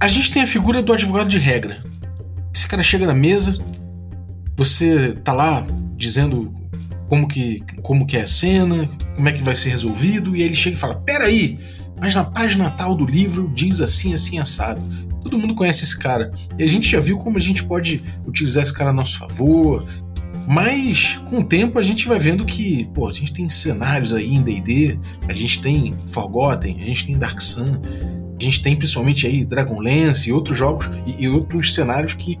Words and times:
a 0.00 0.08
gente 0.08 0.30
tem 0.30 0.42
a 0.42 0.46
figura 0.46 0.82
do 0.82 0.92
advogado 0.94 1.28
de 1.28 1.38
regra. 1.38 1.84
Esse 2.54 2.66
cara 2.66 2.82
chega 2.82 3.06
na 3.06 3.14
mesa, 3.14 3.58
você 4.56 5.12
tá 5.22 5.32
lá 5.32 5.64
dizendo 5.94 6.50
como 7.06 7.28
que, 7.28 7.62
como 7.82 8.06
que 8.06 8.16
é 8.16 8.22
a 8.22 8.26
cena, 8.26 8.88
como 9.14 9.28
é 9.28 9.32
que 9.32 9.42
vai 9.42 9.54
ser 9.54 9.68
resolvido, 9.68 10.34
e 10.34 10.40
aí 10.40 10.46
ele 10.48 10.56
chega 10.56 10.74
e 10.74 10.78
fala: 10.78 10.94
Peraí, 11.02 11.58
mas 12.00 12.14
na 12.14 12.24
página 12.24 12.70
tal 12.70 12.94
do 12.94 13.04
livro 13.04 13.52
diz 13.54 13.82
assim, 13.82 14.14
assim, 14.14 14.38
assado. 14.38 14.82
Todo 15.22 15.38
mundo 15.38 15.54
conhece 15.54 15.84
esse 15.84 15.98
cara. 15.98 16.32
E 16.58 16.62
a 16.62 16.66
gente 16.66 16.88
já 16.88 16.98
viu 16.98 17.18
como 17.18 17.36
a 17.36 17.40
gente 17.40 17.62
pode 17.62 18.02
utilizar 18.26 18.62
esse 18.62 18.72
cara 18.72 18.88
a 18.88 18.92
nosso 18.92 19.18
favor. 19.18 19.84
Mas 20.48 21.20
com 21.28 21.40
o 21.40 21.44
tempo 21.44 21.78
a 21.78 21.82
gente 21.82 22.08
vai 22.08 22.18
vendo 22.18 22.44
que, 22.46 22.88
pô, 22.94 23.06
a 23.06 23.12
gente 23.12 23.34
tem 23.34 23.48
cenários 23.50 24.14
aí 24.14 24.34
em 24.34 24.42
D&D, 24.42 24.98
a 25.28 25.32
gente 25.34 25.60
tem 25.60 25.94
Forgotten, 26.06 26.82
a 26.82 26.86
gente 26.86 27.06
tem 27.06 27.18
Dark 27.18 27.40
Sun, 27.40 27.80
a 28.40 28.50
gente 28.50 28.62
tem 28.62 28.76
principalmente 28.76 29.26
aí 29.26 29.44
Dragonlance 29.44 30.28
e 30.28 30.32
outros 30.32 30.56
jogos 30.56 30.90
e, 31.06 31.24
e 31.24 31.28
outros 31.28 31.74
cenários 31.74 32.14
que 32.14 32.38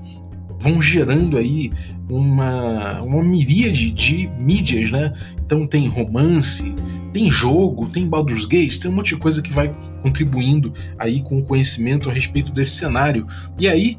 vão 0.60 0.80
gerando 0.80 1.36
aí 1.36 1.70
uma, 2.08 3.00
uma 3.02 3.22
miríade 3.22 3.90
de 3.90 4.28
mídias, 4.38 4.90
né? 4.90 5.12
Então 5.44 5.66
tem 5.66 5.86
romance, 5.88 6.74
tem 7.12 7.30
jogo, 7.30 7.86
tem 7.86 8.08
Baldur's 8.08 8.44
Gate, 8.44 8.78
tem 8.78 8.90
um 8.90 8.94
monte 8.94 9.14
de 9.14 9.20
coisa 9.20 9.42
que 9.42 9.52
vai 9.52 9.74
contribuindo 10.02 10.72
aí 10.98 11.22
com 11.22 11.38
o 11.38 11.44
conhecimento 11.44 12.08
a 12.08 12.12
respeito 12.12 12.52
desse 12.52 12.72
cenário. 12.72 13.26
E 13.58 13.68
aí, 13.68 13.98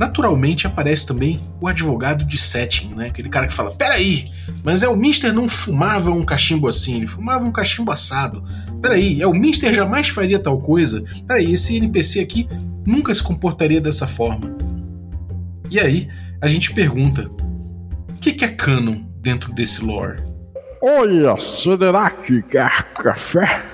naturalmente, 0.00 0.66
aparece 0.66 1.06
também 1.06 1.38
o 1.60 1.68
advogado 1.68 2.24
de 2.24 2.38
setting, 2.38 2.94
né? 2.94 3.08
Aquele 3.08 3.28
cara 3.28 3.46
que 3.46 3.52
fala: 3.52 3.70
peraí, 3.72 4.30
mas 4.64 4.82
é 4.82 4.88
o 4.88 4.96
Mister 4.96 5.30
não 5.30 5.46
fumava 5.46 6.10
um 6.10 6.24
cachimbo 6.24 6.66
assim, 6.66 6.96
ele 6.96 7.06
fumava 7.06 7.44
um 7.44 7.52
cachimbo 7.52 7.92
assado. 7.92 8.42
Peraí, 8.80 9.20
é 9.20 9.26
o 9.26 9.34
Mister 9.34 9.74
jamais 9.74 10.08
faria 10.08 10.38
tal 10.38 10.58
coisa. 10.58 11.04
Peraí, 11.28 11.52
esse 11.52 11.76
NPC 11.76 12.20
aqui 12.20 12.48
nunca 12.86 13.14
se 13.14 13.22
comportaria 13.22 13.78
dessa 13.78 14.06
forma. 14.06 14.50
E 15.70 15.78
aí, 15.78 16.08
a 16.40 16.48
gente 16.48 16.72
pergunta: 16.72 17.28
o 18.08 18.14
que, 18.18 18.32
que 18.32 18.46
é 18.46 18.48
canon 18.48 19.02
dentro 19.20 19.52
desse 19.52 19.84
lore? 19.84 20.16
Olha, 20.82 21.38
será 21.38 22.08
que 22.08 22.40
quer 22.40 22.84
café? 22.94 23.66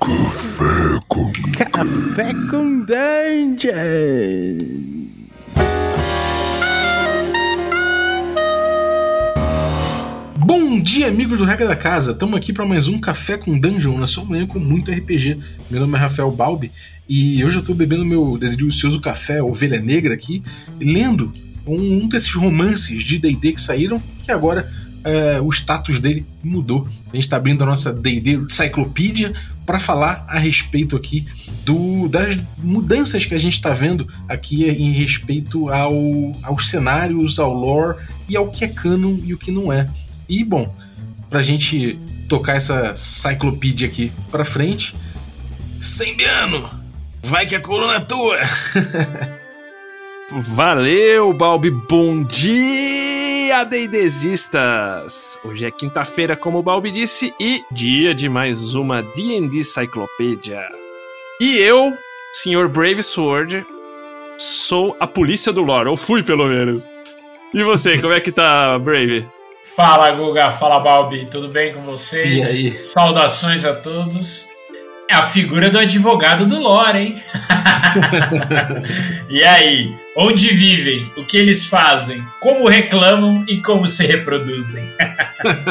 Café 0.00 0.98
com 1.08 1.32
Café 1.52 2.32
com 2.48 2.84
Dungeon! 2.84 3.78
Bom 10.50 10.80
dia, 10.80 11.08
amigos 11.08 11.40
do 11.40 11.44
Regra 11.44 11.68
da 11.68 11.76
Casa! 11.76 12.12
Estamos 12.12 12.34
aqui 12.34 12.54
para 12.54 12.64
mais 12.64 12.88
um 12.88 12.98
Café 12.98 13.36
com 13.36 13.58
Dungeon 13.58 13.98
na 13.98 14.06
sua 14.06 14.24
manhã 14.24 14.46
com 14.46 14.58
muito 14.58 14.90
RPG. 14.90 15.36
Meu 15.70 15.78
nome 15.78 15.94
é 15.94 16.00
Rafael 16.00 16.30
Balbi 16.30 16.72
e 17.06 17.44
hoje 17.44 17.56
eu 17.56 17.60
estou 17.60 17.74
bebendo 17.74 18.02
meu 18.02 18.38
delicioso 18.38 18.98
café 18.98 19.42
Ovelha 19.42 19.78
Negra 19.78 20.14
aqui, 20.14 20.42
lendo 20.80 21.30
um, 21.66 21.98
um 21.98 22.08
desses 22.08 22.32
romances 22.32 23.04
de 23.04 23.18
D&D 23.18 23.52
que 23.52 23.60
saíram, 23.60 24.02
que 24.24 24.32
agora 24.32 24.72
é, 25.04 25.38
o 25.38 25.50
status 25.50 26.00
dele 26.00 26.24
mudou. 26.42 26.88
A 27.12 27.16
gente 27.16 27.24
está 27.24 27.36
abrindo 27.36 27.62
a 27.62 27.66
nossa 27.66 27.92
D&D 27.92 28.36
Encyclopedia 28.36 29.34
para 29.66 29.78
falar 29.78 30.24
a 30.26 30.38
respeito 30.38 30.96
aqui 30.96 31.26
do, 31.62 32.08
das 32.08 32.38
mudanças 32.56 33.26
que 33.26 33.34
a 33.34 33.38
gente 33.38 33.56
está 33.56 33.74
vendo 33.74 34.08
aqui 34.26 34.64
em 34.64 34.92
respeito 34.92 35.68
ao, 35.68 36.34
aos 36.42 36.68
cenários, 36.68 37.38
ao 37.38 37.52
lore 37.52 37.98
e 38.26 38.34
ao 38.34 38.48
que 38.50 38.64
é 38.64 38.68
canon 38.68 39.18
e 39.22 39.34
o 39.34 39.36
que 39.36 39.52
não 39.52 39.70
é. 39.70 39.86
E 40.28 40.44
bom, 40.44 40.72
pra 41.30 41.40
gente 41.40 41.98
tocar 42.28 42.56
essa 42.56 42.94
Cyclopedia 42.94 43.88
aqui 43.88 44.12
pra 44.30 44.44
frente, 44.44 44.94
Sembiano, 45.80 46.70
vai 47.22 47.46
que 47.46 47.54
a 47.54 47.60
coluna 47.60 47.94
é 47.94 48.00
tua! 48.00 48.36
Valeu, 50.30 51.32
Balbi. 51.32 51.70
Bom 51.70 52.22
dia, 52.24 53.64
Deidesistas! 53.64 55.38
Hoje 55.42 55.64
é 55.64 55.70
quinta-feira, 55.70 56.36
como 56.36 56.58
o 56.58 56.62
Balbi 56.62 56.90
disse, 56.90 57.32
e 57.40 57.64
dia 57.72 58.14
de 58.14 58.28
mais 58.28 58.74
uma 58.74 59.02
D&D 59.02 59.64
Cyclopedia. 59.64 60.60
E 61.40 61.56
eu, 61.58 61.96
Sr. 62.34 62.68
Brave 62.68 63.02
Sword, 63.02 63.64
sou 64.36 64.94
a 65.00 65.06
polícia 65.06 65.52
do 65.52 65.62
lore, 65.62 65.88
ou 65.88 65.96
fui 65.96 66.22
pelo 66.22 66.46
menos. 66.46 66.84
E 67.54 67.62
você, 67.62 67.98
como 67.98 68.12
é 68.12 68.20
que 68.20 68.32
tá, 68.32 68.78
Brave? 68.78 69.26
Fala, 69.76 70.10
Guga. 70.12 70.50
Fala, 70.50 70.80
Balbi. 70.80 71.26
Tudo 71.26 71.48
bem 71.48 71.72
com 71.72 71.82
vocês? 71.82 72.62
E 72.62 72.68
aí? 72.68 72.78
Saudações 72.78 73.64
a 73.64 73.74
todos. 73.74 74.48
É 75.08 75.14
a 75.14 75.22
figura 75.22 75.70
do 75.70 75.78
advogado 75.78 76.46
do 76.46 76.58
lore, 76.58 76.98
hein? 76.98 77.22
e 79.30 79.42
aí? 79.42 79.94
Onde 80.14 80.52
vivem? 80.52 81.10
O 81.16 81.24
que 81.24 81.36
eles 81.36 81.64
fazem? 81.64 82.22
Como 82.40 82.68
reclamam 82.68 83.44
e 83.48 83.56
como 83.62 83.86
se 83.86 84.06
reproduzem? 84.06 84.84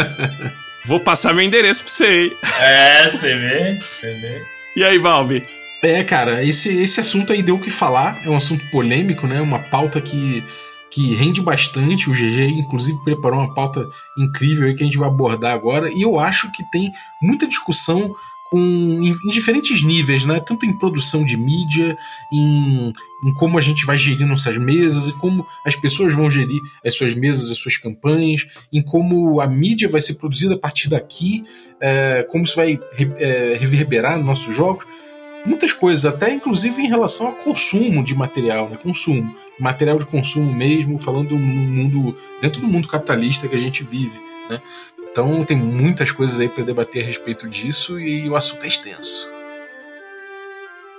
Vou 0.85 0.99
passar 0.99 1.33
meu 1.33 1.43
endereço 1.43 1.83
pra 1.83 1.91
você, 1.91 2.23
hein? 2.23 2.37
É, 2.61 3.07
você 3.07 3.35
vê? 3.35 3.79
Você 3.79 4.13
vê? 4.13 4.41
E 4.75 4.83
aí, 4.83 4.97
Balbi? 4.97 5.45
É, 5.83 6.03
cara, 6.03 6.43
esse, 6.43 6.73
esse 6.81 6.99
assunto 6.99 7.31
aí 7.31 7.43
deu 7.43 7.55
o 7.55 7.59
que 7.59 7.69
falar, 7.69 8.19
é 8.25 8.29
um 8.29 8.37
assunto 8.37 8.65
polêmico, 8.71 9.27
né? 9.27 9.39
Uma 9.41 9.59
pauta 9.59 10.01
que, 10.01 10.43
que 10.91 11.13
rende 11.13 11.41
bastante. 11.41 12.09
O 12.09 12.13
GG, 12.13 12.49
inclusive, 12.57 12.97
preparou 13.03 13.39
uma 13.39 13.53
pauta 13.53 13.85
incrível 14.17 14.73
que 14.75 14.83
a 14.83 14.85
gente 14.85 14.97
vai 14.97 15.07
abordar 15.07 15.53
agora. 15.53 15.91
E 15.91 16.01
eu 16.01 16.19
acho 16.19 16.51
que 16.51 16.63
tem 16.71 16.91
muita 17.21 17.47
discussão 17.47 18.13
com, 18.49 18.59
em, 18.59 19.09
em 19.09 19.29
diferentes 19.29 19.83
níveis, 19.83 20.23
né? 20.23 20.39
Tanto 20.39 20.65
em 20.65 20.77
produção 20.77 21.25
de 21.25 21.35
mídia, 21.35 21.97
em, 22.31 22.93
em 23.25 23.33
como 23.33 23.57
a 23.57 23.61
gente 23.61 23.85
vai 23.85 23.97
gerir 23.97 24.25
nossas 24.25 24.57
mesas, 24.57 25.07
e 25.07 25.13
como 25.13 25.45
as 25.65 25.75
pessoas 25.75 26.13
vão 26.13 26.29
gerir 26.29 26.61
as 26.85 26.95
suas 26.95 27.13
mesas, 27.13 27.51
as 27.51 27.57
suas 27.57 27.75
campanhas, 27.75 28.47
em 28.71 28.81
como 28.81 29.41
a 29.41 29.47
mídia 29.47 29.89
vai 29.89 29.99
ser 29.99 30.13
produzida 30.13 30.55
a 30.55 30.57
partir 30.57 30.87
daqui, 30.89 31.43
é, 31.81 32.25
como 32.31 32.45
isso 32.45 32.55
vai 32.55 32.79
re- 32.93 33.13
é, 33.17 33.57
reverberar 33.59 34.15
nos 34.17 34.25
nossos 34.25 34.55
jogos. 34.55 34.85
Muitas 35.47 35.71
coisas, 35.71 36.05
até 36.05 36.33
inclusive 36.33 36.81
em 36.81 36.89
relação 36.89 37.27
ao 37.27 37.33
consumo 37.33 38.03
de 38.03 38.13
material, 38.13 38.69
né? 38.69 38.77
Consumo. 38.83 39.33
Material 39.57 39.97
de 39.97 40.05
consumo 40.05 40.51
mesmo, 40.53 40.99
falando 40.99 41.29
do 41.29 41.39
mundo. 41.39 42.17
dentro 42.41 42.59
do 42.59 42.67
mundo 42.67 42.85
capitalista 42.85 43.47
que 43.47 43.55
a 43.55 43.59
gente 43.59 43.81
vive, 43.81 44.19
né? 44.49 44.61
Então 45.09 45.45
tem 45.45 45.55
muitas 45.55 46.11
coisas 46.11 46.41
aí 46.41 46.49
para 46.49 46.65
debater 46.65 47.01
a 47.01 47.05
respeito 47.05 47.47
disso 47.47 47.97
e 47.97 48.29
o 48.29 48.35
assunto 48.35 48.65
é 48.65 48.67
extenso. 48.67 49.31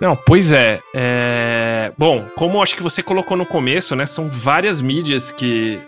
Não, 0.00 0.16
pois 0.16 0.50
é, 0.50 0.80
é. 0.94 1.92
Bom, 1.98 2.26
como 2.34 2.62
acho 2.62 2.75
que 2.75 2.82
você 2.82 3.03
colocou 3.03 3.36
no 3.36 3.44
começo, 3.44 3.94
né? 3.94 4.06
São 4.06 4.30
várias 4.30 4.80
mídias 4.80 5.30
que 5.30 5.78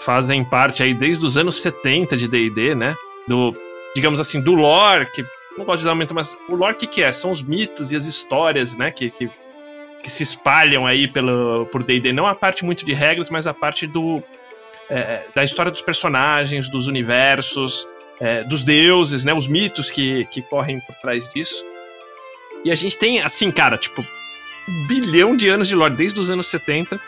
fazem 0.00 0.42
parte 0.42 0.82
aí 0.82 0.94
desde 0.94 1.26
os 1.26 1.36
anos 1.36 1.56
70 1.56 2.16
de 2.16 2.26
DD, 2.26 2.74
né? 2.74 2.96
Do, 3.28 3.54
digamos 3.94 4.20
assim, 4.20 4.40
do 4.40 4.54
lore, 4.54 5.06
que 5.12 5.22
não 5.56 5.64
gosto 5.64 5.80
de 5.80 5.86
dar 5.86 5.94
muito, 5.94 6.14
mas 6.14 6.36
o 6.48 6.54
lore 6.54 6.76
que, 6.76 6.86
que 6.86 7.02
é? 7.02 7.10
São 7.12 7.30
os 7.30 7.42
mitos 7.42 7.92
e 7.92 7.96
as 7.96 8.06
histórias, 8.06 8.76
né? 8.76 8.90
Que, 8.90 9.10
que, 9.10 9.30
que 10.02 10.10
se 10.10 10.22
espalham 10.22 10.86
aí 10.86 11.08
pelo, 11.08 11.66
por 11.66 11.82
DD. 11.82 12.12
Não 12.12 12.26
a 12.26 12.34
parte 12.34 12.64
muito 12.64 12.84
de 12.84 12.94
regras, 12.94 13.30
mas 13.30 13.46
a 13.46 13.54
parte 13.54 13.86
do. 13.86 14.22
é, 14.88 15.22
da 15.34 15.44
história 15.44 15.70
dos 15.70 15.82
personagens, 15.82 16.68
dos 16.68 16.86
universos, 16.86 17.86
é, 18.20 18.44
dos 18.44 18.62
deuses, 18.62 19.24
né? 19.24 19.34
Os 19.34 19.46
mitos 19.46 19.90
que, 19.90 20.24
que 20.26 20.42
correm 20.42 20.80
por 20.80 20.94
trás 20.96 21.28
disso. 21.28 21.64
E 22.64 22.70
a 22.70 22.74
gente 22.74 22.96
tem, 22.98 23.20
assim, 23.20 23.50
cara, 23.50 23.78
tipo, 23.78 24.04
um 24.68 24.86
bilhão 24.86 25.36
de 25.36 25.48
anos 25.48 25.66
de 25.68 25.74
lore, 25.74 25.94
desde 25.94 26.20
os 26.20 26.30
anos 26.30 26.46
70. 26.46 27.00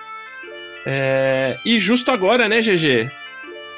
É, 0.85 1.57
E 1.65 1.79
justo 1.79 2.11
agora, 2.11 2.49
né, 2.49 2.61
GG? 2.61 3.11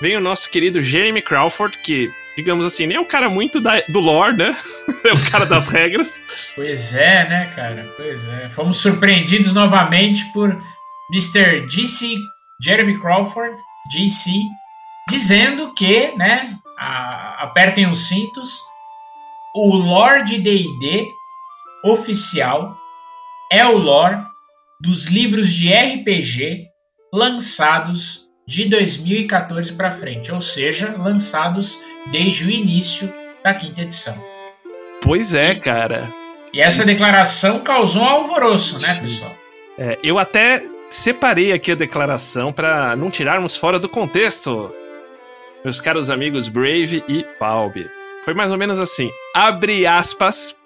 Vem 0.00 0.16
o 0.16 0.20
nosso 0.20 0.48
querido 0.50 0.80
Jeremy 0.82 1.20
Crawford, 1.20 1.78
que, 1.78 2.10
digamos 2.36 2.64
assim, 2.66 2.86
nem 2.86 2.96
é 2.96 3.00
o 3.00 3.04
cara 3.06 3.28
muito 3.30 3.60
da- 3.60 3.82
do 3.88 4.00
lore, 4.00 4.36
né? 4.36 4.56
É 5.04 5.12
o 5.12 5.30
cara 5.30 5.44
das 5.44 5.68
regras. 5.68 6.22
Pois 6.54 6.94
é, 6.94 7.28
né, 7.28 7.52
cara? 7.54 7.86
Pois 7.94 8.26
é. 8.26 8.48
Fomos 8.48 8.78
surpreendidos 8.78 9.52
novamente 9.52 10.24
por 10.32 10.48
Mr. 11.12 11.66
GC 11.68 12.16
Jeremy 12.62 12.98
Crawford, 12.98 13.54
GC, 13.92 14.30
dizendo 15.10 15.74
que, 15.74 16.10
né, 16.16 16.56
a- 16.78 17.42
apertem 17.42 17.86
os 17.86 18.08
cintos, 18.08 18.50
o 19.54 19.76
lore 19.76 20.24
de 20.24 20.38
D&D 20.38 21.06
oficial 21.84 22.74
é 23.52 23.66
o 23.66 23.76
lore 23.76 24.16
dos 24.80 25.08
livros 25.08 25.52
de 25.52 25.70
RPG 25.70 26.64
lançados 27.12 28.22
de 28.48 28.64
2014 28.68 29.72
para 29.74 29.90
frente, 29.92 30.32
ou 30.32 30.40
seja, 30.40 30.94
lançados 30.98 31.78
desde 32.10 32.46
o 32.46 32.50
início 32.50 33.12
da 33.42 33.54
quinta 33.54 33.82
edição. 33.82 34.22
Pois 35.02 35.34
é, 35.34 35.54
cara. 35.54 36.12
E 36.52 36.60
essa 36.60 36.82
Isso. 36.82 36.90
declaração 36.90 37.60
causou 37.60 38.02
um 38.02 38.08
alvoroço, 38.08 38.80
né, 38.80 38.88
Sim. 38.88 39.00
pessoal? 39.00 39.36
É, 39.76 39.98
eu 40.02 40.18
até 40.18 40.64
separei 40.88 41.52
aqui 41.52 41.72
a 41.72 41.74
declaração 41.74 42.52
para 42.52 42.94
não 42.96 43.10
tirarmos 43.10 43.56
fora 43.56 43.78
do 43.78 43.88
contexto. 43.88 44.72
Meus 45.64 45.80
caros 45.80 46.10
amigos 46.10 46.48
Brave 46.48 47.02
e 47.08 47.24
Palby. 47.38 47.86
Foi 48.24 48.32
mais 48.34 48.50
ou 48.50 48.56
menos 48.56 48.78
assim. 48.78 49.10
Abre 49.34 49.86
aspas. 49.86 50.56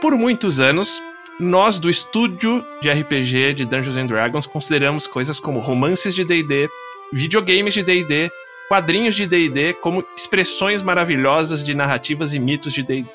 Por 0.00 0.16
muitos 0.16 0.60
anos, 0.60 1.00
nós 1.40 1.78
do 1.78 1.88
estúdio 1.88 2.64
de 2.80 2.90
RPG 2.90 3.54
de 3.54 3.64
Dungeons 3.64 3.96
and 3.96 4.06
Dragons 4.06 4.46
consideramos 4.46 5.06
coisas 5.06 5.40
como 5.40 5.60
romances 5.60 6.14
de 6.14 6.24
D&D, 6.24 6.68
videogames 7.12 7.72
de 7.72 7.82
D&D, 7.82 8.30
quadrinhos 8.72 9.14
de 9.14 9.26
D&D 9.26 9.74
como 9.74 10.02
expressões 10.16 10.82
maravilhosas 10.82 11.62
de 11.62 11.74
narrativas 11.74 12.32
e 12.32 12.38
mitos 12.38 12.72
de 12.72 12.82
D&D. 12.82 13.06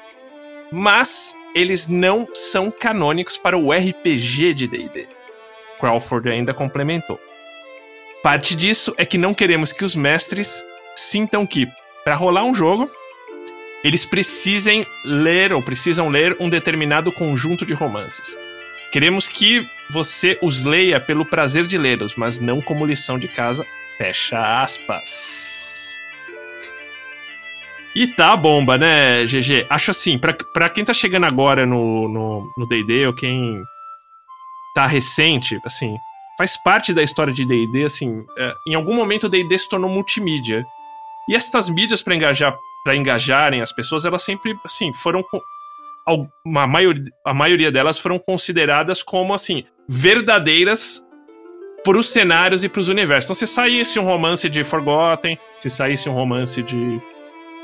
Mas 0.72 1.36
eles 1.56 1.88
não 1.88 2.28
são 2.32 2.70
canônicos 2.70 3.40
para 3.40 3.58
o 3.58 3.72
RPG 3.72 4.54
de 4.54 4.68
D&D. 4.68 5.08
Crawford 5.80 6.30
ainda 6.30 6.54
complementou. 6.54 7.20
Parte 8.22 8.56
disso 8.56 8.94
é 9.00 9.06
que 9.06 9.18
não 9.18 9.34
queremos 9.34 9.72
que 9.72 9.84
os 9.84 9.96
mestres 9.96 10.64
sintam 10.96 11.44
que, 11.44 11.68
para 12.04 12.14
rolar 12.14 12.44
um 12.44 12.54
jogo, 12.54 12.88
eles 13.84 14.06
precisem 14.06 14.86
ler 15.04 15.52
ou 15.52 15.64
precisam 15.64 16.08
ler 16.08 16.38
um 16.40 16.52
determinado 16.52 17.12
conjunto 17.12 17.66
de 17.66 17.74
romances. 17.74 18.38
Queremos 18.92 19.28
que 19.28 19.68
você 19.90 20.38
os 20.40 20.64
leia 20.64 21.00
pelo 21.00 21.26
prazer 21.26 21.66
de 21.66 21.80
lê-los, 21.80 22.16
mas 22.16 22.38
não 22.38 22.62
como 22.62 22.86
lição 22.86 23.18
de 23.18 23.28
casa. 23.28 23.66
Fecha 23.98 24.62
aspas. 24.62 25.47
E 27.98 28.06
tá 28.06 28.38
bomba, 28.38 28.78
né, 28.78 29.26
GG? 29.26 29.66
Acho 29.72 29.90
assim, 29.90 30.20
pra, 30.20 30.32
pra 30.32 30.70
quem 30.70 30.86
tá 30.86 30.94
chegando 30.94 31.26
agora 31.26 31.66
no 31.66 32.08
D&D, 32.70 33.02
no, 33.02 33.08
ou 33.08 33.16
quem 33.16 33.60
tá 34.76 34.86
recente, 34.86 35.60
assim, 35.66 35.96
faz 36.38 36.56
parte 36.64 36.94
da 36.94 37.02
história 37.02 37.34
de 37.34 37.44
D&D, 37.44 37.86
assim, 37.86 38.24
é, 38.38 38.54
em 38.68 38.76
algum 38.76 38.94
momento 38.94 39.24
o 39.24 39.30
D&D 39.30 39.58
se 39.58 39.68
tornou 39.68 39.90
multimídia. 39.90 40.64
E 41.28 41.36
estas 41.36 41.70
mídias 41.70 42.04
para 42.04 42.14
engajar 42.14 42.56
para 42.84 42.96
engajarem 42.96 43.62
as 43.62 43.72
pessoas, 43.72 44.06
elas 44.06 44.22
sempre, 44.22 44.56
assim, 44.64 44.94
foram. 44.94 45.26
Uma 46.46 46.68
maioria, 46.68 47.04
a 47.26 47.34
maioria 47.34 47.72
delas 47.72 47.98
foram 47.98 48.20
consideradas 48.20 49.02
como, 49.02 49.34
assim, 49.34 49.64
verdadeiras 49.90 51.04
para 51.84 51.98
os 51.98 52.10
cenários 52.10 52.64
e 52.64 52.70
para 52.70 52.80
os 52.80 52.90
universos. 52.90 53.26
Então, 53.26 53.36
se 53.36 53.48
saísse 53.48 54.00
um 54.00 54.06
romance 54.06 54.48
de 54.48 54.64
Forgotten, 54.64 55.36
se 55.60 55.70
saísse 55.70 56.08
um 56.08 56.14
romance 56.14 56.62
de, 56.62 57.02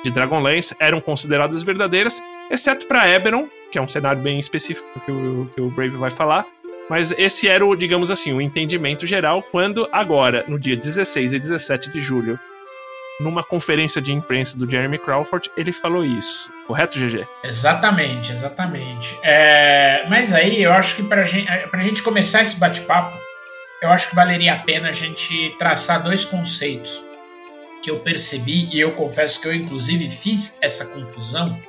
de 0.04 0.12
Dragonlance, 0.12 0.76
eram 0.80 1.00
consideradas 1.00 1.64
verdadeiras, 1.64 2.22
exceto 2.52 2.86
para 2.88 3.10
Eberron, 3.10 3.48
que 3.72 3.78
é 3.78 3.82
um 3.82 3.88
cenário 3.88 4.22
bem 4.22 4.38
específico 4.38 4.88
que 5.06 5.12
o, 5.12 5.50
que 5.56 5.62
o 5.62 5.70
Brave 5.70 5.96
vai 5.96 6.12
falar. 6.12 6.46
Mas 6.90 7.12
esse 7.12 7.48
era 7.48 7.66
o, 7.66 7.76
digamos 7.76 8.12
assim, 8.12 8.34
o 8.34 8.42
entendimento 8.42 9.08
geral 9.08 9.42
quando 9.42 9.88
agora, 9.92 10.44
no 10.48 10.60
dia 10.60 10.76
16 10.76 11.34
e 11.34 11.40
17 11.40 11.90
de 11.90 12.02
julho, 12.02 12.38
numa 13.20 13.44
conferência 13.44 14.02
de 14.02 14.12
imprensa 14.12 14.58
do 14.58 14.70
Jeremy 14.70 14.98
Crawford, 14.98 15.50
ele 15.56 15.72
falou 15.72 16.04
isso. 16.04 16.52
Correto, 16.68 17.00
GG? 17.00 17.26
Exatamente, 17.44 18.32
exatamente. 18.32 19.18
É, 19.24 20.06
mas 20.10 20.34
aí 20.34 20.62
eu 20.62 20.74
acho 20.74 20.96
que 20.96 21.04
para 21.04 21.24
gente, 21.24 21.48
a 21.50 21.78
gente 21.78 22.04
começar 22.04 22.42
esse 22.42 22.60
bate-papo, 22.60 23.18
eu 23.82 23.90
acho 23.90 24.10
que 24.10 24.16
valeria 24.16 24.54
a 24.54 24.60
pena 24.60 24.90
a 24.90 24.94
gente 24.94 25.56
traçar 25.58 26.04
dois 26.04 26.26
conceitos 26.26 27.13
que 27.84 27.92
eu 27.92 28.00
percebi, 28.00 28.70
e 28.72 28.80
eu 28.80 28.94
confesso 28.94 29.42
que 29.42 29.48
eu 29.48 29.54
inclusive 29.54 30.10
fiz 30.10 30.58
essa 30.62 30.86
confusão, 30.88 31.60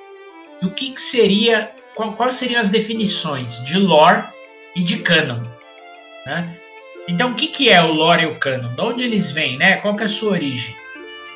do 0.62 0.70
que, 0.70 0.92
que 0.92 1.00
seria, 1.00 1.72
qual, 1.94 2.12
quais 2.12 2.36
seriam 2.36 2.60
as 2.60 2.70
definições 2.70 3.62
de 3.64 3.76
lore 3.76 4.22
e 4.76 4.82
de 4.82 4.98
canon. 4.98 5.42
Né? 6.24 6.56
Então, 7.08 7.32
o 7.32 7.34
que, 7.34 7.48
que 7.48 7.68
é 7.68 7.82
o 7.82 7.92
lore 7.92 8.22
e 8.22 8.26
o 8.26 8.38
canon? 8.38 8.72
De 8.74 8.80
onde 8.80 9.02
eles 9.02 9.32
vêm? 9.32 9.58
Né? 9.58 9.76
Qual 9.76 9.96
que 9.96 10.02
é 10.02 10.06
a 10.06 10.08
sua 10.08 10.30
origem? 10.30 10.74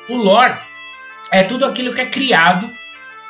O 0.07 0.15
lore 0.15 0.57
é 1.31 1.43
tudo 1.43 1.65
aquilo 1.65 1.93
que 1.93 2.01
é 2.01 2.05
criado, 2.05 2.69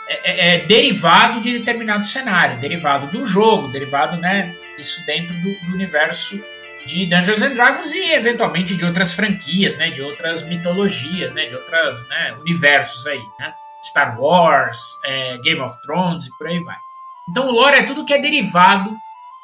é, 0.07 0.19
é, 0.23 0.55
é 0.55 0.57
derivado 0.59 1.41
de 1.41 1.59
determinado 1.59 2.05
cenário, 2.05 2.59
derivado 2.59 3.07
de 3.07 3.17
um 3.17 3.25
jogo, 3.25 3.67
derivado, 3.67 4.17
né, 4.17 4.55
isso 4.77 5.05
dentro 5.05 5.33
do, 5.35 5.53
do, 5.65 5.73
universo 5.73 6.41
de 6.89 7.05
Dungeons 7.05 7.41
and 7.43 7.53
Dragons 7.53 7.93
e 7.93 8.13
eventualmente 8.13 8.75
de 8.75 8.83
outras 8.83 9.13
franquias, 9.13 9.77
né, 9.77 9.91
de 9.91 10.01
outras 10.01 10.41
mitologias, 10.47 11.33
né, 11.35 11.45
de 11.45 11.55
outros 11.55 12.07
né, 12.07 12.35
universos 12.39 13.05
aí, 13.05 13.21
né? 13.39 13.53
Star 13.85 14.19
Wars, 14.19 14.79
é, 15.05 15.37
Game 15.37 15.61
of 15.61 15.79
Thrones 15.83 16.25
e 16.25 16.37
por 16.37 16.47
aí 16.47 16.59
vai. 16.63 16.75
Então 17.29 17.47
o 17.47 17.51
lore 17.51 17.77
é 17.77 17.83
tudo 17.83 18.03
que 18.03 18.13
é 18.13 18.19
derivado, 18.19 18.91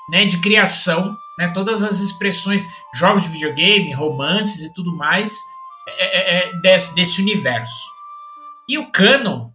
né, 0.10 0.26
de 0.26 0.40
criação, 0.40 1.16
né, 1.38 1.52
todas 1.54 1.84
as 1.84 2.00
expressões, 2.00 2.66
jogos 2.96 3.24
de 3.24 3.30
videogame, 3.30 3.94
romances 3.94 4.64
e 4.64 4.74
tudo 4.74 4.96
mais 4.96 5.38
é, 5.88 6.06
é, 6.06 6.38
é, 6.38 6.54
desse, 6.62 6.96
desse 6.96 7.22
universo. 7.22 7.86
E 8.68 8.78
o 8.80 8.92
canon 8.92 9.52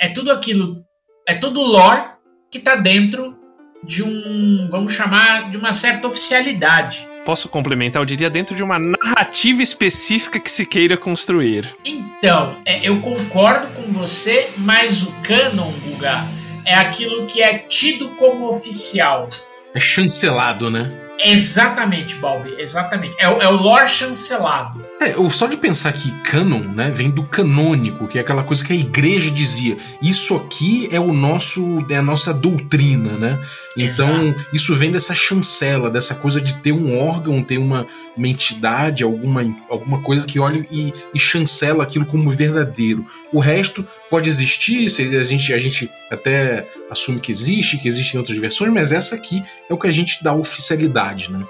é 0.00 0.08
tudo 0.08 0.30
aquilo, 0.30 0.84
é 1.28 1.34
todo 1.34 1.60
lore 1.60 2.12
que 2.50 2.58
está 2.58 2.76
dentro 2.76 3.36
de 3.82 4.02
um, 4.02 4.68
vamos 4.70 4.92
chamar, 4.92 5.50
de 5.50 5.58
uma 5.58 5.72
certa 5.72 6.06
oficialidade. 6.06 7.13
Posso 7.24 7.48
complementar? 7.48 8.02
Eu 8.02 8.06
diria 8.06 8.28
dentro 8.28 8.54
de 8.54 8.62
uma 8.62 8.78
narrativa 8.78 9.62
específica 9.62 10.38
que 10.38 10.50
se 10.50 10.66
queira 10.66 10.96
construir. 10.96 11.74
Então, 11.84 12.56
é, 12.66 12.86
eu 12.86 13.00
concordo 13.00 13.68
com 13.68 13.92
você, 13.92 14.50
mas 14.58 15.02
o 15.02 15.12
canon, 15.22 15.72
Guga, 15.84 16.24
é 16.66 16.74
aquilo 16.74 17.26
que 17.26 17.42
é 17.42 17.58
tido 17.58 18.10
como 18.10 18.48
oficial. 18.48 19.30
É 19.74 19.80
chancelado, 19.80 20.70
né? 20.70 20.90
Exatamente, 21.18 22.16
Balbi, 22.16 22.54
exatamente. 22.58 23.16
É, 23.18 23.24
é 23.24 23.48
o 23.48 23.52
lore 23.52 23.88
chancelado. 23.88 24.84
É, 25.00 25.14
só 25.28 25.46
de 25.46 25.56
pensar 25.56 25.92
que 25.92 26.10
canon, 26.22 26.60
né, 26.60 26.90
vem 26.90 27.10
do 27.10 27.24
canônico, 27.24 28.06
que 28.06 28.16
é 28.16 28.20
aquela 28.20 28.42
coisa 28.42 28.64
que 28.64 28.72
a 28.72 28.76
igreja 28.76 29.30
dizia. 29.30 29.76
Isso 30.00 30.36
aqui 30.36 30.88
é 30.90 31.00
o 31.00 31.12
nosso, 31.12 31.84
é 31.90 31.96
a 31.96 32.02
nossa 32.02 32.32
doutrina, 32.32 33.18
né? 33.18 33.40
Então, 33.76 34.28
Exato. 34.28 34.46
isso 34.52 34.74
vem 34.74 34.92
dessa 34.92 35.14
chancela, 35.14 35.90
dessa 35.90 36.14
coisa 36.14 36.40
de 36.40 36.54
ter 36.54 36.72
um 36.72 36.96
órgão, 36.96 37.42
ter 37.42 37.58
uma, 37.58 37.86
uma 38.16 38.28
entidade, 38.28 39.02
alguma, 39.02 39.42
alguma 39.68 40.00
coisa 40.00 40.26
que 40.26 40.38
olha 40.38 40.64
e, 40.70 40.92
e 41.12 41.18
chancela 41.18 41.82
aquilo 41.82 42.06
como 42.06 42.30
verdadeiro. 42.30 43.04
O 43.32 43.40
resto 43.40 43.86
pode 44.08 44.30
existir, 44.30 44.86
a 44.86 45.22
gente, 45.22 45.52
a 45.52 45.58
gente 45.58 45.90
até 46.10 46.68
assume 46.88 47.20
que 47.20 47.32
existe, 47.32 47.78
que 47.78 47.88
existem 47.88 48.18
outras 48.18 48.38
versões, 48.38 48.72
mas 48.72 48.92
essa 48.92 49.16
aqui 49.16 49.42
é 49.68 49.74
o 49.74 49.78
que 49.78 49.88
a 49.88 49.92
gente 49.92 50.22
dá 50.22 50.32
oficialidade, 50.32 51.30
né? 51.30 51.44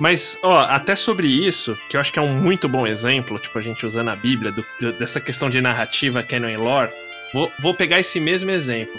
Mas, 0.00 0.38
ó, 0.42 0.60
até 0.60 0.94
sobre 0.94 1.26
isso, 1.26 1.76
que 1.88 1.96
eu 1.96 2.00
acho 2.00 2.12
que 2.12 2.18
é 2.18 2.22
um 2.22 2.32
muito 2.32 2.68
bom 2.68 2.86
exemplo, 2.86 3.38
tipo, 3.38 3.58
a 3.58 3.62
gente 3.62 3.84
usando 3.84 4.08
a 4.08 4.16
Bíblia, 4.16 4.52
do, 4.52 4.64
do, 4.80 4.92
dessa 4.92 5.20
questão 5.20 5.50
de 5.50 5.60
narrativa 5.60 6.22
canon 6.22 6.48
e 6.48 6.56
lore, 6.56 6.92
vou, 7.32 7.50
vou 7.58 7.74
pegar 7.74 7.98
esse 7.98 8.20
mesmo 8.20 8.50
exemplo. 8.50 8.98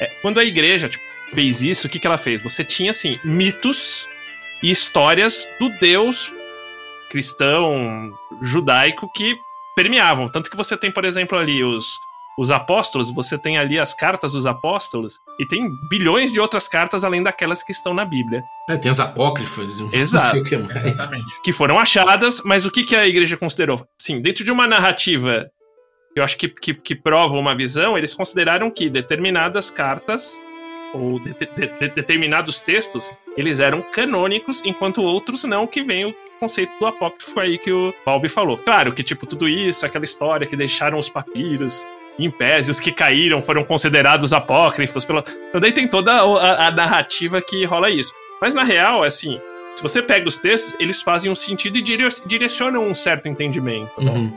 É, 0.00 0.06
quando 0.22 0.38
a 0.38 0.44
igreja 0.44 0.88
tipo, 0.88 1.04
fez 1.28 1.62
isso, 1.62 1.86
o 1.86 1.90
que, 1.90 1.98
que 1.98 2.06
ela 2.06 2.18
fez? 2.18 2.42
Você 2.42 2.62
tinha, 2.62 2.90
assim, 2.90 3.18
mitos 3.24 4.06
e 4.62 4.70
histórias 4.70 5.48
do 5.58 5.68
Deus 5.68 6.32
cristão, 7.08 8.12
judaico, 8.42 9.10
que 9.12 9.38
permeavam. 9.74 10.28
Tanto 10.28 10.50
que 10.50 10.56
você 10.56 10.76
tem, 10.76 10.90
por 10.90 11.04
exemplo, 11.04 11.38
ali 11.38 11.62
os 11.62 12.00
os 12.38 12.50
apóstolos, 12.50 13.10
você 13.10 13.38
tem 13.38 13.58
ali 13.58 13.78
as 13.78 13.94
cartas 13.94 14.32
dos 14.32 14.46
apóstolos 14.46 15.14
e 15.38 15.46
tem 15.46 15.70
bilhões 15.88 16.32
de 16.32 16.40
outras 16.40 16.68
cartas 16.68 17.04
além 17.04 17.22
daquelas 17.22 17.62
que 17.62 17.72
estão 17.72 17.94
na 17.94 18.04
Bíblia. 18.04 18.42
É, 18.68 18.76
tem 18.76 18.90
as 18.90 19.00
apócrifas, 19.00 19.78
Exato. 19.92 20.42
que 20.42 20.54
Exatamente. 20.54 21.42
Que 21.42 21.52
foram 21.52 21.78
achadas, 21.78 22.42
mas 22.44 22.66
o 22.66 22.70
que, 22.70 22.84
que 22.84 22.94
a 22.94 23.06
igreja 23.06 23.36
considerou? 23.36 23.86
Sim, 23.98 24.20
dentro 24.20 24.44
de 24.44 24.52
uma 24.52 24.66
narrativa 24.66 25.50
eu 26.16 26.24
acho 26.24 26.38
que, 26.38 26.48
que, 26.48 26.72
que 26.72 26.94
prova 26.94 27.36
uma 27.36 27.54
visão, 27.54 27.96
eles 27.96 28.14
consideraram 28.14 28.70
que 28.70 28.88
determinadas 28.88 29.70
cartas 29.70 30.42
ou 30.94 31.20
de, 31.20 31.34
de, 31.34 31.66
de, 31.78 31.88
determinados 31.88 32.58
textos, 32.58 33.10
eles 33.36 33.60
eram 33.60 33.82
canônicos, 33.82 34.62
enquanto 34.64 35.02
outros 35.02 35.44
não, 35.44 35.66
que 35.66 35.82
vem 35.82 36.06
o 36.06 36.14
conceito 36.40 36.72
do 36.78 36.86
apócrifo 36.86 37.38
aí 37.38 37.58
que 37.58 37.70
o 37.70 37.92
Balbi 38.04 38.30
falou. 38.30 38.56
Claro 38.56 38.94
que, 38.94 39.04
tipo, 39.04 39.26
tudo 39.26 39.46
isso, 39.46 39.84
aquela 39.84 40.06
história 40.06 40.46
que 40.46 40.56
deixaram 40.56 40.98
os 40.98 41.10
papiros 41.10 41.86
em 42.18 42.30
pés, 42.30 42.68
e 42.68 42.70
os 42.70 42.80
que 42.80 42.92
caíram 42.92 43.42
foram 43.42 43.64
considerados 43.64 44.32
apócrifos. 44.32 45.04
Pela... 45.04 45.22
Então 45.48 45.60
daí 45.60 45.72
tem 45.72 45.86
toda 45.86 46.12
a, 46.12 46.68
a, 46.68 46.70
narrativa 46.70 47.40
que 47.42 47.64
rola 47.64 47.90
isso. 47.90 48.12
Mas 48.40 48.54
na 48.54 48.62
real, 48.62 49.04
é 49.04 49.08
assim, 49.08 49.40
se 49.74 49.82
você 49.82 50.02
pega 50.02 50.28
os 50.28 50.36
textos, 50.36 50.74
eles 50.80 51.02
fazem 51.02 51.30
um 51.30 51.34
sentido 51.34 51.78
e 51.78 51.82
direcionam 52.26 52.86
um 52.86 52.94
certo 52.94 53.28
entendimento. 53.28 53.90
Uhum. 53.98 54.32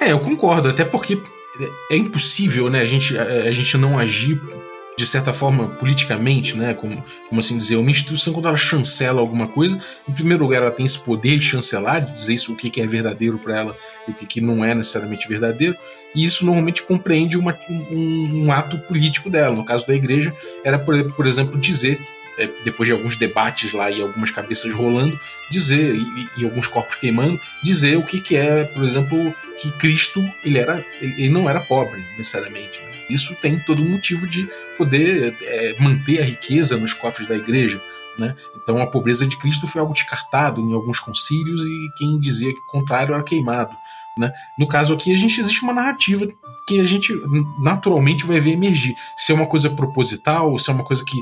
É, 0.00 0.12
eu 0.12 0.20
concordo, 0.20 0.68
até 0.68 0.84
porque 0.84 1.18
é 1.90 1.96
impossível, 1.96 2.68
né, 2.70 2.80
a 2.80 2.86
gente, 2.86 3.16
a, 3.16 3.22
a 3.22 3.52
gente 3.52 3.76
não 3.76 3.98
agir 3.98 4.40
de 4.96 5.06
certa 5.06 5.32
forma, 5.32 5.68
politicamente, 5.68 6.56
né? 6.56 6.74
Como, 6.74 7.02
como 7.28 7.40
assim 7.40 7.56
dizer, 7.56 7.76
uma 7.76 7.90
instituição, 7.90 8.32
quando 8.32 8.48
ela 8.48 8.56
chancela 8.56 9.20
alguma 9.20 9.48
coisa, 9.48 9.80
em 10.08 10.12
primeiro 10.12 10.42
lugar, 10.42 10.62
ela 10.62 10.70
tem 10.70 10.84
esse 10.84 10.98
poder 10.98 11.38
de 11.38 11.44
chancelar, 11.44 12.04
de 12.04 12.12
dizer 12.12 12.34
isso, 12.34 12.52
o 12.52 12.56
que, 12.56 12.70
que 12.70 12.80
é 12.80 12.86
verdadeiro 12.86 13.38
para 13.38 13.58
ela 13.58 13.76
e 14.06 14.10
o 14.10 14.14
que, 14.14 14.26
que 14.26 14.40
não 14.40 14.64
é 14.64 14.74
necessariamente 14.74 15.26
verdadeiro, 15.26 15.76
e 16.14 16.24
isso 16.24 16.44
normalmente 16.44 16.82
compreende 16.82 17.36
uma, 17.36 17.58
um, 17.68 18.44
um, 18.44 18.52
ato 18.52 18.78
político 18.78 19.30
dela. 19.30 19.54
No 19.54 19.64
caso 19.64 19.86
da 19.86 19.94
igreja, 19.94 20.34
era, 20.64 20.78
por, 20.78 21.12
por 21.12 21.26
exemplo, 21.26 21.58
dizer. 21.58 22.00
É, 22.38 22.48
depois 22.64 22.86
de 22.86 22.94
alguns 22.94 23.14
debates 23.14 23.74
lá 23.74 23.90
e 23.90 24.00
algumas 24.00 24.30
cabeças 24.30 24.72
rolando, 24.72 25.20
dizer, 25.50 25.94
e, 25.94 26.28
e, 26.38 26.44
alguns 26.46 26.66
corpos 26.66 26.96
queimando, 26.96 27.38
dizer 27.62 27.98
o 27.98 28.02
que, 28.02 28.18
que 28.18 28.34
é, 28.34 28.64
por 28.64 28.82
exemplo, 28.82 29.34
que 29.60 29.70
Cristo 29.72 30.18
ele 30.42 30.56
era 30.56 30.82
ele 31.02 31.28
não 31.28 31.48
era 31.48 31.60
pobre 31.60 32.02
necessariamente. 32.16 32.80
Né? 32.80 32.92
Isso 33.10 33.34
tem 33.34 33.58
todo 33.58 33.82
um 33.82 33.88
motivo 33.90 34.26
de 34.26 34.48
poder 34.78 35.36
é, 35.42 35.76
manter 35.78 36.22
a 36.22 36.24
riqueza 36.24 36.78
nos 36.78 36.94
cofres 36.94 37.28
da 37.28 37.36
igreja. 37.36 37.78
Né? 38.18 38.34
Então 38.56 38.78
a 38.78 38.86
pobreza 38.86 39.26
de 39.26 39.38
Cristo 39.38 39.66
foi 39.66 39.80
algo 39.80 39.92
descartado 39.92 40.60
em 40.60 40.72
alguns 40.72 41.00
concílios 41.00 41.62
e 41.66 41.92
quem 41.96 42.18
dizia 42.18 42.52
que 42.52 42.60
o 42.60 42.66
contrário 42.66 43.14
era 43.14 43.22
queimado. 43.22 43.76
Né? 44.18 44.32
No 44.58 44.68
caso 44.68 44.92
aqui, 44.92 45.14
a 45.14 45.18
gente 45.18 45.40
existe 45.40 45.62
uma 45.62 45.72
narrativa 45.72 46.26
que 46.66 46.80
a 46.80 46.84
gente 46.84 47.12
naturalmente 47.60 48.24
vai 48.24 48.38
ver 48.38 48.52
emergir. 48.52 48.94
Se 49.16 49.32
é 49.32 49.34
uma 49.34 49.46
coisa 49.46 49.70
proposital, 49.70 50.58
se 50.58 50.70
é 50.70 50.72
uma 50.72 50.84
coisa 50.84 51.04
que, 51.04 51.16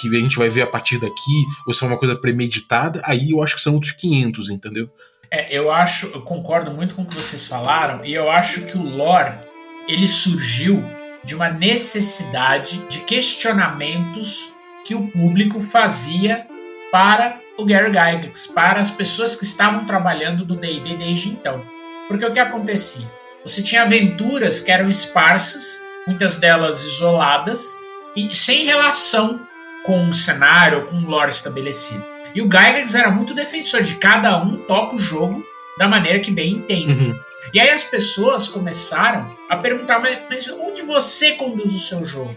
que 0.00 0.16
a 0.16 0.20
gente 0.20 0.36
vai 0.36 0.48
ver 0.48 0.62
a 0.62 0.66
partir 0.66 0.98
daqui, 0.98 1.44
ou 1.66 1.72
se 1.72 1.84
é 1.84 1.86
uma 1.86 1.98
coisa 1.98 2.16
premeditada, 2.16 3.00
aí 3.04 3.30
eu 3.30 3.42
acho 3.42 3.56
que 3.56 3.62
são 3.62 3.74
outros 3.74 3.92
500, 3.92 4.50
entendeu? 4.50 4.90
É, 5.30 5.56
eu 5.56 5.70
acho, 5.70 6.06
eu 6.06 6.22
concordo 6.22 6.70
muito 6.72 6.94
com 6.94 7.02
o 7.02 7.06
que 7.06 7.14
vocês 7.14 7.46
falaram, 7.46 8.04
e 8.04 8.12
eu 8.12 8.30
acho 8.30 8.62
que 8.62 8.76
o 8.76 8.82
lore 8.82 9.38
ele 9.86 10.08
surgiu 10.08 10.84
de 11.24 11.34
uma 11.34 11.48
necessidade 11.48 12.78
de 12.88 13.00
questionamentos 13.00 14.54
que 14.84 14.94
o 14.94 15.08
público 15.08 15.60
fazia 15.60 16.46
para 16.90 17.40
o 17.58 17.64
Gary 17.64 17.88
Gygax, 17.88 18.46
para 18.46 18.80
as 18.80 18.90
pessoas 18.90 19.36
que 19.36 19.44
estavam 19.44 19.84
trabalhando 19.84 20.44
do 20.44 20.56
D&D 20.56 20.96
desde 20.96 21.28
então. 21.28 21.77
Porque 22.08 22.24
o 22.24 22.32
que 22.32 22.38
acontecia? 22.40 23.06
Você 23.44 23.62
tinha 23.62 23.82
aventuras 23.82 24.60
que 24.60 24.72
eram 24.72 24.88
esparsas, 24.88 25.80
muitas 26.06 26.38
delas 26.38 26.82
isoladas 26.82 27.76
e 28.16 28.34
sem 28.34 28.64
relação 28.64 29.40
com 29.84 30.08
o 30.08 30.14
cenário, 30.14 30.84
com 30.86 30.96
o 30.96 31.08
lore 31.08 31.30
estabelecido. 31.30 32.04
E 32.34 32.42
o 32.42 32.48
Gygax 32.48 32.94
era 32.94 33.10
muito 33.10 33.34
defensor 33.34 33.82
de 33.82 33.94
cada 33.94 34.36
um 34.42 34.56
toca 34.56 34.96
o 34.96 34.98
jogo 34.98 35.44
da 35.78 35.86
maneira 35.86 36.20
que 36.20 36.30
bem 36.30 36.54
entende. 36.54 37.10
Uhum. 37.10 37.20
E 37.52 37.60
aí 37.60 37.70
as 37.70 37.84
pessoas 37.84 38.48
começaram 38.48 39.34
a 39.48 39.56
perguntar, 39.56 39.98
mas, 39.98 40.18
mas 40.28 40.48
onde 40.48 40.82
você 40.82 41.32
conduz 41.32 41.72
o 41.72 41.78
seu 41.78 42.04
jogo? 42.04 42.36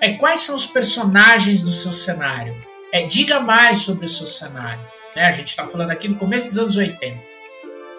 É, 0.00 0.12
quais 0.12 0.40
são 0.40 0.54
os 0.54 0.66
personagens 0.66 1.62
do 1.62 1.72
seu 1.72 1.92
cenário? 1.92 2.54
É, 2.92 3.06
diga 3.06 3.40
mais 3.40 3.78
sobre 3.80 4.04
o 4.04 4.08
seu 4.08 4.26
cenário. 4.26 4.80
Né? 5.16 5.24
A 5.24 5.32
gente 5.32 5.48
está 5.48 5.66
falando 5.66 5.90
aqui 5.90 6.08
no 6.08 6.16
começo 6.16 6.48
dos 6.48 6.58
anos 6.58 6.76
80. 6.76 7.31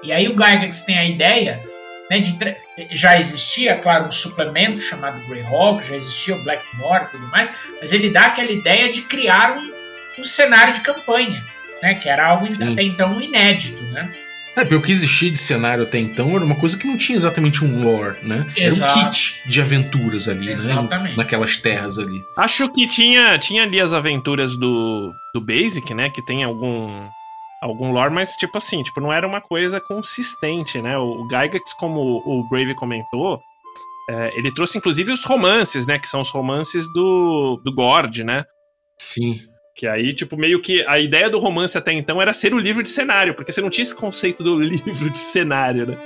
E 0.03 0.11
aí 0.11 0.27
o 0.27 0.31
Gygax 0.31 0.83
tem 0.83 0.97
a 0.97 1.05
ideia 1.05 1.61
né, 2.09 2.19
de 2.19 2.37
já 2.91 3.17
existia, 3.17 3.75
claro, 3.75 4.07
um 4.07 4.11
suplemento 4.11 4.79
chamado 4.81 5.25
Greyhawk, 5.27 5.85
já 5.85 5.95
existia 5.95 6.35
o 6.35 6.43
Blackmore 6.43 7.05
e 7.05 7.07
tudo 7.07 7.27
mais, 7.27 7.51
mas 7.79 7.91
ele 7.91 8.09
dá 8.09 8.25
aquela 8.25 8.51
ideia 8.51 8.91
de 8.91 9.03
criar 9.03 9.53
um, 9.53 9.71
um 10.19 10.23
cenário 10.23 10.73
de 10.73 10.81
campanha, 10.81 11.43
né, 11.81 11.95
que 11.95 12.09
era 12.09 12.25
algo 12.27 12.45
até 12.45 12.83
então 12.83 13.19
inédito, 13.21 13.81
né? 13.83 14.11
É, 14.55 14.61
porque 14.61 14.75
o 14.75 14.81
que 14.81 14.91
existia 14.91 15.31
de 15.31 15.37
cenário 15.37 15.83
até 15.83 15.97
então 15.97 16.35
era 16.35 16.45
uma 16.45 16.55
coisa 16.55 16.77
que 16.77 16.85
não 16.85 16.95
tinha 16.95 17.17
exatamente 17.17 17.65
um 17.65 17.83
lore, 17.83 18.17
né? 18.21 18.45
Exato. 18.55 18.99
Era 18.99 19.07
um 19.07 19.09
kit 19.09 19.41
de 19.47 19.61
aventuras 19.61 20.29
ali, 20.29 20.45
né? 20.45 20.51
Exatamente. 20.51 21.11
né? 21.11 21.17
Naquelas 21.17 21.57
terras 21.57 21.97
ali. 21.97 22.23
Acho 22.37 22.69
que 22.71 22.85
tinha, 22.85 23.35
tinha 23.39 23.63
ali 23.63 23.81
as 23.81 23.93
aventuras 23.93 24.55
do, 24.55 25.11
do 25.33 25.41
Basic, 25.41 25.91
né? 25.95 26.11
Que 26.11 26.23
tem 26.23 26.43
algum 26.43 27.09
algum 27.63 27.91
lore, 27.91 28.13
mas 28.13 28.31
tipo 28.31 28.57
assim, 28.57 28.83
tipo, 28.83 28.99
não 28.99 29.11
era 29.11 29.25
uma 29.25 29.39
coisa 29.39 29.79
consistente, 29.79 30.81
né? 30.81 30.97
O, 30.97 31.23
Gygax, 31.27 31.73
como 31.79 32.21
o 32.25 32.47
Brave 32.49 32.75
comentou, 32.75 33.41
é, 34.09 34.37
ele 34.37 34.53
trouxe 34.53 34.77
inclusive 34.77 35.11
os 35.11 35.23
romances, 35.23 35.87
né? 35.87 35.97
Que 35.97 36.07
são 36.07 36.21
os 36.21 36.29
romances 36.29 36.85
do, 36.93 37.61
do 37.63 37.73
Gord, 37.73 38.23
né? 38.23 38.43
Sim. 38.99 39.39
Que 39.75 39.87
aí, 39.87 40.13
tipo, 40.13 40.37
meio 40.37 40.61
que 40.61 40.85
a 40.85 40.99
ideia 40.99 41.29
do 41.29 41.39
romance 41.39 41.75
até 41.75 41.91
então 41.93 42.21
era 42.21 42.31
ser 42.31 42.53
o 42.53 42.59
livro 42.59 42.83
de 42.83 42.89
cenário, 42.89 43.33
porque 43.33 43.51
você 43.51 43.59
não 43.59 43.71
tinha 43.71 43.81
esse 43.81 43.95
conceito 43.95 44.43
do 44.43 44.59
livro 44.61 45.09
de 45.09 45.17
cenário, 45.17 45.87
né? 45.87 45.97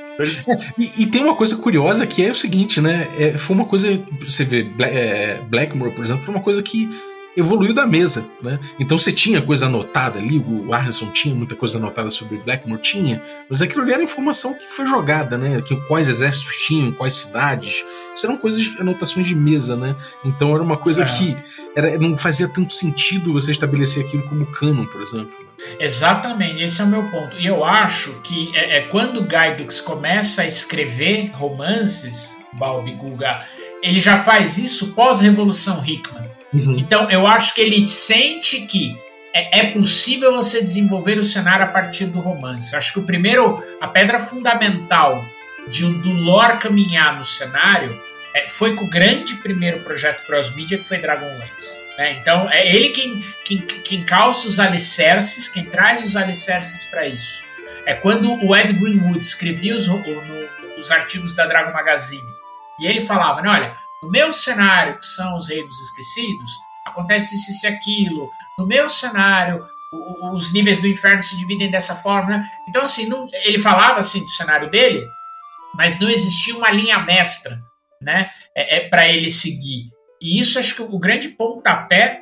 e, 0.77 1.03
e, 1.03 1.07
tem 1.07 1.23
uma 1.23 1.35
coisa 1.35 1.55
curiosa 1.57 2.07
que 2.07 2.23
é 2.23 2.31
o 2.31 2.35
seguinte, 2.35 2.79
né? 2.79 3.07
É, 3.19 3.37
foi 3.37 3.55
uma 3.55 3.65
coisa. 3.65 3.89
Você 4.21 4.45
vê, 4.45 4.65
é, 4.79 5.41
Blackmore, 5.49 5.93
por 5.93 6.05
exemplo, 6.05 6.23
foi 6.23 6.33
uma 6.33 6.43
coisa 6.43 6.63
que 6.63 6.89
evoluiu 7.37 7.73
da 7.73 7.85
mesa, 7.85 8.29
né? 8.41 8.59
Então 8.79 8.97
você 8.97 9.13
tinha 9.13 9.41
coisa 9.41 9.67
anotada 9.67 10.17
ali, 10.17 10.39
o 10.39 10.73
Arneson 10.73 11.11
tinha 11.11 11.35
muita 11.35 11.55
coisa 11.55 11.77
anotada 11.77 12.09
sobre 12.09 12.39
Blackmore, 12.39 12.81
tinha, 12.81 13.21
mas 13.47 13.61
aquilo 13.61 13.83
ali 13.83 13.93
era 13.93 14.01
informação 14.01 14.55
que 14.55 14.67
foi 14.67 14.87
jogada, 14.87 15.37
né? 15.37 15.61
Que 15.61 15.75
quais 15.87 16.07
exércitos 16.07 16.65
tinham, 16.65 16.91
quais 16.91 17.13
cidades, 17.13 17.85
isso 18.15 18.25
eram 18.25 18.37
coisas, 18.37 18.73
anotações 18.79 19.27
de 19.27 19.35
mesa, 19.35 19.77
né? 19.77 19.95
Então 20.25 20.53
era 20.55 20.63
uma 20.63 20.77
coisa 20.77 21.03
é. 21.03 21.05
que 21.05 21.37
era, 21.75 21.99
não 21.99 22.17
fazia 22.17 22.47
tanto 22.47 22.73
sentido 22.73 23.31
você 23.31 23.51
estabelecer 23.51 24.03
aquilo 24.03 24.27
como 24.27 24.45
canon, 24.47 24.85
por 24.85 25.01
exemplo. 25.01 25.31
Exatamente, 25.79 26.63
esse 26.63 26.81
é 26.81 26.83
o 26.83 26.87
meu 26.87 27.03
ponto. 27.11 27.37
E 27.37 27.45
eu 27.45 27.63
acho 27.63 28.19
que 28.21 28.51
é, 28.55 28.77
é 28.77 28.81
quando 28.81 29.21
Gygax 29.21 29.79
começa 29.81 30.41
a 30.41 30.47
escrever 30.47 31.31
romances, 31.33 32.39
Balbi 32.53 32.93
Guga, 32.93 33.45
ele 33.83 33.99
já 33.99 34.17
faz 34.17 34.57
isso 34.57 34.93
pós-Revolução 34.93 35.83
Hickman. 35.85 36.26
Uhum. 36.53 36.79
Então, 36.79 37.09
eu 37.09 37.27
acho 37.27 37.53
que 37.53 37.61
ele 37.61 37.85
sente 37.85 38.61
que 38.61 38.97
é, 39.33 39.59
é, 39.59 39.71
possível 39.71 40.33
você 40.33 40.61
desenvolver 40.61 41.17
o 41.17 41.23
cenário 41.23 41.65
a 41.65 41.67
partir 41.67 42.05
do 42.05 42.19
romance. 42.19 42.73
Eu 42.73 42.79
acho 42.79 42.93
que 42.93 42.99
o 42.99 43.03
primeiro, 43.03 43.63
a 43.79 43.87
pedra 43.87 44.17
fundamental 44.17 45.23
de, 45.67 45.83
do 45.83 46.11
lore 46.13 46.57
caminhar 46.57 47.15
no 47.17 47.23
cenário 47.23 47.99
é, 48.33 48.47
foi 48.47 48.75
com 48.75 48.85
o 48.85 48.89
grande 48.89 49.35
primeiro 49.35 49.79
projeto 49.81 50.25
cross-media 50.25 50.77
que 50.77 50.83
foi 50.83 50.99
Dragonlance. 50.99 51.79
Né? 51.97 52.17
Então, 52.19 52.49
é 52.49 52.67
ele 52.73 52.89
quem, 52.89 53.23
quem, 53.43 53.57
quem 53.57 54.03
calça 54.03 54.47
os 54.47 54.59
alicerces, 54.59 55.47
quem 55.47 55.65
traz 55.65 56.03
os 56.03 56.15
alicerces 56.15 56.85
para 56.85 57.07
isso. 57.07 57.43
É 57.85 57.93
quando 57.93 58.33
o 58.45 58.55
Ed 58.55 58.73
Greenwood 58.73 59.19
escrevia 59.19 59.75
os, 59.75 59.87
no, 59.87 60.03
os 60.77 60.91
artigos 60.91 61.33
da 61.33 61.45
Dragon 61.45 61.71
Magazine 61.71 62.27
e 62.79 62.85
ele 62.85 63.01
falava, 63.01 63.41
né, 63.41 63.49
olha, 63.49 63.73
no 64.03 64.09
meu 64.09 64.31
cenário, 64.31 64.99
que 64.99 65.05
são 65.05 65.35
os 65.35 65.47
reinos 65.47 65.79
esquecidos, 65.79 66.49
acontece 66.85 67.35
isso 67.35 67.65
e 67.65 67.67
aquilo. 67.67 68.29
No 68.57 68.65
meu 68.65 68.87
cenário, 68.87 69.65
os 70.33 70.53
níveis 70.53 70.79
do 70.79 70.87
inferno 70.87 71.23
se 71.23 71.37
dividem 71.37 71.69
dessa 71.69 71.95
forma. 71.95 72.37
Né? 72.37 72.49
Então, 72.69 72.83
assim, 72.83 73.07
não, 73.07 73.27
ele 73.45 73.59
falava 73.59 73.99
assim 73.99 74.23
do 74.23 74.29
cenário 74.29 74.69
dele, 74.69 75.05
mas 75.75 75.99
não 75.99 76.09
existia 76.09 76.55
uma 76.55 76.71
linha 76.71 76.99
mestra 76.99 77.59
né, 78.01 78.29
é, 78.55 78.77
é 78.77 78.89
para 78.89 79.07
ele 79.07 79.29
seguir. 79.29 79.89
E 80.21 80.39
isso 80.39 80.57
acho 80.59 80.75
que 80.75 80.81
o 80.81 80.99
grande 80.99 81.29
pontapé 81.29 82.21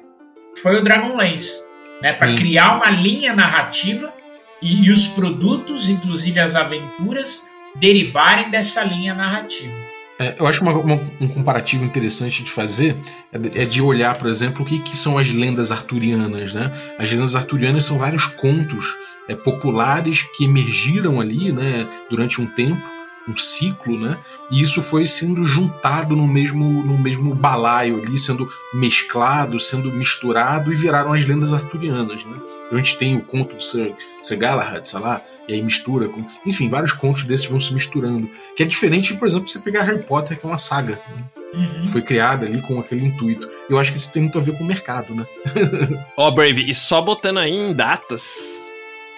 foi 0.62 0.78
o 0.78 0.84
Dragonlance, 0.84 1.64
né, 2.02 2.14
para 2.14 2.36
criar 2.36 2.78
uma 2.78 2.90
linha 2.90 3.34
narrativa 3.34 4.14
e, 4.62 4.86
e 4.86 4.92
os 4.92 5.08
produtos, 5.08 5.90
inclusive 5.90 6.40
as 6.40 6.56
aventuras, 6.56 7.50
derivarem 7.76 8.50
dessa 8.50 8.84
linha 8.84 9.14
narrativa. 9.14 9.85
É, 10.18 10.36
eu 10.40 10.48
acho 10.48 10.62
uma, 10.62 10.72
uma, 10.72 11.02
um 11.20 11.28
comparativo 11.28 11.84
interessante 11.84 12.44
de 12.44 12.50
fazer 12.50 12.96
é, 13.34 13.64
é 13.64 13.66
de 13.66 13.82
olhar, 13.82 14.18
por 14.18 14.30
exemplo, 14.30 14.64
o 14.64 14.66
que, 14.66 14.80
que, 14.80 14.96
são 14.96 15.18
as 15.18 15.32
lendas 15.32 15.72
arturianas. 15.72 16.54
Né? 16.54 16.72
As 16.98 17.12
lendas 17.12 17.36
arturianas 17.36 17.86
são 17.86 17.98
vários 17.98 18.26
contos 18.26 18.96
é, 19.28 19.36
populares 19.36 20.26
que 20.36 20.46
emergiram 20.46 21.20
ali 21.20 21.52
né, 21.52 21.88
durante 22.10 22.42
um 22.42 22.46
tempo 22.46 22.95
um 23.28 23.36
ciclo, 23.36 24.00
né? 24.00 24.18
E 24.52 24.62
isso 24.62 24.82
foi 24.82 25.08
sendo 25.08 25.46
juntado 25.46 26.16
no 26.16 26.28
mesmo, 26.28 26.84
no 26.84 26.98
mesmo 26.98 27.34
balaio 27.34 28.02
ali, 28.02 28.18
sendo 28.18 28.48
mesclado, 28.74 29.60
sendo 29.60 29.92
misturado 29.92 30.72
e 30.72 30.76
viraram 30.76 31.14
as 31.14 31.26
lendas 31.26 31.52
arturianas, 31.52 32.24
né? 32.26 32.38
Então 32.66 32.80
a 32.80 32.82
gente 32.82 32.98
tem 32.98 33.16
o 33.16 33.22
conto 33.22 33.56
de 33.58 33.64
Sir, 33.64 33.96
Sir 34.22 34.38
Galahad, 34.38 34.86
sei 34.88 35.00
lá, 35.00 35.22
e 35.48 35.54
aí 35.54 35.62
mistura 35.62 36.08
com. 36.08 36.26
Enfim, 36.46 36.70
vários 36.70 36.92
contos 36.92 37.24
desses 37.24 37.46
vão 37.46 37.60
se 37.60 37.74
misturando. 37.74 38.30
Que 38.56 38.64
é 38.64 38.66
diferente, 38.66 39.14
por 39.16 39.28
exemplo, 39.28 39.48
você 39.48 39.60
pegar 39.60 39.84
Harry 39.84 40.04
Potter, 40.04 40.40
que 40.40 40.46
é 40.46 40.50
uma 40.50 40.58
saga. 40.58 41.00
Né? 41.10 41.24
Uhum. 41.54 41.86
Foi 41.86 42.02
criada 42.02 42.46
ali 42.46 42.62
com 42.62 42.80
aquele 42.80 43.06
intuito. 43.06 43.50
Eu 43.70 43.78
acho 43.78 43.92
que 43.92 43.98
isso 43.98 44.12
tem 44.12 44.24
muito 44.24 44.38
a 44.38 44.42
ver 44.42 44.58
com 44.58 44.64
o 44.64 44.68
mercado, 44.68 45.14
né? 45.14 45.26
Ó, 46.18 46.28
oh, 46.28 46.32
Brave, 46.32 46.70
e 46.70 46.74
só 46.74 47.02
botando 47.02 47.38
aí 47.38 47.54
em 47.54 47.74
datas 47.74 48.68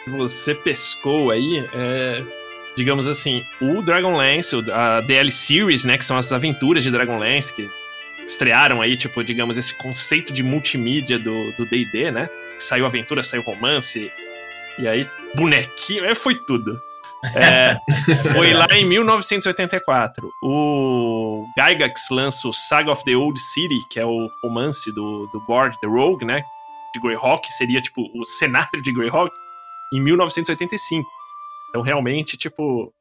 que 0.03 0.11
você 0.11 0.53
pescou 0.53 1.31
aí, 1.31 1.65
é 1.73 2.36
digamos 2.77 3.07
assim, 3.07 3.43
o 3.59 3.81
Dragonlance, 3.81 4.55
a 4.71 5.01
DL 5.01 5.31
Series, 5.31 5.83
né, 5.83 5.97
que 5.97 6.05
são 6.05 6.15
as 6.15 6.31
aventuras 6.31 6.83
de 6.83 6.91
Dragonlance, 6.91 7.51
que 7.51 7.67
estrearam 8.23 8.81
aí, 8.81 8.95
tipo, 8.95 9.23
digamos, 9.23 9.57
esse 9.57 9.73
conceito 9.73 10.31
de 10.31 10.43
multimídia 10.43 11.17
do 11.17 11.65
D&D, 11.65 12.11
né? 12.11 12.29
Saiu 12.59 12.85
aventura, 12.85 13.23
saiu 13.23 13.41
romance, 13.41 14.11
e 14.77 14.87
aí 14.87 15.09
bonequinho, 15.33 16.05
é, 16.05 16.13
foi 16.13 16.35
tudo. 16.35 16.79
É, 17.35 17.77
foi 18.31 18.53
lá 18.53 18.67
em 18.71 18.85
1984. 18.85 20.31
O 20.43 21.47
Gygax 21.57 22.09
lança 22.11 22.47
o 22.47 22.53
Saga 22.53 22.91
of 22.91 23.03
the 23.03 23.15
Old 23.15 23.39
City, 23.39 23.79
que 23.89 23.99
é 23.99 24.05
o 24.05 24.29
romance 24.43 24.91
do, 24.91 25.27
do 25.33 25.41
Gord 25.41 25.75
the 25.79 25.87
Rogue, 25.87 26.25
né? 26.25 26.43
De 26.93 27.01
Greyhawk, 27.01 27.51
seria 27.53 27.81
tipo 27.81 28.07
o 28.13 28.23
cenário 28.23 28.81
de 28.83 28.91
Greyhawk, 28.91 29.33
em 29.91 29.99
1985. 29.99 31.16
Então, 31.77 31.81
realmente, 31.81 32.35
tipo. 32.35 32.91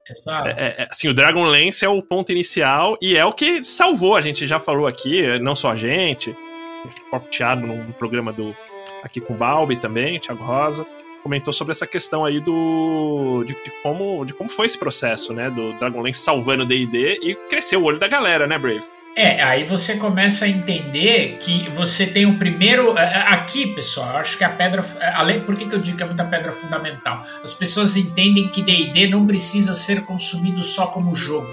É, 0.44 0.50
é, 0.50 0.82
é, 0.82 0.88
assim, 0.90 1.08
o 1.08 1.14
Dragonlance 1.14 1.84
é 1.84 1.88
o 1.88 2.02
ponto 2.02 2.30
inicial 2.30 2.96
e 3.00 3.16
é 3.16 3.24
o 3.24 3.32
que 3.32 3.64
salvou. 3.64 4.16
A 4.16 4.20
gente 4.20 4.46
já 4.46 4.58
falou 4.58 4.86
aqui, 4.86 5.38
não 5.38 5.54
só 5.54 5.70
a 5.70 5.76
gente, 5.76 6.30
o 6.30 7.10
próprio 7.10 7.30
Thiago, 7.30 7.66
num 7.66 7.92
programa 7.92 8.32
do. 8.32 8.54
Aqui 9.02 9.20
com 9.20 9.34
o 9.34 9.36
Balbi 9.36 9.76
também, 9.76 10.18
Thiago 10.18 10.44
Rosa, 10.44 10.84
comentou 11.22 11.52
sobre 11.52 11.72
essa 11.72 11.86
questão 11.86 12.24
aí 12.24 12.38
do. 12.38 13.44
De, 13.46 13.54
de 13.54 13.70
como, 13.82 14.24
de 14.26 14.34
como 14.34 14.50
foi 14.50 14.66
esse 14.66 14.78
processo, 14.78 15.32
né? 15.32 15.48
Do 15.48 15.72
Dragonlance 15.74 16.20
salvando 16.20 16.64
o 16.64 16.66
DD 16.66 17.20
e 17.22 17.34
cresceu 17.48 17.80
o 17.80 17.84
olho 17.84 17.98
da 17.98 18.08
galera, 18.08 18.46
né, 18.46 18.58
Brave? 18.58 18.84
É, 19.18 19.42
aí 19.42 19.64
você 19.64 19.96
começa 19.96 20.44
a 20.44 20.48
entender 20.48 21.38
que 21.40 21.70
você 21.70 22.06
tem 22.06 22.26
o 22.26 22.38
primeiro. 22.38 22.98
é, 22.98 23.02
é, 23.02 23.16
Aqui, 23.28 23.68
pessoal, 23.68 24.18
acho 24.18 24.36
que 24.36 24.44
a 24.44 24.50
pedra. 24.50 24.84
é, 25.00 25.08
Além, 25.14 25.40
por 25.40 25.56
que, 25.56 25.64
que 25.64 25.74
eu 25.74 25.80
digo 25.80 25.96
que 25.96 26.02
é 26.02 26.06
muita 26.06 26.26
pedra 26.26 26.52
fundamental? 26.52 27.22
As 27.42 27.54
pessoas 27.54 27.96
entendem 27.96 28.48
que 28.48 28.60
DD 28.60 29.06
não 29.06 29.26
precisa 29.26 29.74
ser 29.74 30.02
consumido 30.04 30.62
só 30.62 30.88
como 30.88 31.14
jogo. 31.14 31.48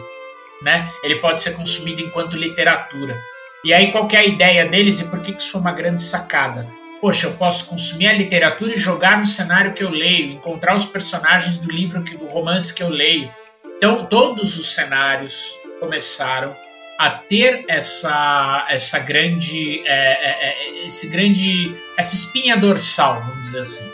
Né? 0.62 0.90
Ele 1.06 1.16
pode 1.16 1.42
ser 1.42 1.52
consumido 1.52 2.02
enquanto 2.02 2.36
literatura. 2.36 3.18
E 3.64 3.74
aí, 3.74 3.94
qual 3.94 4.10
é 4.12 4.18
a 4.18 4.26
ideia 4.26 4.66
deles 4.66 5.00
e 5.00 5.10
por 5.10 5.22
que, 5.22 5.32
que 5.32 5.42
isso 5.42 5.54
foi 5.54 5.62
uma 5.62 5.72
grande 5.72 6.02
sacada? 6.02 6.68
Poxa, 7.00 7.28
eu 7.28 7.34
posso 7.36 7.68
consumir 7.68 8.08
a 8.08 8.14
literatura 8.14 8.74
e 8.74 8.78
jogar 8.78 9.18
no 9.18 9.26
cenário 9.26 9.74
que 9.74 9.84
eu 9.84 9.90
leio, 9.90 10.34
encontrar 10.34 10.76
os 10.76 10.86
personagens 10.86 11.58
do 11.58 11.72
livro, 11.72 12.04
que, 12.04 12.18
do 12.18 12.26
romance 12.26 12.74
que 12.74 12.84
eu 12.84 12.90
leio. 12.90 13.32
Então, 13.78 14.06
todos 14.06 14.58
os 14.58 14.76
cenários 14.76 15.58
começaram 15.80 16.54
a 17.04 17.10
ter 17.10 17.66
essa 17.68 18.66
essa 18.70 18.98
grande 19.00 19.84
é, 19.86 19.92
é, 19.92 20.50
é, 20.50 20.88
esse 20.88 21.10
grande 21.10 21.76
essa 21.98 22.16
espinha 22.16 22.56
dorsal 22.56 23.22
vamos 23.22 23.42
dizer 23.42 23.60
assim 23.60 23.92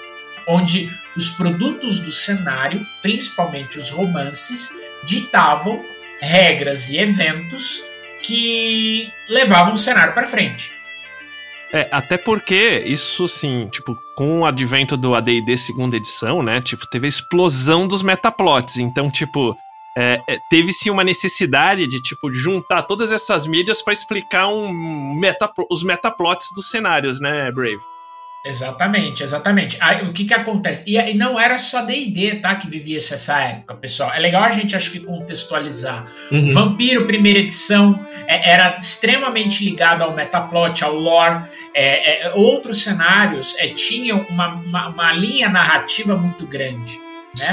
onde 0.48 0.90
os 1.18 1.32
produtos 1.32 2.00
do 2.00 2.12
cenário 2.12 2.86
principalmente 3.02 3.80
os 3.80 3.90
romances 3.90 4.74
ditavam 5.04 5.84
regras 6.22 6.90
e 6.90 7.00
eventos 7.00 7.84
que 8.22 9.12
levavam 9.28 9.74
o 9.74 9.78
cenário 9.78 10.14
para 10.14 10.28
frente 10.28 10.72
É, 11.72 11.88
até 11.92 12.18
porque 12.18 12.84
isso, 12.86 13.26
assim, 13.26 13.68
tipo, 13.68 13.96
com 14.16 14.40
o 14.40 14.46
advento 14.46 14.98
do 14.98 15.14
AD&D 15.14 15.56
segunda 15.56 15.96
edição, 15.96 16.42
né, 16.42 16.62
tipo, 16.62 16.88
teve 16.88 17.06
a 17.06 17.08
explosão 17.08 17.88
dos 17.88 18.02
metaplots. 18.02 18.78
Então, 18.78 19.10
tipo, 19.12 19.56
é, 20.00 20.22
é, 20.28 20.38
teve-se 20.50 20.90
uma 20.90 21.04
necessidade 21.04 21.86
de, 21.88 22.02
tipo, 22.02 22.32
juntar 22.34 22.84
todas 22.84 23.12
essas 23.12 23.46
mídias 23.46 23.82
pra 23.82 23.92
explicar 23.92 24.48
um 24.48 24.72
metaplo- 25.20 25.68
os 25.70 25.84
metaplots 25.84 26.48
dos 26.56 26.70
cenários, 26.72 27.20
né, 27.20 27.52
Brave? 27.52 27.80
Exatamente, 28.46 29.22
exatamente. 29.22 29.78
Aí, 29.82 30.06
o 30.08 30.14
que 30.14 30.24
que 30.24 30.34
acontece? 30.34 30.84
E, 30.88 30.96
e 30.98 31.14
não 31.14 31.38
era 31.38 31.58
só 31.58 31.82
D&D, 31.82 32.36
tá, 32.36 32.56
que 32.56 32.70
vivia 32.70 32.96
essa- 32.96 33.16
essa 33.16 33.38
época, 33.42 33.76
pessoal. 33.76 34.14
É 34.14 34.20
legal 34.20 34.44
a 34.44 34.52
gente, 34.52 34.78
acho 34.78 34.92
que, 34.92 35.02
contextualizar. 35.02 36.06
Uhum. 36.32 36.54
Vampiro, 36.54 37.06
primeira 37.06 37.40
edição, 37.40 38.00
é, 38.26 38.50
era 38.52 38.78
extremamente 38.78 39.66
ligado 39.66 40.04
ao 40.04 40.16
metaplot, 40.16 40.82
ao 40.86 40.96
lore. 40.96 41.44
É, 41.76 42.28
é, 42.28 42.32
outros 42.34 42.82
cenários 42.82 43.58
é, 43.60 43.68
tinham 43.68 44.26
uma, 44.30 44.48
uma, 44.56 44.88
uma 44.88 45.12
linha 45.12 45.50
narrativa 45.50 46.16
muito 46.16 46.48
grande. 46.48 46.98
Né? 47.38 47.46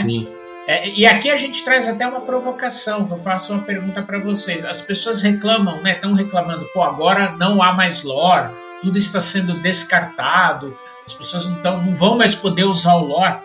É, 0.66 0.88
e 0.88 1.06
aqui 1.06 1.30
a 1.30 1.36
gente 1.36 1.62
traz 1.64 1.86
até 1.86 2.06
uma 2.06 2.20
provocação, 2.20 3.06
que 3.06 3.12
eu 3.12 3.18
faço 3.18 3.52
uma 3.52 3.62
pergunta 3.62 4.02
para 4.02 4.18
vocês. 4.18 4.64
As 4.64 4.80
pessoas 4.80 5.22
reclamam, 5.22 5.80
né? 5.80 5.92
Estão 5.92 6.12
reclamando, 6.12 6.68
pô, 6.74 6.82
agora 6.82 7.30
não 7.32 7.62
há 7.62 7.72
mais 7.72 8.02
lore, 8.02 8.50
tudo 8.82 8.98
está 8.98 9.20
sendo 9.20 9.60
descartado, 9.62 10.76
as 11.06 11.14
pessoas 11.14 11.46
não, 11.46 11.62
tão, 11.62 11.82
não 11.82 11.94
vão 11.94 12.18
mais 12.18 12.34
poder 12.34 12.64
usar 12.64 12.94
o 12.94 13.04
lore. 13.04 13.36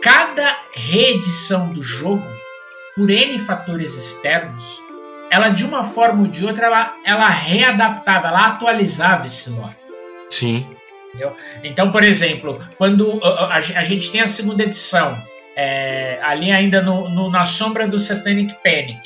Cada 0.00 0.56
reedição 0.72 1.72
do 1.72 1.82
jogo, 1.82 2.24
por 2.94 3.10
N 3.10 3.36
fatores 3.40 3.96
externos, 3.96 4.80
ela 5.30 5.48
de 5.48 5.64
uma 5.64 5.82
forma 5.82 6.22
ou 6.22 6.28
de 6.28 6.44
outra, 6.44 6.66
ela, 6.66 6.94
ela 7.04 7.28
readaptava, 7.28 8.28
ela 8.28 8.46
atualizava 8.46 9.26
esse 9.26 9.50
lore. 9.50 9.76
Sim. 10.30 10.64
Então, 11.64 11.90
por 11.90 12.04
exemplo, 12.04 12.58
quando 12.76 13.16
uh, 13.16 13.24
a, 13.24 13.56
a 13.56 13.82
gente 13.82 14.12
tem 14.12 14.20
a 14.20 14.26
segunda 14.26 14.62
edição, 14.62 15.20
é, 15.60 16.20
ali 16.22 16.52
ainda 16.52 16.80
no, 16.80 17.08
no- 17.08 17.30
na 17.30 17.44
sombra 17.44 17.86
do 17.88 17.98
Satanic 17.98 18.54
Panic, 18.62 19.00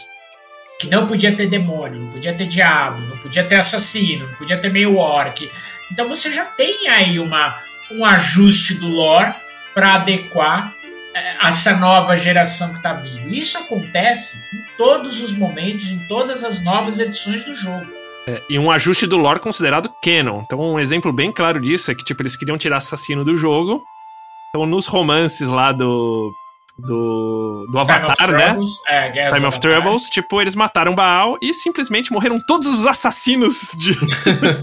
que 0.78 0.86
não 0.86 1.06
podia 1.06 1.34
ter 1.34 1.46
demônio, 1.46 1.98
não 2.00 2.12
podia 2.12 2.34
ter 2.34 2.46
diabo, 2.46 3.00
não 3.00 3.16
podia 3.18 3.42
ter 3.42 3.56
assassino, 3.56 4.26
não 4.28 4.34
podia 4.34 4.58
ter 4.58 4.70
meio 4.70 4.98
orc. 4.98 5.50
Então 5.90 6.06
você 6.08 6.30
já 6.30 6.44
tem 6.44 6.88
aí 6.88 7.18
uma, 7.18 7.56
um 7.90 8.04
ajuste 8.04 8.74
do 8.74 8.86
lore 8.88 9.32
para 9.72 9.94
adequar 9.94 10.72
é, 11.14 11.46
essa 11.48 11.74
nova 11.76 12.16
geração 12.18 12.68
que 12.70 12.76
está 12.76 12.92
vindo. 12.92 13.32
Isso 13.32 13.56
acontece 13.56 14.38
em 14.54 14.76
todos 14.76 15.22
os 15.22 15.32
momentos, 15.38 15.90
em 15.90 16.00
todas 16.06 16.44
as 16.44 16.62
novas 16.62 16.98
edições 16.98 17.44
do 17.46 17.56
jogo. 17.56 17.86
É, 18.26 18.40
e 18.50 18.58
um 18.58 18.70
ajuste 18.70 19.06
do 19.06 19.16
lore 19.16 19.40
considerado 19.40 19.90
canon. 20.02 20.42
Então, 20.44 20.60
um 20.60 20.78
exemplo 20.78 21.12
bem 21.12 21.32
claro 21.32 21.58
disso 21.60 21.90
é 21.90 21.94
que, 21.94 22.04
tipo, 22.04 22.22
eles 22.22 22.36
queriam 22.36 22.58
tirar 22.58 22.76
assassino 22.76 23.24
do 23.24 23.36
jogo. 23.36 23.82
Então, 24.50 24.66
nos 24.66 24.86
romances 24.86 25.48
lá 25.48 25.72
do. 25.72 26.30
Do, 26.78 27.66
do 27.70 27.78
Avatar, 27.78 28.16
Time 28.16 28.32
né? 28.32 28.44
Troubles, 28.46 28.70
é, 28.88 29.10
Guerra 29.10 29.30
dos 29.30 29.38
Time 29.38 29.48
of 29.48 29.56
Avatares. 29.56 29.58
Troubles, 29.60 30.02
tipo, 30.10 30.40
eles 30.40 30.54
mataram 30.54 30.94
Baal 30.94 31.36
e 31.42 31.52
simplesmente 31.52 32.12
morreram 32.12 32.40
todos 32.46 32.66
os 32.66 32.86
assassinos 32.86 33.76
de, 33.78 33.92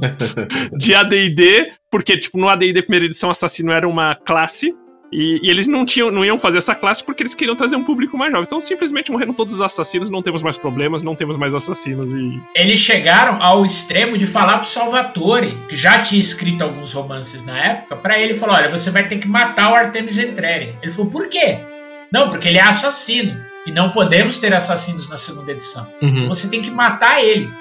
de 0.78 0.96
AD&D, 0.96 1.72
porque, 1.90 2.18
tipo, 2.18 2.38
no 2.38 2.50
AD&D 2.50 2.82
primeira 2.82 3.06
edição, 3.06 3.30
assassino 3.30 3.72
era 3.72 3.88
uma 3.88 4.16
classe, 4.16 4.74
e, 5.12 5.40
e 5.44 5.50
eles 5.50 5.66
não, 5.66 5.86
tinham, 5.86 6.12
não 6.12 6.24
iam 6.24 6.38
fazer 6.38 6.60
essa 6.60 6.76
classe 6.76 7.04
porque 7.04 7.24
eles 7.24 7.34
queriam 7.34 7.56
trazer 7.56 7.76
um 7.76 7.84
público 7.84 8.18
mais 8.18 8.32
jovem. 8.32 8.46
Então, 8.46 8.62
simplesmente 8.62 9.12
morreram 9.12 9.34
todos 9.34 9.54
os 9.56 9.62
assassinos, 9.62 10.10
não 10.10 10.22
temos 10.22 10.44
mais 10.44 10.58
problemas, 10.58 11.02
não 11.02 11.16
temos 11.16 11.36
mais 11.36 11.56
assassinos, 11.56 12.14
e... 12.14 12.40
Eles 12.56 12.80
chegaram 12.80 13.42
ao 13.42 13.66
extremo 13.66 14.18
de 14.18 14.28
falar 14.28 14.60
pro 14.60 14.68
Salvatore, 14.68 15.58
que 15.68 15.76
já 15.76 16.00
tinha 16.00 16.20
escrito 16.20 16.64
alguns 16.64 16.94
romances 16.94 17.44
na 17.46 17.58
época, 17.58 17.96
pra 17.96 18.20
ele 18.20 18.34
falar: 18.36 18.56
olha, 18.56 18.70
você 18.70 18.92
vai 18.92 19.08
ter 19.08 19.18
que 19.18 19.28
matar 19.28 19.72
o 19.72 19.76
Artemis 19.76 20.18
Entreri. 20.18 20.76
Ele 20.82 20.92
falou: 20.92 21.10
por 21.10 21.28
quê? 21.28 21.60
Não, 22.12 22.30
porque 22.30 22.48
ele 22.48 22.58
é 22.58 22.64
assassino. 22.64 23.44
E 23.66 23.72
não 23.72 23.92
podemos 23.92 24.40
ter 24.40 24.54
assassinos 24.54 25.10
na 25.10 25.18
segunda 25.18 25.52
edição. 25.52 25.92
Uhum. 26.02 26.28
Você 26.28 26.50
tem 26.50 26.62
que 26.62 26.72
matar 26.72 27.24
ele. 27.24 27.52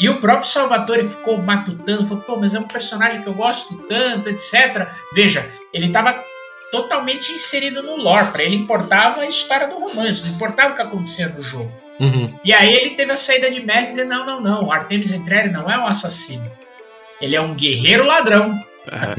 E 0.00 0.08
o 0.08 0.20
próprio 0.20 0.48
Salvatore 0.48 1.08
ficou 1.08 1.38
matutando, 1.38 2.06
falou: 2.06 2.22
pô, 2.22 2.36
mas 2.36 2.54
é 2.54 2.60
um 2.60 2.64
personagem 2.64 3.20
que 3.20 3.28
eu 3.28 3.34
gosto 3.34 3.76
tanto, 3.88 4.28
etc. 4.28 4.88
Veja, 5.12 5.48
ele 5.72 5.86
estava 5.86 6.22
totalmente 6.70 7.32
inserido 7.32 7.82
no 7.82 7.96
lore. 7.96 8.30
Pra 8.30 8.44
ele 8.44 8.56
importava 8.56 9.22
a 9.22 9.26
história 9.26 9.66
do 9.66 9.78
romance, 9.78 10.24
não 10.24 10.34
importava 10.34 10.72
o 10.72 10.76
que 10.76 10.82
acontecia 10.82 11.28
no 11.28 11.42
jogo. 11.42 11.72
Uhum. 11.98 12.32
E 12.44 12.52
aí 12.52 12.72
ele 12.72 12.90
teve 12.90 13.10
a 13.10 13.16
saída 13.16 13.50
de 13.50 13.60
mestre 13.60 14.02
e 14.02 14.04
dizer, 14.04 14.04
não, 14.04 14.24
não, 14.24 14.40
não, 14.40 14.64
o 14.64 14.72
Artemis 14.72 15.12
Entreri 15.12 15.50
não 15.50 15.68
é 15.68 15.76
um 15.76 15.86
assassino. 15.86 16.50
Ele 17.20 17.34
é 17.34 17.40
um 17.40 17.54
guerreiro 17.54 18.06
ladrão. 18.06 18.56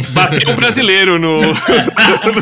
Bateu 0.10 0.52
o 0.52 0.56
brasileiro 0.56 1.20
no, 1.20 1.42
no 2.34 2.42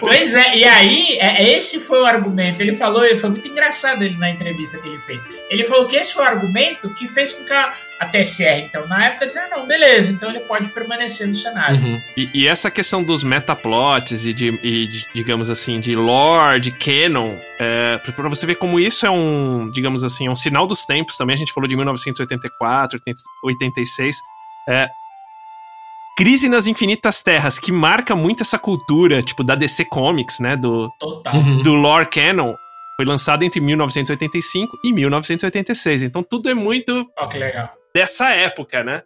pois 0.00 0.34
é, 0.34 0.56
e 0.56 0.64
aí, 0.64 1.18
é, 1.20 1.56
esse 1.56 1.80
foi 1.80 2.00
o 2.02 2.06
argumento. 2.06 2.60
Ele 2.60 2.74
falou, 2.74 3.04
e 3.04 3.16
foi 3.16 3.30
muito 3.30 3.46
engraçado 3.48 4.02
ele 4.02 4.16
na 4.16 4.30
entrevista 4.30 4.78
que 4.78 4.88
ele 4.88 4.98
fez. 4.98 5.22
Ele 5.50 5.64
falou 5.64 5.86
que 5.86 5.96
esse 5.96 6.12
foi 6.14 6.24
o 6.24 6.28
argumento 6.28 6.88
que 6.94 7.06
fez 7.06 7.32
com 7.32 7.44
que 7.44 7.52
a, 7.52 7.72
a 8.00 8.06
TSR, 8.06 8.62
então, 8.64 8.86
na 8.88 9.06
época, 9.06 9.26
dizia, 9.26 9.46
não, 9.48 9.66
beleza, 9.66 10.12
então 10.12 10.28
ele 10.30 10.40
pode 10.40 10.68
permanecer 10.70 11.26
no 11.28 11.34
cenário. 11.34 11.76
Uhum. 11.76 12.00
E, 12.16 12.28
e 12.34 12.46
essa 12.48 12.70
questão 12.70 13.02
dos 13.02 13.22
metaplots 13.22 14.26
e 14.26 14.32
de, 14.32 14.58
e 14.62 14.86
de, 14.86 15.06
digamos 15.14 15.48
assim, 15.50 15.80
de 15.80 15.94
lore, 15.94 16.60
de 16.60 16.70
canon, 16.72 17.36
é, 17.58 17.98
pra- 17.98 18.12
pra 18.12 18.28
você 18.28 18.46
ver 18.46 18.56
como 18.56 18.80
isso 18.80 19.06
é 19.06 19.10
um, 19.10 19.70
digamos 19.70 20.02
assim, 20.02 20.26
é 20.26 20.30
um 20.30 20.36
sinal 20.36 20.66
dos 20.66 20.84
tempos 20.84 21.16
também. 21.16 21.34
A 21.34 21.38
gente 21.38 21.52
falou 21.52 21.68
de 21.68 21.76
1984, 21.76 22.98
80, 23.06 23.22
86. 23.44 24.16
É, 24.68 24.88
Crise 26.16 26.48
nas 26.48 26.68
Infinitas 26.68 27.22
Terras, 27.22 27.58
que 27.58 27.72
marca 27.72 28.14
muito 28.14 28.42
essa 28.42 28.56
cultura, 28.58 29.20
tipo, 29.20 29.42
da 29.42 29.56
DC 29.56 29.84
Comics, 29.86 30.38
né? 30.38 30.56
Do, 30.56 30.88
Total. 30.98 31.34
Uhum. 31.34 31.62
do 31.62 31.74
lore 31.74 32.06
canon. 32.06 32.54
Foi 32.96 33.04
lançado 33.04 33.42
entre 33.42 33.60
1985 33.60 34.78
e 34.84 34.92
1986. 34.92 36.04
Então 36.04 36.22
tudo 36.22 36.48
é 36.48 36.54
muito 36.54 37.10
Ó, 37.18 37.26
que 37.26 37.38
legal. 37.38 37.70
dessa 37.92 38.30
época, 38.30 38.84
né? 38.84 39.02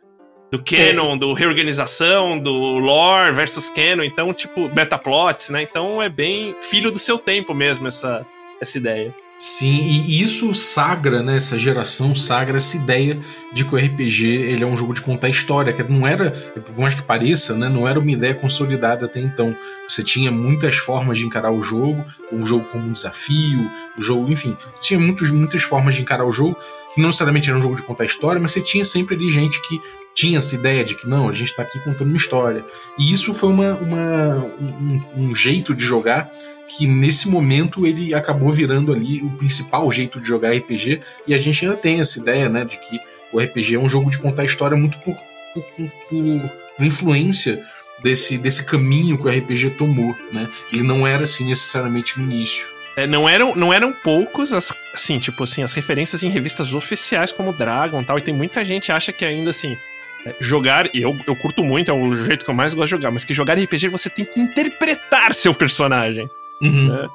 Do 0.50 0.62
canon, 0.62 1.16
do 1.16 1.32
reorganização, 1.32 2.38
do 2.38 2.52
lore 2.52 3.32
versus 3.32 3.70
canon. 3.70 4.02
Então, 4.02 4.32
tipo, 4.34 4.68
metaplots, 4.74 5.48
né? 5.48 5.62
Então 5.62 6.02
é 6.02 6.10
bem 6.10 6.54
filho 6.60 6.90
do 6.90 6.98
seu 6.98 7.16
tempo 7.18 7.54
mesmo 7.54 7.86
essa, 7.86 8.26
essa 8.60 8.78
ideia. 8.78 9.14
Sim, 9.38 9.78
e 9.78 10.20
isso 10.20 10.52
sagra, 10.52 11.22
né? 11.22 11.36
Essa 11.36 11.56
geração 11.56 12.12
sagra 12.12 12.56
essa 12.56 12.76
ideia 12.76 13.20
de 13.52 13.64
que 13.64 13.72
o 13.72 13.78
RPG 13.78 14.26
ele 14.26 14.64
é 14.64 14.66
um 14.66 14.76
jogo 14.76 14.92
de 14.92 15.00
contar 15.00 15.28
história, 15.28 15.72
que 15.72 15.82
não 15.84 16.06
era, 16.06 16.30
por 16.30 16.76
mais 16.76 16.94
que 16.94 17.02
pareça, 17.02 17.54
né? 17.54 17.68
Não 17.68 17.86
era 17.86 18.00
uma 18.00 18.10
ideia 18.10 18.34
consolidada 18.34 19.06
até 19.06 19.20
então. 19.20 19.56
Você 19.88 20.02
tinha 20.02 20.32
muitas 20.32 20.76
formas 20.76 21.18
de 21.18 21.24
encarar 21.24 21.52
o 21.52 21.62
jogo, 21.62 22.04
o 22.32 22.44
jogo 22.44 22.64
como 22.64 22.88
um 22.88 22.92
desafio, 22.92 23.70
o 23.96 24.02
jogo, 24.02 24.30
enfim, 24.30 24.56
tinha 24.80 24.98
muitos, 24.98 25.30
muitas 25.30 25.62
formas 25.62 25.94
de 25.94 26.02
encarar 26.02 26.24
o 26.24 26.32
jogo, 26.32 26.56
que 26.92 27.00
não 27.00 27.08
necessariamente 27.08 27.48
era 27.48 27.58
um 27.58 27.62
jogo 27.62 27.76
de 27.76 27.82
contar 27.82 28.04
história, 28.04 28.40
mas 28.40 28.50
você 28.52 28.60
tinha 28.60 28.84
sempre 28.84 29.14
ali 29.14 29.28
gente 29.28 29.62
que 29.62 29.80
tinha 30.16 30.38
essa 30.38 30.56
ideia 30.56 30.84
de 30.84 30.96
que 30.96 31.08
não, 31.08 31.28
a 31.28 31.32
gente 31.32 31.54
tá 31.54 31.62
aqui 31.62 31.78
contando 31.78 32.08
uma 32.08 32.16
história. 32.16 32.64
E 32.98 33.12
isso 33.12 33.32
foi 33.32 33.50
uma, 33.50 33.74
uma 33.74 34.34
um, 34.60 35.02
um 35.16 35.34
jeito 35.34 35.72
de 35.72 35.84
jogar 35.84 36.28
que 36.68 36.86
nesse 36.86 37.28
momento 37.28 37.86
ele 37.86 38.14
acabou 38.14 38.50
virando 38.50 38.92
ali 38.92 39.22
o 39.22 39.30
principal 39.30 39.90
jeito 39.90 40.20
de 40.20 40.28
jogar 40.28 40.52
RPG 40.54 41.00
e 41.26 41.34
a 41.34 41.38
gente 41.38 41.64
ainda 41.64 41.76
tem 41.76 42.00
essa 42.00 42.18
ideia, 42.18 42.48
né, 42.48 42.64
de 42.64 42.76
que 42.78 43.00
o 43.32 43.40
RPG 43.40 43.74
é 43.74 43.78
um 43.78 43.88
jogo 43.88 44.10
de 44.10 44.18
contar 44.18 44.44
história 44.44 44.76
muito 44.76 44.98
por, 44.98 45.16
por, 45.54 45.64
por- 46.08 46.50
influência 46.80 47.62
desse, 48.02 48.38
desse 48.38 48.64
caminho 48.64 49.18
que 49.18 49.26
o 49.26 49.30
RPG 49.30 49.70
tomou, 49.70 50.14
né? 50.32 50.48
Ele 50.72 50.82
não 50.82 51.06
era 51.06 51.24
assim 51.24 51.44
necessariamente 51.46 52.18
no 52.18 52.24
início. 52.30 52.64
é, 52.96 53.06
não, 53.06 53.28
eram, 53.28 53.54
não 53.56 53.72
eram 53.72 53.92
poucos, 53.92 54.52
as, 54.52 54.72
assim, 54.94 55.18
tipo 55.18 55.42
assim, 55.44 55.62
as 55.62 55.72
referências 55.72 56.22
em 56.22 56.28
revistas 56.30 56.74
oficiais 56.74 57.32
como 57.32 57.52
Dragon 57.52 58.02
tal, 58.04 58.18
e 58.18 58.22
tem 58.22 58.34
muita 58.34 58.64
gente 58.64 58.92
acha 58.92 59.12
que 59.12 59.24
ainda, 59.24 59.50
assim, 59.50 59.76
é, 60.24 60.34
jogar, 60.40 60.88
e 60.94 61.02
eu, 61.02 61.16
eu 61.26 61.34
curto 61.36 61.62
muito, 61.64 61.90
é 61.90 61.94
o 61.94 62.24
jeito 62.24 62.44
que 62.44 62.50
eu 62.50 62.54
mais 62.54 62.74
gosto 62.74 62.86
de 62.86 62.90
jogar, 62.92 63.10
mas 63.10 63.24
que 63.24 63.34
jogar 63.34 63.58
RPG 63.58 63.88
você 63.88 64.08
tem 64.08 64.24
que 64.24 64.40
interpretar 64.40 65.32
seu 65.34 65.52
personagem. 65.52 66.30
Uhum. 66.62 66.88
né? 66.88 67.08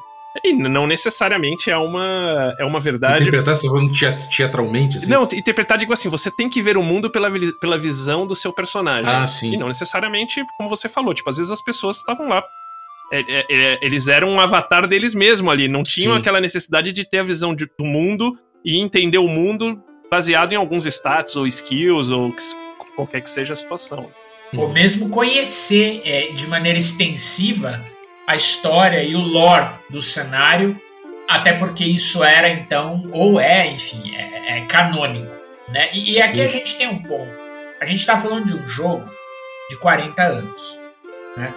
E 0.43 0.51
não 0.51 0.87
necessariamente 0.87 1.69
é 1.69 1.77
uma, 1.77 2.55
é 2.57 2.65
uma 2.65 2.79
verdade. 2.79 3.21
Interpretar, 3.23 3.55
você 3.55 3.67
falando 3.67 3.91
teat- 3.93 4.27
teatralmente, 4.35 4.97
assim? 4.97 5.09
Não, 5.11 5.23
interpretar, 5.31 5.77
digo 5.77 5.93
assim, 5.93 6.09
você 6.09 6.31
tem 6.31 6.49
que 6.49 6.59
ver 6.59 6.75
o 6.75 6.81
mundo 6.81 7.07
pela, 7.09 7.29
vi- 7.29 7.53
pela 7.59 7.77
visão 7.77 8.25
do 8.25 8.35
seu 8.35 8.51
personagem. 8.51 9.11
Ah, 9.13 9.27
sim. 9.27 9.53
E 9.53 9.57
não 9.57 9.67
necessariamente, 9.67 10.43
como 10.57 10.67
você 10.67 10.89
falou, 10.89 11.13
tipo, 11.13 11.29
às 11.29 11.37
vezes 11.37 11.51
as 11.51 11.61
pessoas 11.63 11.97
estavam 11.97 12.27
lá. 12.27 12.43
é, 13.11 13.19
é, 13.27 13.45
é, 13.51 13.79
eles 13.83 14.07
eram 14.07 14.29
um 14.29 14.39
avatar 14.39 14.87
deles 14.87 15.13
mesmo 15.13 15.51
ali, 15.51 15.67
não 15.67 15.83
tinham 15.83 16.15
Sim. 16.15 16.19
aquela 16.19 16.41
necessidade 16.41 16.91
de 16.91 17.07
ter 17.07 17.19
a 17.19 17.23
visão 17.23 17.53
de- 17.53 17.67
do 17.77 17.85
mundo 17.85 18.33
e 18.65 18.79
entender 18.79 19.19
o 19.19 19.27
mundo 19.27 19.79
baseado 20.09 20.53
em 20.53 20.55
alguns 20.55 20.87
status 20.87 21.35
ou 21.35 21.45
skills 21.45 22.09
ou 22.09 22.31
que 22.31 22.41
qualquer 22.95 23.21
que 23.21 23.29
seja 23.29 23.53
a 23.53 23.55
situação. 23.55 24.09
Ou 24.55 24.67
mesmo 24.69 25.09
conhecer 25.09 26.01
é, 26.05 26.31
de 26.31 26.47
maneira 26.47 26.79
extensiva 26.79 27.85
a 28.27 28.35
história 28.35 29.03
e 29.03 29.15
o 29.15 29.21
lore 29.21 29.69
do 29.89 30.01
cenário, 30.01 30.79
até 31.27 31.53
porque 31.53 31.83
isso 31.83 32.23
era 32.23 32.49
então, 32.49 33.09
ou 33.11 33.39
é, 33.39 33.67
enfim, 33.67 34.15
é, 34.15 34.57
é 34.57 34.61
canônico. 34.65 35.31
Né? 35.69 35.89
E, 35.93 36.13
e 36.13 36.21
aqui 36.21 36.41
a 36.41 36.47
gente 36.47 36.77
tem 36.77 36.87
um 36.87 37.01
ponto. 37.01 37.31
A 37.81 37.85
gente 37.85 37.99
está 37.99 38.17
falando 38.17 38.47
de 38.47 38.53
um 38.55 38.67
jogo 38.67 39.09
de 39.69 39.77
40 39.77 40.21
anos. 40.21 40.79
Né? 41.35 41.53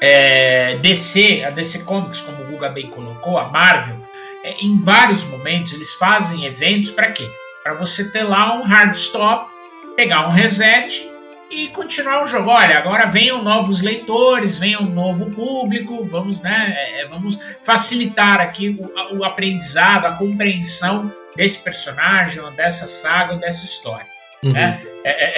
É, 0.00 0.76
DC, 0.78 1.44
a 1.44 1.50
DC 1.50 1.84
Comics, 1.84 2.20
como 2.20 2.42
o 2.42 2.46
Guga 2.46 2.68
bem 2.68 2.88
colocou, 2.88 3.38
a 3.38 3.48
Marvel, 3.48 3.96
é, 4.42 4.64
em 4.64 4.80
vários 4.80 5.24
momentos 5.26 5.72
eles 5.72 5.94
fazem 5.94 6.44
eventos 6.44 6.90
para 6.90 7.12
quê? 7.12 7.28
Para 7.62 7.74
você 7.74 8.10
ter 8.10 8.24
lá 8.24 8.54
um 8.56 8.62
hard 8.62 8.94
stop, 8.94 9.52
pegar 9.94 10.26
um 10.26 10.30
reset 10.30 11.11
e 11.52 11.68
continuar 11.68 12.24
o 12.24 12.26
jogo. 12.26 12.50
Olha, 12.50 12.78
agora 12.78 13.06
venham 13.06 13.42
novos 13.42 13.80
leitores, 13.80 14.56
venham 14.56 14.82
um 14.82 14.90
novo 14.90 15.30
público, 15.30 16.04
vamos, 16.04 16.40
né, 16.40 16.74
é, 16.76 17.06
vamos 17.08 17.38
facilitar 17.62 18.40
aqui 18.40 18.78
o, 18.80 19.18
o 19.18 19.24
aprendizado, 19.24 20.06
a 20.06 20.16
compreensão 20.16 21.12
desse 21.36 21.62
personagem, 21.62 22.42
dessa 22.54 22.86
saga, 22.86 23.36
dessa 23.36 23.64
história. 23.64 24.06
Uhum. 24.42 24.52
né? 24.52 24.80
É, 25.04 25.10
é, 25.10 25.32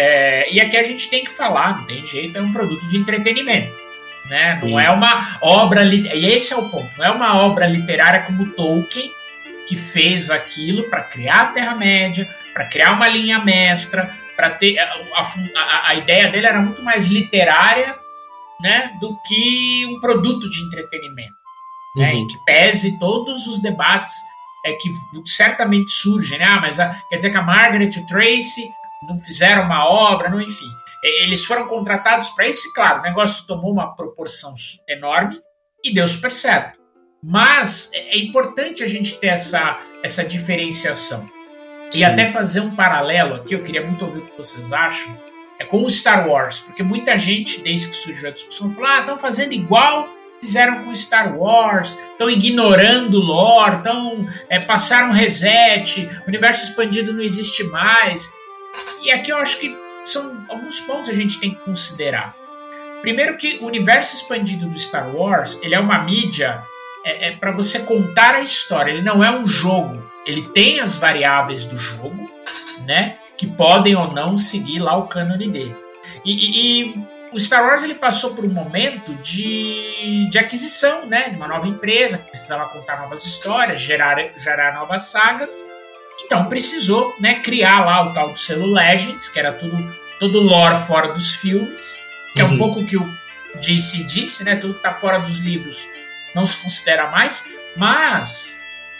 é, 0.46 0.52
e 0.52 0.60
aqui 0.60 0.76
a 0.76 0.82
gente 0.82 1.08
tem 1.08 1.24
que 1.24 1.30
falar, 1.30 1.78
não 1.78 1.86
tem 1.86 2.04
jeito, 2.06 2.36
é 2.38 2.40
um 2.40 2.52
produto 2.52 2.86
de 2.88 2.96
entretenimento. 2.96 3.72
Né? 4.28 4.58
Não 4.62 4.68
Sim. 4.68 4.80
é 4.80 4.90
uma 4.90 5.38
obra. 5.42 5.84
E 5.84 6.26
esse 6.32 6.54
é 6.54 6.56
o 6.56 6.70
ponto. 6.70 6.88
Não 6.96 7.04
é 7.04 7.10
uma 7.10 7.42
obra 7.42 7.66
literária 7.66 8.22
como 8.22 8.50
Tolkien, 8.52 9.10
que 9.68 9.76
fez 9.76 10.30
aquilo 10.30 10.84
para 10.84 11.02
criar 11.02 11.42
a 11.42 11.46
Terra-média, 11.46 12.26
para 12.54 12.64
criar 12.64 12.92
uma 12.92 13.08
linha 13.08 13.38
mestra, 13.38 14.10
para 14.36 14.50
ter. 14.50 14.78
A, 14.78 14.84
a- 15.16 15.60
a- 15.60 15.88
a 15.88 15.94
ideia 15.94 16.28
dele 16.30 16.46
era 16.46 16.60
muito 16.60 16.82
mais 16.82 17.08
literária 17.08 17.98
né, 18.60 18.96
do 19.00 19.16
que 19.26 19.84
um 19.86 19.98
produto 20.00 20.48
de 20.48 20.62
entretenimento 20.62 21.34
né, 21.96 22.12
Uhum. 22.12 22.18
em 22.20 22.26
que 22.26 22.36
pese 22.46 22.98
todos 22.98 23.46
os 23.46 23.60
debates 23.60 24.14
é, 24.66 24.72
que 24.74 24.90
certamente 25.26 25.90
surgem, 25.90 26.38
né? 26.38 26.44
Ah, 26.46 26.60
mas 26.60 26.80
a- 26.80 26.88
quer 27.10 27.16
dizer 27.16 27.30
que 27.30 27.36
a 27.36 27.42
Margaret 27.42 27.90
e 27.94 27.98
o 27.98 28.06
Tracy 28.06 28.66
não 29.08 29.18
fizeram 29.18 29.62
uma 29.64 29.84
obra, 29.86 30.30
não, 30.30 30.40
enfim. 30.40 30.70
Eles 31.02 31.44
foram 31.44 31.68
contratados 31.68 32.30
para 32.30 32.48
isso, 32.48 32.66
e 32.68 32.72
claro, 32.72 33.00
o 33.00 33.02
negócio 33.02 33.46
tomou 33.46 33.70
uma 33.72 33.94
proporção 33.94 34.54
enorme 34.88 35.38
e 35.84 35.92
deu 35.92 36.06
super 36.08 36.32
certo. 36.32 36.78
Mas 37.22 37.90
é 37.92 38.16
é 38.16 38.18
importante 38.18 38.82
a 38.82 38.86
gente 38.86 39.18
ter 39.18 39.26
essa, 39.28 39.78
essa 40.02 40.24
diferenciação. 40.24 41.28
E 41.92 41.98
Sim. 41.98 42.04
até 42.04 42.28
fazer 42.28 42.60
um 42.60 42.74
paralelo 42.74 43.34
aqui, 43.34 43.54
eu 43.54 43.62
queria 43.62 43.86
muito 43.86 44.04
ouvir 44.04 44.20
o 44.20 44.26
que 44.26 44.36
vocês 44.36 44.72
acham, 44.72 45.16
é 45.58 45.64
com 45.64 45.82
o 45.82 45.90
Star 45.90 46.28
Wars, 46.28 46.60
porque 46.60 46.82
muita 46.82 47.16
gente, 47.16 47.60
desde 47.62 47.88
que 47.88 47.96
surgiu 47.96 48.28
a 48.28 48.32
discussão, 48.32 48.74
falou: 48.74 48.88
ah, 48.88 49.00
estão 49.00 49.18
fazendo 49.18 49.52
igual 49.52 50.08
fizeram 50.44 50.84
com 50.84 50.94
Star 50.94 51.34
Wars, 51.36 51.98
estão 52.12 52.28
ignorando 52.28 53.14
o 53.14 53.24
lore, 53.24 53.82
tão, 53.82 54.28
é, 54.50 54.60
passaram 54.60 55.10
reset, 55.10 56.06
o 56.26 56.28
universo 56.28 56.68
expandido 56.68 57.14
não 57.14 57.22
existe 57.22 57.64
mais. 57.64 58.30
E 59.02 59.10
aqui 59.10 59.32
eu 59.32 59.38
acho 59.38 59.58
que 59.58 59.74
são 60.04 60.44
alguns 60.50 60.80
pontos 60.80 61.08
a 61.08 61.14
gente 61.14 61.40
tem 61.40 61.54
que 61.54 61.64
considerar. 61.64 62.36
Primeiro 63.00 63.38
que 63.38 63.58
o 63.62 63.66
universo 63.66 64.16
expandido 64.16 64.66
do 64.66 64.78
Star 64.78 65.14
Wars, 65.16 65.58
ele 65.62 65.74
é 65.74 65.80
uma 65.80 66.04
mídia 66.04 66.62
é, 67.04 67.30
para 67.32 67.50
você 67.50 67.80
contar 67.80 68.34
a 68.34 68.40
história, 68.40 68.90
ele 68.90 69.02
não 69.02 69.24
é 69.24 69.30
um 69.30 69.46
jogo. 69.46 70.02
Ele 70.26 70.42
tem 70.48 70.80
as 70.80 70.96
variáveis 70.96 71.64
do 71.64 71.76
jogo, 71.78 72.30
né, 72.86 73.16
que 73.36 73.46
podem 73.46 73.94
ou 73.96 74.12
não 74.12 74.36
seguir 74.38 74.78
lá 74.78 74.96
o 74.96 75.06
cânone 75.08 75.48
dele. 75.48 75.76
E, 76.24 76.32
e- 76.32 76.82
e 76.92 77.04
o 77.32 77.40
Star 77.40 77.64
Wars 77.66 77.82
ele 77.82 77.94
passou 77.94 78.34
por 78.34 78.44
um 78.44 78.52
momento 78.52 79.14
de, 79.16 80.28
de 80.30 80.38
aquisição, 80.38 81.06
né, 81.06 81.28
de 81.30 81.36
uma 81.36 81.48
nova 81.48 81.66
empresa 81.66 82.18
que 82.18 82.30
precisava 82.30 82.68
contar 82.68 83.00
novas 83.00 83.24
histórias, 83.26 83.80
gerar, 83.80 84.16
gerar 84.38 84.74
novas 84.74 85.06
sagas. 85.06 85.64
Então 86.24 86.46
precisou, 86.46 87.14
né, 87.20 87.36
criar 87.36 87.84
lá 87.84 88.02
o 88.08 88.14
tal 88.14 88.30
do 88.30 88.38
selo 88.38 88.66
Legends, 88.66 89.28
que 89.28 89.38
era 89.38 89.52
tudo 89.52 89.76
todo 90.20 90.40
lore 90.40 90.76
fora 90.86 91.08
dos 91.08 91.34
filmes, 91.34 91.98
que 92.34 92.40
é 92.40 92.44
um 92.44 92.52
Uhum. 92.52 92.58
pouco 92.58 92.80
o 92.80 92.86
que 92.86 92.96
o 92.96 93.12
DC 93.60 94.04
disse, 94.04 94.44
né, 94.44 94.54
tudo 94.56 94.74
que 94.74 94.82
tá 94.82 94.94
fora 94.94 95.18
dos 95.18 95.38
livros 95.38 95.86
não 96.34 96.46
se 96.46 96.56
considera 96.58 97.10
mais, 97.10 97.48
mas 97.76 98.53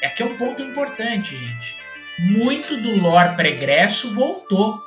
aqui 0.06 0.22
é 0.22 0.26
um 0.26 0.36
ponto 0.36 0.62
importante, 0.62 1.36
gente. 1.36 1.76
Muito 2.18 2.76
do 2.76 3.00
lore 3.00 3.34
pregresso 3.34 4.14
voltou 4.14 4.84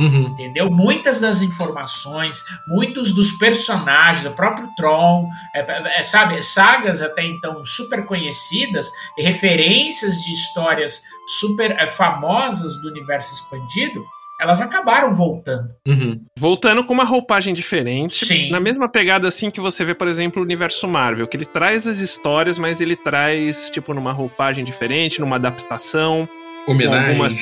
Uhum. 0.00 0.28
entendeu? 0.28 0.70
Muitas 0.70 1.20
das 1.20 1.42
informações, 1.42 2.42
muitos 2.66 3.12
dos 3.12 3.32
personagens, 3.32 4.24
o 4.24 4.34
próprio 4.34 4.66
Tron, 4.74 5.28
é, 5.54 5.98
é, 5.98 6.02
sabe, 6.02 6.42
sagas 6.42 7.02
até 7.02 7.22
então 7.22 7.62
super 7.66 8.06
conhecidas, 8.06 8.90
referências 9.18 10.22
de 10.22 10.32
histórias 10.32 11.02
super 11.26 11.72
é, 11.72 11.86
famosas 11.86 12.80
do 12.80 12.88
universo 12.88 13.34
expandido, 13.34 14.02
elas 14.40 14.60
acabaram 14.60 15.12
voltando. 15.12 15.68
Uhum. 15.86 16.20
Voltando 16.38 16.82
com 16.84 16.92
uma 16.94 17.04
roupagem 17.04 17.52
diferente, 17.52 18.24
Sim. 18.24 18.50
na 18.50 18.58
mesma 18.58 18.88
pegada 18.88 19.28
assim 19.28 19.50
que 19.50 19.60
você 19.60 19.84
vê, 19.84 19.94
por 19.94 20.08
exemplo, 20.08 20.40
o 20.40 20.44
universo 20.44 20.88
Marvel, 20.88 21.26
que 21.28 21.36
ele 21.36 21.44
traz 21.46 21.86
as 21.86 21.98
histórias, 21.98 22.58
mas 22.58 22.80
ele 22.80 22.96
traz, 22.96 23.68
tipo, 23.70 23.92
numa 23.94 24.12
roupagem 24.12 24.64
diferente, 24.64 25.20
numa 25.20 25.36
adaptação, 25.36 26.28
Homenagem. 26.66 27.08
algumas- 27.10 27.38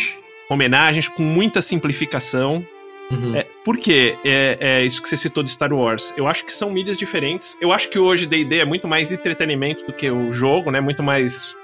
homenagens, 0.51 1.09
com 1.09 1.23
muita 1.23 1.61
simplificação. 1.63 2.65
Uhum. 3.11 3.35
É, 3.37 3.47
por 3.65 3.79
quê? 3.79 4.17
É, 4.25 4.57
é 4.61 4.85
isso 4.85 5.01
que 5.03 5.09
você 5.09 5.17
citou 5.17 5.43
de 5.43 5.51
Star 5.51 5.73
Wars. 5.73 6.13
Eu 6.17 6.27
acho 6.27 6.45
que 6.45 6.53
são 6.53 6.71
mídias 6.71 6.97
diferentes. 6.97 7.57
Eu 7.61 7.73
acho 7.73 7.89
que 7.89 7.99
hoje 7.99 8.27
D&D 8.27 8.59
é 8.59 8.65
muito 8.67 8.87
mais 8.87 9.11
entretenimento 9.11 9.87
do 9.87 9.93
que 9.95 10.11
o 10.11 10.31
jogo, 10.31 10.71
né? 10.71 10.79
Muito 10.81 11.03
mais 11.03 11.55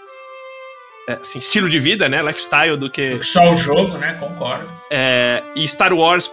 assim, 1.09 1.39
estilo 1.39 1.69
de 1.69 1.79
vida, 1.79 2.09
né? 2.09 2.23
Lifestyle 2.23 2.77
do 2.77 2.91
que 2.91 3.11
Do 3.11 3.19
que 3.19 3.27
só 3.27 3.51
o 3.51 3.57
jogo, 3.57 3.97
né? 3.99 4.15
Concordo. 4.15 4.69
é, 4.91 5.43
e 5.55 5.67
Star 5.69 5.93
Wars, 5.93 6.33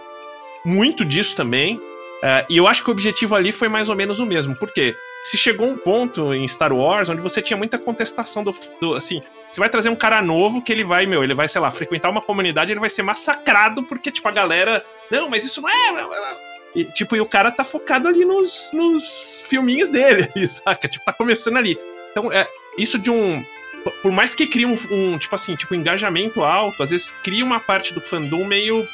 muito 0.64 1.04
disso 1.04 1.36
também. 1.36 1.80
É, 2.22 2.46
e 2.48 2.56
eu 2.56 2.66
acho 2.68 2.82
que 2.84 2.88
o 2.90 2.92
objetivo 2.92 3.34
ali 3.34 3.50
foi 3.52 3.68
mais 3.68 3.88
ou 3.88 3.96
menos 3.96 4.20
o 4.20 4.26
mesmo. 4.26 4.54
Por 4.54 4.70
quê? 4.72 4.94
Se 5.24 5.36
chegou 5.36 5.68
um 5.68 5.76
ponto 5.76 6.32
em 6.34 6.46
Star 6.48 6.72
Wars 6.72 7.08
onde 7.08 7.20
você 7.20 7.40
tinha 7.42 7.56
muita 7.56 7.78
contestação 7.78 8.42
do, 8.42 8.54
do- 8.80 8.94
assim, 8.94 9.22
você 9.50 9.60
vai 9.60 9.68
trazer 9.68 9.88
um 9.88 9.96
cara 9.96 10.20
novo 10.22 10.62
que 10.62 10.72
ele 10.72 10.82
vai, 10.84 11.04
meu, 11.06 11.22
ele 11.22 11.34
vai, 11.34 11.46
sei 11.48 11.60
lá, 11.60 11.70
frequentar 11.70 12.10
uma 12.10 12.20
comunidade, 12.20 12.72
ele 12.72 12.80
vai 12.80 12.90
ser 12.90 13.02
massacrado 13.02 13.82
porque 13.84 14.10
tipo 14.10 14.26
a 14.28 14.32
galera, 14.32 14.84
não, 15.10 15.28
mas 15.28 15.44
isso 15.44 15.60
não 15.60 15.68
é, 15.68 15.92
não, 15.92 16.02
não, 16.02 16.10
não." 16.10 16.36
E, 16.74 16.84
tipo, 16.86 17.14
e 17.14 17.20
o 17.20 17.26
cara 17.26 17.50
tá 17.50 17.62
focado 17.64 18.08
ali 18.08 18.24
nos, 18.24 18.70
nos 18.72 19.44
filminhos 19.46 19.90
dele, 19.90 20.28
ali, 20.34 20.46
saca? 20.48 20.88
Tipo, 20.88 21.04
tá 21.04 21.12
começando 21.12 21.56
ali. 21.58 21.78
Então, 22.12 22.32
é, 22.32 22.48
isso 22.78 22.98
de 22.98 23.10
um 23.10 23.44
por 23.90 24.12
mais 24.12 24.34
que 24.34 24.46
crie 24.46 24.66
um, 24.66 24.76
um, 24.90 25.18
tipo 25.18 25.34
assim, 25.34 25.54
tipo, 25.56 25.74
engajamento 25.74 26.42
alto, 26.42 26.82
às 26.82 26.90
vezes 26.90 27.12
cria 27.22 27.44
uma 27.44 27.60
parte 27.60 27.92
do 27.92 28.00
fandom 28.00 28.44
meio 28.44 28.86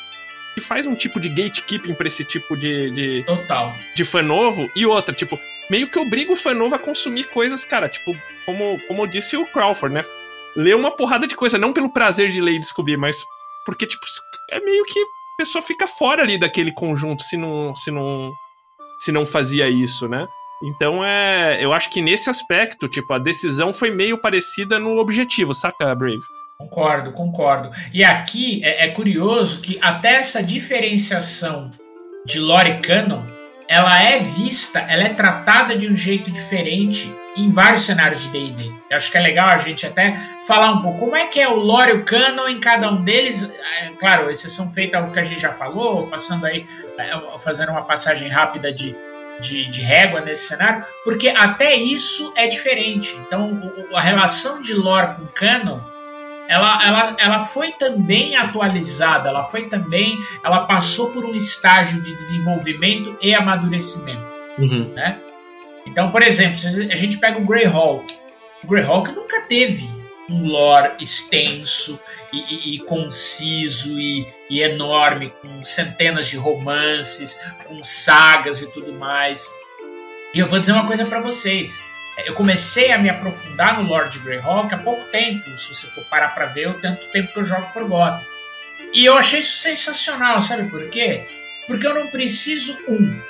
que 0.55 0.61
faz 0.61 0.87
um 0.87 0.95
tipo 0.95 1.21
de 1.21 1.29
gatekeeping 1.29 1.95
pra 1.95 2.09
esse 2.09 2.25
tipo 2.25 2.57
de, 2.57 2.91
de, 2.91 3.23
Total. 3.25 3.75
de 3.95 4.05
fã 4.05 4.23
novo, 4.23 4.69
e 4.75 4.85
outra, 4.85 5.15
tipo, 5.15 5.39
meio 5.71 5.89
que 5.89 5.99
obriga 5.99 6.33
o 6.33 6.37
fã 6.37 6.53
novo 6.53 6.75
a 6.75 6.79
consumir 6.79 7.25
coisas, 7.25 7.65
cara, 7.65 7.89
tipo, 7.89 8.17
como, 8.45 8.81
como 8.89 9.07
disse 9.07 9.37
o 9.37 9.47
Crawford, 9.47 9.95
né? 9.95 10.05
Ler 10.57 10.75
uma 10.75 10.91
porrada 10.91 11.27
de 11.27 11.37
coisa, 11.37 11.59
não 11.59 11.73
pelo 11.73 11.93
prazer 11.93 12.31
de 12.31 12.41
ler 12.41 12.55
e 12.55 12.59
descobrir, 12.59 12.97
mas 12.97 13.23
porque, 13.65 13.87
tipo, 13.87 14.05
é 14.51 14.59
meio 14.61 14.85
que 14.85 14.99
a 14.99 15.37
pessoa 15.39 15.63
fica 15.63 15.87
fora 15.87 16.23
ali 16.23 16.39
daquele 16.39 16.73
conjunto 16.73 17.23
se 17.23 17.37
não, 17.37 17.77
se 17.77 17.91
não, 17.91 18.33
se 18.99 19.13
não 19.13 19.27
fazia 19.27 19.69
isso, 19.69 20.09
né? 20.09 20.27
Então 20.63 21.05
é. 21.05 21.59
Eu 21.61 21.73
acho 21.73 21.91
que 21.91 22.01
nesse 22.01 22.29
aspecto, 22.29 22.89
tipo, 22.89 23.13
a 23.13 23.19
decisão 23.19 23.73
foi 23.73 23.91
meio 23.91 24.19
parecida 24.19 24.79
no 24.79 24.99
objetivo, 24.99 25.55
saca, 25.55 25.95
Brave? 25.95 26.23
Concordo, 26.59 27.13
concordo. 27.13 27.71
E 27.93 28.03
aqui 28.03 28.61
é, 28.65 28.87
é 28.87 28.89
curioso 28.89 29.61
que 29.61 29.79
até 29.81 30.17
essa 30.17 30.43
diferenciação 30.43 31.71
de 32.27 32.41
lore 32.41 32.81
canon 32.81 33.39
ela 33.69 34.03
é 34.03 34.19
vista, 34.21 34.81
ela 34.81 35.05
é 35.05 35.11
tratada 35.11 35.77
de 35.77 35.87
um 35.87 35.95
jeito 35.95 36.31
diferente 36.31 37.15
em 37.37 37.51
vários 37.51 37.83
cenários 37.83 38.23
de 38.23 38.31
D&D. 38.31 38.73
Eu 38.91 38.97
acho 38.97 39.13
que 39.13 39.19
é 39.19 39.21
legal 39.21 39.51
a 39.51 39.59
gente 39.59 39.87
até 39.87 40.17
falar 40.47 40.73
um 40.73 40.83
pouco 40.83 40.99
como 41.01 41.15
é 41.15 41.27
que 41.27 41.39
é 41.39 41.47
o 41.47 41.55
lore, 41.55 41.93
o 41.93 42.05
canon 42.05 42.49
em 42.49 42.59
cada 42.59 42.91
um 42.91 43.05
deles. 43.05 43.55
É, 43.81 43.91
claro, 43.91 44.31
exceção 44.31 44.71
feita 44.71 44.99
ao 44.99 45.11
que 45.11 45.21
a 45.21 45.25
gente 45.25 45.41
já 45.41 45.53
falou, 45.53 46.09
passando 46.09 46.47
aí, 46.47 46.67
é, 46.99 47.39
fazendo 47.39 47.71
uma 47.71 47.83
passagem 47.83 48.29
rápida 48.29 48.73
de, 48.73 48.97
de, 49.41 49.67
de, 49.69 49.81
régua 49.81 50.21
nesse 50.21 50.49
cenário, 50.49 50.85
porque 51.05 51.29
até 51.29 51.75
isso 51.75 52.33
é 52.37 52.47
diferente. 52.47 53.17
Então, 53.27 53.73
a 53.95 54.01
relação 54.01 54.61
de 54.63 54.75
lore 54.75 55.15
com 55.17 55.27
canon 55.27 55.81
ela, 56.49 56.83
ela, 56.83 57.17
ela 57.21 57.41
foi 57.41 57.73
também 57.73 58.35
atualizada, 58.35 59.29
ela 59.29 59.45
foi 59.45 59.69
também, 59.69 60.17
ela 60.43 60.65
passou 60.65 61.11
por 61.11 61.23
um 61.23 61.35
estágio 61.35 62.01
de 62.01 62.17
desenvolvimento 62.17 63.15
e 63.21 63.35
amadurecimento, 63.35 64.25
uhum. 64.59 64.91
né? 64.95 65.21
Então, 65.87 66.11
por 66.11 66.23
exemplo, 66.23 66.57
se 66.57 66.91
a 66.91 66.97
gente 66.97 67.19
pega 67.19 67.39
o 67.39 67.45
Greyhawk, 67.45 68.19
o 68.65 68.67
Greyhawk 68.67 69.13
nunca 69.13 69.43
teve 69.43 69.98
um 70.29 70.47
lore 70.47 70.93
extenso 71.01 72.01
e, 72.33 72.39
e, 72.39 72.75
e 72.75 72.79
conciso 72.81 73.99
e, 73.99 74.27
e, 74.51 74.61
enorme, 74.61 75.31
com 75.41 75.63
centenas 75.65 76.27
de 76.27 76.37
romances, 76.37 77.41
com 77.65 77.83
sagas 77.83 78.63
e 78.63 78.73
tudo 78.73 78.93
mais. 78.93 79.51
E 80.35 80.39
eu 80.39 80.47
vou 80.47 80.59
dizer 80.59 80.73
uma 80.73 80.87
coisa 80.87 81.07
para 81.07 81.21
vocês. 81.21 81.83
Eu 82.27 82.35
comecei 82.35 82.93
a 82.93 82.99
me 82.99 83.09
aprofundar 83.09 83.81
no 83.81 83.89
Lord 83.89 84.19
Greyhawk 84.19 84.75
há 84.75 84.79
pouco 84.79 85.05
tempo, 85.11 85.57
se 85.57 85.69
você 85.75 85.87
for 85.87 86.05
parar 86.07 86.35
para 86.35 86.47
ver 86.47 86.69
o 86.69 86.75
tanto 86.75 87.07
tempo 87.13 87.33
que 87.33 87.39
eu 87.39 87.45
jogo 87.45 87.67
Forgotten. 87.67 88.27
E 88.93 89.05
eu 89.05 89.17
achei 89.17 89.39
isso 89.39 89.59
sensacional, 89.59 90.41
sabe 90.43 90.69
por 90.69 90.89
quê? 90.91 91.27
Porque 91.67 91.87
eu 91.87 91.95
não 91.95 92.09
preciso, 92.09 92.77
um, 92.89 93.21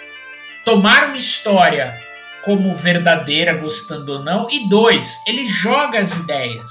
tomar 0.65 1.09
uma 1.09 1.17
história 1.17 2.08
como 2.49 2.75
verdadeira, 2.75 3.53
gostando 3.53 4.11
ou 4.15 4.23
não, 4.23 4.49
e 4.51 4.71
dois, 4.71 5.23
ele 5.27 5.47
joga 5.47 5.99
as 5.99 6.17
ideias. 6.17 6.71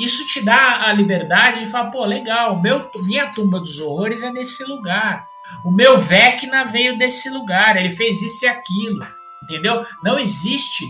Isso 0.00 0.26
te 0.26 0.42
dá 0.42 0.86
a 0.86 0.92
liberdade 0.94 1.60
de 1.60 1.70
falar, 1.70 1.90
pô, 1.90 2.06
legal, 2.06 2.58
meu, 2.62 2.90
minha 3.02 3.26
tumba 3.26 3.60
dos 3.60 3.78
horrores 3.78 4.22
é 4.22 4.30
nesse 4.30 4.64
lugar. 4.64 5.22
O 5.66 5.70
meu 5.70 5.98
Vecna 5.98 6.64
veio 6.64 6.96
desse 6.96 7.28
lugar, 7.28 7.76
ele 7.76 7.90
fez 7.90 8.22
isso 8.22 8.46
e 8.46 8.48
aquilo. 8.48 9.06
Entendeu? 9.42 9.84
Não 10.02 10.18
existe 10.18 10.82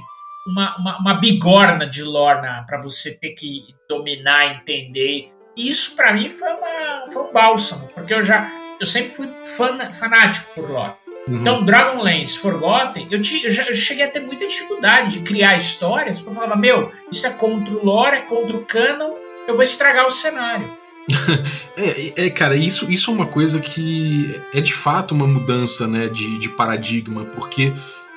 uma, 0.46 0.76
uma, 0.76 0.98
uma 1.00 1.14
bigorna 1.14 1.84
de 1.84 2.04
Lorna 2.04 2.64
para 2.64 2.80
você 2.80 3.18
ter 3.18 3.30
que 3.30 3.74
dominar, 3.88 4.54
entender. 4.54 5.32
E 5.56 5.68
isso 5.68 5.96
para 5.96 6.12
mim 6.12 6.30
foi, 6.30 6.48
uma, 6.48 7.12
foi 7.12 7.22
um 7.24 7.32
bálsamo, 7.32 7.88
porque 7.88 8.14
eu 8.14 8.22
já 8.22 8.48
eu 8.78 8.86
sempre 8.86 9.10
fui 9.10 9.28
fan, 9.44 9.92
fanático 9.92 10.54
por 10.54 10.70
lore. 10.70 10.94
Uhum. 11.28 11.40
Então, 11.40 11.64
Dragonlance 11.64 12.38
Forgotten, 12.38 13.08
eu, 13.10 13.20
te, 13.20 13.44
eu, 13.44 13.50
já, 13.50 13.64
eu 13.64 13.74
cheguei 13.74 14.04
a 14.04 14.10
ter 14.10 14.20
muita 14.20 14.46
dificuldade 14.46 15.18
de 15.18 15.24
criar 15.24 15.56
histórias, 15.56 16.18
porque 16.18 16.30
eu 16.30 16.34
falava, 16.34 16.56
meu, 16.56 16.92
isso 17.10 17.26
é 17.26 17.30
contra 17.30 17.74
o 17.74 17.84
lore, 17.84 18.16
é 18.16 18.22
contra 18.22 18.56
o 18.56 18.64
canon, 18.64 19.14
eu 19.48 19.54
vou 19.54 19.62
estragar 19.62 20.06
o 20.06 20.10
cenário. 20.10 20.70
é, 21.76 22.26
é, 22.26 22.30
cara, 22.30 22.56
isso, 22.56 22.90
isso 22.90 23.10
é 23.10 23.14
uma 23.14 23.26
coisa 23.26 23.60
que 23.60 24.40
é 24.52 24.60
de 24.60 24.72
fato 24.72 25.14
uma 25.14 25.26
mudança 25.26 25.86
né, 25.86 26.08
de, 26.08 26.38
de 26.38 26.48
paradigma, 26.50 27.24
porque 27.26 27.72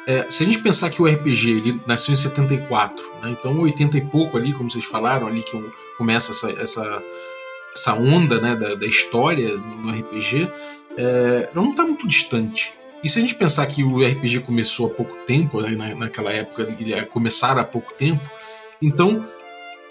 é, 0.08 0.28
se 0.30 0.44
a 0.44 0.46
gente 0.46 0.60
pensar 0.60 0.90
que 0.90 1.02
o 1.02 1.06
RPG 1.06 1.52
ele 1.52 1.82
nasceu 1.86 2.14
em 2.14 2.18
74, 2.18 3.04
né, 3.22 3.32
então 3.32 3.60
80 3.60 3.98
e 3.98 4.02
pouco 4.02 4.38
ali, 4.38 4.54
como 4.54 4.70
vocês 4.70 4.86
falaram, 4.86 5.28
ali 5.28 5.44
que 5.44 5.52
começa 5.98 6.32
essa, 6.32 6.52
essa, 6.62 7.04
essa 7.76 7.94
onda 7.94 8.40
né, 8.40 8.56
da, 8.56 8.76
da 8.76 8.88
história 8.88 9.56
no 9.58 9.92
RPG, 9.92 10.50
é, 10.98 11.50
não 11.54 11.72
está 11.72 11.84
muito 11.84 12.08
distante. 12.08 12.74
E 13.04 13.10
se 13.10 13.18
a 13.20 13.22
gente 13.22 13.36
pensar 13.36 13.66
que 13.66 13.84
o 13.84 14.06
RPG 14.06 14.42
começou 14.42 14.88
há 14.88 14.90
pouco 14.90 15.16
tempo, 15.26 15.62
né, 15.62 15.96
naquela 15.96 16.32
época, 16.32 16.64
ele 16.64 16.90
ia 16.90 17.06
começar 17.06 17.58
há 17.58 17.64
pouco 17.64 17.94
tempo, 17.94 18.30
então 18.82 19.26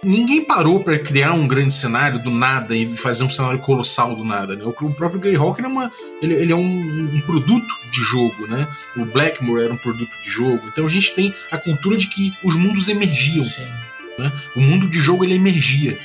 ninguém 0.02 0.44
parou 0.44 0.80
para 0.82 0.98
criar 0.98 1.32
um 1.32 1.48
grande 1.48 1.74
cenário 1.74 2.18
do 2.18 2.30
nada 2.30 2.76
e 2.76 2.86
fazer 2.96 3.24
um 3.24 3.30
cenário 3.30 3.58
colossal 3.58 4.14
do 4.14 4.24
nada. 4.24 4.54
Né? 4.54 4.64
O 4.64 4.72
próprio 4.72 5.20
Greyhawk 5.20 5.60
é, 5.60 5.66
uma, 5.66 5.90
ele, 6.22 6.34
ele 6.34 6.52
é 6.52 6.56
um, 6.56 7.14
um, 7.14 7.20
produto 7.22 7.68
de 7.90 8.00
jogo, 8.00 8.46
né? 8.46 8.66
O 8.96 9.04
Blackmore 9.04 9.64
era 9.64 9.72
um 9.72 9.76
produto 9.76 10.12
de 10.22 10.30
jogo. 10.30 10.62
Então 10.68 10.86
a 10.86 10.88
gente 10.88 11.14
tem 11.14 11.34
a 11.50 11.58
cultura 11.58 11.96
de 11.96 12.06
que 12.06 12.32
os 12.42 12.54
mundos 12.54 12.88
emergiam. 12.88 13.44
Né? 14.18 14.32
O 14.56 14.60
mundo 14.60 14.88
de 14.88 15.00
jogo 15.00 15.24
ele 15.24 15.34
emergia. 15.34 15.98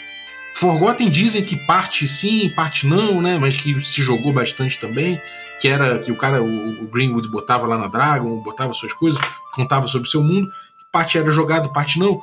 Forgotten 0.55 1.09
dizem 1.09 1.43
que 1.43 1.55
parte 1.55 2.07
sim, 2.07 2.47
parte 2.49 2.85
não, 2.87 3.21
né? 3.21 3.37
Mas 3.37 3.57
que 3.57 3.73
se 3.83 4.03
jogou 4.03 4.31
bastante 4.31 4.79
também. 4.79 5.19
Que 5.63 5.69
era 5.69 5.97
que 5.97 6.11
o 6.11 6.17
cara, 6.17 6.43
o, 6.43 6.83
o 6.83 6.87
Greenwood 6.87 7.29
botava 7.29 7.65
lá 7.65 7.77
na 7.77 7.87
Dragon, 7.87 8.41
botava 8.41 8.73
suas 8.73 8.91
coisas, 8.91 9.21
contava 9.53 9.87
sobre 9.87 10.07
o 10.07 10.11
seu 10.11 10.21
mundo. 10.21 10.49
Parte 10.91 11.17
era 11.17 11.31
jogado, 11.31 11.71
parte 11.71 11.97
não 11.97 12.21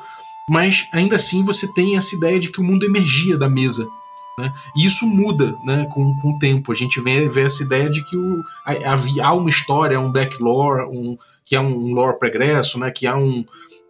mas 0.50 0.88
ainda 0.92 1.14
assim 1.14 1.44
você 1.44 1.72
tem 1.72 1.96
essa 1.96 2.16
ideia 2.16 2.40
de 2.40 2.50
que 2.50 2.60
o 2.60 2.64
mundo 2.64 2.84
emergia 2.84 3.38
da 3.38 3.48
mesa. 3.48 3.86
Né? 4.36 4.52
E 4.76 4.84
isso 4.84 5.06
muda 5.06 5.54
né, 5.64 5.86
com, 5.88 6.12
com 6.20 6.32
o 6.32 6.38
tempo. 6.40 6.72
A 6.72 6.74
gente 6.74 7.00
vê, 7.00 7.28
vê 7.28 7.42
essa 7.42 7.62
ideia 7.62 7.88
de 7.88 8.02
que 8.02 8.16
o, 8.16 8.42
há 9.22 9.32
uma 9.32 9.48
história, 9.48 10.00
um 10.00 10.10
black 10.10 10.42
lore, 10.42 10.88
um, 10.90 11.16
que 11.44 11.54
é 11.54 11.60
um 11.60 11.92
lore 11.94 12.18
pregresso, 12.18 12.80
né, 12.80 12.90
que 12.90 13.06
há 13.06 13.16
um, 13.16 13.44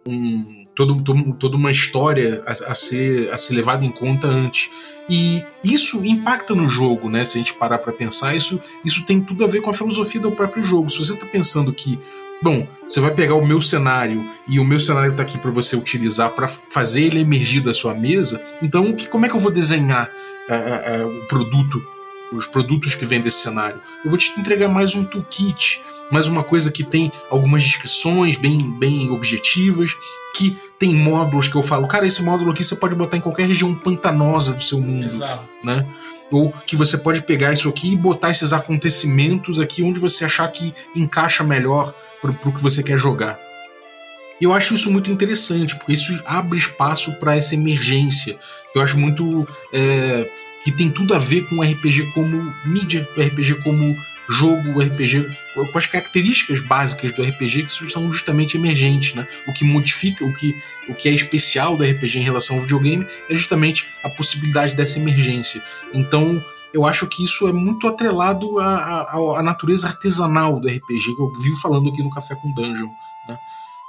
um, 0.05 0.60
todo, 0.75 1.01
todo, 1.01 1.33
toda 1.33 1.57
uma 1.57 1.71
história 1.71 2.43
a, 2.45 2.71
a, 2.71 2.75
ser, 2.75 3.31
a 3.31 3.37
ser 3.37 3.53
levada 3.55 3.85
em 3.85 3.91
conta 3.91 4.27
antes. 4.27 4.69
E 5.09 5.43
isso 5.63 6.03
impacta 6.05 6.55
no 6.55 6.67
jogo, 6.67 7.09
né? 7.09 7.25
Se 7.25 7.37
a 7.37 7.41
gente 7.41 7.53
parar 7.53 7.79
para 7.79 7.91
pensar, 7.91 8.35
isso, 8.35 8.61
isso 8.85 9.05
tem 9.05 9.19
tudo 9.19 9.43
a 9.43 9.47
ver 9.47 9.61
com 9.61 9.69
a 9.69 9.73
filosofia 9.73 10.21
do 10.21 10.31
próprio 10.31 10.63
jogo. 10.63 10.89
Se 10.89 10.99
você 10.99 11.13
está 11.13 11.25
pensando 11.25 11.73
que 11.73 11.99
Bom, 12.43 12.67
você 12.89 12.99
vai 12.99 13.13
pegar 13.13 13.35
o 13.35 13.45
meu 13.45 13.61
cenário 13.61 14.27
e 14.47 14.59
o 14.59 14.65
meu 14.65 14.79
cenário 14.79 15.11
está 15.11 15.21
aqui 15.21 15.37
para 15.37 15.51
você 15.51 15.75
utilizar 15.75 16.31
para 16.31 16.47
fazer 16.47 17.03
ele 17.03 17.19
emergir 17.19 17.61
da 17.61 17.71
sua 17.71 17.93
mesa. 17.93 18.41
Então, 18.63 18.93
que, 18.93 19.07
como 19.07 19.27
é 19.27 19.29
que 19.29 19.35
eu 19.35 19.39
vou 19.39 19.51
desenhar 19.51 20.09
uh, 20.49 21.05
uh, 21.05 21.19
o 21.19 21.27
produto, 21.27 21.85
os 22.33 22.47
produtos 22.47 22.95
que 22.95 23.05
vêm 23.05 23.21
desse 23.21 23.43
cenário? 23.43 23.79
Eu 24.03 24.09
vou 24.09 24.17
te 24.17 24.31
entregar 24.39 24.69
mais 24.69 24.95
um 24.95 25.03
toolkit, 25.03 25.83
mais 26.11 26.27
uma 26.27 26.43
coisa 26.43 26.71
que 26.71 26.83
tem 26.83 27.11
algumas 27.29 27.63
descrições 27.63 28.37
bem, 28.37 28.59
bem 28.77 29.09
objetivas, 29.09 29.95
que 30.35 30.57
tem 30.77 30.93
módulos 30.93 31.47
que 31.47 31.55
eu 31.55 31.63
falo, 31.63 31.87
cara, 31.87 32.05
esse 32.05 32.21
módulo 32.23 32.51
aqui 32.51 32.63
você 32.63 32.75
pode 32.75 32.95
botar 32.95 33.17
em 33.17 33.21
qualquer 33.21 33.47
região 33.47 33.73
pantanosa 33.73 34.53
do 34.53 34.63
seu 34.63 34.81
mundo, 34.81 35.05
Exato. 35.05 35.43
né? 35.63 35.87
ou 36.31 36.51
que 36.65 36.75
você 36.75 36.97
pode 36.97 37.21
pegar 37.21 37.51
isso 37.51 37.67
aqui 37.67 37.91
e 37.91 37.97
botar 37.97 38.31
esses 38.31 38.53
acontecimentos 38.53 39.59
aqui 39.59 39.83
onde 39.83 39.99
você 39.99 40.23
achar 40.23 40.47
que 40.47 40.73
encaixa 40.95 41.43
melhor 41.43 41.93
para 42.21 42.31
o 42.31 42.53
que 42.53 42.61
você 42.61 42.81
quer 42.81 42.97
jogar. 42.97 43.37
E 44.39 44.45
eu 44.45 44.53
acho 44.53 44.73
isso 44.73 44.89
muito 44.89 45.11
interessante, 45.11 45.75
porque 45.75 45.93
isso 45.93 46.19
abre 46.25 46.57
espaço 46.57 47.13
para 47.19 47.35
essa 47.35 47.53
emergência, 47.53 48.39
que 48.71 48.79
eu 48.79 48.81
acho 48.81 48.97
muito. 48.97 49.47
É, 49.73 50.27
que 50.63 50.71
tem 50.71 50.91
tudo 50.91 51.15
a 51.15 51.17
ver 51.17 51.47
com 51.47 51.55
o 51.57 51.63
RPG 51.63 52.11
como 52.13 52.53
mídia, 52.65 53.07
o 53.17 53.21
RPG 53.21 53.63
como 53.63 53.97
jogo, 54.31 54.81
RPG, 54.81 55.29
com 55.53 55.77
as 55.77 55.85
características 55.85 56.61
básicas 56.61 57.11
do 57.11 57.21
RPG 57.21 57.63
que 57.63 57.91
são 57.91 58.11
justamente 58.11 58.55
emergentes, 58.55 59.13
né? 59.13 59.27
O 59.47 59.53
que 59.53 59.65
modifica, 59.65 60.23
o 60.23 60.33
que, 60.33 60.55
o 60.87 60.93
que 60.93 61.09
é 61.09 61.11
especial 61.11 61.75
do 61.75 61.83
RPG 61.83 62.19
em 62.19 62.23
relação 62.23 62.55
ao 62.55 62.61
videogame 62.61 63.05
é 63.29 63.35
justamente 63.35 63.87
a 64.03 64.09
possibilidade 64.09 64.73
dessa 64.73 64.97
emergência. 64.97 65.61
Então, 65.93 66.41
eu 66.73 66.85
acho 66.85 67.05
que 67.07 67.23
isso 67.23 67.47
é 67.47 67.51
muito 67.51 67.87
atrelado 67.87 68.57
à, 68.59 68.65
à, 68.65 69.39
à 69.39 69.43
natureza 69.43 69.87
artesanal 69.87 70.59
do 70.59 70.67
RPG, 70.67 71.15
que 71.15 71.21
eu 71.21 71.33
vivo 71.33 71.57
falando 71.57 71.89
aqui 71.89 72.01
no 72.01 72.09
Café 72.09 72.35
com 72.35 72.51
Dungeon, 72.53 72.89
né? 73.27 73.37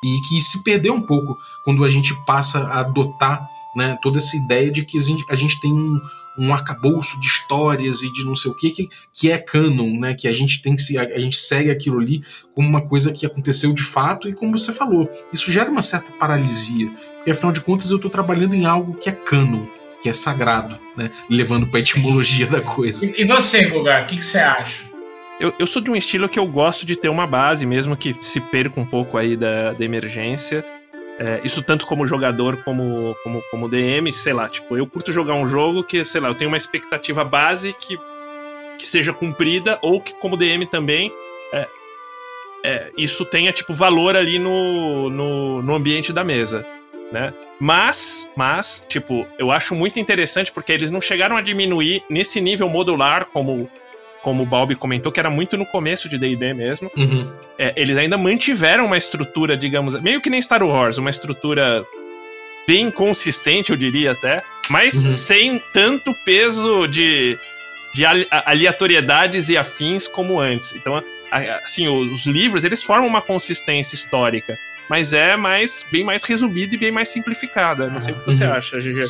E 0.05 0.21
que 0.29 0.41
se 0.41 0.65
perdeu 0.65 0.95
um 0.95 1.01
pouco 1.01 1.39
quando 1.65 1.85
a 1.85 1.89
gente 1.89 2.13
passa 2.25 2.59
a 2.65 2.81
adotar 2.81 3.49
né, 3.75 3.97
toda 4.03 4.19
essa 4.19 4.37
ideia 4.37 4.71
de 4.71 4.85
que 4.85 4.99
a 5.29 5.37
gente 5.37 5.61
tem 5.61 5.73
um, 5.73 6.01
um 6.39 6.53
arcabouço 6.53 7.21
de 7.21 7.27
histórias 7.27 8.03
e 8.03 8.13
de 8.13 8.25
não 8.25 8.35
sei 8.35 8.51
o 8.51 8.55
que, 8.55 8.71
que, 8.71 8.89
que 9.13 9.31
é 9.31 9.39
canon, 9.39 9.99
né? 9.99 10.15
Que 10.15 10.29
a 10.29 10.33
gente 10.33 10.63
tem 10.63 10.75
que 10.75 10.83
se, 10.83 10.97
a, 10.97 11.03
a, 11.03 11.19
gente 11.19 11.37
segue 11.37 11.71
aquilo 11.71 12.01
ali 12.01 12.23
como 12.55 12.69
uma 12.69 12.81
coisa 12.81 13.13
que 13.13 13.27
aconteceu 13.27 13.73
de 13.73 13.83
fato 13.83 14.29
e 14.29 14.35
como 14.35 14.57
você 14.57 14.73
falou, 14.73 15.11
isso 15.33 15.51
gera 15.51 15.71
uma 15.71 15.83
certa 15.83 16.13
paralisia, 16.13 16.91
porque 17.17 17.31
afinal 17.31 17.53
de 17.53 17.61
contas 17.61 17.91
eu 17.91 17.97
estou 17.97 18.11
trabalhando 18.11 18.55
em 18.55 18.65
algo 18.65 18.97
que 18.97 19.09
é 19.09 19.13
canon, 19.13 19.67
que 20.03 20.09
é 20.09 20.13
sagrado, 20.13 20.79
né? 20.97 21.11
Levando 21.29 21.67
para 21.67 21.79
a 21.79 21.83
etimologia 21.83 22.47
da 22.47 22.61
coisa. 22.61 23.07
E, 23.07 23.23
e 23.23 23.25
você, 23.25 23.67
Guga, 23.67 24.03
o 24.03 24.07
que, 24.07 24.17
que 24.17 24.25
você 24.25 24.39
acha? 24.39 24.93
Eu, 25.41 25.53
eu, 25.59 25.67
sou 25.67 25.83
de 25.83 25.91
um 25.91 25.97
estilo 25.97 26.29
que 26.29 26.39
eu 26.39 26.47
gosto 26.47 26.87
de 26.87 26.95
ter 26.95 27.09
uma 27.09 27.27
base, 27.27 27.67
mesmo 27.67 27.97
que 27.97 28.15
se 28.21 28.41
perca 28.41 28.81
um 28.81 28.87
pouco 28.87 29.19
aí 29.19 29.37
da, 29.37 29.73
da 29.73 29.85
emergência. 29.85 30.65
É, 31.19 31.41
isso 31.45 31.63
tanto 31.63 31.87
como 31.87 32.07
jogador 32.07 32.63
como, 32.65 33.17
como, 33.23 33.43
como 33.51 33.69
DM, 33.69 34.13
sei 34.13 34.33
lá, 34.33 34.49
tipo, 34.49 34.77
eu 34.77 34.87
curto 34.87 35.13
jogar 35.13 35.35
um 35.35 35.47
jogo 35.47 35.85
que, 35.85 36.05
sei 36.05 36.21
lá, 36.21 36.29
eu 36.29 36.35
tenho 36.35 36.51
uma 36.51 36.57
expectativa 36.57 37.23
base 37.23 37.75
que, 37.75 37.99
que 38.79 38.87
seja 38.87 39.13
cumprida, 39.13 39.79
ou 39.83 40.01
que 40.01 40.15
como 40.15 40.37
DM 40.37 40.67
também 40.67 41.13
é, 41.53 41.69
é, 42.65 42.91
isso 42.97 43.25
tenha, 43.25 43.53
tipo, 43.53 43.75
valor 43.75 44.17
ali 44.17 44.39
no, 44.39 45.11
no, 45.11 45.63
no 45.63 45.75
ambiente 45.75 46.13
da 46.13 46.25
mesa, 46.25 46.67
né? 47.13 47.35
Mas, 47.61 48.29
mas, 48.35 48.85
tipo, 48.89 49.27
eu 49.39 49.53
acho 49.53 49.75
muito 49.75 50.01
interessante 50.01 50.51
porque 50.51 50.73
eles 50.73 50.91
não 50.91 51.01
chegaram 51.01 51.37
a 51.37 51.43
diminuir 51.43 52.03
nesse 52.09 52.41
nível 52.41 52.69
modular 52.69 53.27
como 53.27 53.71
como 54.23 54.43
o 54.43 54.47
Balbi 54.47 54.75
comentou, 54.75 55.11
que 55.13 55.21
era 55.21 55.29
muito 55.31 55.57
no 55.57 55.67
começo 55.67 56.09
de 56.09 56.17
D&D 56.17 56.55
mesmo. 56.55 56.91
Uhum. 56.97 57.29
É, 57.59 57.73
eles 57.77 57.97
ainda 57.97 58.17
mantiveram 58.17 58.87
uma 58.87 58.97
estrutura, 58.97 59.57
digamos, 59.57 60.01
meio 60.01 60.21
que 60.21 60.31
nem 60.31 60.41
Star 60.41 60.63
Wars, 60.63 60.97
uma 60.99 61.11
estrutura 61.11 61.85
bem 62.67 62.91
consistente, 62.91 63.71
eu 63.73 63.77
diria 63.77 64.13
até, 64.13 64.43
mas 64.71 65.05
Uhum. 65.05 65.11
sem 65.11 65.63
tanto 65.73 66.15
peso 66.25 66.87
de, 66.87 67.37
de 67.93 68.05
aleatoriedades 68.07 69.49
e 69.49 69.57
afins 69.57 70.07
como 70.07 70.39
antes. 70.41 70.73
Então, 70.75 71.03
assim, 71.65 71.89
os, 71.89 72.13
os 72.13 72.27
livros, 72.27 72.63
eles 72.65 72.83
formam 72.83 73.09
uma 73.09 73.21
consistência 73.21 73.95
histórica, 73.97 74.57
mas 74.89 75.13
é 75.13 75.37
mais 75.37 75.85
bem 75.91 76.05
mais 76.05 76.23
resumida 76.25 76.75
e 76.75 76.79
bem 76.79 76.93
mais 76.93 77.09
simplificada. 77.09 77.89
Não 77.89 78.01
sei 78.01 78.13
o 78.15 78.17
que 78.19 78.27
você 78.27 78.45
Uhum. 78.45 78.53
acha, 78.53 78.79
GG. 78.79 79.01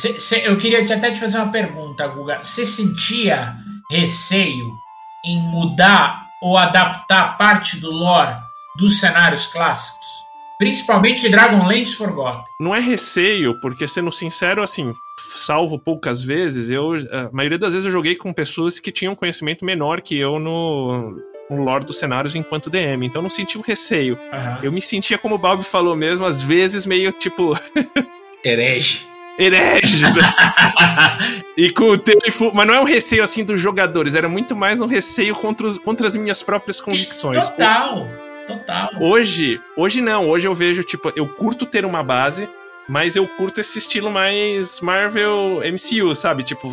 Eu 0.45 0.57
queria 0.57 0.81
até 0.83 1.11
te 1.11 1.19
fazer 1.19 1.37
uma 1.37 1.51
pergunta, 1.51 2.07
Guga. 2.07 2.39
Você 2.41 2.65
sentia 2.65 3.53
receio 3.91 4.71
em 5.25 5.39
mudar 5.41 6.27
ou 6.41 6.57
adaptar 6.57 7.37
parte 7.37 7.79
do 7.79 7.91
lore 7.91 8.35
dos 8.77 8.99
cenários 8.99 9.47
clássicos? 9.47 10.05
Principalmente 10.57 11.29
Dragonlance 11.29 11.95
Forgotten. 11.95 12.43
Não 12.59 12.75
é 12.75 12.79
receio, 12.79 13.59
porque 13.59 13.87
sendo 13.87 14.11
sincero, 14.11 14.63
assim, 14.63 14.93
salvo 15.19 15.79
poucas 15.79 16.21
vezes, 16.21 16.69
eu 16.69 16.93
a 17.11 17.29
maioria 17.33 17.57
das 17.57 17.73
vezes 17.73 17.85
eu 17.85 17.91
joguei 17.91 18.15
com 18.15 18.31
pessoas 18.31 18.79
que 18.79 18.91
tinham 18.91 19.15
conhecimento 19.15 19.65
menor 19.65 20.01
que 20.01 20.17
eu 20.17 20.39
no, 20.39 21.09
no 21.49 21.63
lore 21.63 21.85
dos 21.85 21.97
cenários 21.97 22.35
enquanto 22.35 22.69
DM, 22.69 23.05
então 23.05 23.19
eu 23.19 23.23
não 23.23 23.29
senti 23.29 23.57
o 23.57 23.61
receio. 23.61 24.17
Aham. 24.31 24.59
Eu 24.63 24.71
me 24.71 24.81
sentia, 24.81 25.17
como 25.17 25.35
o 25.35 25.39
Bob 25.39 25.63
falou 25.63 25.95
mesmo, 25.95 26.25
às 26.25 26.41
vezes 26.41 26.85
meio 26.85 27.11
tipo 27.11 27.53
Herege. 28.45 29.12
Herege. 29.37 30.03
né? 30.03 30.11
e 31.57 31.71
com 31.71 31.89
o 31.89 31.97
tempo, 31.97 32.51
mas 32.53 32.67
não 32.67 32.73
é 32.75 32.79
um 32.79 32.85
receio 32.85 33.23
assim 33.23 33.43
dos 33.43 33.59
jogadores, 33.59 34.15
era 34.15 34.27
muito 34.29 34.55
mais 34.55 34.81
um 34.81 34.85
receio 34.87 35.35
contra, 35.35 35.67
os- 35.67 35.77
contra 35.77 36.07
as 36.07 36.15
minhas 36.15 36.41
próprias 36.43 36.79
convicções. 36.81 37.47
Total, 37.49 38.09
total. 38.47 38.89
Hoje, 38.99 39.59
hoje 39.75 40.01
não. 40.01 40.29
Hoje 40.29 40.47
eu 40.47 40.53
vejo, 40.53 40.83
tipo, 40.83 41.11
eu 41.15 41.27
curto 41.27 41.65
ter 41.65 41.85
uma 41.85 42.03
base, 42.03 42.47
mas 42.87 43.15
eu 43.15 43.27
curto 43.27 43.59
esse 43.61 43.77
estilo 43.77 44.11
mais 44.11 44.79
Marvel 44.81 45.61
MCU, 45.63 46.13
sabe? 46.15 46.43
Tipo, 46.43 46.69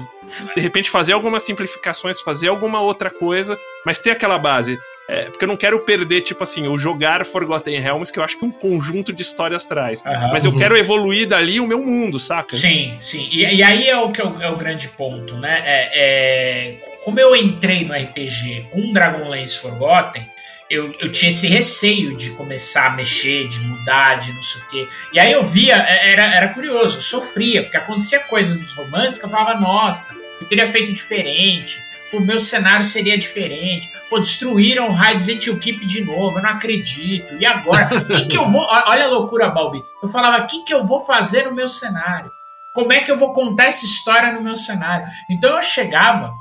de 0.55 0.61
repente 0.61 0.91
fazer 0.91 1.13
algumas 1.13 1.43
simplificações, 1.43 2.21
fazer 2.21 2.49
alguma 2.49 2.81
outra 2.81 3.11
coisa, 3.11 3.57
mas 3.87 4.01
ter 4.01 4.11
aquela 4.11 4.39
base. 4.39 4.79
É, 5.11 5.23
porque 5.25 5.45
eu 5.45 5.49
não 5.49 5.57
quero 5.57 5.81
perder, 5.81 6.21
tipo 6.21 6.43
assim, 6.45 6.69
o 6.69 6.79
jogar 6.79 7.25
Forgotten 7.25 7.81
Realms, 7.81 8.13
que 8.13 8.19
eu 8.19 8.23
acho 8.23 8.39
que 8.39 8.45
um 8.45 8.51
conjunto 8.51 9.13
de 9.13 9.23
histórias 9.23 9.65
traz. 9.65 10.05
Aham. 10.07 10.29
Mas 10.33 10.45
eu 10.45 10.53
Uhum. 10.53 10.57
quero 10.59 10.77
evoluir 10.77 11.27
dali 11.27 11.59
o 11.59 11.67
meu 11.67 11.81
mundo, 11.83 12.19
saca? 12.19 12.55
Sim, 12.57 12.97
sim. 13.01 13.29
E, 13.33 13.41
e 13.57 13.63
aí 13.63 13.89
é 13.89 13.97
o 13.97 14.11
que 14.13 14.21
é 14.21 14.25
o, 14.25 14.41
é 14.43 14.49
o 14.51 14.57
grande 14.57 14.89
ponto, 14.89 15.35
né? 15.37 15.63
É, 15.65 15.91
é- 15.95 16.75
como 17.05 17.19
eu 17.19 17.35
entrei 17.35 17.85
no 17.85 17.93
RPG 17.95 18.67
com 18.71 18.93
Dragonlance 18.93 19.59
Forgotten, 19.59 20.25
eu, 20.71 20.95
eu 21.01 21.11
tinha 21.11 21.31
esse 21.31 21.49
receio 21.49 22.17
de 22.17 22.31
começar 22.31 22.87
a 22.87 22.91
mexer, 22.91 23.49
de 23.49 23.59
mudar, 23.61 24.21
de 24.21 24.33
não 24.33 24.43
sei 24.43 24.61
o 24.63 24.65
quê. 24.69 24.89
E 25.13 25.19
aí 25.19 25.33
eu 25.33 25.43
via, 25.45 25.75
é- 25.77 26.13
era, 26.13 26.33
era 26.33 26.49
curioso, 26.51 26.99
eu 26.99 27.03
sofria, 27.03 27.63
porque 27.65 27.77
acontecia 27.77 28.21
coisas 28.21 28.57
nos 28.59 28.73
romances 28.75 29.19
que 29.19 29.25
eu 29.25 29.31
falava, 29.31 29.59
nossa, 29.59 30.15
eu 30.41 30.47
teria 30.47 30.69
feito 30.69 30.93
diferente, 30.93 31.81
o 32.13 32.21
meu 32.21 32.41
cenário 32.41 32.85
seria 32.85 33.17
diferente. 33.17 33.89
Pô, 34.09 34.19
destruíram 34.19 34.91
o 34.91 34.97
Hades 34.97 35.27
Keep 35.27 35.87
de 35.87 36.05
novo, 36.05 36.39
eu 36.39 36.43
não 36.43 36.51
acredito. 36.51 37.35
E 37.39 37.47
agora? 37.47 37.89
O 37.97 38.05
que, 38.07 38.25
que 38.27 38.37
eu 38.37 38.49
vou. 38.49 38.63
Olha 38.63 39.05
a 39.05 39.09
loucura, 39.09 39.49
Balbi. 39.49 39.83
Eu 40.03 40.09
falava, 40.09 40.43
o 40.43 40.47
que, 40.47 40.65
que 40.65 40.75
eu 40.75 40.85
vou 40.85 41.01
fazer 41.01 41.45
no 41.45 41.55
meu 41.55 41.69
cenário? 41.69 42.31
Como 42.75 42.93
é 42.93 43.01
que 43.01 43.11
eu 43.11 43.19
vou 43.19 43.33
contar 43.33 43.65
essa 43.65 43.85
história 43.85 44.33
no 44.33 44.43
meu 44.43 44.57
cenário? 44.57 45.07
Então 45.31 45.57
eu 45.57 45.63
chegava 45.63 46.33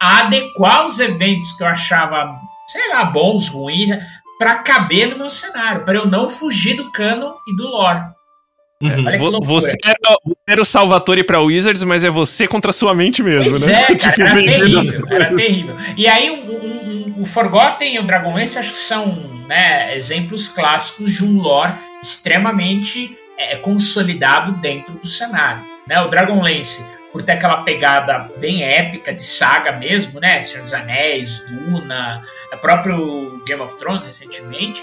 a 0.00 0.20
adequar 0.20 0.86
os 0.86 0.98
eventos 0.98 1.52
que 1.52 1.62
eu 1.62 1.66
achava, 1.66 2.34
sei 2.68 2.88
lá, 2.90 3.04
bons, 3.04 3.48
ruins, 3.48 3.90
para 4.38 4.58
caber 4.58 5.08
no 5.08 5.18
meu 5.18 5.30
cenário, 5.30 5.84
para 5.84 5.96
eu 5.96 6.06
não 6.06 6.28
fugir 6.28 6.74
do 6.74 6.90
cano 6.90 7.36
e 7.46 7.56
do 7.56 7.68
lore. 7.68 8.13
Uhum. 8.88 9.40
Você 9.40 9.76
era, 9.84 9.98
você 10.24 10.36
era 10.48 10.62
o 10.62 10.64
Salvatore 10.64 11.24
pra 11.24 11.40
Wizards, 11.40 11.84
mas 11.84 12.04
é 12.04 12.10
você 12.10 12.46
contra 12.46 12.72
sua 12.72 12.94
mente 12.94 13.22
mesmo, 13.22 13.50
Pois 13.50 13.66
né? 13.66 13.86
é, 13.88 13.94
cara, 13.96 14.40
era 14.40 14.64
as 14.78 14.86
terrível, 14.86 15.02
era 15.10 15.36
terrível. 15.36 15.76
E 15.96 16.06
aí 16.06 16.30
o, 16.30 16.34
o, 16.34 17.18
o- 17.18 17.22
o 17.22 17.26
Forgotten 17.26 17.94
e 17.94 17.98
o 17.98 18.02
Dragonlance 18.02 18.58
acho 18.58 18.72
que 18.72 18.78
são 18.78 19.06
né, 19.46 19.94
exemplos 19.96 20.48
clássicos 20.48 21.12
de 21.12 21.24
um 21.24 21.38
lore 21.40 21.72
extremamente 22.02 23.16
é, 23.38 23.56
consolidado 23.56 24.52
dentro 24.60 24.94
do 24.94 25.06
cenário. 25.06 25.64
Né? 25.86 26.00
O 26.00 26.08
Dragonlance, 26.08 26.84
por 27.12 27.22
ter 27.22 27.32
aquela 27.32 27.58
pegada 27.58 28.28
bem 28.38 28.62
épica 28.64 29.12
de 29.14 29.22
saga 29.22 29.70
mesmo, 29.72 30.18
né? 30.18 30.42
Senhor 30.42 30.64
dos 30.64 30.74
Anéis, 30.74 31.44
Duna, 31.46 32.22
é 32.52 32.56
próprio 32.56 33.40
Game 33.46 33.62
of 33.62 33.76
Thrones 33.78 34.04
recentemente. 34.06 34.82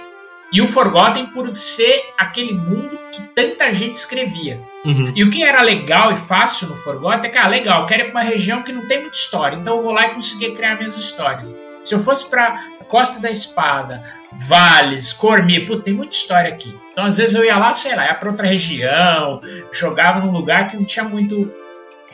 E 0.51 0.61
o 0.61 0.67
Forgotten 0.67 1.27
por 1.27 1.51
ser 1.53 2.11
aquele 2.17 2.53
mundo 2.53 2.99
que 3.11 3.21
tanta 3.33 3.71
gente 3.71 3.95
escrevia. 3.95 4.59
Uhum. 4.83 5.13
E 5.15 5.23
o 5.23 5.29
que 5.29 5.43
era 5.43 5.61
legal 5.61 6.11
e 6.11 6.15
fácil 6.15 6.69
no 6.69 6.75
Forgotten 6.75 7.25
é 7.25 7.29
que, 7.29 7.37
ah, 7.37 7.47
legal, 7.47 7.81
eu 7.81 7.85
quero 7.85 8.01
ir 8.01 8.11
pra 8.11 8.21
uma 8.21 8.29
região 8.29 8.61
que 8.61 8.71
não 8.71 8.87
tem 8.87 8.99
muita 8.99 9.15
história, 9.15 9.55
então 9.55 9.77
eu 9.77 9.83
vou 9.83 9.91
lá 9.91 10.07
e 10.07 10.13
conseguir 10.13 10.51
criar 10.51 10.75
minhas 10.75 10.97
histórias. 10.97 11.55
Se 11.83 11.95
eu 11.95 11.99
fosse 11.99 12.29
pra 12.29 12.55
Costa 12.87 13.21
da 13.21 13.31
Espada, 13.31 14.03
Vales, 14.33 15.13
Cormier, 15.13 15.65
tem 15.81 15.93
muita 15.93 16.15
história 16.15 16.51
aqui. 16.51 16.77
Então, 16.91 17.05
às 17.05 17.17
vezes 17.17 17.35
eu 17.35 17.45
ia 17.45 17.57
lá, 17.57 17.73
sei 17.73 17.95
lá, 17.95 18.05
ia 18.05 18.13
pra 18.13 18.29
outra 18.29 18.45
região, 18.45 19.39
jogava 19.71 20.19
num 20.19 20.31
lugar 20.31 20.67
que 20.67 20.75
não 20.75 20.83
tinha 20.83 21.05
muito. 21.05 21.51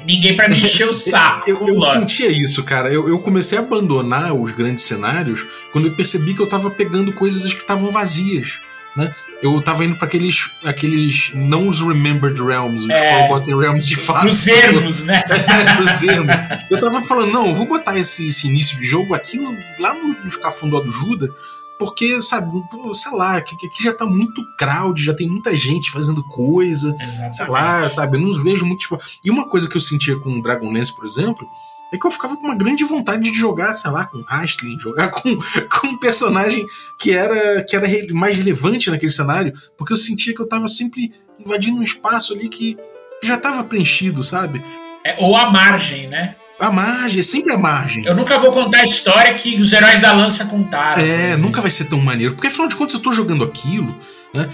Ninguém 0.06 0.36
pra 0.36 0.48
me 0.50 0.60
encher 0.60 0.88
o 0.88 0.94
saco. 0.94 1.50
Eu, 1.50 1.68
eu 1.68 1.82
sentia 1.82 2.30
isso, 2.32 2.64
cara. 2.64 2.92
Eu, 2.92 3.08
eu 3.10 3.20
comecei 3.20 3.58
a 3.58 3.62
abandonar 3.62 4.34
os 4.34 4.52
grandes 4.52 4.84
cenários 4.84 5.46
quando 5.72 5.88
eu 5.88 5.94
percebi 5.94 6.34
que 6.34 6.42
eu 6.42 6.48
tava 6.48 6.70
pegando 6.70 7.12
coisas 7.14 7.54
que 7.54 7.62
estavam 7.62 7.92
vazias, 7.92 8.54
né? 8.96 9.14
Eu 9.40 9.62
tava 9.62 9.86
indo 9.86 9.96
pra 9.96 10.08
aqueles, 10.08 10.50
aqueles 10.64 11.30
não 11.36 11.68
os 11.68 11.80
Remembered 11.80 12.42
Realms, 12.42 12.86
os 12.86 12.90
É. 12.90 13.20
Forgotten 13.28 13.56
Realms 13.60 13.88
de 13.88 13.96
fato. 13.96 14.26
Dos 14.26 14.48
ermos, 14.48 15.04
né? 15.04 15.22
Dos 15.78 16.02
ermos. 16.02 16.36
Eu 16.72 16.80
tava 16.80 17.04
falando, 17.04 17.32
não, 17.32 17.48
eu 17.50 17.54
vou 17.56 17.68
botar 17.68 17.96
esse, 18.00 18.28
esse 18.30 18.48
início 18.48 18.80
de 18.80 18.86
jogo 18.88 19.14
aqui 19.14 19.38
no- 19.38 19.56
lá 19.78 19.94
no- 19.94 20.16
Cafundó 20.42 20.80
do 20.80 20.92
Juda, 20.92 21.30
porque, 21.78 22.22
sabe, 22.22 22.50
sei 22.94 23.12
lá, 23.12 23.40
que, 23.42 23.56
aqui 23.56 23.84
já 23.84 23.94
tá 23.94 24.06
muito 24.06 24.42
crowd, 24.58 25.04
já 25.04 25.14
tem 25.14 25.28
muita 25.28 25.56
gente 25.56 25.92
fazendo 25.92 26.24
coisa, 26.24 26.96
sei 27.32 27.48
lá, 27.48 27.88
sabe? 27.90 28.18
Eu 28.18 28.22
não 28.22 28.34
vejo 28.44 28.66
muito. 28.66 28.80
Tipo... 28.80 29.00
E 29.24 29.30
uma 29.30 29.48
coisa 29.48 29.70
que 29.70 29.78
eu 29.78 29.82
sentia 29.82 30.18
com 30.20 30.42
Dragonlance, 30.42 30.96
por 30.96 31.06
exemplo, 31.06 31.48
é 31.92 31.98
que 31.98 32.06
eu 32.06 32.12
ficava 32.12 32.36
com 32.36 32.44
uma 32.44 32.56
grande 32.56 32.84
vontade 32.84 33.24
de 33.24 33.38
jogar, 33.38 33.74
sei 33.74 33.92
lá, 33.92 34.06
com 34.06 34.22
Rastlin, 34.22 34.78
jogar 34.82 35.10
com, 35.10 35.38
com 35.70 35.88
um 35.88 35.98
personagem 35.98 36.66
que 37.00 37.12
era, 37.12 37.64
que 37.64 37.76
era 37.76 37.88
mais 38.14 38.38
relevante 38.38 38.90
naquele 38.90 39.12
cenário, 39.12 39.54
porque 39.78 39.94
eu 39.94 39.98
sentia 39.98 40.34
que 40.34 40.42
eu 40.42 40.50
tava 40.50 40.68
sempre 40.68 41.14
invadindo 41.40 41.78
um 41.78 41.84
espaço 41.84 42.34
ali 42.34 42.50
que 42.50 42.76
já 43.24 43.38
tava 43.38 43.64
preenchido, 43.64 44.24
sabe? 44.24 44.64
É, 45.06 45.16
ou 45.20 45.36
a 45.38 45.50
margem, 45.50 46.08
né? 46.08 46.36
A 46.60 46.72
margem, 46.72 47.20
é 47.20 47.24
sempre 47.24 47.54
a 47.54 47.58
margem. 47.58 48.04
Eu 48.06 48.16
nunca 48.16 48.40
vou 48.40 48.52
contar 48.52 48.80
a 48.80 48.84
história 48.84 49.34
que 49.36 49.60
os 49.60 49.72
heróis 49.74 50.02
da 50.02 50.12
lança 50.12 50.46
contaram. 50.46 51.02
É, 51.02 51.38
nunca 51.38 51.62
vai 51.62 51.70
ser 51.70 51.86
tão 51.86 52.00
maneiro. 52.02 52.34
Porque 52.34 52.48
afinal 52.48 52.68
de 52.68 52.76
contas 52.76 52.96
eu 52.96 53.00
tô 53.00 53.12
jogando 53.12 53.44
aquilo, 53.44 53.96
né? 54.34 54.50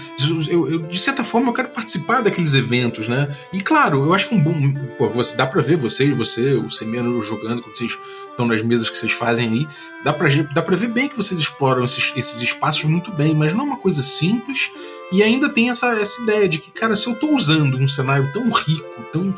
Eu, 0.50 0.68
eu- 0.68 0.78
de 0.82 0.98
certa 0.98 1.24
forma 1.24 1.48
eu 1.48 1.52
quero 1.54 1.68
participar 1.70 2.20
daqueles 2.20 2.52
eventos, 2.54 3.08
né? 3.08 3.28
E 3.52 3.60
claro, 3.60 4.04
eu 4.04 4.12
acho 4.12 4.28
que 4.28 4.34
um 4.34 4.40
bom. 4.42 4.54
Pô, 4.98 5.08
você, 5.08 5.34
dá 5.34 5.46
pra 5.46 5.62
ver 5.62 5.76
você 5.76 6.06
e 6.08 6.12
você, 6.12 6.52
o 6.54 6.68
Semeno 6.68 7.20
jogando, 7.22 7.62
quando 7.62 7.74
vocês 7.74 7.92
estão 8.30 8.46
nas 8.46 8.62
mesas 8.62 8.90
que 8.90 8.98
vocês 8.98 9.12
fazem 9.12 9.48
aí. 9.48 9.66
Dá 10.04 10.12
pra, 10.12 10.28
dá 10.54 10.60
pra 10.60 10.76
ver 10.76 10.88
bem 10.88 11.08
que 11.08 11.16
vocês 11.16 11.40
exploram 11.40 11.84
esses, 11.84 12.12
esses 12.14 12.42
espaços 12.42 12.84
muito 12.84 13.10
bem, 13.12 13.34
mas 13.34 13.54
não 13.54 13.60
é 13.64 13.68
uma 13.68 13.76
coisa 13.78 14.02
simples. 14.02 14.70
E 15.10 15.22
ainda 15.22 15.48
tem 15.48 15.70
essa, 15.70 15.86
essa 15.98 16.20
ideia 16.22 16.46
de 16.48 16.58
que, 16.58 16.70
cara, 16.70 16.94
se 16.96 17.06
eu 17.06 17.14
tô 17.14 17.34
usando 17.34 17.78
um 17.78 17.88
cenário 17.88 18.30
tão 18.32 18.50
rico, 18.50 19.02
tão 19.12 19.34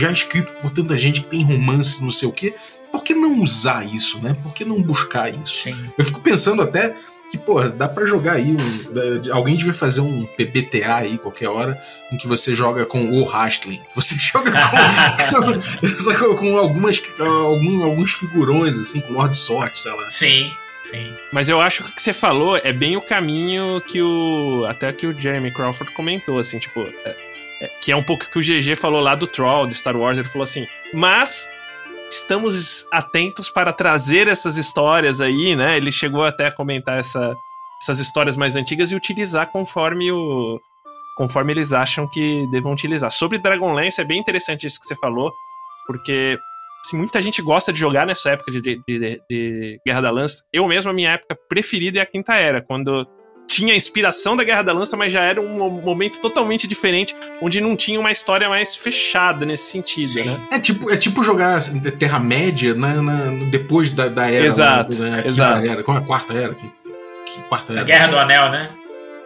já 0.00 0.10
escrito 0.10 0.52
por 0.60 0.70
tanta 0.70 0.96
gente 0.96 1.22
que 1.22 1.26
tem 1.26 1.42
romance, 1.42 2.02
não 2.02 2.10
sei 2.10 2.28
o 2.28 2.32
quê, 2.32 2.54
por 2.90 3.02
que 3.02 3.14
não 3.14 3.40
usar 3.40 3.84
isso, 3.84 4.20
né? 4.20 4.36
Por 4.42 4.54
que 4.54 4.64
não 4.64 4.80
buscar 4.80 5.28
isso? 5.28 5.64
Sim. 5.64 5.76
Eu 5.98 6.04
fico 6.04 6.20
pensando 6.20 6.62
até 6.62 6.94
que, 7.30 7.38
pô, 7.38 7.60
dá 7.62 7.88
pra 7.88 8.06
jogar 8.06 8.34
aí 8.34 8.52
um. 8.52 9.32
Alguém 9.32 9.56
devia 9.56 9.74
fazer 9.74 10.00
um 10.00 10.24
PBTA 10.24 10.96
aí 10.98 11.18
qualquer 11.18 11.48
hora 11.48 11.80
em 12.12 12.16
que 12.16 12.28
você 12.28 12.54
joga 12.54 12.86
com 12.86 13.10
o 13.10 13.24
Rastling. 13.24 13.80
Você 13.96 14.14
joga 14.14 14.52
com, 14.52 16.14
com, 16.14 16.36
com 16.36 16.58
algumas, 16.58 17.02
algum, 17.18 17.84
alguns 17.84 18.12
figurões, 18.12 18.78
assim, 18.78 19.00
com 19.00 19.14
Lord 19.14 19.36
Sorte, 19.36 19.80
sei 19.80 19.92
lá. 19.92 20.10
Sim, 20.10 20.52
sim. 20.84 21.12
Mas 21.32 21.48
eu 21.48 21.60
acho 21.60 21.82
que 21.82 21.90
o 21.90 21.92
que 21.94 22.02
você 22.02 22.12
falou 22.12 22.56
é 22.56 22.72
bem 22.72 22.96
o 22.96 23.00
caminho 23.00 23.80
que 23.80 24.00
o. 24.00 24.64
Até 24.68 24.92
que 24.92 25.06
o 25.06 25.12
Jeremy 25.12 25.50
Crawford 25.50 25.92
comentou, 25.94 26.38
assim, 26.38 26.60
tipo. 26.60 26.86
É- 27.60 27.68
que 27.82 27.92
é 27.92 27.96
um 27.96 28.02
pouco 28.02 28.26
que 28.30 28.38
o 28.38 28.42
GG 28.42 28.76
falou 28.76 29.00
lá 29.00 29.14
do 29.14 29.26
Troll, 29.26 29.66
do 29.66 29.74
Star 29.74 29.96
Wars. 29.96 30.18
Ele 30.18 30.28
falou 30.28 30.44
assim, 30.44 30.66
mas 30.92 31.48
estamos 32.10 32.86
atentos 32.90 33.48
para 33.48 33.72
trazer 33.72 34.28
essas 34.28 34.56
histórias 34.56 35.20
aí, 35.20 35.56
né? 35.56 35.76
Ele 35.76 35.90
chegou 35.90 36.24
até 36.24 36.46
a 36.46 36.52
comentar 36.52 36.98
essa, 36.98 37.36
essas 37.82 37.98
histórias 37.98 38.36
mais 38.36 38.56
antigas 38.56 38.92
e 38.92 38.96
utilizar 38.96 39.50
conforme 39.50 40.10
o. 40.12 40.60
Conforme 41.16 41.52
eles 41.52 41.72
acham 41.72 42.08
que 42.08 42.44
devam 42.50 42.72
utilizar. 42.72 43.08
Sobre 43.10 43.38
Dragonlance, 43.38 44.00
é 44.00 44.04
bem 44.04 44.18
interessante 44.18 44.66
isso 44.66 44.80
que 44.80 44.86
você 44.86 44.96
falou, 44.96 45.32
porque 45.86 46.36
assim, 46.84 46.96
muita 46.96 47.22
gente 47.22 47.40
gosta 47.40 47.72
de 47.72 47.78
jogar 47.78 48.04
nessa 48.04 48.30
época 48.30 48.50
de, 48.50 48.60
de, 48.60 48.82
de, 48.86 49.22
de 49.30 49.80
Guerra 49.86 50.00
da 50.00 50.10
Lança. 50.10 50.42
Eu 50.52 50.66
mesmo, 50.66 50.90
a 50.90 50.94
minha 50.94 51.12
época 51.12 51.38
preferida 51.48 52.00
é 52.00 52.02
a 52.02 52.06
Quinta 52.06 52.34
Era, 52.34 52.60
quando 52.60 53.06
tinha 53.46 53.72
a 53.74 53.76
inspiração 53.76 54.34
da 54.36 54.42
Guerra 54.44 54.62
da 54.62 54.72
Lança, 54.72 54.96
mas 54.96 55.12
já 55.12 55.20
era 55.22 55.40
um 55.40 55.70
momento 55.80 56.20
totalmente 56.20 56.66
diferente, 56.66 57.14
onde 57.40 57.60
não 57.60 57.76
tinha 57.76 58.00
uma 58.00 58.10
história 58.10 58.48
mais 58.48 58.74
fechada 58.74 59.44
nesse 59.46 59.70
sentido, 59.70 60.08
Sim. 60.08 60.24
né? 60.24 60.48
É 60.52 60.58
tipo, 60.58 60.90
é 60.90 60.96
tipo 60.96 61.22
jogar 61.22 61.56
assim, 61.56 61.78
Terra-média 61.80 62.74
na, 62.74 62.94
na- 63.02 63.44
depois 63.50 63.90
da, 63.90 64.08
da 64.08 64.30
era. 64.30 64.44
Exato, 64.46 65.02
né, 65.02 65.22
a 65.24 65.28
exato. 65.28 65.66
Era, 65.66 65.82
qual 65.82 65.98
é 65.98 66.00
a 66.00 66.04
quarta 66.04 66.32
era? 66.34 66.54
Que, 66.54 66.66
que 67.26 67.40
quarta 67.48 67.72
A 67.72 67.76
era? 67.76 67.84
Guerra 67.84 68.06
do 68.08 68.18
Anel, 68.18 68.50
né? 68.50 68.70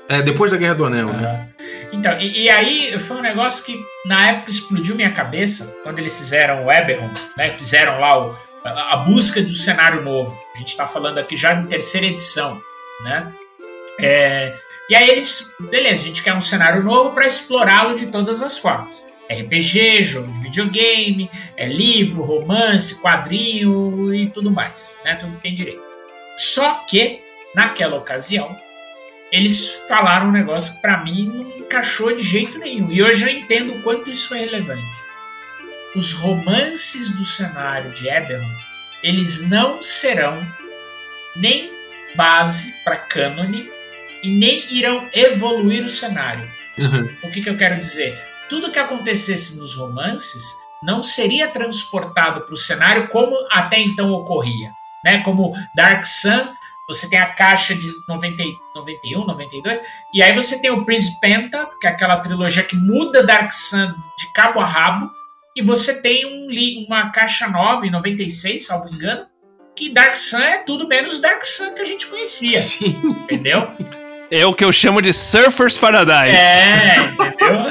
É, 0.09 0.23
depois 0.23 0.51
da 0.51 0.57
Guerra 0.57 0.75
do 0.75 0.85
Anel, 0.87 1.07
né? 1.09 1.27
Aham. 1.29 1.49
Então, 1.93 2.19
e, 2.19 2.43
e 2.45 2.51
aí 2.51 2.99
foi 2.99 3.17
um 3.19 3.23
negócio 3.23 3.65
que 3.65 3.79
na 4.07 4.29
época 4.29 4.51
explodiu 4.51 4.95
minha 4.95 5.11
cabeça 5.11 5.75
quando 5.83 5.99
eles 5.99 6.19
fizeram 6.19 6.65
o 6.67 6.73
Eberron, 6.73 7.11
né? 7.37 7.51
Fizeram 7.51 7.99
lá 8.01 8.27
o- 8.27 8.35
a, 8.65 8.95
a 8.95 8.97
busca 8.99 9.41
do 9.41 9.51
cenário 9.53 10.03
novo. 10.03 10.39
A 10.55 10.59
gente 10.59 10.77
tá 10.77 10.87
falando 10.87 11.19
aqui 11.19 11.37
já 11.37 11.55
em 11.55 11.65
terceira 11.67 12.07
edição, 12.07 12.61
né? 13.05 13.27
É, 13.99 14.57
e 14.89 14.95
aí 14.95 15.11
eles, 15.11 15.53
beleza, 15.61 16.03
a 16.03 16.07
gente 16.07 16.23
quer 16.23 16.35
um 16.35 16.41
cenário 16.41 16.83
novo 16.83 17.13
para 17.13 17.27
explorá-lo 17.27 17.97
de 17.97 18.07
todas 18.07 18.41
as 18.41 18.59
formas. 18.59 19.07
RPG, 19.31 20.03
jogo 20.05 20.33
de 20.33 20.41
videogame, 20.41 21.31
é 21.57 21.67
livro, 21.67 22.23
romance, 22.23 23.01
quadrinho 23.03 24.15
e 24.15 24.31
tudo 24.31 24.51
mais, 24.51 24.99
né? 25.05 25.17
Tudo 25.17 25.37
que 25.37 25.43
tem 25.43 25.53
direito. 25.53 25.83
Só 26.37 26.87
que 26.89 27.21
naquela 27.55 27.97
ocasião 27.97 28.57
eles 29.31 29.71
falaram 29.87 30.29
um 30.29 30.33
negócio 30.33 30.77
que 30.77 30.81
pra 30.81 31.05
mim 31.05 31.27
não 31.27 31.59
encaixou 31.59 32.15
de 32.15 32.23
jeito 32.23 32.59
nenhum. 32.59 32.91
E 32.91 33.03
hoje 33.03 33.25
eu 33.25 33.29
entendo 33.29 33.75
o 33.75 33.83
quanto 33.83 34.09
isso 34.09 34.35
é 34.35 34.39
relevante. 34.39 34.83
Os 35.95 36.15
romances 36.15 37.13
do 37.13 37.25
cenário 37.25 37.91
de 37.91 38.09
Eberron, 38.09 38.49
eles 39.03 39.47
não 39.49 39.83
serão 39.83 40.41
nem 41.37 41.71
base 42.15 42.73
para 42.85 42.97
cânone 42.97 43.69
e 44.29 44.31
nem 44.31 44.63
irão 44.71 45.09
evoluir 45.15 45.83
o 45.83 45.89
cenário. 45.89 46.47
Uhum. 46.77 47.09
O 47.25 47.31
que, 47.31 47.41
que 47.41 47.49
eu 47.49 47.57
quero 47.57 47.81
dizer? 47.81 48.17
Tudo 48.49 48.71
que 48.71 48.79
acontecesse 48.79 49.57
nos 49.57 49.75
romances 49.75 50.43
não 50.83 51.03
seria 51.03 51.49
transportado 51.49 52.43
para 52.43 52.53
o 52.53 52.57
cenário 52.57 53.09
como 53.09 53.35
até 53.51 53.81
então 53.81 54.11
ocorria. 54.13 54.71
Né? 55.03 55.23
Como 55.23 55.55
Dark 55.75 56.05
Sun, 56.05 56.47
você 56.87 57.09
tem 57.09 57.19
a 57.19 57.33
caixa 57.33 57.75
de 57.75 57.91
90, 58.07 58.43
e- 58.43 58.57
91, 58.77 59.25
92, 59.25 59.81
e 60.15 60.23
aí 60.23 60.35
você 60.35 60.61
tem 60.61 60.71
o 60.71 60.85
Prince 60.85 61.19
Penta, 61.21 61.69
que 61.81 61.87
é 61.87 61.91
aquela 61.91 62.19
trilogia 62.19 62.63
que 62.63 62.77
muda 62.77 63.25
Dark 63.25 63.51
Sun 63.51 63.95
de 64.19 64.33
cabo 64.35 64.61
a 64.61 64.65
rabo, 64.65 65.11
e 65.57 65.63
você 65.63 66.01
tem 66.01 66.27
um, 66.27 66.85
uma 66.87 67.11
caixa 67.11 67.49
nova 67.49 67.87
em 67.87 67.91
96, 67.91 68.67
salvo 68.67 68.89
engano, 68.95 69.27
que 69.75 69.91
Dark 69.91 70.17
Sun 70.17 70.39
é 70.39 70.59
tudo 70.59 70.87
menos 70.87 71.21
Dark 71.21 71.45
Sun 71.45 71.75
que 71.75 71.81
a 71.81 71.85
gente 71.85 72.07
conhecia, 72.07 72.59
Sim. 72.61 73.01
entendeu? 73.23 73.73
É 74.31 74.45
o 74.45 74.53
que 74.53 74.65
eu 74.65 74.71
chamo 74.71 75.01
de 75.01 75.13
Surfers 75.13 75.77
Paradise. 75.79 76.37
É, 76.37 77.07
entendeu? 77.07 77.67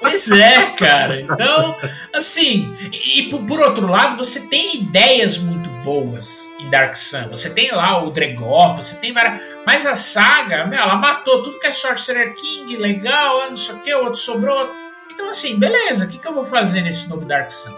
pois 0.00 0.30
é, 0.30 0.66
cara. 0.76 1.20
Então, 1.20 1.76
assim, 2.14 2.72
e, 2.92 3.20
e 3.20 3.22
por, 3.28 3.44
por 3.44 3.60
outro 3.60 3.88
lado, 3.88 4.16
você 4.16 4.48
tem 4.48 4.76
ideias 4.76 5.38
muito 5.38 5.68
boas 5.84 6.52
em 6.60 6.70
Dark 6.70 6.94
Sun. 6.94 7.28
Você 7.30 7.50
tem 7.50 7.72
lá 7.72 8.02
o 8.02 8.10
Dregoff, 8.10 8.76
você 8.76 9.00
tem 9.00 9.12
várias. 9.12 9.40
Mas 9.66 9.84
a 9.84 9.96
saga, 9.96 10.66
meu, 10.66 10.78
ela 10.78 10.94
matou 10.94 11.42
tudo 11.42 11.58
que 11.58 11.66
é 11.66 11.72
Sorcerer 11.72 12.34
King, 12.34 12.76
legal, 12.76 13.48
não 13.48 13.56
sei 13.56 13.74
o 13.74 13.80
que, 13.80 13.94
o 13.94 14.04
outro 14.04 14.20
sobrou. 14.20 14.70
Então, 15.12 15.28
assim, 15.28 15.58
beleza, 15.58 16.06
o 16.06 16.08
que, 16.08 16.18
que 16.18 16.28
eu 16.28 16.34
vou 16.34 16.44
fazer 16.44 16.82
nesse 16.82 17.08
novo 17.10 17.24
Dark 17.24 17.50
Sun? 17.50 17.74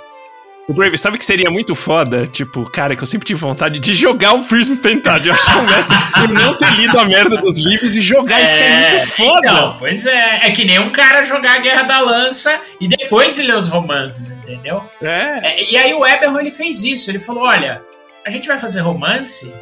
O 0.68 0.72
Brave, 0.72 0.96
sabe 0.96 1.18
que 1.18 1.24
seria 1.24 1.50
muito 1.50 1.74
foda? 1.74 2.24
Tipo, 2.26 2.70
cara, 2.70 2.94
que 2.94 3.02
eu 3.02 3.06
sempre 3.06 3.26
tive 3.26 3.40
vontade 3.40 3.80
de 3.80 3.92
jogar 3.92 4.32
o 4.34 4.44
Prism 4.44 4.76
Pentado. 4.76 5.26
Eu 5.26 5.34
achei 5.34 5.54
um 5.54 5.62
mestre 5.62 5.96
por 6.14 6.28
não 6.28 6.54
ter 6.54 6.70
lido 6.74 6.98
a 6.98 7.04
merda 7.04 7.36
dos 7.38 7.58
livros 7.58 7.96
e 7.96 8.00
jogar 8.00 8.40
isso 8.40 8.56
que 8.56 8.62
é 8.62 8.90
muito 8.90 9.06
foda. 9.08 9.50
Então, 9.50 9.76
pois 9.78 10.06
é. 10.06 10.46
É 10.46 10.50
que 10.52 10.64
nem 10.64 10.78
um 10.78 10.90
cara 10.90 11.24
jogar 11.24 11.56
a 11.56 11.58
Guerra 11.58 11.82
da 11.82 11.98
Lança 11.98 12.60
e 12.80 12.86
depois 12.86 13.36
ler 13.38 13.56
os 13.56 13.66
romances, 13.66 14.30
entendeu? 14.30 14.84
É. 15.02 15.40
É, 15.42 15.72
e 15.72 15.76
aí 15.76 15.94
o 15.94 16.06
Eberron 16.06 16.38
ele 16.38 16.52
fez 16.52 16.84
isso. 16.84 17.10
Ele 17.10 17.18
falou: 17.18 17.42
olha, 17.42 17.82
a 18.24 18.30
gente 18.30 18.46
vai 18.46 18.56
fazer 18.56 18.80
romance, 18.80 19.52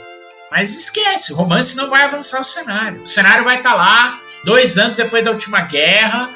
mas 0.51 0.77
esquece, 0.79 1.33
o 1.33 1.37
romance 1.37 1.79
não 1.79 1.89
vai 1.89 2.03
avançar 2.03 2.41
o 2.41 2.45
cenário. 2.45 3.03
O 3.03 3.07
cenário 3.07 3.43
vai 3.43 3.57
estar 3.57 3.75
lá 3.75 4.19
dois 4.45 4.77
anos 4.77 4.99
depois 4.99 5.25
da 5.25 5.31
última 5.31 5.63
guerra. 5.63 6.29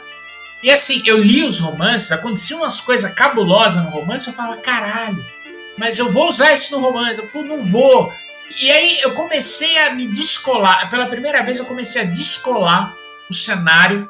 E 0.64 0.70
assim, 0.70 1.02
eu 1.04 1.18
li 1.22 1.44
os 1.44 1.60
romances, 1.60 2.10
aconteciam 2.10 2.60
umas 2.60 2.80
coisas 2.80 3.12
cabulosas 3.12 3.84
no 3.84 3.90
romance, 3.90 4.26
eu 4.28 4.32
falava, 4.32 4.56
caralho, 4.56 5.22
mas 5.76 5.98
eu 5.98 6.10
vou 6.10 6.26
usar 6.28 6.54
isso 6.54 6.72
no 6.74 6.82
romance, 6.82 7.20
eu, 7.20 7.26
pô, 7.28 7.42
não 7.42 7.62
vou. 7.62 8.10
E 8.62 8.70
aí 8.70 8.98
eu 9.02 9.12
comecei 9.12 9.76
a 9.78 9.90
me 9.94 10.06
descolar, 10.06 10.88
pela 10.88 11.04
primeira 11.06 11.42
vez 11.42 11.58
eu 11.58 11.66
comecei 11.66 12.00
a 12.00 12.06
descolar 12.06 12.94
o 13.30 13.34
cenário 13.34 14.08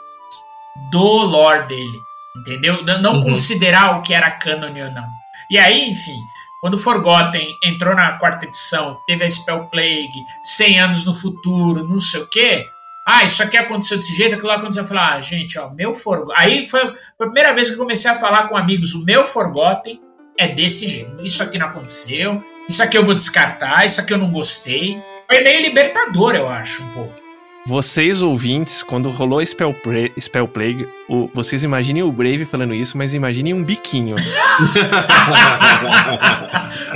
do 0.92 1.02
lore 1.02 1.66
dele, 1.66 1.98
entendeu? 2.36 2.84
Não 2.84 3.14
Uhum. 3.14 3.20
considerar 3.20 3.98
o 3.98 4.02
que 4.02 4.14
era 4.14 4.30
cânone 4.30 4.80
ou 4.82 4.90
não. 4.92 5.06
E 5.50 5.58
aí, 5.58 5.90
enfim, 5.90 6.16
quando 6.60 6.78
Forgotten 6.78 7.58
entrou 7.64 7.96
na 7.96 8.12
quarta 8.12 8.46
edição, 8.46 8.98
teve 9.08 9.24
a 9.24 9.28
Spell 9.28 9.64
Plague, 9.66 10.24
100 10.42 10.80
anos 10.80 11.04
no 11.04 11.14
futuro, 11.14 11.86
não 11.86 11.98
sei 11.98 12.20
o 12.20 12.28
quê. 12.28 12.64
Ah, 13.06 13.24
isso 13.24 13.42
aqui 13.42 13.56
aconteceu 13.56 13.98
desse 13.98 14.14
jeito, 14.14 14.34
aquilo 14.34 14.48
lá 14.48 14.56
aconteceu. 14.56 14.82
Eu 14.82 14.88
falei, 14.88 15.02
ah, 15.04 15.20
gente, 15.20 15.58
ó, 15.58 15.70
meu 15.70 15.92
Forgotten. 15.92 16.34
Aí 16.36 16.66
foi, 16.66 16.80
foi 16.80 16.90
a 17.20 17.24
primeira 17.26 17.52
vez 17.52 17.68
que 17.68 17.74
eu 17.74 17.78
comecei 17.78 18.10
a 18.10 18.14
falar 18.14 18.48
com 18.48 18.56
amigos: 18.56 18.94
o 18.94 19.04
meu 19.04 19.24
Forgotten 19.24 20.00
é 20.38 20.48
desse 20.48 20.88
jeito. 20.88 21.22
Isso 21.24 21.42
aqui 21.42 21.58
não 21.58 21.66
aconteceu, 21.66 22.42
isso 22.68 22.82
aqui 22.82 22.96
eu 22.96 23.04
vou 23.04 23.14
descartar, 23.14 23.84
isso 23.84 24.00
aqui 24.00 24.12
eu 24.14 24.18
não 24.18 24.30
gostei. 24.30 24.98
Foi 25.30 25.42
meio 25.42 25.62
libertador, 25.62 26.34
eu 26.34 26.48
acho, 26.48 26.82
um 26.82 26.88
pouco. 26.92 27.24
Vocês 27.66 28.20
ouvintes, 28.20 28.82
quando 28.82 29.08
rolou 29.08 29.44
Spell, 29.44 29.74
Spell 30.20 30.46
Plague, 30.46 30.86
o- 31.08 31.30
vocês 31.32 31.62
imaginem 31.62 32.02
o 32.02 32.12
Brave 32.12 32.44
falando 32.44 32.74
isso, 32.74 32.98
mas 32.98 33.14
imaginem 33.14 33.54
um 33.54 33.64
biquinho. 33.64 34.14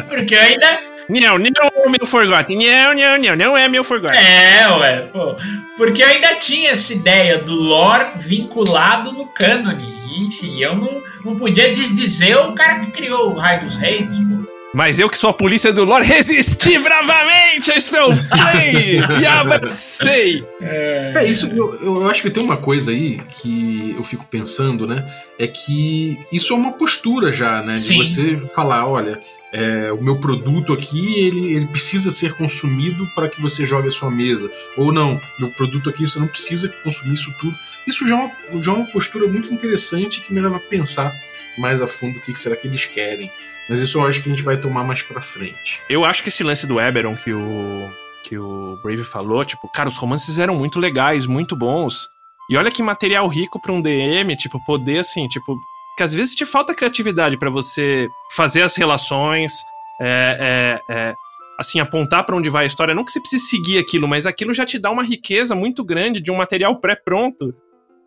Porque 0.08 0.34
eu 0.34 0.40
ainda. 0.40 0.87
Não, 1.08 1.38
não 1.38 1.84
é 1.84 1.88
meu 1.88 2.06
Forgotten. 2.06 2.58
Não, 2.58 2.94
não, 2.94 3.18
não, 3.18 3.36
não 3.36 3.58
é 3.58 3.68
meu 3.68 3.82
Forgotten. 3.82 4.20
É, 4.20 4.68
ué, 4.76 5.00
pô. 5.12 5.36
Porque 5.76 6.02
eu 6.02 6.06
ainda 6.06 6.34
tinha 6.34 6.70
essa 6.70 6.92
ideia 6.92 7.38
do 7.38 7.54
lore 7.54 8.06
vinculado 8.16 9.12
no 9.12 9.26
cânone. 9.26 9.94
E, 10.10 10.22
Enfim, 10.22 10.60
eu 10.60 10.76
não, 10.76 11.02
não 11.24 11.36
podia 11.36 11.72
desdizer 11.72 12.36
o 12.36 12.52
cara 12.52 12.80
que 12.80 12.90
criou 12.90 13.30
o 13.30 13.38
Raio 13.38 13.62
dos 13.62 13.76
Reinos, 13.76 14.18
pô. 14.18 14.48
Mas 14.74 14.98
eu 14.98 15.08
que 15.08 15.16
sou 15.16 15.30
a 15.30 15.32
polícia 15.32 15.72
do 15.72 15.82
lore, 15.82 16.04
resisti 16.06 16.78
bravamente 16.78 17.72
a 17.72 17.80
Spell 17.80 18.10
Plague 18.28 19.22
e 19.22 19.26
abracei. 19.26 20.46
É, 20.60 21.24
isso, 21.24 21.46
eu, 21.46 21.74
eu 21.80 22.06
acho 22.08 22.20
que 22.20 22.30
tem 22.30 22.42
uma 22.42 22.56
coisa 22.56 22.90
aí 22.90 23.18
que 23.40 23.94
eu 23.96 24.04
fico 24.04 24.26
pensando, 24.26 24.86
né? 24.86 25.10
É 25.38 25.46
que 25.46 26.18
isso 26.30 26.52
é 26.52 26.56
uma 26.56 26.72
postura 26.72 27.32
já, 27.32 27.62
né? 27.62 27.76
Sim. 27.76 28.02
De 28.02 28.08
você 28.08 28.54
falar, 28.54 28.86
olha, 28.86 29.18
é, 29.52 29.90
o 29.92 30.02
meu 30.02 30.18
produto 30.18 30.72
aqui, 30.72 31.20
ele, 31.20 31.54
ele 31.54 31.66
precisa 31.66 32.10
ser 32.10 32.34
consumido 32.34 33.06
para 33.14 33.28
que 33.28 33.40
você 33.40 33.64
jogue 33.64 33.88
a 33.88 33.90
sua 33.90 34.10
mesa. 34.10 34.50
Ou 34.76 34.92
não, 34.92 35.20
meu 35.38 35.50
produto 35.50 35.88
aqui, 35.88 36.06
você 36.06 36.18
não 36.18 36.28
precisa 36.28 36.68
consumir 36.84 37.14
isso 37.14 37.32
tudo. 37.38 37.56
Isso 37.86 38.06
já 38.06 38.18
é 38.18 38.18
uma, 38.18 38.62
já 38.62 38.72
é 38.72 38.74
uma 38.74 38.86
postura 38.86 39.26
muito 39.26 39.52
interessante 39.52 40.20
que 40.20 40.32
me 40.32 40.40
leva 40.40 40.56
a 40.56 40.60
pensar 40.60 41.14
mais 41.56 41.80
a 41.80 41.86
fundo 41.86 42.18
o 42.18 42.20
que 42.20 42.38
será 42.38 42.56
que 42.56 42.68
eles 42.68 42.84
querem. 42.84 43.30
Mas 43.68 43.80
isso 43.80 43.98
eu 43.98 44.06
acho 44.06 44.22
que 44.22 44.28
a 44.28 44.32
gente 44.32 44.44
vai 44.44 44.56
tomar 44.56 44.84
mais 44.84 45.02
pra 45.02 45.20
frente. 45.20 45.80
Eu 45.88 46.04
acho 46.04 46.22
que 46.22 46.28
esse 46.28 46.42
lance 46.42 46.66
do 46.66 46.80
Eberron 46.80 47.16
que 47.16 47.32
o, 47.32 47.90
que 48.24 48.38
o 48.38 48.78
Brave 48.82 49.04
falou, 49.04 49.44
tipo, 49.44 49.68
cara, 49.68 49.88
os 49.88 49.96
romances 49.96 50.38
eram 50.38 50.54
muito 50.54 50.78
legais, 50.78 51.26
muito 51.26 51.54
bons. 51.54 52.08
E 52.50 52.56
olha 52.56 52.70
que 52.70 52.82
material 52.82 53.28
rico 53.28 53.60
pra 53.60 53.72
um 53.72 53.80
DM, 53.80 54.34
tipo, 54.36 54.62
poder 54.64 54.98
assim, 54.98 55.28
tipo, 55.28 55.54
que 55.98 56.02
às 56.04 56.12
vezes 56.12 56.36
te 56.36 56.46
falta 56.46 56.72
criatividade 56.72 57.36
pra 57.36 57.50
você 57.50 58.08
fazer 58.36 58.62
as 58.62 58.76
relações, 58.76 59.52
é, 60.00 60.80
é, 60.88 60.94
é, 60.94 61.14
assim, 61.58 61.80
apontar 61.80 62.22
pra 62.24 62.36
onde 62.36 62.48
vai 62.48 62.62
a 62.62 62.66
história. 62.68 62.94
Não 62.94 63.04
que 63.04 63.10
você 63.10 63.18
precise 63.18 63.48
seguir 63.48 63.78
aquilo, 63.78 64.06
mas 64.06 64.24
aquilo 64.24 64.54
já 64.54 64.64
te 64.64 64.78
dá 64.78 64.92
uma 64.92 65.02
riqueza 65.02 65.56
muito 65.56 65.82
grande 65.84 66.20
de 66.20 66.30
um 66.30 66.36
material 66.36 66.78
pré-pronto. 66.78 67.52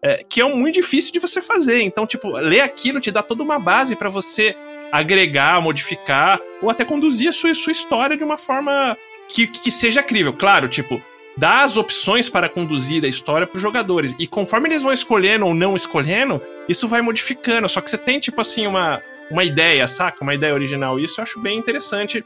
é, 0.02 0.24
que 0.24 0.42
é 0.42 0.46
muito 0.46 0.76
difícil 0.76 1.14
de 1.14 1.20
você 1.20 1.42
fazer. 1.42 1.82
Então, 1.84 2.08
tipo, 2.08 2.30
ler 2.30 2.62
aquilo 2.62 3.00
te 3.00 3.12
dá 3.12 3.22
toda 3.22 3.44
uma 3.44 3.60
base 3.60 3.96
pra 3.96 4.10
você 4.10 4.56
agregar, 4.92 5.62
modificar, 5.62 6.40
ou 6.62 6.70
até 6.70 6.84
conduzir 6.84 7.30
a 7.30 7.32
sua, 7.32 7.54
sua 7.54 7.72
história 7.72 8.18
de 8.18 8.24
uma 8.24 8.38
forma 8.38 8.98
que, 9.28 9.48
que 9.48 9.70
seja 9.70 10.02
crível. 10.02 10.34
Claro, 10.34 10.68
tipo, 10.68 11.02
dá 11.38 11.64
as 11.64 11.78
opções 11.78 12.30
para 12.30 12.50
conduzir 12.50 13.04
a 13.06 13.08
história 13.08 13.46
para 13.46 13.58
os 13.58 13.62
jogadores. 13.62 14.16
E 14.18 14.26
conforme 14.28 14.70
eles 14.70 14.82
vão 14.82 14.92
escolhendo 14.92 15.46
ou 15.46 15.54
não 15.54 15.76
escolhendo, 15.76 16.42
isso 16.68 16.88
vai 16.88 17.02
modificando. 17.02 17.68
Só 17.68 17.82
que 17.82 17.90
você 17.90 17.98
tem, 17.98 18.20
tipo 18.20 18.40
assim, 18.42 18.68
uma, 18.68 19.02
uma 19.32 19.44
ideia, 19.44 19.88
saca? 19.88 20.18
Uma 20.22 20.36
ideia 20.36 20.54
original. 20.54 21.00
Isso 21.00 21.20
eu 21.20 21.24
acho 21.24 21.40
bem 21.40 21.58
interessante, 21.58 22.24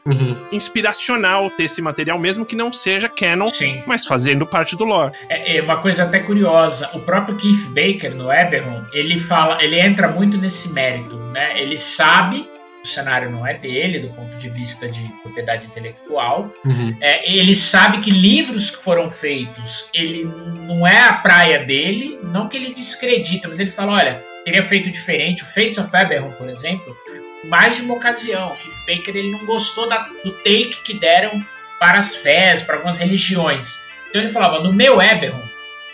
inspiracional 0.52 1.50
ter 1.52 1.64
esse 1.64 1.82
material, 1.82 2.18
mesmo 2.20 2.46
que 2.46 2.56
não 2.56 2.72
seja 2.72 3.08
canon, 3.08 3.48
Sim. 3.48 3.84
mas 3.86 4.06
fazendo 4.06 4.46
parte 4.46 4.76
do 4.76 4.84
lore. 4.84 5.14
É, 5.30 5.58
é 5.58 5.62
uma 5.62 5.78
coisa 5.78 6.04
até 6.04 6.20
curiosa, 6.20 6.90
o 6.94 7.00
próprio 7.00 7.36
Keith 7.38 7.68
Baker 7.70 8.16
no 8.16 8.32
Eberron, 8.32 8.84
ele 8.92 9.20
fala, 9.20 9.64
ele 9.64 9.80
entra 9.80 10.08
muito 10.08 10.38
nesse 10.38 10.74
mérito, 10.74 11.18
né? 11.18 11.60
Ele 11.60 11.78
sabe 11.78 12.50
o 12.86 12.88
cenário 12.88 13.30
não 13.30 13.46
é 13.46 13.54
dele, 13.54 14.00
do 14.00 14.08
ponto 14.10 14.38
de 14.38 14.50
vista 14.50 14.88
de 14.88 15.02
propriedade 15.22 15.68
intelectual. 15.68 16.54
Uhum. 16.64 16.96
É, 17.02 17.30
ele 17.32 17.54
sabe 17.56 18.00
que 18.00 18.10
livros 18.12 18.72
que 18.72 18.78
foram 18.84 19.10
feitos, 19.12 19.90
ele 19.94 20.24
não 20.24 20.86
é 20.88 21.00
a 21.02 21.14
praia 21.14 21.64
dele, 21.66 22.20
não 22.24 22.48
que 22.48 22.58
ele 22.58 22.74
descredita, 22.74 23.48
mas 23.48 23.60
ele 23.60 23.72
fala, 23.72 23.94
olha, 23.94 24.24
teria 24.44 24.64
feito 24.64 24.90
diferente. 24.90 25.44
O 25.44 25.46
Fates 25.46 25.78
of 25.78 25.90
Eberron, 25.96 26.32
por 26.32 26.50
exemplo, 26.50 26.96
mais 27.44 27.76
de 27.76 27.82
uma 27.84 27.96
ocasião, 27.96 28.56
que 28.56 28.70
Baker 28.96 29.16
ele 29.16 29.32
não 29.32 29.46
gostou 29.46 29.88
da- 29.90 30.08
do 30.24 30.32
take 30.32 30.78
que 30.84 30.94
deram 30.94 31.44
para 31.80 31.98
as 32.00 32.16
fés, 32.16 32.62
para 32.62 32.76
algumas 32.76 32.98
religiões. 32.98 33.84
Então 34.10 34.22
ele 34.22 34.32
falava, 34.32 34.60
no 34.62 34.72
meu 34.72 35.02
Eberron, 35.02 35.42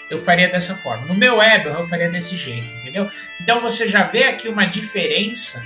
eu 0.10 0.20
faria 0.20 0.48
dessa 0.50 0.76
forma. 0.76 1.06
No 1.08 1.14
meu 1.14 1.42
Eberron, 1.42 1.80
eu 1.80 1.88
faria 1.88 2.10
desse 2.10 2.36
jeito, 2.36 2.68
entendeu? 2.82 3.10
Então 3.42 3.62
você 3.62 3.88
já 3.88 4.04
vê 4.04 4.24
aqui 4.26 4.48
uma 4.50 4.66
diferença 4.66 5.66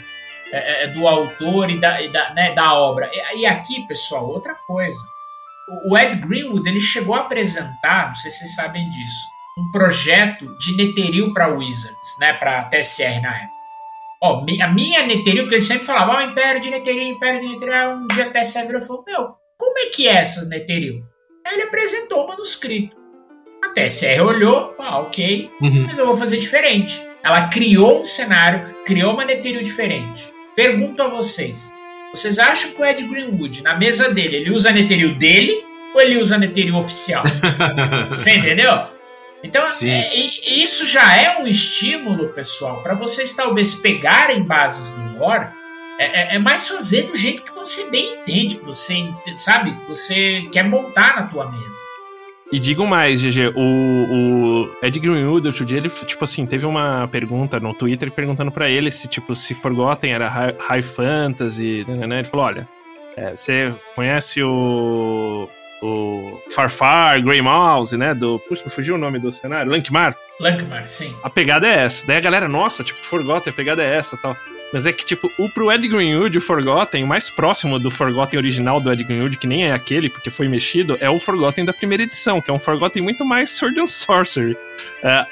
é, 0.57 0.83
é, 0.83 0.87
do 0.87 1.07
autor 1.07 1.69
e 1.69 1.79
da, 1.79 2.01
e 2.01 2.07
da, 2.09 2.33
né, 2.33 2.53
da 2.53 2.73
obra. 2.73 3.09
E, 3.13 3.39
e 3.39 3.45
aqui, 3.45 3.85
pessoal, 3.87 4.27
outra 4.29 4.55
coisa. 4.67 4.99
O, 5.89 5.97
Ed 5.97 6.15
Greenwood 6.17 6.67
ele 6.69 6.79
chegou 6.79 7.15
a 7.15 7.19
apresentar, 7.21 8.07
não 8.07 8.15
sei 8.15 8.29
se 8.29 8.39
vocês 8.39 8.55
sabem 8.55 8.87
disso, 8.89 9.25
um 9.57 9.71
projeto 9.71 10.55
de 10.59 10.75
Netheril 10.77 11.33
para 11.33 11.47
Wizards, 11.47 12.19
né, 12.19 12.33
para 12.33 12.63
TSR 12.65 13.19
na 13.21 13.35
época. 13.35 13.55
Ó, 14.21 14.45
a 14.61 14.67
minha 14.67 15.05
Netheril, 15.05 15.43
porque 15.43 15.55
ele 15.55 15.61
sempre 15.61 15.85
falava, 15.85 16.13
ó, 16.17 16.21
Império 16.21 16.61
de 16.61 16.69
Netheril, 16.69 17.03
Império 17.09 17.41
de 17.41 17.47
Netheril, 17.47 17.73
aí 17.73 17.87
um 17.95 18.07
dia 18.07 18.25
a 18.27 18.29
TSR 18.29 18.65
virou 18.67 18.81
e 18.81 18.85
falou, 18.85 19.03
meu, 19.07 19.35
como 19.57 19.79
é 19.79 19.85
que 19.87 20.07
é 20.07 20.13
essa 20.17 20.45
Netheril? 20.45 21.03
Aí 21.45 21.53
ele 21.55 21.63
apresentou 21.63 22.25
o 22.25 22.27
manuscrito. 22.27 22.95
A 23.63 23.69
TSR 23.69 24.21
olhou, 24.21 24.75
ah, 24.79 24.99
ok, 24.99 25.49
Uhum. 25.61 25.85
mas 25.87 25.97
eu 25.97 26.05
vou 26.05 26.15
fazer 26.15 26.37
diferente. 26.37 27.01
Ela 27.23 27.47
criou 27.47 28.01
um 28.01 28.05
cenário, 28.05 28.75
criou 28.85 29.13
uma 29.13 29.25
Netheril 29.25 29.63
diferente. 29.63 30.31
Pergunto 30.55 31.01
a 31.01 31.07
vocês: 31.07 31.71
vocês 32.13 32.39
acham 32.39 32.71
que 32.71 32.81
o 32.81 32.85
Ed 32.85 33.03
Greenwood, 33.07 33.61
na 33.61 33.75
mesa 33.75 34.13
dele, 34.13 34.37
ele 34.37 34.51
usa 34.51 34.69
a 34.69 34.73
Netheril 34.73 35.15
dele 35.15 35.63
ou 35.93 36.01
ele 36.01 36.17
usa 36.17 36.35
a 36.35 36.37
Netheril 36.37 36.75
oficial? 36.75 37.23
Você 38.09 38.31
entendeu? 38.31 38.87
Então, 39.43 39.63
é, 39.63 40.15
isso 40.55 40.87
já 40.87 41.15
é 41.15 41.37
um 41.37 41.47
estímulo, 41.47 42.29
pessoal, 42.29 42.81
para 42.81 42.95
vocês 42.95 43.33
talvez 43.35 43.75
pegarem 43.75 44.41
bases 44.43 44.89
do 44.89 45.19
lore. 45.19 45.47
É, 45.99 46.05
é- 46.05 46.35
é 46.35 46.39
mais 46.39 46.67
fazer 46.67 47.03
do 47.03 47.15
jeito 47.15 47.43
que 47.43 47.53
você 47.53 47.89
bem 47.91 48.15
entende, 48.15 48.55
que 48.55 48.65
você 48.65 49.07
sabe, 49.37 49.71
que 49.75 49.87
você 49.87 50.41
quer 50.51 50.63
montar 50.63 51.15
na 51.15 51.23
tua 51.27 51.49
mesa. 51.51 51.75
E 52.51 52.59
digo 52.59 52.85
mais, 52.85 53.21
GG, 53.21 53.53
o, 53.55 53.61
o 53.61 54.85
Ed 54.85 54.99
Greenwood, 54.99 55.47
outro 55.47 55.65
dia, 55.65 55.77
ele, 55.77 55.89
tipo 55.89 56.23
assim, 56.23 56.45
teve 56.45 56.65
uma 56.65 57.07
pergunta 57.07 57.59
no 57.59 57.73
Twitter 57.73 58.11
perguntando 58.11 58.51
pra 58.51 58.69
ele 58.69 58.91
se, 58.91 59.07
tipo, 59.07 59.35
se 59.35 59.55
Forgotten 59.55 60.13
era 60.13 60.27
high, 60.27 60.55
high 60.59 60.81
fantasy, 60.83 61.83
né, 61.87 62.05
né? 62.05 62.19
Ele 62.19 62.27
falou, 62.27 62.45
olha, 62.45 62.67
é, 63.17 63.35
você 63.35 63.73
conhece 63.95 64.43
o, 64.43 65.49
o 65.81 66.39
Farfar, 66.51 67.21
Grey 67.23 67.41
Mouse, 67.41 67.97
né, 67.97 68.13
do... 68.13 68.37
Puxa, 68.39 68.63
me 68.63 68.71
fugiu 68.71 68.93
o 68.95 68.99
nome 68.99 69.17
do 69.17 69.31
cenário, 69.33 69.71
Lankmar. 69.71 70.15
Lankmar, 70.39 70.85
sim. 70.85 71.15
A 71.23 71.29
pegada 71.29 71.67
é 71.67 71.85
essa. 71.85 72.05
Daí 72.05 72.17
a 72.17 72.21
galera, 72.21 72.47
nossa, 72.47 72.83
tipo, 72.83 72.99
Forgotten, 73.03 73.51
a 73.51 73.55
pegada 73.55 73.83
é 73.83 73.95
essa 73.95 74.15
tal. 74.17 74.35
Mas 74.75 74.85
é 74.85 74.91
que, 74.91 75.05
tipo, 75.05 75.31
o 75.37 75.47
pro 75.47 75.71
Ed 75.71 75.87
Greenwood, 75.87 76.37
o 76.37 76.41
Forgotten, 76.41 77.05
o 77.05 77.07
mais 77.07 77.29
próximo 77.29 77.79
do 77.79 77.89
Forgotten 77.89 78.37
original 78.37 78.81
do 78.81 78.91
Ed 78.91 79.05
Greenwood, 79.05 79.37
que 79.37 79.47
nem 79.47 79.63
é 79.63 79.71
aquele, 79.71 80.09
porque 80.09 80.29
foi 80.29 80.49
mexido, 80.49 80.97
é 80.99 81.09
o 81.09 81.17
Forgotten 81.17 81.63
da 81.63 81.71
primeira 81.71 82.03
edição, 82.03 82.41
que 82.41 82.51
é 82.51 82.53
um 82.53 82.59
Forgotten 82.59 83.01
muito 83.01 83.23
mais 83.23 83.51
Sword 83.51 83.79
and 83.79 83.87
Sorcery. 83.87 84.57
É, 85.01 85.25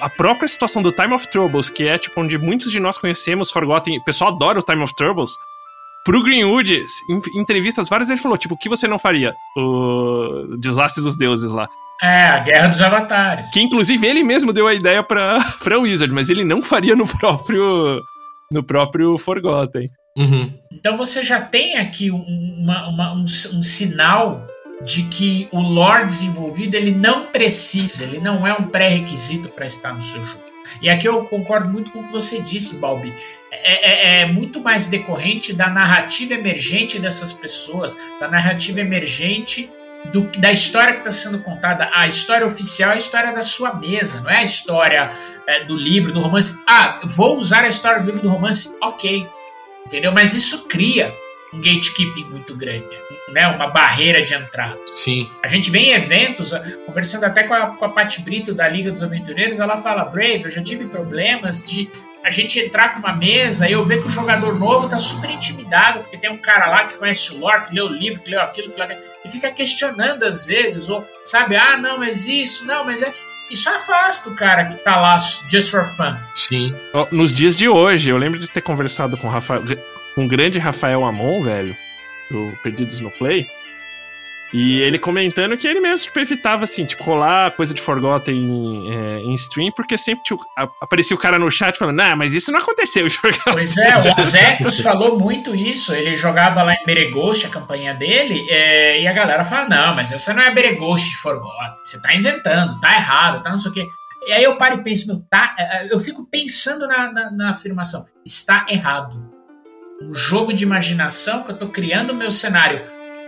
a 0.00 0.08
própria 0.08 0.46
situação 0.46 0.80
do 0.80 0.92
Time 0.92 1.12
of 1.12 1.26
Troubles, 1.26 1.68
que 1.68 1.88
é, 1.88 1.98
tipo, 1.98 2.20
onde 2.20 2.38
muitos 2.38 2.70
de 2.70 2.78
nós 2.78 2.96
conhecemos 2.96 3.50
Forgotten, 3.50 3.98
o 3.98 4.04
pessoal 4.04 4.30
adora 4.30 4.60
o 4.60 4.62
Time 4.62 4.84
of 4.84 4.94
Troubles, 4.94 5.32
pro 6.04 6.22
Greenwood, 6.22 6.84
em 7.08 7.20
entrevistas 7.34 7.88
várias, 7.88 8.10
ele 8.10 8.20
falou, 8.20 8.38
tipo, 8.38 8.54
o 8.54 8.56
que 8.56 8.68
você 8.68 8.86
não 8.86 9.00
faria? 9.00 9.34
O 9.56 10.56
Desastre 10.56 11.02
dos 11.02 11.16
Deuses 11.16 11.50
lá. 11.50 11.68
É, 12.00 12.26
a 12.28 12.38
Guerra 12.38 12.68
dos 12.68 12.80
Avatares. 12.80 13.50
Que 13.50 13.60
inclusive 13.60 14.06
ele 14.06 14.22
mesmo 14.22 14.52
deu 14.52 14.68
a 14.68 14.74
ideia 14.74 15.02
pra, 15.02 15.38
pra 15.64 15.80
Wizard, 15.80 16.14
mas 16.14 16.30
ele 16.30 16.44
não 16.44 16.62
faria 16.62 16.94
no 16.94 17.08
próprio. 17.08 18.04
No 18.54 18.62
próprio 18.62 19.18
Forgotten. 19.18 19.88
Uhum. 20.16 20.52
Então 20.72 20.96
você 20.96 21.22
já 21.22 21.40
tem 21.40 21.76
aqui 21.76 22.10
um, 22.10 22.22
uma- 22.58 22.88
uma- 22.88 23.12
um, 23.12 23.22
um 23.22 23.62
sinal 23.62 24.40
de 24.82 25.02
que 25.04 25.48
o 25.52 25.60
lore 25.60 26.06
desenvolvido 26.06 26.74
ele 26.76 26.90
não 26.92 27.26
precisa, 27.26 28.04
ele 28.04 28.18
não 28.20 28.46
é 28.46 28.52
um 28.54 28.64
pré-requisito 28.68 29.48
para 29.48 29.66
estar 29.66 29.92
no 29.92 30.00
seu 30.00 30.24
jogo. 30.24 30.42
E 30.80 30.88
aqui 30.88 31.06
eu 31.08 31.24
concordo 31.24 31.68
muito 31.68 31.90
com 31.90 32.00
o 32.00 32.04
que 32.04 32.12
você 32.12 32.40
disse, 32.40 32.76
Balbi. 32.78 33.12
É, 33.50 33.90
é- 33.90 34.20
é 34.22 34.26
muito 34.26 34.60
mais 34.60 34.88
decorrente 34.88 35.52
da 35.52 35.68
narrativa 35.68 36.34
emergente 36.34 36.98
dessas 36.98 37.32
pessoas, 37.32 37.96
da 38.20 38.28
narrativa 38.28 38.80
emergente 38.80 39.70
do, 40.12 40.22
da 40.38 40.50
história 40.52 40.92
que 40.92 40.98
está 41.00 41.10
sendo 41.12 41.38
contada. 41.40 41.88
A 41.94 42.06
história 42.06 42.46
oficial 42.46 42.90
é 42.90 42.94
a 42.94 42.98
história 42.98 43.32
da 43.32 43.42
sua 43.42 43.74
mesa, 43.74 44.20
não 44.20 44.30
é 44.30 44.38
a 44.38 44.42
história 44.42 45.10
é, 45.46 45.64
do 45.64 45.76
livro, 45.76 46.12
do 46.12 46.20
romance. 46.20 46.60
Ah, 46.66 47.00
vou 47.04 47.36
usar 47.36 47.64
a 47.64 47.68
história 47.68 48.00
do 48.00 48.06
livro 48.06 48.22
do 48.22 48.28
romance, 48.28 48.76
ok. 48.80 49.26
Entendeu? 49.86 50.12
Mas 50.12 50.34
isso 50.34 50.66
cria 50.66 51.14
um 51.52 51.58
gatekeeping 51.58 52.24
muito 52.24 52.56
grande, 52.56 52.98
né? 53.28 53.46
uma 53.46 53.68
barreira 53.68 54.22
de 54.22 54.34
entrada. 54.34 54.78
Sim. 54.86 55.28
A 55.42 55.48
gente 55.48 55.70
vê 55.70 55.78
em 55.78 55.92
eventos, 55.92 56.52
ah, 56.52 56.62
conversando 56.84 57.24
até 57.24 57.44
com 57.44 57.54
a, 57.54 57.76
com 57.76 57.84
a 57.84 57.88
Paty 57.88 58.22
Brito 58.22 58.52
da 58.52 58.68
Liga 58.68 58.90
dos 58.90 59.02
Aventureiros, 59.02 59.60
ela 59.60 59.76
fala: 59.76 60.04
Brave, 60.04 60.44
eu 60.44 60.50
já 60.50 60.62
tive 60.62 60.86
problemas 60.86 61.62
de 61.62 61.88
a 62.24 62.30
gente 62.30 62.58
entrar 62.58 62.94
com 62.94 63.00
uma 63.00 63.14
mesa 63.14 63.68
e 63.68 63.72
eu 63.72 63.84
ver 63.84 64.00
que 64.00 64.08
o 64.08 64.10
jogador 64.10 64.58
novo 64.58 64.88
tá 64.88 64.96
super 64.96 65.30
intimidado, 65.30 66.00
porque 66.00 66.16
tem 66.16 66.30
um 66.30 66.38
cara 66.38 66.70
lá 66.70 66.86
que 66.86 66.98
conhece 66.98 67.34
o 67.34 67.38
lore, 67.38 67.66
que 67.66 67.74
leu 67.74 67.84
o 67.84 67.92
livro, 67.92 68.20
que 68.20 68.30
leu 68.30 68.40
aquilo, 68.40 68.70
que 68.70 68.76
leu 68.76 68.84
aquilo, 68.86 69.02
e 69.22 69.28
fica 69.28 69.50
questionando 69.50 70.22
às 70.22 70.46
vezes, 70.46 70.88
ou 70.88 71.06
sabe, 71.22 71.54
ah, 71.54 71.76
não, 71.76 71.98
mas 71.98 72.26
isso, 72.26 72.66
não, 72.66 72.82
mas 72.82 73.02
é. 73.02 73.12
Isso 73.50 73.68
afasta 73.68 74.30
o 74.30 74.34
cara 74.34 74.64
que 74.64 74.76
tá 74.76 75.00
lá 75.00 75.18
just 75.50 75.70
for 75.70 75.86
fun. 75.86 76.16
Sim. 76.34 76.74
Nos 77.10 77.34
dias 77.34 77.56
de 77.56 77.68
hoje, 77.68 78.10
eu 78.10 78.16
lembro 78.16 78.38
de 78.38 78.48
ter 78.48 78.62
conversado 78.62 79.16
com 79.16 79.26
o 79.26 79.30
Rafael, 79.30 79.62
com 80.14 80.24
o 80.24 80.28
grande 80.28 80.58
Rafael 80.58 81.04
Amon, 81.04 81.42
velho, 81.42 81.76
do 82.30 82.52
Perdidos 82.62 83.00
no 83.00 83.10
Play. 83.10 83.46
E 84.54 84.80
ele 84.82 85.00
comentando 85.00 85.56
que 85.56 85.66
ele 85.66 85.80
mesmo 85.80 86.06
tipo, 86.06 86.20
evitava, 86.20 86.62
assim, 86.62 86.84
tipo, 86.84 87.02
rolar 87.02 87.50
coisa 87.50 87.74
de 87.74 87.82
Forgotten 87.82 88.84
é, 88.88 89.18
em 89.18 89.34
stream, 89.34 89.72
porque 89.72 89.98
sempre 89.98 90.22
tipo, 90.22 90.40
aparecia 90.80 91.16
o 91.16 91.18
cara 91.18 91.40
no 91.40 91.50
chat 91.50 91.76
falando, 91.76 91.96
nah, 91.96 92.14
mas 92.14 92.32
isso 92.32 92.52
não 92.52 92.60
aconteceu. 92.60 93.04
Pois 93.44 93.76
é, 93.76 93.96
o 93.96 94.18
Azecos 94.18 94.80
falou 94.80 95.18
muito 95.18 95.54
isso. 95.54 95.92
Ele 95.92 96.14
jogava 96.14 96.62
lá 96.62 96.72
em 96.72 96.84
Beregost, 96.86 97.46
a 97.46 97.50
campanha 97.50 97.94
dele, 97.94 98.46
é, 98.48 99.00
e 99.00 99.06
a 99.08 99.12
galera 99.12 99.44
fala: 99.44 99.68
não, 99.68 99.94
mas 99.94 100.12
essa 100.12 100.32
não 100.32 100.42
é 100.42 100.50
Beregost 100.52 101.10
de 101.10 101.16
Forgotten. 101.16 101.74
Você 101.84 102.00
tá 102.00 102.14
inventando, 102.14 102.78
tá 102.78 102.94
errado, 102.94 103.42
tá 103.42 103.50
não 103.50 103.58
sei 103.58 103.70
o 103.70 103.74
quê. 103.74 103.86
E 104.26 104.32
aí 104.32 104.44
eu 104.44 104.56
paro 104.56 104.76
e 104.76 104.82
penso, 104.82 105.06
meu, 105.08 105.20
tá. 105.28 105.54
é, 105.58 105.92
Eu 105.92 105.98
fico 105.98 106.26
pensando 106.30 106.86
na, 106.86 107.12
na, 107.12 107.30
na 107.30 107.50
afirmação. 107.50 108.04
Está 108.24 108.64
errado. 108.68 109.34
Um 110.02 110.14
jogo 110.14 110.52
de 110.52 110.64
imaginação 110.64 111.42
que 111.42 111.50
eu 111.50 111.58
tô 111.58 111.68
criando 111.68 112.12
o 112.12 112.14
meu 112.14 112.30
cenário, 112.30 112.82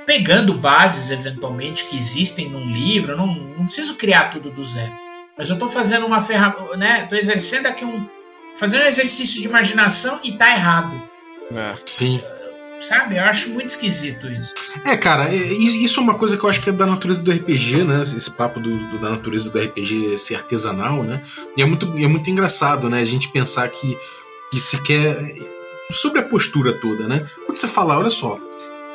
pegando 0.06 0.54
bases 0.54 1.10
eventualmente 1.10 1.84
que 1.86 1.96
existem 1.96 2.48
num 2.48 2.64
livro, 2.66 3.16
não, 3.16 3.26
não 3.26 3.64
preciso 3.66 3.96
criar 3.96 4.30
tudo 4.30 4.50
do 4.50 4.62
zero. 4.64 4.92
Mas 5.36 5.50
eu 5.50 5.58
tô 5.58 5.68
fazendo 5.68 6.06
uma 6.06 6.20
ferramenta, 6.20 6.76
né? 6.76 7.06
Tô 7.10 7.14
exercendo 7.16 7.66
aqui 7.66 7.84
um, 7.84 8.06
fazendo 8.58 8.84
um 8.84 8.86
exercício 8.86 9.42
de 9.42 9.48
imaginação 9.48 10.18
e 10.24 10.32
tá 10.32 10.50
errado. 10.50 11.02
Sim. 11.84 12.20
Sabe? 12.80 13.16
Eu 13.16 13.24
acho 13.24 13.50
muito 13.50 13.70
esquisito 13.70 14.26
isso. 14.28 14.54
É, 14.84 14.96
cara, 14.96 15.28
é- 15.34 15.34
isso 15.36 15.98
é 15.98 16.02
uma 16.02 16.14
coisa 16.14 16.36
que 16.36 16.44
eu 16.44 16.48
acho 16.50 16.60
que 16.62 16.68
é 16.68 16.72
da 16.72 16.84
natureza 16.86 17.22
do 17.22 17.30
RPG, 17.32 17.84
né? 17.84 18.02
Esse 18.02 18.30
papo 18.30 18.60
do, 18.60 18.90
do- 18.90 18.98
da 18.98 19.10
natureza 19.10 19.50
do 19.50 19.58
RPG 19.58 20.18
ser 20.18 20.36
artesanal, 20.36 21.02
né? 21.02 21.22
E 21.56 21.62
é 21.62 21.64
muito, 21.66 21.86
é 21.96 22.06
muito 22.06 22.28
engraçado, 22.30 22.88
né? 22.90 23.00
A 23.00 23.04
gente 23.06 23.28
pensar 23.30 23.66
que, 23.68 23.98
que 24.50 24.60
se 24.60 24.82
quer. 24.82 25.18
Sobre 25.90 26.18
a 26.20 26.24
postura 26.24 26.74
toda, 26.80 27.06
né? 27.08 27.24
Quando 27.46 27.56
você 27.56 27.68
fala, 27.68 27.96
olha 27.96 28.10
só, 28.10 28.38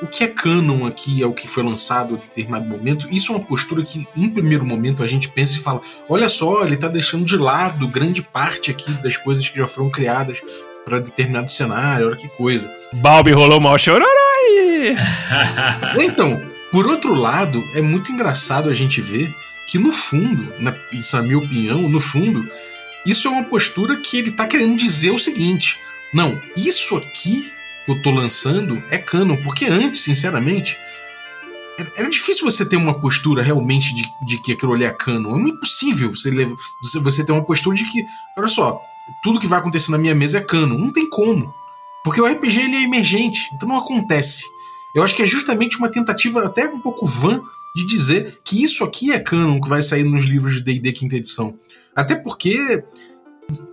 o 0.02 0.08
que 0.08 0.24
é 0.24 0.28
canon 0.28 0.86
aqui 0.86 1.22
é 1.22 1.26
o 1.26 1.34
que 1.34 1.47
foi 1.47 1.64
lançado 1.64 2.16
em 2.16 2.18
determinado 2.18 2.66
momento, 2.66 3.08
isso 3.12 3.32
é 3.32 3.36
uma 3.36 3.45
postura 3.45 3.84
que, 3.84 4.08
em 4.16 4.30
primeiro 4.30 4.66
momento, 4.66 5.04
a 5.04 5.08
gente 5.08 5.30
pensa 5.30 5.56
e 5.56 5.60
fala: 5.60 5.82
olha 6.10 6.28
só, 6.28 6.64
ele 6.64 6.76
tá 6.76 6.88
deixando 6.88 7.26
de 7.26 7.38
lado 7.38 7.88
grande 7.88 8.22
parte 8.22 8.72
aqui 8.72 8.91
das 8.93 9.16
coisas 9.16 9.47
que 9.47 9.58
já 9.58 9.68
foram 9.68 9.89
criadas 9.89 10.39
para 10.84 10.99
determinado 10.99 11.52
cenário, 11.52 12.08
olha 12.08 12.16
que 12.16 12.28
coisa. 12.30 12.74
Balbi 12.93 13.32
rolou 13.32 13.60
mal 13.60 13.78
chororó 13.78 14.06
aí. 14.06 14.95
Então, 16.04 16.41
por 16.72 16.88
outro 16.88 17.14
lado, 17.14 17.64
é 17.76 17.82
muito 17.82 18.12
engraçado 18.12 18.70
a 18.70 18.74
gente 18.74 18.99
ver 18.99 19.32
que 19.68 19.78
no 19.78 19.91
fundo, 19.91 20.52
na, 20.60 20.74
isso 20.91 21.16
é 21.16 21.20
a 21.20 21.22
minha 21.22 21.38
opinião, 21.38 21.88
no 21.88 21.99
fundo, 21.99 22.49
isso 23.06 23.28
é 23.28 23.32
uma 23.32 23.43
postura 23.43 23.95
que 23.97 24.18
ele 24.18 24.32
tá 24.32 24.47
querendo 24.47 24.76
dizer 24.76 25.12
o 25.12 25.20
seguinte: 25.20 25.78
não, 26.14 26.39
isso 26.58 26.97
aqui 26.97 27.52
que 27.86 27.92
eu 27.92 28.02
tô 28.02 28.12
lançando 28.12 28.82
é 28.92 28.98
canon, 28.98 29.36
porque 29.38 29.66
antes, 29.66 30.02
sinceramente, 30.02 30.78
era- 31.98 32.10
difícil 32.10 32.46
você 32.50 32.66
ter 32.66 32.76
uma 32.76 33.00
postura 33.00 33.42
realmente 33.42 33.94
de, 33.96 34.04
de 34.28 34.42
que 34.42 34.52
aquilo 34.54 34.74
ali 34.74 34.84
é 34.84 34.92
canon. 34.92 35.38
É 35.40 35.50
impossível 35.50 36.10
você, 36.12 36.30
leva- 36.30 36.56
você, 36.84 37.00
você 37.00 37.26
ter 37.26 37.32
uma 37.32 37.44
postura 37.44 37.76
de 37.76 37.84
que, 37.86 38.04
olha 38.38 38.48
só, 38.48 38.82
tudo 39.24 39.40
que 39.40 39.48
vai 39.48 39.60
acontecer 39.60 39.92
na 39.92 39.98
minha 39.98 40.14
mesa 40.16 40.38
é 40.38 40.42
canon. 40.42 40.78
Não 40.78 40.92
tem 40.92 41.10
como. 41.10 41.54
Porque 42.04 42.20
o 42.22 42.26
RPG 42.26 42.60
ele 42.62 42.76
é 42.78 42.84
emergente, 42.84 43.50
então 43.54 43.68
não 43.68 43.78
acontece. 43.78 44.44
Eu 44.96 45.04
acho 45.04 45.16
que 45.16 45.22
é 45.24 45.28
justamente 45.28 45.78
uma 45.78 45.90
tentativa 45.90 46.46
até 46.46 46.68
um 46.68 46.80
pouco 46.80 47.06
vã 47.06 47.42
de 47.76 47.86
dizer 47.86 48.40
que 48.44 48.62
isso 48.62 48.84
aqui 48.84 49.12
é 49.14 49.20
canon 49.20 49.62
que 49.62 49.70
vai 49.70 49.82
sair 49.82 50.04
nos 50.04 50.24
livros 50.24 50.56
de 50.56 50.62
D&D 50.64 50.92
quinta 50.92 51.16
edição. 51.16 51.58
Até 51.96 52.16
porque 52.16 52.84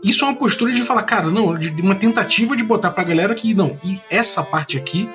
isso 0.03 0.25
é 0.25 0.29
uma 0.29 0.37
postura 0.37 0.73
de 0.73 0.83
falar, 0.83 1.03
cara, 1.03 1.31
não, 1.31 1.59
de 1.59 1.83
uma 1.83 1.95
tentativa 1.95 2.57
de 2.57 2.63
botar 2.63 2.91
pra 2.91 3.05
galera 3.05 3.35
que 3.35 3.55
não, 3.55 3.79
e 3.85 4.01
essa 4.11 4.43
parte 4.43 4.77
aqui 4.77 5.09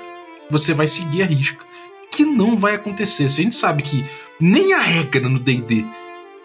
você 0.49 0.73
vai 0.73 0.87
seguir 0.87 1.23
a 1.23 1.25
risca. 1.25 1.65
Que 2.11 2.23
não 2.23 2.55
vai 2.55 2.75
acontecer. 2.75 3.27
Se 3.27 3.41
a 3.41 3.43
gente 3.43 3.55
sabe 3.55 3.81
que 3.81 4.05
nem 4.39 4.73
a 4.73 4.79
regra 4.79 5.27
no 5.27 5.39
D&D 5.39 5.83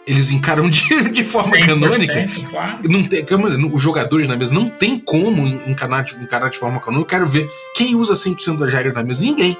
eles 0.09 0.31
encaram 0.31 0.71
de, 0.71 0.83
de 1.13 1.25
forma 1.25 1.59
100%, 1.59 1.67
canônica. 1.67 2.49
Claro. 2.49 2.79
Não 2.89 3.03
tem, 3.03 3.23
dizer, 3.23 3.65
os 3.71 3.83
jogadores 3.83 4.27
na 4.27 4.37
mesa 4.37 4.55
não 4.55 4.67
tem 4.67 4.99
como 4.99 5.47
encarar 5.67 6.03
de, 6.03 6.17
encarar 6.17 6.49
de 6.49 6.57
forma 6.57 6.81
canônica. 6.81 7.03
Eu 7.03 7.07
quero 7.07 7.27
ver 7.27 7.47
quem 7.77 7.95
usa 7.95 8.15
100% 8.15 8.57
das 8.57 8.73
regras 8.73 8.95
na 8.95 9.03
mesa. 9.03 9.23
Ninguém. 9.23 9.57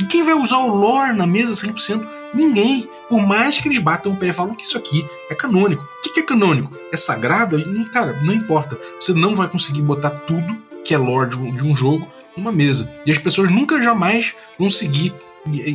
E 0.00 0.04
quem 0.06 0.24
vai 0.24 0.34
usar 0.34 0.58
o 0.58 0.74
lore 0.74 1.12
na 1.12 1.26
mesa 1.26 1.52
100%? 1.52 2.04
Ninguém. 2.34 2.88
Por 3.08 3.26
mais 3.26 3.58
que 3.58 3.68
eles 3.68 3.78
batam 3.78 4.12
o 4.12 4.16
pé 4.16 4.28
e 4.28 4.32
falam 4.32 4.54
que 4.54 4.64
isso 4.64 4.78
aqui 4.78 5.04
é 5.30 5.34
canônico. 5.34 5.82
O 5.82 6.12
que, 6.12 6.20
é 6.20 6.22
canônico? 6.22 6.76
É 6.92 6.96
sagrado? 6.96 7.58
Cara, 7.92 8.20
não 8.22 8.32
importa. 8.34 8.78
Você 9.00 9.12
não 9.12 9.34
vai 9.34 9.48
conseguir 9.48 9.82
botar 9.82 10.10
tudo 10.10 10.70
que 10.84 10.94
é 10.94 10.98
lore 10.98 11.30
de 11.30 11.66
um, 11.66 11.74
jogo 11.74 12.08
numa 12.36 12.52
mesa. 12.52 12.90
E 13.04 13.10
as 13.10 13.18
pessoas 13.18 13.50
nunca 13.50 13.82
jamais 13.82 14.34
vão 14.58 14.70
seguir 14.70 15.14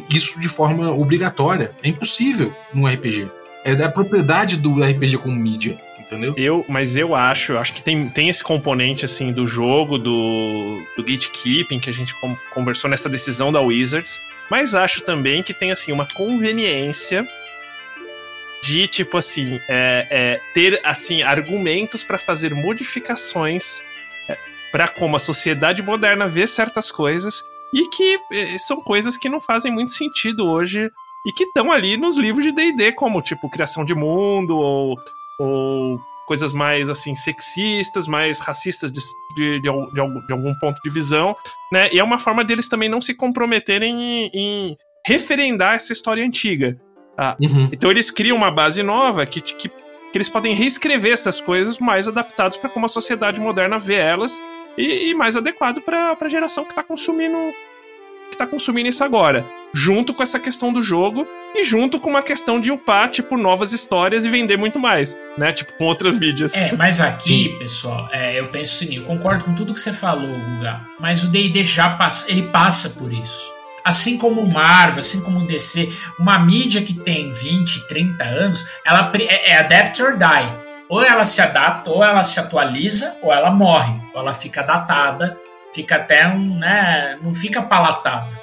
isso 0.09 0.39
de 0.39 0.47
forma 0.47 0.91
obrigatória. 0.91 1.75
É 1.83 1.89
impossível 1.89 2.53
num 2.73 2.87
RPG. 2.87 3.27
É 3.63 3.75
da 3.75 3.89
propriedade 3.89 4.57
do 4.57 4.83
RPG 4.83 5.17
como 5.17 5.35
mídia, 5.35 5.79
entendeu? 5.99 6.33
Eu, 6.37 6.65
mas 6.67 6.95
eu 6.95 7.15
acho, 7.15 7.57
acho 7.57 7.73
que 7.73 7.81
tem, 7.81 8.07
tem 8.09 8.29
esse 8.29 8.43
componente 8.43 9.05
assim 9.05 9.31
do 9.31 9.47
jogo, 9.47 9.97
do, 9.97 10.79
do 10.95 11.03
gatekeeping 11.03 11.79
que 11.79 11.89
a 11.89 11.93
gente 11.93 12.13
conversou 12.53 12.89
nessa 12.89 13.09
decisão 13.09 13.51
da 13.51 13.59
Wizards, 13.61 14.19
mas 14.49 14.75
acho 14.75 15.01
também 15.01 15.43
que 15.43 15.53
tem 15.53 15.71
assim 15.71 15.91
uma 15.91 16.05
conveniência 16.05 17.27
de 18.63 18.87
tipo 18.87 19.17
assim 19.17 19.59
é, 19.67 20.07
é, 20.09 20.41
ter 20.53 20.81
assim 20.83 21.21
argumentos 21.21 22.03
para 22.03 22.17
fazer 22.17 22.53
modificações 22.53 23.81
é, 24.27 24.37
para 24.71 24.87
como 24.87 25.15
a 25.15 25.19
sociedade 25.19 25.81
moderna 25.81 26.27
vê 26.27 26.47
certas 26.47 26.91
coisas 26.91 27.43
e 27.73 27.89
que 27.89 28.19
é, 28.31 28.57
são 28.57 28.77
coisas 28.77 29.17
que 29.17 29.29
não 29.29 29.41
fazem 29.41 29.71
muito 29.71 29.91
sentido 29.91 30.47
hoje 30.47 30.89
e 31.25 31.31
que 31.31 31.45
estão 31.45 31.71
ali 31.71 31.97
nos 31.97 32.15
livros 32.15 32.45
de 32.45 32.51
D&D, 32.51 32.91
como, 32.91 33.21
tipo, 33.21 33.49
criação 33.49 33.83
de 33.83 33.95
mundo, 33.95 34.55
ou, 34.55 34.95
ou 35.39 35.99
coisas 36.25 36.53
mais, 36.53 36.89
assim, 36.89 37.15
sexistas, 37.15 38.07
mais 38.07 38.39
racistas 38.39 38.91
de, 38.91 38.99
de, 39.35 39.59
de, 39.59 39.93
de, 39.93 39.99
algum, 39.99 40.25
de 40.25 40.33
algum 40.33 40.53
ponto 40.59 40.81
de 40.83 40.89
visão, 40.89 41.35
né? 41.71 41.89
E 41.91 41.99
é 41.99 42.03
uma 42.03 42.19
forma 42.19 42.43
deles 42.43 42.67
também 42.67 42.89
não 42.89 43.01
se 43.01 43.13
comprometerem 43.13 43.93
em, 43.93 44.31
em 44.33 44.77
referendar 45.05 45.75
essa 45.75 45.93
história 45.93 46.25
antiga. 46.25 46.79
Ah, 47.17 47.35
Uhum. 47.39 47.69
Então 47.71 47.89
eles 47.89 48.11
criam 48.11 48.35
uma 48.35 48.51
base 48.51 48.83
nova 48.83 49.25
que, 49.25 49.39
que, 49.39 49.69
que 49.69 49.71
eles 50.17 50.29
podem 50.29 50.53
reescrever 50.53 51.13
essas 51.13 51.39
coisas 51.39 51.79
mais 51.79 52.07
adaptados 52.07 52.57
para 52.57 52.69
como 52.69 52.85
a 52.85 52.89
sociedade 52.89 53.39
moderna 53.39 53.79
vê 53.79 53.95
elas 53.95 54.41
e, 54.77 55.09
e 55.09 55.13
mais 55.13 55.37
adequado 55.37 55.81
para 55.81 56.17
a 56.19 56.29
geração 56.29 56.65
que 56.65 56.71
está 56.71 56.83
consumindo 56.83 57.37
que 58.31 58.37
tá 58.37 58.45
consumindo 58.45 58.89
isso 58.89 59.03
agora. 59.03 59.45
Junto 59.73 60.13
com 60.13 60.23
essa 60.23 60.39
questão 60.39 60.71
do 60.71 60.81
jogo 60.81 61.27
e 61.53 61.63
junto 61.63 61.99
com 61.99 62.09
uma 62.09 62.21
questão 62.21 62.59
de 62.59 62.71
upar, 62.71 63.09
tipo, 63.09 63.37
novas 63.37 63.71
histórias 63.71 64.25
e 64.25 64.29
vender 64.29 64.57
muito 64.57 64.79
mais, 64.79 65.15
né? 65.37 65.51
Tipo, 65.51 65.73
com 65.73 65.85
outras 65.85 66.17
mídias. 66.17 66.53
É, 66.53 66.73
mas 66.73 66.99
aqui, 66.99 67.49
pessoal, 67.59 68.09
é, 68.11 68.39
eu 68.39 68.47
penso 68.47 68.83
assim, 68.83 68.95
eu 68.95 69.03
concordo 69.03 69.43
com 69.43 69.53
tudo 69.53 69.73
que 69.73 69.79
você 69.79 69.93
falou, 69.93 70.27
Guga. 70.27 70.81
Mas 70.99 71.23
o 71.23 71.27
D&D 71.27 71.63
já 71.63 71.89
passa, 71.89 72.29
ele 72.29 72.43
passa 72.43 72.91
por 72.91 73.11
isso. 73.11 73.53
Assim 73.83 74.17
como 74.17 74.41
o 74.41 74.51
Marvel, 74.51 74.99
assim 74.99 75.21
como 75.21 75.39
o 75.39 75.47
DC, 75.47 75.91
uma 76.19 76.39
mídia 76.39 76.81
que 76.81 76.93
tem 76.93 77.31
20, 77.31 77.87
30 77.87 78.23
anos, 78.23 78.65
ela 78.83 79.11
é, 79.19 79.51
é 79.51 79.57
adapt 79.57 80.01
or 80.01 80.17
die. 80.17 80.65
Ou 80.89 81.03
ela 81.03 81.25
se 81.25 81.41
adapta, 81.41 81.89
ou 81.89 82.03
ela 82.03 82.23
se 82.23 82.39
atualiza, 82.39 83.17
ou 83.21 83.31
ela 83.31 83.51
morre. 83.51 83.93
Ou 84.13 84.21
ela 84.21 84.33
fica 84.33 84.61
datada, 84.61 85.37
fica 85.75 85.97
até 85.97 86.25
um, 86.27 86.57
né, 86.57 87.19
não 87.21 87.35
fica 87.35 87.61
palatável. 87.61 88.33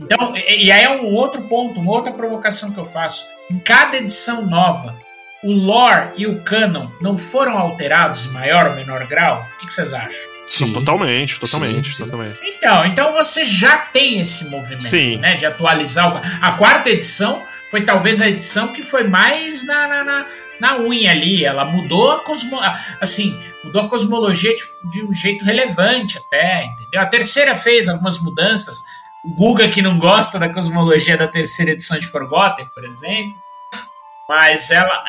Então, 0.00 0.34
e, 0.34 0.64
e 0.64 0.72
aí 0.72 0.82
é 0.82 0.90
um 0.90 1.14
outro 1.14 1.42
ponto, 1.42 1.78
uma 1.78 1.92
outra 1.92 2.12
provocação 2.12 2.72
que 2.72 2.80
eu 2.80 2.84
faço. 2.86 3.26
Em 3.50 3.58
cada 3.58 3.98
edição 3.98 4.46
nova, 4.46 4.96
o 5.44 5.52
lore 5.52 6.10
e 6.16 6.26
o 6.26 6.42
canon 6.42 6.88
não 7.00 7.16
foram 7.18 7.58
alterados 7.58 8.26
em 8.26 8.30
maior 8.30 8.68
ou 8.68 8.74
menor 8.74 9.06
grau? 9.06 9.46
O 9.54 9.66
que, 9.66 9.72
vocês 9.72 9.92
acham? 9.92 10.30
Não, 10.60 10.72
totalmente, 10.72 11.38
totalmente, 11.38 11.90
Sim, 11.90 11.96
sim. 11.96 12.04
totalmente. 12.04 12.38
Então, 12.42 12.84
então 12.86 13.12
você 13.12 13.46
já 13.46 13.78
tem 13.78 14.18
esse 14.18 14.48
movimento, 14.48 14.82
Sim. 14.82 15.16
né, 15.18 15.36
de 15.36 15.46
atualizar. 15.46 16.14
O... 16.14 16.20
A 16.42 16.52
quarta 16.52 16.90
edição 16.90 17.42
foi 17.70 17.82
talvez 17.82 18.20
a 18.20 18.28
edição 18.28 18.68
que 18.68 18.82
foi 18.82 19.04
mais 19.04 19.64
na, 19.64 19.86
na, 19.86 20.04
na, 20.04 20.26
na 20.60 20.76
unha 20.78 21.10
ali. 21.10 21.44
Ela 21.44 21.64
mudou 21.64 22.12
a 22.12 22.20
cosmo... 22.20 22.58
assim, 23.00 23.36
mudou 23.64 23.82
a 23.82 23.88
cosmologia 23.88 24.54
de, 24.54 24.62
de 24.90 25.04
um 25.04 25.12
jeito 25.12 25.44
relevante 25.44 26.18
até, 26.18 26.66
entendeu? 26.66 27.00
A 27.00 27.06
terceira 27.06 27.54
fez 27.54 27.88
algumas 27.88 28.18
mudanças. 28.18 28.82
O 29.24 29.34
Guga 29.34 29.68
que 29.68 29.82
não 29.82 29.98
gosta 29.98 30.38
da 30.38 30.48
cosmologia 30.48 31.16
da 31.16 31.28
terceira 31.28 31.72
edição 31.72 31.98
de 31.98 32.06
Forgotten, 32.06 32.66
por 32.74 32.84
exemplo. 32.84 33.34
Mas 34.28 34.70
ela. 34.70 35.02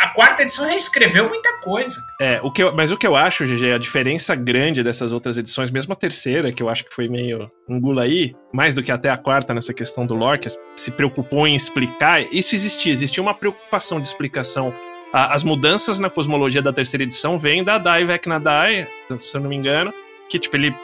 A 0.00 0.08
quarta 0.08 0.42
edição 0.42 0.66
reescreveu 0.66 1.28
muita 1.28 1.52
coisa. 1.60 2.00
É, 2.20 2.40
o 2.42 2.50
que 2.50 2.62
eu- 2.62 2.74
mas 2.74 2.90
o 2.90 2.96
que 2.96 3.06
eu 3.06 3.14
acho, 3.14 3.46
GG, 3.46 3.72
a 3.72 3.78
diferença 3.78 4.34
grande 4.34 4.82
dessas 4.82 5.12
outras 5.12 5.36
edições, 5.38 5.70
mesmo 5.70 5.92
a 5.92 5.96
terceira, 5.96 6.50
que 6.52 6.62
eu 6.62 6.68
acho 6.68 6.84
que 6.84 6.94
foi 6.94 7.08
meio 7.08 7.50
engula 7.68 8.02
aí, 8.02 8.34
mais 8.52 8.74
do 8.74 8.82
que 8.82 8.90
até 8.90 9.10
a 9.10 9.16
quarta 9.16 9.52
nessa 9.54 9.72
questão 9.74 10.06
do 10.06 10.14
lore, 10.14 10.38
que 10.40 10.48
se 10.76 10.90
preocupou 10.90 11.46
em 11.46 11.54
explicar, 11.54 12.20
isso 12.32 12.54
existia, 12.54 12.92
existia 12.92 13.22
uma 13.22 13.34
preocupação 13.34 14.00
de 14.00 14.06
explicação. 14.06 14.72
A- 15.12 15.34
as 15.34 15.44
mudanças 15.44 15.98
na 15.98 16.08
cosmologia 16.08 16.62
da 16.62 16.72
terceira 16.72 17.04
edição 17.04 17.38
vêm 17.38 17.62
da 17.62 17.76
Dai 17.78 18.04
Vecna-Dai, 18.04 18.88
se 19.20 19.36
eu 19.36 19.40
não 19.42 19.50
me 19.50 19.56
engano, 19.56 19.92
que 20.28 20.38
tipo, 20.38 20.56
ele 20.56 20.74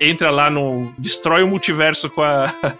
entra 0.00 0.30
lá 0.30 0.48
no. 0.50 0.92
destrói 0.98 1.42
o 1.42 1.46
multiverso 1.48 2.08
com 2.10 2.22
a. 2.22 2.46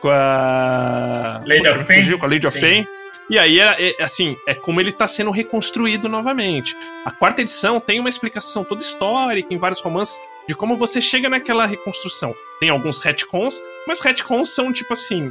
com 0.00 0.08
a. 0.10 1.42
Lady 1.46 1.68
of 1.68 1.84
Pain? 1.84 2.18
Com 2.18 2.26
a 2.26 2.28
Lady 2.28 2.46
of 2.46 2.54
Sim. 2.54 2.60
Pain. 2.60 2.86
E 3.30 3.38
aí, 3.38 3.60
é, 3.60 3.92
é, 3.98 4.02
assim, 4.02 4.36
é 4.44 4.54
como 4.54 4.80
ele 4.80 4.90
tá 4.90 5.06
sendo 5.06 5.30
reconstruído 5.30 6.08
novamente. 6.08 6.76
A 7.04 7.12
quarta 7.12 7.42
edição 7.42 7.78
tem 7.78 8.00
uma 8.00 8.08
explicação 8.08 8.64
toda 8.64 8.82
histórica 8.82 9.54
em 9.54 9.56
vários 9.56 9.80
romances 9.80 10.20
de 10.48 10.54
como 10.54 10.76
você 10.76 11.00
chega 11.00 11.30
naquela 11.30 11.64
reconstrução. 11.64 12.34
Tem 12.58 12.70
alguns 12.70 12.98
retcons, 12.98 13.62
mas 13.86 14.00
retcons 14.00 14.50
são 14.50 14.72
tipo 14.72 14.92
assim, 14.92 15.30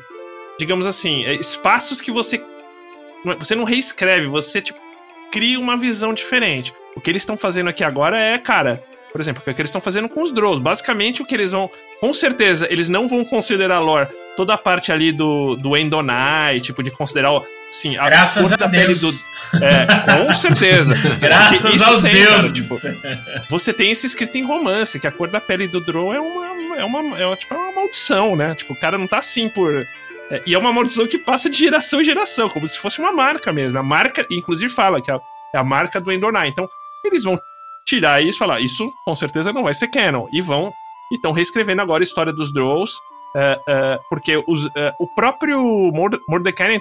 digamos 0.57 0.87
assim, 0.87 1.25
é, 1.25 1.33
espaços 1.33 1.99
que 1.99 2.09
você 2.09 2.37
é- 2.37 3.35
você 3.35 3.53
não 3.53 3.65
reescreve, 3.65 4.27
você 4.27 4.61
tipo 4.61 4.79
cria 5.29 5.59
uma 5.59 5.75
visão 5.75 6.13
diferente. 6.13 6.73
O 6.95 7.01
que 7.01 7.09
eles 7.11 7.21
estão 7.21 7.37
fazendo 7.37 7.69
aqui 7.69 7.83
agora 7.83 8.17
é, 8.19 8.37
cara, 8.37 8.81
por 9.11 9.19
exemplo, 9.19 9.41
o 9.41 9.53
que 9.53 9.61
eles 9.61 9.69
estão 9.69 9.81
fazendo 9.81 10.07
com 10.07 10.21
os 10.21 10.31
Drows. 10.31 10.59
Basicamente, 10.59 11.21
o 11.21 11.25
que 11.25 11.33
eles 11.35 11.51
vão. 11.51 11.69
Com 11.99 12.13
certeza, 12.13 12.67
eles 12.71 12.87
não 12.87 13.07
vão 13.07 13.25
considerar 13.25 13.79
lore 13.79 14.07
toda 14.35 14.53
a 14.53 14.57
parte 14.57 14.91
ali 14.91 15.11
do, 15.11 15.55
do 15.55 15.75
Endonai, 15.75 16.61
tipo, 16.61 16.81
de 16.81 16.91
considerar, 16.91 17.31
assim, 17.69 17.97
a 17.97 18.05
Graças 18.05 18.45
cor 18.45 18.53
a 18.53 18.57
da 18.57 18.67
Deus. 18.67 18.85
pele 18.85 18.99
do. 18.99 19.65
É, 19.65 20.25
com 20.25 20.31
certeza. 20.33 20.93
Graças 21.19 21.81
aos 21.81 22.03
tem, 22.03 22.23
cara, 22.25 22.41
deuses. 22.43 22.53
tipo, 22.53 22.75
você 23.49 23.73
tem 23.73 23.91
isso 23.91 24.05
escrito 24.05 24.37
em 24.37 24.43
romance, 24.43 24.99
que 24.99 25.07
a 25.07 25.11
cor 25.11 25.27
da 25.29 25.41
pele 25.41 25.67
do 25.67 25.81
Drow 25.81 26.13
é 26.13 26.19
uma, 26.19 26.77
é 26.77 26.83
uma, 26.85 27.19
é 27.19 27.25
uma, 27.25 27.35
tipo, 27.35 27.53
é 27.53 27.57
uma 27.57 27.73
maldição, 27.73 28.35
né? 28.35 28.55
Tipo, 28.55 28.73
o 28.73 28.79
cara 28.79 28.97
não 28.97 29.07
tá 29.07 29.17
assim 29.17 29.49
por. 29.49 29.85
é, 30.31 30.41
e 30.45 30.53
é 30.53 30.57
uma 30.57 30.71
maldição 30.71 31.05
que 31.07 31.17
passa 31.17 31.49
de 31.49 31.57
geração 31.57 31.99
em 31.99 32.05
geração, 32.05 32.47
como 32.47 32.67
se 32.67 32.77
fosse 32.79 32.99
uma 32.99 33.11
marca 33.11 33.51
mesmo. 33.51 33.77
A 33.77 33.83
marca, 33.83 34.25
inclusive, 34.29 34.71
fala 34.71 35.01
que 35.01 35.11
é 35.11 35.15
a, 35.15 35.19
é 35.55 35.57
a 35.57 35.63
marca 35.63 35.99
do 35.99 36.11
Endonai. 36.11 36.47
Então, 36.47 36.69
eles 37.03 37.23
vão 37.23 37.39
tirar 37.89 38.21
isso 38.21 38.37
e 38.37 38.39
falar: 38.39 38.59
isso 38.59 38.87
com 39.05 39.15
certeza 39.15 39.51
não 39.51 39.63
vai 39.63 39.73
ser 39.73 39.87
canon. 39.87 40.27
E 40.31 40.41
vão. 40.41 40.71
E 41.11 41.15
estão 41.15 41.31
reescrevendo 41.31 41.81
agora 41.81 42.03
a 42.03 42.05
história 42.05 42.31
dos 42.31 42.53
Drows. 42.53 42.91
é, 43.35 43.59
é, 43.67 43.99
porque 44.09 44.43
os, 44.47 44.67
é, 44.75 44.93
o 44.99 45.07
próprio 45.07 45.59
Morde 45.91 46.19
Mordecai 46.27 46.79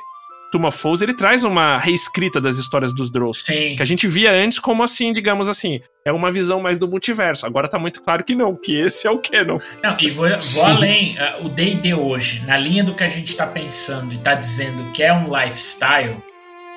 Tuma 0.50 0.70
Foes, 0.70 1.02
ele 1.02 1.14
traz 1.14 1.44
uma 1.44 1.76
reescrita 1.76 2.40
das 2.40 2.56
histórias 2.56 2.92
dos 2.92 3.10
Drows. 3.10 3.42
Sim. 3.42 3.76
Que 3.76 3.82
a 3.82 3.84
gente 3.84 4.08
via 4.08 4.32
antes 4.32 4.58
como 4.58 4.82
assim, 4.82 5.12
digamos 5.12 5.48
assim, 5.48 5.80
é 6.04 6.12
uma 6.12 6.30
visão 6.30 6.60
mais 6.60 6.78
do 6.78 6.88
multiverso. 6.88 7.44
Agora 7.44 7.68
tá 7.68 7.78
muito 7.78 8.02
claro 8.02 8.24
que 8.24 8.34
não, 8.34 8.56
que 8.56 8.74
esse 8.74 9.06
é 9.06 9.10
o 9.10 9.18
canon. 9.18 9.58
Não, 9.82 9.96
e 10.00 10.10
vou, 10.10 10.26
vou 10.28 10.64
além. 10.64 11.16
O 11.40 11.48
D&D 11.48 11.94
hoje, 11.94 12.44
na 12.46 12.56
linha 12.56 12.82
do 12.82 12.94
que 12.94 13.04
a 13.04 13.08
gente 13.08 13.28
está 13.28 13.46
pensando 13.46 14.12
e 14.12 14.16
está 14.16 14.34
dizendo 14.34 14.90
que 14.92 15.02
é 15.02 15.12
um 15.12 15.26
lifestyle, 15.36 16.16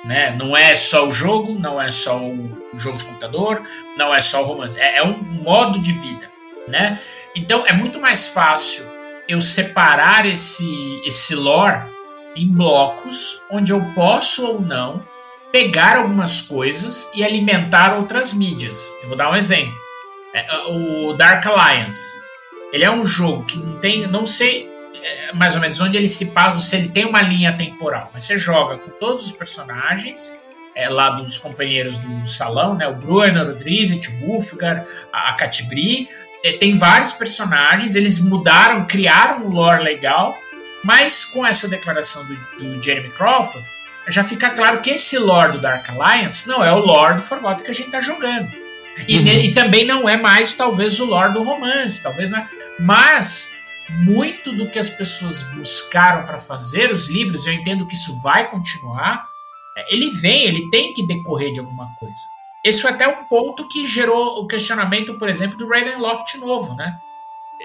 né? 0.04 0.36
Não 0.38 0.56
é 0.56 0.76
só 0.76 1.08
o 1.08 1.12
jogo, 1.12 1.54
não 1.54 1.82
é 1.82 1.92
só 1.92 2.20
o 2.20 2.52
jogo 2.74 2.98
de 2.98 3.06
computador, 3.06 3.62
não 3.98 4.14
é 4.14 4.20
só 4.20 4.42
o 4.42 4.46
romance. 4.46 4.78
É, 4.80 4.98
é 4.98 5.04
um 5.04 5.18
modo 5.18 5.80
de 5.80 5.94
vida, 5.94 6.30
né? 6.68 7.00
Então 7.36 7.66
é 7.66 7.74
muito 7.74 8.00
mais 8.00 8.28
fácil 8.28 8.90
eu 9.28 9.40
separar 9.40 10.26
esse, 10.26 11.02
esse 11.06 11.36
lore 11.36 11.90
em 12.36 12.48
blocos 12.48 13.42
onde 13.52 13.72
eu 13.72 13.84
posso 13.94 14.46
ou 14.46 14.62
não 14.62 15.06
pegar 15.52 15.98
algumas 15.98 16.42
coisas 16.42 17.12
e 17.14 17.24
alimentar 17.24 17.96
outras 17.96 18.34
mídias. 18.34 18.98
Eu 19.02 19.10
vou 19.10 19.18
dar 19.18 19.30
um 19.30 19.36
exemplo. 19.36 19.74
É, 20.34 20.46
o 20.68 21.14
Dark 21.14 21.46
Alliance. 21.46 22.22
Ele 22.72 22.86
é 22.86 22.92
um 22.92 23.06
jogo 23.06 23.44
que 23.46 23.58
não 23.58 23.78
tem. 23.80 24.08
Não 24.08 24.26
sei 24.26 24.71
é, 25.04 25.34
mais 25.34 25.56
ou 25.56 25.62
menos 25.62 25.80
onde 25.82 25.98
ele 25.98 26.08
se 26.08 26.28
passa, 26.28 26.60
se 26.60 26.76
ele 26.76 26.90
tem 26.90 27.06
uma 27.06 27.22
linha 27.22 27.54
temporal, 27.54 28.10
mas 28.14 28.24
você 28.24 28.38
joga 28.38 28.78
com 28.78 28.90
todos 28.92 29.26
os 29.26 29.32
personagens. 29.32 30.40
É, 30.74 30.88
lá 30.88 31.10
dos 31.10 31.38
companheiros 31.38 31.98
do 31.98 32.26
salão, 32.26 32.76
né? 32.76 32.88
O 32.88 32.94
Bruno, 32.94 33.42
o 33.42 33.56
Drizzt, 33.56 34.08
o 34.08 34.26
Wolfgar, 34.26 34.86
a, 35.12 35.32
a 35.32 35.34
Catibri. 35.34 36.08
É, 36.46 36.54
tem 36.54 36.78
vários 36.78 37.12
personagens, 37.12 37.94
eles 37.94 38.20
mudaram, 38.20 38.86
criaram 38.86 39.46
um 39.46 39.50
lore 39.50 39.84
legal, 39.84 40.34
mas 40.82 41.26
com 41.26 41.46
essa 41.46 41.68
declaração 41.68 42.26
do, 42.26 42.36
do 42.58 42.82
Jeremy 42.82 43.10
Crawford, 43.10 43.68
já 44.08 44.24
fica 44.24 44.50
claro 44.50 44.80
que 44.80 44.92
esse 44.92 45.18
lore 45.18 45.54
do 45.54 45.60
Dark 45.60 45.88
Alliance 45.90 46.48
não 46.48 46.64
é 46.64 46.72
o 46.72 46.80
lore 46.80 47.16
do 47.16 47.22
Forgotten 47.22 47.64
que 47.64 47.72
a 47.72 47.76
gente 47.76 47.92
tá 47.92 48.02
jogando. 48.02 48.50
E, 49.08 49.18
uhum. 49.18 49.26
e, 49.26 49.54
também 49.54 49.86
não 49.86 50.08
é 50.08 50.18
mais, 50.18 50.54
talvez, 50.56 51.00
o 51.00 51.06
lore 51.06 51.34
do 51.34 51.44
romance, 51.44 52.02
talvez 52.02 52.30
não 52.30 52.40
é. 52.40 52.48
Mas 52.80 53.56
muito 54.04 54.52
do 54.52 54.70
que 54.70 54.80
as 54.80 54.90
pessoas 54.90 55.44
buscaram 55.54 56.26
para 56.26 56.40
fazer 56.40 56.92
os 56.92 57.10
livros, 57.10 57.46
eu 57.46 57.54
entendo 57.54 57.86
que 57.86 57.96
isso 57.96 58.20
vai 58.22 58.50
continuar. 58.50 59.26
É, 59.78 59.94
ele 59.94 60.10
vem, 60.10 60.44
ele 60.46 60.70
tem 60.70 60.94
que 60.94 61.06
decorrer 61.06 61.52
de 61.52 61.60
alguma 61.60 61.88
coisa. 62.00 62.22
Esse 62.66 62.82
foi 62.82 62.92
até 62.92 63.08
um 63.08 63.26
ponto 63.26 63.68
que 63.68 63.86
gerou 63.86 64.40
o 64.40 64.48
questionamento, 64.48 65.16
por 65.16 65.28
exemplo, 65.28 65.58
do 65.58 65.68
Ravenloft 65.68 66.38
novo, 66.38 66.76
né? 66.76 66.96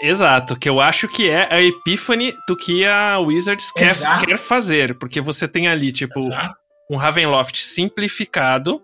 Exato, 0.02 0.56
que 0.58 0.68
eu 0.68 0.80
acho 0.80 1.08
que 1.08 1.28
é 1.28 1.52
a 1.52 1.62
epífane 1.62 2.34
do 2.46 2.56
que 2.56 2.84
a 2.84 3.18
Wizards 3.18 3.70
quer, 3.72 3.94
quer 4.24 4.36
fazer, 4.36 4.98
porque 4.98 5.20
você 5.20 5.48
tem 5.48 5.68
ali, 5.68 5.90
tipo, 5.90 6.18
Exato. 6.18 6.54
um 6.90 6.96
Ravenloft 6.96 7.56
simplificado, 7.56 8.82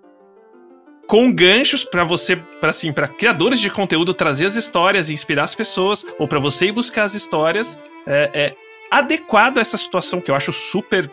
com 1.13 1.31
ganchos 1.31 1.85
para 1.85 2.05
você, 2.05 2.37
para 2.37 2.71
assim, 2.71 2.91
para 2.91 3.07
criadores 3.07 3.61
de 3.61 3.69
conteúdo 3.69 4.15
trazer 4.15 4.47
as 4.47 4.57
histórias 4.57 5.11
e 5.11 5.13
inspirar 5.13 5.45
as 5.45 5.55
pessoas, 5.55 6.07
ou 6.19 6.27
para 6.27 6.39
você 6.39 6.69
ir 6.69 6.73
buscar 6.73 7.03
as 7.03 7.13
histórias, 7.13 7.79
é, 8.07 8.31
é, 8.33 8.55
adequado 8.91 9.59
a 9.59 9.61
essa 9.61 9.77
situação 9.77 10.23
que 10.23 10.31
eu 10.31 10.35
acho 10.35 10.55
super, 10.55 11.11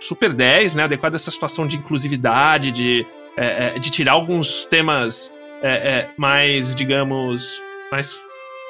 super 0.00 0.32
10, 0.32 0.76
né? 0.76 0.84
Adequado 0.84 1.12
a 1.12 1.16
essa 1.16 1.30
situação 1.30 1.66
de 1.66 1.76
inclusividade, 1.76 2.72
de, 2.72 3.06
é, 3.36 3.74
é 3.76 3.78
de 3.78 3.90
tirar 3.90 4.12
alguns 4.12 4.64
temas 4.64 5.30
é, 5.60 5.68
é, 5.68 6.10
mais, 6.16 6.74
digamos, 6.74 7.62
mais 7.92 8.18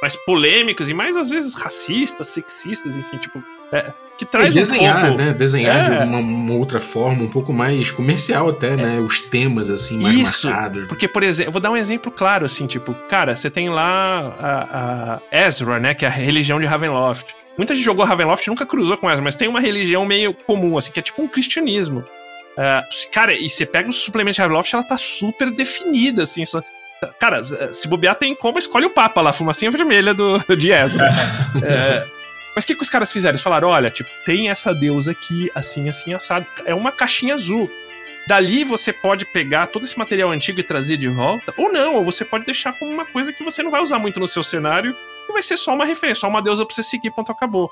mais 0.03 0.17
polêmicos 0.17 0.91
e 0.91 0.95
mais 0.95 1.17
às 1.17 1.31
vezes 1.31 1.55
racistas, 1.55 2.27
sexistas, 2.27 2.97
enfim, 2.97 3.19
tipo. 3.19 3.41
É, 3.71 3.93
que 4.17 4.25
traz 4.25 4.49
é, 4.49 4.59
desenhar, 4.59 5.13
um 5.13 5.17
né? 5.17 5.33
Desenhar 5.33 5.93
é. 5.93 5.99
de 5.99 6.05
uma, 6.05 6.19
uma, 6.19 6.55
outra 6.55 6.81
forma, 6.81 7.23
um 7.23 7.29
pouco 7.29 7.53
mais 7.53 7.91
comercial 7.91 8.49
até, 8.49 8.73
é. 8.73 8.77
né? 8.77 9.01
Os 9.01 9.21
temas, 9.21 9.69
assim, 9.69 10.01
mais 10.01 10.17
Isso, 10.17 10.49
marcados. 10.49 10.87
Porque, 10.87 11.07
por 11.07 11.23
exemplo, 11.23 11.53
vou 11.53 11.61
dar 11.61 11.71
um 11.71 11.77
exemplo 11.77 12.11
claro, 12.11 12.47
assim, 12.47 12.67
tipo, 12.67 12.95
cara, 13.09 13.37
você 13.37 13.51
tem 13.51 13.69
lá 13.69 14.35
a, 14.41 15.21
a 15.33 15.47
Ezra, 15.47 15.79
né? 15.79 15.95
Que 15.95 16.05
é 16.05 16.09
a 16.09 16.11
religião 16.11 16.59
de 16.59 16.67
Ravenloft. 16.67 17.35
Muita 17.57 17.75
gente 17.75 17.85
jogou 17.85 18.05
Ravenloft 18.05 18.47
nunca 18.49 18.67
cruzou 18.67 18.97
com 18.99 19.11
Ezra, 19.11 19.23
mas 19.23 19.35
tem 19.35 19.49
uma 19.49 19.61
religião 19.61 20.05
meio 20.05 20.35
comum, 20.35 20.77
assim, 20.77 20.91
que 20.91 21.01
é 21.01 21.03
tipo 21.03 21.23
um 21.23 21.29
cristianismo. 21.29 22.01
Uh, 22.01 23.11
cara, 23.13 23.35
e 23.35 23.49
você 23.49 23.67
pega 23.67 23.89
os 23.89 23.97
suplementos 23.97 24.37
de 24.37 24.43
Ravenloft, 24.43 24.73
ela 24.75 24.83
tá 24.83 24.97
super 24.97 25.51
definida, 25.51 26.23
assim. 26.23 26.45
Só, 26.45 26.63
Cara, 27.19 27.43
se 27.73 27.87
bobear, 27.87 28.15
tem 28.15 28.35
como 28.35 28.59
escolhe 28.59 28.87
o 28.87 28.91
Papa 28.91 29.21
lá, 29.21 29.33
fumacinha 29.33 29.71
vermelha 29.71 30.15
do, 30.15 30.39
de 30.57 30.73
Ezra. 30.73 31.11
é, 31.63 32.05
mas 32.57 32.65
o 32.65 32.67
que, 32.67 32.75
que 32.75 32.83
os 32.83 32.89
caras 32.89 33.13
fizeram? 33.13 33.33
Eles 33.33 33.43
falaram: 33.43 33.69
olha, 33.69 33.91
tipo, 33.91 34.09
tem 34.25 34.49
essa 34.49 34.75
deusa 34.75 35.11
aqui, 35.11 35.51
assim, 35.55 35.91
assim, 35.91 36.15
assado. 36.15 36.47
É 36.65 36.75
uma 36.75 36.91
caixinha 36.91 37.35
azul. 37.35 37.71
Dali 38.27 38.65
você 38.65 38.93
pode 38.93 39.27
pegar 39.27 39.67
todo 39.67 39.85
esse 39.85 39.97
material 39.97 40.31
antigo 40.31 40.59
e 40.59 40.63
trazer 40.63 40.97
de 40.97 41.07
volta, 41.07 41.55
ou 41.57 41.71
não, 41.71 41.95
ou 41.97 42.05
você 42.05 42.25
pode 42.25 42.47
deixar 42.47 42.73
como 42.73 42.91
uma 42.91 43.05
coisa 43.05 43.33
que 43.33 43.45
você 43.45 43.63
não 43.63 43.71
vai 43.71 43.81
usar 43.81 43.99
muito 43.99 44.19
no 44.19 44.27
seu 44.27 44.43
cenário 44.43 44.97
e 45.29 45.33
vai 45.33 45.43
ser 45.43 45.57
só 45.57 45.75
uma 45.75 45.85
referência, 45.85 46.23
só 46.23 46.29
uma 46.29 46.43
deusa 46.43 46.65
pra 46.67 46.75
você 46.75 46.83
seguir, 46.83 47.13
ponto, 47.13 47.31
acabou. 47.31 47.71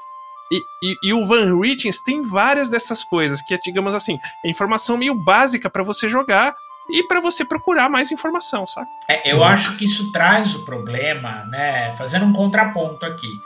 E, 0.53 0.61
e, 0.81 0.97
e, 1.03 1.13
o 1.13 1.27
Van 1.27 1.59
Richens 1.59 2.01
tem 2.01 2.23
várias 2.23 2.69
dessas 2.69 3.03
coisas, 3.03 3.43
que 3.43 3.55
é, 3.55 3.59
digamos 3.59 3.95
assim, 3.95 4.19
é 4.45 4.51
informação 4.51 4.97
meio 4.97 5.15
básica 5.15 5.69
para 5.69 5.83
você 5.83 6.09
jogar, 6.09 6.55
e 6.89 7.03
para 7.05 7.21
você 7.21 7.45
procurar 7.45 7.89
mais 7.89 8.13
informação, 8.13 8.67
sabe? 8.67 8.89
É, 9.09 9.33
eu 9.33 9.43
acho 9.43 9.77
que 9.77 9.85
isso 9.85 10.13
traz 10.13 10.55
o 10.55 10.65
problema, 10.65 11.45
né? 11.47 11.93
Fazendo 11.95 12.27
um 12.27 12.33
contraponto 12.33 13.07
aqui. 13.07 13.41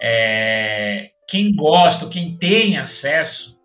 É, 0.00 1.10
quem 1.28 1.54
gosta, 1.54 2.08
quem 2.08 2.36
tem 2.36 2.78
acesso 2.78 3.58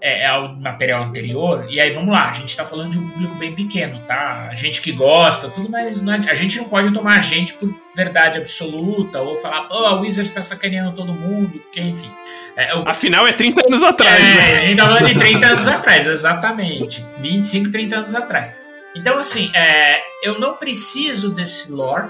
é, 0.00 0.26
ao 0.26 0.56
material 0.56 1.02
anterior, 1.02 1.66
e 1.68 1.80
aí 1.80 1.90
vamos 1.90 2.12
lá, 2.12 2.28
a 2.28 2.32
gente 2.32 2.50
está 2.50 2.64
falando 2.64 2.92
de 2.92 2.98
um 2.98 3.08
público 3.08 3.34
bem 3.34 3.54
pequeno, 3.54 4.00
tá? 4.06 4.48
A 4.50 4.54
gente 4.54 4.80
que 4.80 4.92
gosta, 4.92 5.48
tudo, 5.48 5.68
mas 5.68 6.06
é, 6.06 6.30
a 6.30 6.34
gente 6.34 6.56
não 6.58 6.68
pode 6.68 6.92
tomar 6.92 7.18
a 7.18 7.20
gente 7.20 7.54
por 7.54 7.74
verdade 7.96 8.38
absoluta, 8.38 9.20
ou 9.20 9.36
falar, 9.38 9.68
oh, 9.70 9.86
a 9.86 10.00
Wizards 10.00 10.30
está 10.30 10.40
sacaneando 10.40 10.92
todo 10.94 11.12
mundo, 11.12 11.58
porque 11.58 11.80
enfim. 11.80 12.10
É, 12.56 12.72
eu, 12.72 12.84
Afinal, 12.86 13.26
é 13.26 13.32
30 13.32 13.66
anos 13.66 13.82
atrás. 13.82 14.14
É, 14.14 14.22
né? 14.22 14.58
a 14.58 14.60
gente 14.60 14.76
tá 14.76 14.86
falando 14.86 15.06
de 15.06 15.18
30 15.18 15.46
anos 15.46 15.68
atrás, 15.68 16.06
exatamente. 16.06 17.04
25, 17.18 17.72
30 17.72 17.96
anos 17.96 18.14
atrás. 18.14 18.56
Então, 18.94 19.18
assim, 19.18 19.50
é, 19.54 20.00
eu 20.22 20.38
não 20.38 20.54
preciso 20.54 21.34
desse 21.34 21.72
lore 21.72 22.08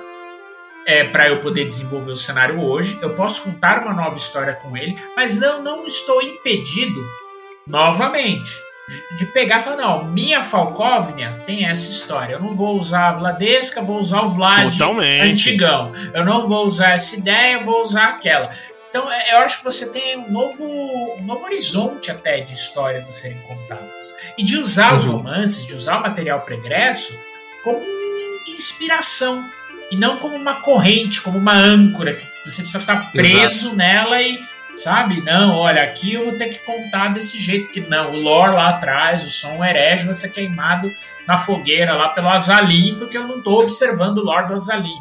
é, 0.88 1.04
para 1.04 1.28
eu 1.28 1.38
poder 1.40 1.66
desenvolver 1.66 2.12
o 2.12 2.16
cenário 2.16 2.58
hoje. 2.62 2.98
Eu 3.02 3.14
posso 3.14 3.42
contar 3.42 3.82
uma 3.82 3.92
nova 3.92 4.16
história 4.16 4.54
com 4.54 4.74
ele, 4.74 4.96
mas 5.14 5.38
não, 5.38 5.62
não 5.62 5.86
estou 5.86 6.22
impedido, 6.22 6.98
novamente, 7.66 8.50
de 9.18 9.26
pegar 9.26 9.58
e 9.58 9.62
falar: 9.62 9.76
não, 9.76 10.04
minha 10.06 10.42
Falcóvnia 10.42 11.44
tem 11.46 11.66
essa 11.66 11.90
história. 11.90 12.32
Eu 12.32 12.40
não 12.40 12.56
vou 12.56 12.78
usar 12.78 13.10
a 13.10 13.12
Vladesca, 13.12 13.82
vou 13.82 13.98
usar 13.98 14.22
o 14.22 14.30
Vlad 14.30 14.72
Totalmente. 14.72 15.30
antigão. 15.30 15.92
Eu 16.14 16.24
não 16.24 16.48
vou 16.48 16.64
usar 16.64 16.92
essa 16.92 17.16
ideia, 17.16 17.62
vou 17.62 17.82
usar 17.82 18.08
aquela. 18.08 18.48
Então, 18.88 19.12
é, 19.12 19.34
eu 19.34 19.38
acho 19.40 19.58
que 19.58 19.64
você 19.64 19.92
tem 19.92 20.16
um 20.16 20.30
novo, 20.30 20.64
um 20.64 21.22
novo 21.22 21.44
horizonte 21.44 22.10
até 22.10 22.40
de 22.40 22.54
histórias 22.54 23.06
a 23.06 23.10
serem 23.10 23.38
contadas. 23.42 24.14
E 24.38 24.42
de 24.42 24.56
usar 24.56 24.92
uhum. 24.92 24.96
os 24.96 25.04
romances, 25.04 25.66
de 25.66 25.74
usar 25.74 25.98
o 25.98 26.02
material 26.02 26.40
pregresso 26.40 27.20
como 27.62 27.78
inspiração. 28.48 29.44
E 29.90 29.96
não 29.96 30.16
como 30.16 30.36
uma 30.36 30.56
corrente, 30.56 31.20
como 31.20 31.38
uma 31.38 31.54
âncora, 31.54 32.14
que 32.14 32.50
você 32.50 32.62
precisa 32.62 32.78
estar 32.78 33.10
preso 33.10 33.38
Exato. 33.38 33.76
nela 33.76 34.20
e, 34.20 34.38
sabe? 34.76 35.20
Não, 35.22 35.56
olha, 35.56 35.82
aqui 35.82 36.14
eu 36.14 36.24
vou 36.24 36.38
ter 36.38 36.48
que 36.48 36.64
contar 36.64 37.08
desse 37.08 37.38
jeito, 37.38 37.72
que 37.72 37.80
não, 37.80 38.12
o 38.12 38.20
lore 38.20 38.54
lá 38.54 38.70
atrás, 38.70 39.24
o 39.24 39.30
som 39.30 39.64
herege 39.64 40.04
vai 40.04 40.14
ser 40.14 40.30
queimado 40.30 40.90
na 41.26 41.38
fogueira 41.38 41.94
lá 41.94 42.08
pelo 42.08 42.28
Azalim, 42.28 42.96
porque 42.98 43.16
eu 43.16 43.26
não 43.26 43.38
estou 43.38 43.62
observando 43.62 44.18
o 44.18 44.24
lore 44.24 44.48
do 44.48 44.54
Azalim. 44.54 44.98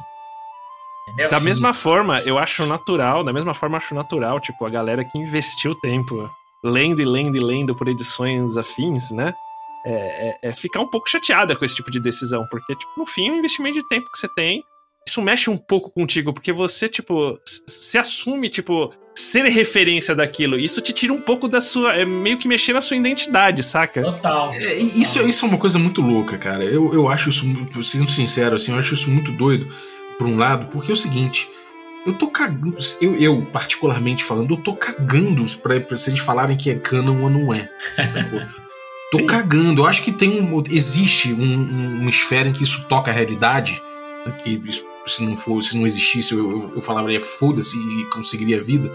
Entendeu? 1.03 1.31
Da 1.31 1.39
Sim. 1.39 1.45
mesma 1.45 1.73
forma, 1.73 2.19
eu 2.25 2.37
acho 2.37 2.65
natural, 2.65 3.23
da 3.23 3.31
mesma 3.31 3.53
forma, 3.53 3.77
acho 3.77 3.95
natural, 3.95 4.39
tipo, 4.39 4.65
a 4.65 4.69
galera 4.69 5.05
que 5.05 5.17
investiu 5.17 5.73
tempo 5.75 6.29
lendo 6.63 7.01
e 7.01 7.05
lendo 7.05 7.37
e 7.37 7.39
lendo 7.39 7.75
por 7.75 7.87
edições 7.87 8.57
afins, 8.57 9.11
né? 9.11 9.33
É, 9.85 9.91
é, 9.93 10.49
é, 10.49 10.53
ficar 10.53 10.81
um 10.81 10.87
pouco 10.87 11.09
chateada 11.09 11.55
com 11.55 11.63
esse 11.63 11.75
tipo 11.75 11.89
de 11.89 11.99
decisão, 11.99 12.45
porque, 12.51 12.75
tipo, 12.75 12.91
no 12.97 13.05
fim, 13.05 13.29
é 13.29 13.31
um 13.31 13.37
investimento 13.37 13.75
de 13.75 13.87
tempo 13.87 14.11
que 14.11 14.17
você 14.17 14.27
tem. 14.27 14.61
Isso 15.07 15.21
mexe 15.21 15.49
um 15.49 15.55
pouco 15.55 15.89
contigo, 15.89 16.33
porque 16.33 16.51
você, 16.51 16.89
tipo, 16.89 17.39
se 17.45 17.97
assume, 17.97 18.49
tipo, 18.49 18.93
ser 19.15 19.45
referência 19.45 20.13
daquilo. 20.13 20.59
Isso 20.59 20.81
te 20.81 20.91
tira 20.91 21.13
um 21.13 21.21
pouco 21.21 21.47
da 21.47 21.61
sua. 21.61 21.93
É 21.93 22.03
meio 22.03 22.37
que 22.37 22.45
mexer 22.45 22.73
na 22.73 22.81
sua 22.81 22.97
identidade, 22.97 23.63
saca? 23.63 24.03
Total. 24.03 24.49
É, 24.53 24.75
isso, 24.75 25.25
isso 25.25 25.45
é 25.45 25.47
uma 25.47 25.57
coisa 25.57 25.79
muito 25.79 26.01
louca, 26.01 26.37
cara. 26.37 26.65
Eu, 26.65 26.93
eu 26.93 27.07
acho 27.07 27.29
isso, 27.29 27.45
sendo 27.81 28.11
sincero, 28.11 28.57
assim, 28.57 28.73
eu 28.73 28.77
acho 28.77 28.95
isso 28.95 29.09
muito 29.09 29.31
doido 29.31 29.69
por 30.17 30.27
um 30.27 30.35
lado, 30.35 30.67
porque 30.67 30.91
é 30.91 30.93
o 30.93 30.97
seguinte. 30.97 31.49
Eu 32.05 32.11
tô 32.13 32.27
cagando. 32.27 32.75
Eu, 32.99 33.15
eu 33.15 33.45
particularmente 33.45 34.25
falando, 34.25 34.55
eu 34.55 34.57
tô 34.57 34.75
cagando 34.75 35.45
pra, 35.59 35.79
pra 35.79 35.97
vocês 35.97 36.19
falarem 36.19 36.57
que 36.57 36.69
é 36.69 36.75
canon 36.75 37.23
ou 37.23 37.29
não 37.29 37.53
é. 37.53 37.69
tô 39.09 39.19
Sim. 39.19 39.25
cagando. 39.25 39.81
Eu 39.81 39.85
acho 39.85 40.03
que 40.03 40.11
tem 40.11 40.41
um, 40.41 40.61
existe 40.69 41.31
um, 41.31 41.41
um, 41.41 42.01
uma 42.01 42.09
esfera 42.09 42.49
em 42.49 42.53
que 42.53 42.63
isso 42.63 42.85
toca 42.89 43.09
a 43.09 43.13
realidade. 43.13 43.81
Que 44.33 44.61
se 45.05 45.23
não 45.23 45.35
for, 45.35 45.63
se 45.63 45.77
não 45.77 45.85
existisse, 45.85 46.33
eu, 46.33 46.51
eu, 46.51 46.73
eu 46.75 46.81
falaria 46.81 47.21
foda-se 47.21 47.77
e 47.77 48.05
conseguiria 48.09 48.57
a 48.57 48.61
vida 48.61 48.91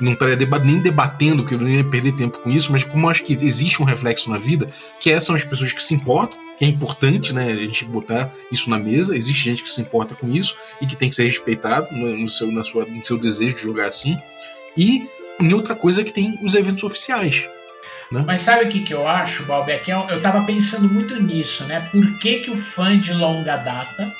não 0.00 0.12
estaria 0.12 0.36
nem 0.64 0.78
debatendo, 0.78 1.44
que 1.44 1.54
eu 1.54 1.60
não 1.60 1.68
ia 1.68 1.84
perder 1.84 2.12
tempo 2.12 2.38
com 2.38 2.50
isso, 2.50 2.70
mas 2.70 2.84
como 2.84 3.06
eu 3.06 3.10
acho 3.10 3.24
que 3.24 3.32
existe 3.32 3.82
um 3.82 3.84
reflexo 3.84 4.30
na 4.30 4.38
vida, 4.38 4.68
que 5.00 5.10
essas 5.10 5.24
são 5.24 5.34
as 5.34 5.44
pessoas 5.44 5.72
que 5.72 5.82
se 5.82 5.94
importam, 5.94 6.38
que 6.56 6.64
é 6.64 6.68
importante, 6.68 7.32
né, 7.32 7.50
a 7.50 7.54
gente 7.54 7.84
botar 7.84 8.32
isso 8.50 8.70
na 8.70 8.78
mesa, 8.78 9.16
existe 9.16 9.44
gente 9.44 9.62
que 9.62 9.68
se 9.68 9.80
importa 9.80 10.14
com 10.14 10.28
isso 10.28 10.56
e 10.80 10.86
que 10.86 10.96
tem 10.96 11.08
que 11.08 11.14
ser 11.14 11.24
respeitado 11.24 11.94
no, 11.94 12.30
seu, 12.30 12.50
na 12.50 12.62
sua, 12.62 12.84
no 12.84 13.04
seu 13.04 13.18
desejo 13.18 13.56
de 13.56 13.62
jogar 13.62 13.86
assim, 13.86 14.16
e 14.76 15.08
em 15.40 15.52
outra 15.52 15.74
coisa 15.74 16.04
que 16.04 16.12
tem 16.12 16.38
os 16.42 16.54
eventos 16.54 16.84
oficiais. 16.84 17.48
Né? 18.10 18.22
Mas 18.26 18.40
sabe 18.40 18.64
o 18.64 18.68
que, 18.68 18.80
que 18.80 18.94
eu 18.94 19.06
acho, 19.06 19.44
Balbeck? 19.44 19.90
Eu, 19.90 20.00
eu 20.08 20.20
tava 20.20 20.42
pensando 20.44 20.88
muito 20.88 21.20
nisso, 21.20 21.64
né? 21.64 21.88
Por 21.92 22.18
que, 22.18 22.38
que 22.40 22.50
o 22.50 22.56
fã 22.56 22.98
de 22.98 23.12
longa 23.12 23.56
data 23.56 24.10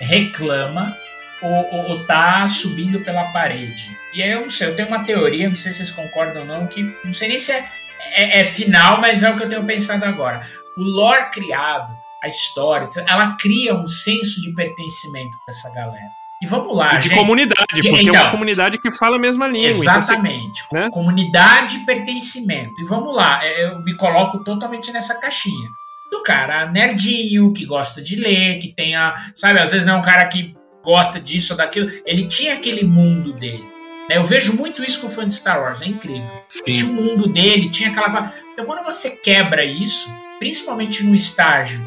reclama 0.00 0.96
ou, 1.42 1.50
ou, 1.72 1.90
ou 1.90 2.04
tá 2.04 2.46
subindo 2.48 3.00
pela 3.00 3.24
parede. 3.24 3.96
E 4.14 4.22
aí 4.22 4.30
eu 4.30 4.42
não 4.42 4.50
sei, 4.50 4.68
eu 4.68 4.76
tenho 4.76 4.88
uma 4.88 5.04
teoria, 5.04 5.48
não 5.48 5.56
sei 5.56 5.72
se 5.72 5.78
vocês 5.78 5.90
concordam 5.90 6.42
ou 6.42 6.46
não, 6.48 6.66
que 6.66 6.82
não 7.04 7.12
sei 7.12 7.28
nem 7.28 7.38
se 7.38 7.52
é, 7.52 7.68
é, 8.12 8.40
é 8.40 8.44
final, 8.44 9.00
mas 9.00 9.22
é 9.22 9.30
o 9.30 9.36
que 9.36 9.42
eu 9.42 9.48
tenho 9.48 9.64
pensado 9.64 10.04
agora. 10.04 10.46
O 10.76 10.82
lore 10.82 11.30
criado, 11.30 11.92
a 12.22 12.26
história, 12.26 12.86
ela 13.08 13.36
cria 13.38 13.74
um 13.74 13.86
senso 13.86 14.40
de 14.42 14.54
pertencimento 14.54 15.36
para 15.44 15.50
essa 15.54 15.70
galera. 15.74 16.10
E 16.42 16.46
vamos 16.46 16.76
lá, 16.76 16.96
E 16.96 16.98
de 17.00 17.08
gente. 17.08 17.18
comunidade, 17.18 17.64
De- 17.74 17.88
porque 17.88 18.00
é 18.06 18.08
então. 18.08 18.22
uma 18.22 18.30
comunidade 18.30 18.78
que 18.78 18.90
fala 18.90 19.16
a 19.16 19.18
mesma 19.18 19.46
língua. 19.46 19.68
então 19.70 19.78
você- 20.02 20.12
Exatamente. 20.12 20.62
né? 20.72 20.88
Comunidade 20.90 21.76
e 21.76 21.86
pertencimento. 21.86 22.72
E 22.80 22.84
vamos 22.84 23.14
lá, 23.14 23.44
é, 23.44 23.64
eu 23.66 23.78
me 23.82 23.96
coloco 23.96 24.42
totalmente 24.44 24.92
nessa 24.92 25.18
caixinha. 25.20 25.70
Do 26.16 26.22
cara 26.22 26.70
nerdinho, 26.70 27.52
que 27.52 27.64
gosta 27.64 28.00
de 28.00 28.14
ler, 28.16 28.58
que 28.58 28.68
tenha. 28.68 29.14
Sabe, 29.34 29.58
às 29.58 29.72
vezes 29.72 29.84
não 29.86 29.94
é 29.94 29.98
um 29.98 30.02
cara 30.02 30.26
que 30.26 30.54
gosta 30.82 31.18
disso 31.18 31.52
ou 31.54 31.56
daquilo. 31.56 31.90
Ele 32.06 32.26
tinha 32.26 32.54
aquele 32.54 32.84
mundo 32.84 33.32
dele. 33.32 33.64
né? 34.08 34.16
Eu 34.18 34.24
vejo 34.24 34.54
muito 34.54 34.84
isso 34.84 35.00
com 35.00 35.06
o 35.06 35.10
fã 35.10 35.26
de 35.26 35.34
Star 35.34 35.60
Wars, 35.60 35.80
é 35.82 35.86
incrível. 35.86 36.28
Tinha 36.64 36.76
Sim. 36.76 36.84
o 36.84 36.92
mundo 36.92 37.26
dele, 37.26 37.68
tinha 37.70 37.88
aquela. 37.90 38.10
coisa- 38.10 38.32
Então 38.52 38.64
quando 38.64 38.84
você 38.84 39.10
quebra 39.16 39.64
isso, 39.64 40.08
principalmente 40.38 41.02
no 41.02 41.14
estágio 41.14 41.84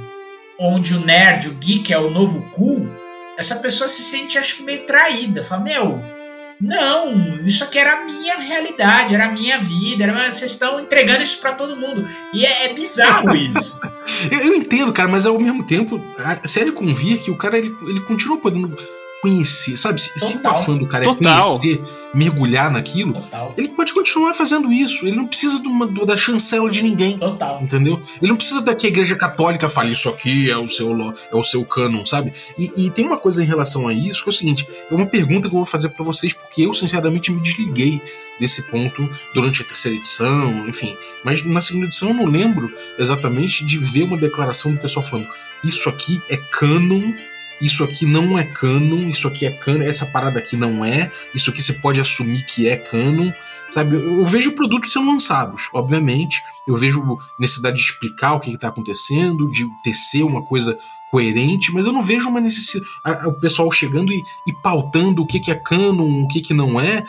onde 0.60 0.96
o 0.96 1.00
nerd, 1.06 1.48
o 1.50 1.54
geek 1.54 1.94
é 1.94 1.98
o 2.00 2.10
novo 2.10 2.50
cool, 2.56 2.90
essa 3.38 3.58
pessoa 3.58 3.88
se 3.88 4.02
sente, 4.02 4.38
acho 4.40 4.56
que, 4.58 4.64
meio 4.64 4.86
traída. 4.86 5.44
Fala, 5.44 5.64
meu, 5.64 6.04
não, 6.60 7.40
isso 7.46 7.64
aqui 7.64 7.78
era 7.78 7.94
a 8.02 8.06
minha 8.06 8.36
realidade, 8.38 9.14
era 9.14 9.26
a 9.26 9.32
minha 9.32 9.58
vida, 9.60 10.04
era- 10.04 10.34
vocês 10.34 10.52
estão 10.52 10.80
entregando 10.80 11.24
isso 11.24 11.40
pra 11.40 11.54
todo 11.54 11.76
mundo. 11.78 12.08
E 12.34 12.46
é, 12.46 12.66
é 12.66 12.74
bizarro 12.74 13.34
isso. 13.38 13.80
Eu, 14.32 14.40
eu 14.40 14.56
entendo, 14.56 14.92
cara, 14.92 15.08
mas 15.10 15.26
ao 15.26 15.40
mesmo 15.40 15.64
tempo, 15.66 16.02
a 16.18 16.48
série 16.48 16.72
convia 16.72 17.18
que 17.18 17.30
o 17.32 17.38
cara 17.38 17.58
ele, 17.58 17.76
ele 17.88 18.00
continua 18.02 18.38
podendo 18.38 18.76
conhecer, 19.22 19.78
sabe? 19.78 20.00
Se, 20.02 20.18
se 20.20 20.38
o 20.38 20.48
afã 20.48 20.78
do 20.78 20.88
cara 20.88 21.04
Total. 21.04 21.38
é 21.40 21.42
conhecer, 21.42 21.84
mergulhar 22.14 22.72
naquilo, 22.72 23.14
Total. 23.14 23.54
ele 23.58 23.70
pode 23.70 23.94
continuar 23.94 24.34
fazendo 24.34 24.72
isso. 24.72 25.06
Ele 25.08 25.16
não 25.18 25.28
precisa 25.28 25.60
de 25.60 25.68
uma- 25.68 25.88
da 26.06 26.16
chancela 26.16 26.70
de 26.70 26.82
ninguém. 26.82 27.18
Total. 27.18 27.60
Entendeu? 27.62 28.02
Ele 28.22 28.30
não 28.30 28.36
precisa 28.38 28.62
da 28.62 28.76
que 28.76 28.86
a 28.86 28.90
igreja 28.90 29.16
católica 29.16 29.68
fale 29.68 29.92
isso 29.92 30.08
aqui 30.10 30.50
é 30.50 30.58
o 30.58 30.68
seu, 30.68 30.92
é 31.32 31.36
o 31.36 31.44
seu 31.44 31.66
cânon, 31.66 32.06
sabe? 32.06 32.32
E, 32.58 32.86
e 32.86 32.92
tem 32.92 33.06
uma 33.06 33.18
coisa 33.18 33.44
em 33.44 33.46
relação 33.46 33.88
a 33.88 33.94
isso 33.94 34.24
que 34.24 34.30
é 34.30 34.32
o 34.32 34.36
seguinte: 34.36 34.68
é 34.90 34.94
uma 34.94 35.06
pergunta 35.06 35.48
que 35.50 35.54
eu 35.56 35.60
vou 35.60 35.66
fazer 35.66 35.90
pra 35.90 36.06
vocês, 36.06 36.34
porque 36.34 36.62
eu, 36.66 36.74
sinceramente, 36.74 37.32
me 37.32 37.42
desliguei 37.42 38.02
desse 38.40 38.62
ponto 38.70 39.10
durante 39.34 39.62
a 39.64 39.66
terceira 39.66 39.98
edição, 39.98 40.68
enfim. 40.68 40.96
Mas 41.24 41.44
na 41.44 41.60
segunda 41.60 41.86
edição 41.88 42.10
eu 42.10 42.14
não 42.16 42.26
lembro 42.26 42.72
exatamente 43.00 43.66
de 43.66 43.78
ver 43.80 44.04
uma 44.04 44.18
declaração 44.18 44.72
do 44.72 44.80
pessoal 44.80 45.04
falando: 45.06 45.28
isso 45.64 45.90
aqui 45.90 46.22
é 46.30 46.38
cânon. 46.38 47.14
Isso 47.62 47.84
aqui 47.84 48.06
não 48.06 48.38
é 48.38 48.44
canon, 48.44 49.10
isso 49.10 49.28
aqui 49.28 49.46
é 49.46 49.52
canon, 49.52 49.82
essa 49.82 50.06
parada 50.06 50.40
aqui 50.40 50.56
não 50.56 50.86
é, 50.86 51.12
isso 51.34 51.50
aqui 51.50 51.62
você 51.62 51.74
pode 51.74 52.00
assumir 52.00 52.46
que 52.46 52.68
é 52.68 52.78
canon, 52.78 53.32
sabe? 53.72 53.96
Eu, 53.96 54.26
vejo 54.26 54.52
produtos 54.52 54.94
sendo 54.94 55.08
lançados, 55.08 55.70
obviamente, 55.74 56.42
eu 56.68 56.76
vejo 56.76 57.18
necessidade 57.40 57.78
de 57.78 57.84
explicar 57.84 58.34
o 58.34 58.40
que 58.40 58.52
está 58.52 58.68
acontecendo, 58.68 59.50
de 59.50 59.66
tecer 59.84 60.24
uma 60.24 60.44
coisa 60.44 60.78
coerente, 61.10 61.72
mas 61.74 61.86
eu 61.86 61.94
não 61.94 62.02
vejo 62.02 62.30
uma 62.30 62.42
necessidade. 62.42 62.86
O 63.26 63.34
pessoal 63.34 63.72
chegando 63.72 64.12
e, 64.14 64.22
e 64.46 64.54
pautando 64.62 65.22
o 65.22 65.26
que, 65.26 65.40
que 65.40 65.52
é 65.52 65.56
canon, 65.56 66.24
o 66.24 66.28
que, 66.28 66.42
que 66.42 66.54
não 66.54 66.80
é. 66.80 67.06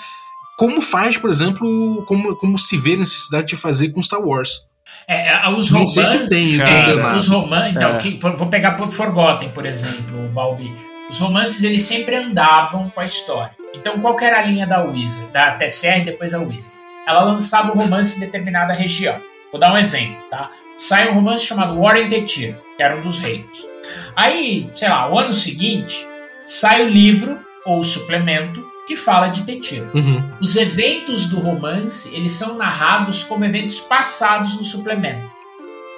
Como 0.56 0.80
faz, 0.80 1.16
por 1.16 1.30
exemplo, 1.30 2.02
como, 2.06 2.34
como 2.36 2.58
se 2.58 2.76
vê 2.76 2.96
necessidade 2.96 3.48
de 3.48 3.56
fazer 3.56 3.90
com 3.90 4.02
Star 4.02 4.20
Wars. 4.20 4.67
É, 5.08 5.28
é, 5.28 5.48
os 5.48 5.70
Não 5.70 5.80
romances. 5.80 6.08
sei 6.28 6.48
se 6.48 6.58
tem, 6.58 6.60
é, 6.60 7.14
os 7.16 7.26
romances. 7.28 7.74
Então, 7.76 7.96
É. 7.96 7.98
que- 7.98 8.18
vou 8.20 8.46
pegar 8.48 8.72
por 8.72 8.92
Forgotten, 8.92 9.48
por 9.48 9.64
exemplo, 9.64 10.26
o 10.26 10.28
Balbi. 10.28 10.70
Os 11.10 11.18
romances 11.18 11.62
eles 11.62 11.82
sempre 11.84 12.14
andavam 12.16 12.90
com 12.90 13.00
a 13.00 13.04
história. 13.06 13.52
Então, 13.74 13.98
qual 14.00 14.14
que 14.16 14.24
era 14.26 14.40
a 14.40 14.42
linha 14.42 14.66
da 14.66 14.82
Wizard, 14.84 15.32
da 15.32 15.52
TCR 15.52 16.00
e 16.00 16.04
depois 16.04 16.34
a 16.34 16.38
Wizard? 16.38 16.76
Ela 17.06 17.22
lançava 17.22 17.72
o 17.72 17.74
romance 17.74 18.18
em 18.18 18.20
determinada 18.20 18.74
região. 18.74 19.16
Vou 19.50 19.58
dar 19.58 19.72
um 19.72 19.78
exemplo, 19.78 20.18
tá? 20.30 20.50
Sai 20.76 21.08
um 21.08 21.14
romance 21.14 21.46
chamado 21.46 21.78
War 21.80 21.96
and 21.96 22.10
the 22.10 22.20
Tear, 22.20 22.58
que 22.76 22.82
era 22.82 22.94
um 22.96 23.00
dos 23.00 23.18
reinos. 23.18 23.66
Aí, 24.14 24.68
sei 24.74 24.88
lá, 24.90 25.10
o 25.10 25.18
ano 25.18 25.32
seguinte, 25.32 26.06
sai 26.44 26.84
o 26.84 26.88
livro 26.88 27.40
ou 27.64 27.80
o 27.80 27.84
suplemento 27.84 28.62
que 28.88 28.96
fala 28.96 29.28
de 29.28 29.42
Tetir. 29.42 29.86
Uhum. 29.94 30.32
Os 30.40 30.56
eventos 30.56 31.26
do 31.26 31.38
romance, 31.38 32.12
eles 32.14 32.32
são 32.32 32.56
narrados 32.56 33.22
como 33.22 33.44
eventos 33.44 33.78
passados 33.80 34.56
no 34.56 34.64
suplemento. 34.64 35.30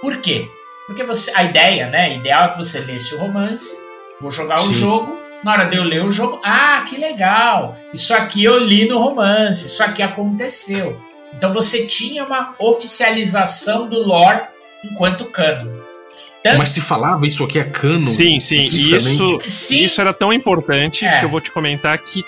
Por 0.03 0.16
quê? 0.18 0.49
Porque 0.86 1.05
você, 1.05 1.30
a 1.36 1.45
ideia, 1.45 1.88
né? 1.88 2.16
Ideal 2.16 2.45
é 2.45 2.49
que 2.49 2.59
você 2.59 2.80
lesse 2.80 3.14
o 3.14 3.18
romance, 3.18 3.78
vou 4.20 4.30
jogar 4.30 4.57
o 4.57 4.59
Sim. 4.59 4.74
jogo, 4.74 5.16
na 5.45 5.53
hora 5.53 5.64
de 5.66 5.76
eu 5.76 5.84
ler 5.84 6.05
o 6.05 6.11
jogo, 6.12 6.41
ah, 6.45 6.84
que 6.86 6.97
legal! 6.99 7.76
Isso 7.95 8.12
aqui 8.12 8.43
eu 8.45 8.59
li 8.59 8.86
no 8.88 8.99
romance, 8.99 9.66
isso 9.66 9.82
aqui 9.82 10.03
aconteceu. 10.03 11.01
Então 11.32 11.53
você 11.55 11.86
tinha 11.86 12.24
uma 12.24 12.55
oficialização 12.59 13.88
do 13.88 13.99
lore 14.01 14.41
enquanto 14.84 15.24
canon. 15.26 15.78
Tanto- 16.43 16.59
Mas 16.59 16.70
se 16.70 16.80
falava 16.80 17.26
isso 17.26 17.45
aqui 17.45 17.59
é 17.59 17.64
canon. 17.64 18.05
Sim, 18.07 18.41
sim. 18.41 18.59
Isso, 18.59 19.41
Sim, 19.47 19.84
isso 19.84 20.01
era 20.01 20.12
tão 20.12 20.32
importante 20.32 21.05
É. 21.07 21.20
que 21.20 21.24
eu 21.26 21.28
vou 21.28 21.41
te 21.41 21.51
comentar 21.51 21.97
que 21.99 22.24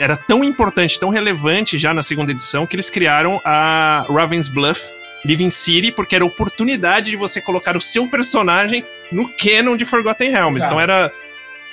era 0.00 0.16
tão 0.16 0.42
importante, 0.42 0.98
tão 0.98 1.10
relevante 1.10 1.76
já 1.76 1.92
na 1.92 2.02
segunda 2.02 2.32
edição 2.32 2.66
que 2.66 2.74
eles 2.74 2.88
criaram 2.88 3.38
a 3.44 4.06
Raven's 4.08 4.48
Bluff 4.48 4.90
Living 5.26 5.50
City, 5.50 5.92
porque 5.92 6.14
era 6.14 6.24
a 6.24 6.26
oportunidade 6.26 7.10
de 7.10 7.16
você 7.18 7.38
colocar 7.38 7.76
o 7.76 7.80
seu 7.80 8.08
personagem 8.08 8.82
no 9.12 9.28
canon 9.36 9.76
de 9.76 9.84
Forgotten 9.84 10.30
Realms. 10.30 10.56
Exato. 10.56 10.72
Então 10.72 10.80
era, 10.80 11.12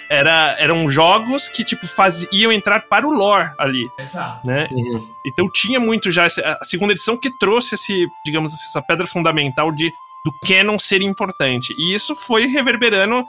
era 0.10 0.58
eram 0.60 0.90
jogos 0.90 1.48
que 1.48 1.64
tipo 1.64 1.88
faziam 1.88 2.52
entrar 2.52 2.82
para 2.82 3.08
o 3.08 3.12
lore 3.12 3.50
ali, 3.58 3.90
Exato. 3.98 4.46
né? 4.46 4.68
Uhum. 4.72 5.10
Então 5.26 5.50
tinha 5.50 5.80
muito 5.80 6.12
já 6.12 6.26
essa, 6.26 6.42
a 6.62 6.66
segunda 6.66 6.92
edição 6.92 7.16
que 7.16 7.32
trouxe 7.32 7.76
esse, 7.76 8.06
digamos 8.26 8.54
assim, 8.54 8.66
essa 8.66 8.82
pedra 8.82 9.08
fundamental 9.08 9.72
de 9.72 9.90
do 10.26 10.34
canon 10.46 10.78
ser 10.78 11.02
importante. 11.02 11.74
E 11.78 11.94
isso 11.94 12.14
foi 12.14 12.46
reverberando 12.48 13.26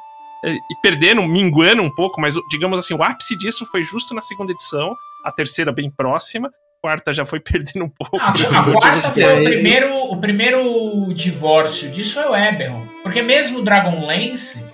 e 0.47 0.59
perdendo, 0.83 1.23
minguando 1.23 1.83
um 1.83 1.91
pouco, 1.95 2.21
mas 2.21 2.35
digamos 2.51 2.79
assim, 2.79 2.95
o 2.95 3.03
ápice 3.03 3.37
disso 3.37 3.67
foi 3.71 3.83
justo 3.83 4.15
na 4.15 4.21
segunda 4.21 4.53
edição, 4.53 4.95
a 5.25 5.33
terceira 5.33 5.73
bem 5.73 5.91
próxima, 5.91 6.49
a 6.49 6.81
quarta 6.81 7.13
já 7.13 7.25
foi 7.27 7.41
perdendo 7.41 7.85
um 7.85 7.89
pouco. 7.89 8.17
Ah, 8.21 8.29
a 8.31 8.73
quarta 8.73 9.11
foi 9.13 9.23
é- 9.23 9.41
o 9.41 9.45
primeiro, 9.45 9.95
o 10.13 10.17
primeiro 10.21 11.13
divórcio 11.15 11.91
disso 11.91 12.15
foi 12.15 12.31
o 12.31 12.37
Eberron. 12.37 12.87
Porque 13.03 13.21
mesmo 13.23 13.59
o 13.59 13.63
Dragonlance, 13.63 14.65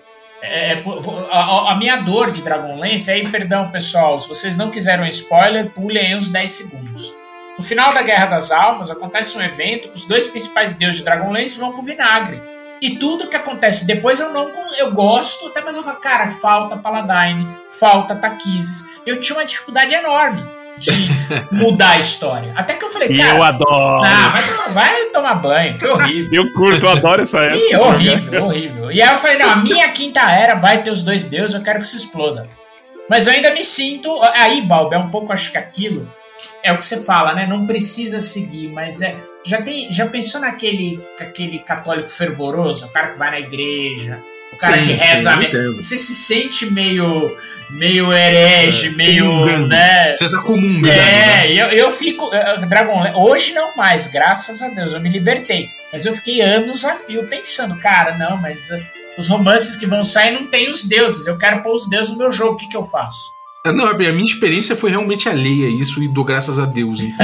é, 0.43 0.83
a, 1.31 1.39
a- 1.39 1.73
a 1.73 1.77
minha 1.77 1.97
dor 1.97 2.31
de 2.31 2.43
Dragonlance, 2.43 3.11
aí 3.11 3.27
perdão 3.29 3.71
pessoal, 3.71 4.21
se 4.21 4.29
vocês 4.29 4.57
não 4.59 4.71
quiseram 4.71 5.07
spoiler, 5.07 5.71
pulem 5.71 6.07
aí 6.09 6.15
uns 6.15 6.29
10 6.29 6.51
segundos. 6.51 7.17
No 7.57 7.65
final 7.65 7.95
da 7.95 8.03
Guerra 8.03 8.27
das 8.27 8.51
Almas, 8.51 8.91
acontece 8.91 9.39
um 9.39 9.41
evento 9.43 9.89
que 9.89 9.95
os 9.95 10.07
dois 10.09 10.27
principais 10.27 10.75
deuses 10.75 10.99
de 10.99 11.05
Dragonlance 11.05 11.59
vão 11.59 11.73
pro 11.73 11.83
vinagre. 11.83 12.43
E 12.85 12.97
tudo 12.99 13.29
que 13.29 13.37
acontece 13.37 13.87
depois 13.87 14.21
eu 14.21 14.31
não 14.33 14.51
eu 14.77 14.93
gosto, 14.93 15.47
até 15.49 15.61
mas 15.63 15.77
eu 15.77 15.83
falo, 15.83 15.97
cara, 16.01 16.29
falta 16.31 16.77
Paladine, 16.77 17.49
falta 17.81 18.15
Taquises. 18.15 18.89
Eu 19.07 19.19
tinha 19.21 19.39
uma 19.39 19.45
dificuldade 19.45 19.95
enorme 19.95 20.45
de 20.77 20.91
mudar 21.55 21.91
a 21.93 21.99
história. 21.99 22.53
Até 22.57 22.75
que 22.75 22.85
eu 22.85 22.91
falei, 22.91 23.09
E 23.09 23.17
cara, 23.17 23.39
eu 23.39 23.43
adoro. 23.43 24.05
ah, 24.05 24.29
vai, 24.29 24.43
tomar- 24.47 24.69
vai 24.73 25.05
tomar 25.07 25.35
banho, 25.37 25.79
que 25.79 25.87
horrível. 25.87 26.45
Eu 26.45 26.53
curto, 26.53 26.85
eu 26.85 26.91
adoro 26.91 27.23
essa 27.23 27.41
época. 27.41 27.59
Ih, 27.71 27.77
horrível, 27.77 28.45
horrível. 28.45 28.93
E 28.93 29.01
aí 29.01 29.13
eu 29.13 29.19
falei, 29.19 29.39
não, 29.39 29.51
a 29.51 29.57
minha 29.57 29.89
quinta 29.93 30.21
era 30.31 30.55
vai 30.57 30.83
ter 30.83 30.91
os 30.91 31.03
dois 31.03 31.25
deuses, 31.25 31.55
eu 31.55 31.63
quero 31.63 31.79
que 31.81 31.87
se 31.87 31.97
exploda. 31.97 32.47
Mas 33.09 33.27
eu 33.27 33.33
ainda 33.33 33.53
me 33.55 33.63
sinto. 33.63 34.11
Aí, 34.35 34.63
Balbo, 34.63 34.95
é 34.95 34.99
um 34.99 35.11
pouco, 35.11 35.33
acho 35.33 35.51
que 35.53 35.59
aquilo. 35.59 36.11
É 36.63 36.73
o 36.73 36.77
que 36.79 36.85
você 36.85 37.03
fala, 37.05 37.35
né? 37.35 37.47
Não 37.47 37.67
precisa 37.67 38.21
seguir, 38.21 38.69
mas 38.69 39.01
é. 39.01 39.15
Já, 39.45 39.61
tem, 39.63 39.93
já 39.93 40.07
pensou 40.07 40.41
naquele 40.41 41.01
aquele 41.21 41.59
católico 41.59 42.09
fervoroso? 42.09 42.87
O 42.87 42.89
cara 42.91 43.09
que 43.13 43.19
vai 43.19 43.31
na 43.31 43.41
igreja, 43.41 44.19
o 44.53 44.57
cara 44.57 44.79
Sim, 44.79 44.87
que 44.87 44.93
sim, 44.95 45.07
reza. 45.07 45.37
me- 45.37 45.47
entendo. 45.47 45.77
Você 45.83 45.99
se 45.99 46.15
sente 46.15 46.71
meio. 46.73 47.37
meio 47.71 48.13
herege, 48.13 48.89
É, 48.89 48.91
meio. 48.91 49.27
comungando. 49.27 49.67
né? 49.69 50.17
Você 50.17 50.31
tá 50.31 50.41
comungando. 50.43 50.87
É, 50.93 50.97
né? 51.47 51.53
eu, 51.53 51.67
eu 51.69 51.91
fico. 51.91 52.31
eh, 52.35 52.59
Dragon 52.67 53.03
hoje 53.17 53.53
não 53.53 53.77
mais, 53.77 54.07
graças 54.07 54.63
a 54.63 54.69
Deus, 54.69 54.93
eu 54.95 55.01
me 55.01 55.09
libertei. 55.11 55.69
Mas 55.93 56.05
eu 56.07 56.15
fiquei 56.15 56.41
anos 56.41 56.85
a 56.85 56.95
fio 56.95 57.27
pensando, 57.27 57.79
cara, 57.79 58.17
não, 58.17 58.37
mas 58.39 58.71
eh, 58.71 58.83
os 59.19 59.29
romances 59.29 59.77
que 59.77 59.87
vão 59.87 60.03
sair 60.03 60.31
não 60.33 60.47
tem 60.47 60.71
os 60.71 60.85
deuses. 60.89 61.27
Eu 61.27 61.37
quero 61.39 61.63
pôr 61.63 61.73
os 61.75 61.89
deuses 61.89 62.13
no 62.13 62.19
meu 62.19 62.33
jogo, 62.33 62.55
o 62.55 62.57
que, 62.57 62.67
que 62.69 62.77
eu 62.77 62.85
faço? 62.85 63.31
Não, 63.73 63.87
a 63.87 63.95
minha 63.95 64.13
experiência 64.23 64.77
foi 64.77 64.91
realmente 64.91 65.27
alheia 65.27 65.69
a 65.69 65.71
isso 65.71 66.03
e 66.03 66.09
dou 66.09 66.23
graças 66.23 66.59
a 66.59 66.67
Deus. 66.67 67.01
inclusive. 67.01 67.15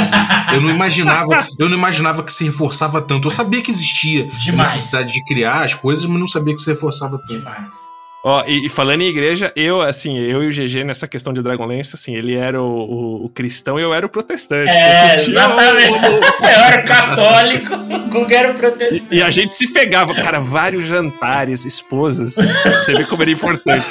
eu 0.54 0.60
não 0.62 0.70
imaginava, 0.70 1.46
eu 1.58 1.68
não 1.68 1.76
imaginava 1.76 2.22
que 2.22 2.32
se 2.32 2.44
reforçava 2.44 3.02
tanto. 3.02 3.26
Eu 3.28 3.30
sabia 3.30 3.60
que 3.60 3.70
existia 3.70 4.24
a 4.24 4.36
Demais. 4.38 4.72
necessidade 4.72 5.12
de 5.12 5.22
criar 5.24 5.64
as 5.64 5.74
coisas, 5.74 6.06
mas 6.06 6.18
não 6.18 6.26
sabia 6.26 6.54
que 6.54 6.60
se 6.62 6.70
reforçava 6.70 7.18
tanto. 7.18 7.44
Demais. 7.44 7.90
Ó, 8.22 8.42
e, 8.46 8.66
e 8.66 8.68
falando 8.68 9.00
em 9.00 9.08
igreja, 9.08 9.50
eu, 9.56 9.80
assim, 9.80 10.18
eu 10.18 10.42
e 10.42 10.48
o 10.48 10.50
GG 10.50 10.84
nessa 10.84 11.08
questão 11.08 11.32
de 11.32 11.40
Dragonlance, 11.42 11.94
assim, 11.94 12.14
ele 12.14 12.34
era 12.34 12.60
o, 12.62 12.66
o- 12.66 13.24
o 13.24 13.28
cristão 13.30 13.78
e 13.78 13.82
eu 13.82 13.94
era 13.94 14.04
o 14.04 14.10
protestante. 14.10 14.70
É, 14.70 15.16
o- 15.16 15.20
exatamente. 15.20 16.04
Eu 16.04 16.48
era 16.48 16.82
católico, 16.82 17.74
o 17.74 17.98
Guga 18.10 18.36
era 18.36 18.52
protestante. 18.54 19.06
E, 19.14 19.18
e 19.18 19.22
a 19.22 19.30
gente 19.30 19.56
se 19.56 19.66
pegava, 19.72 20.14
cara, 20.14 20.38
vários 20.38 20.86
jantares, 20.86 21.64
esposas. 21.64 22.34
Pra 22.34 22.82
você 22.82 22.92
ver 22.94 23.06
como 23.08 23.22
era 23.22 23.30
importante. 23.30 23.86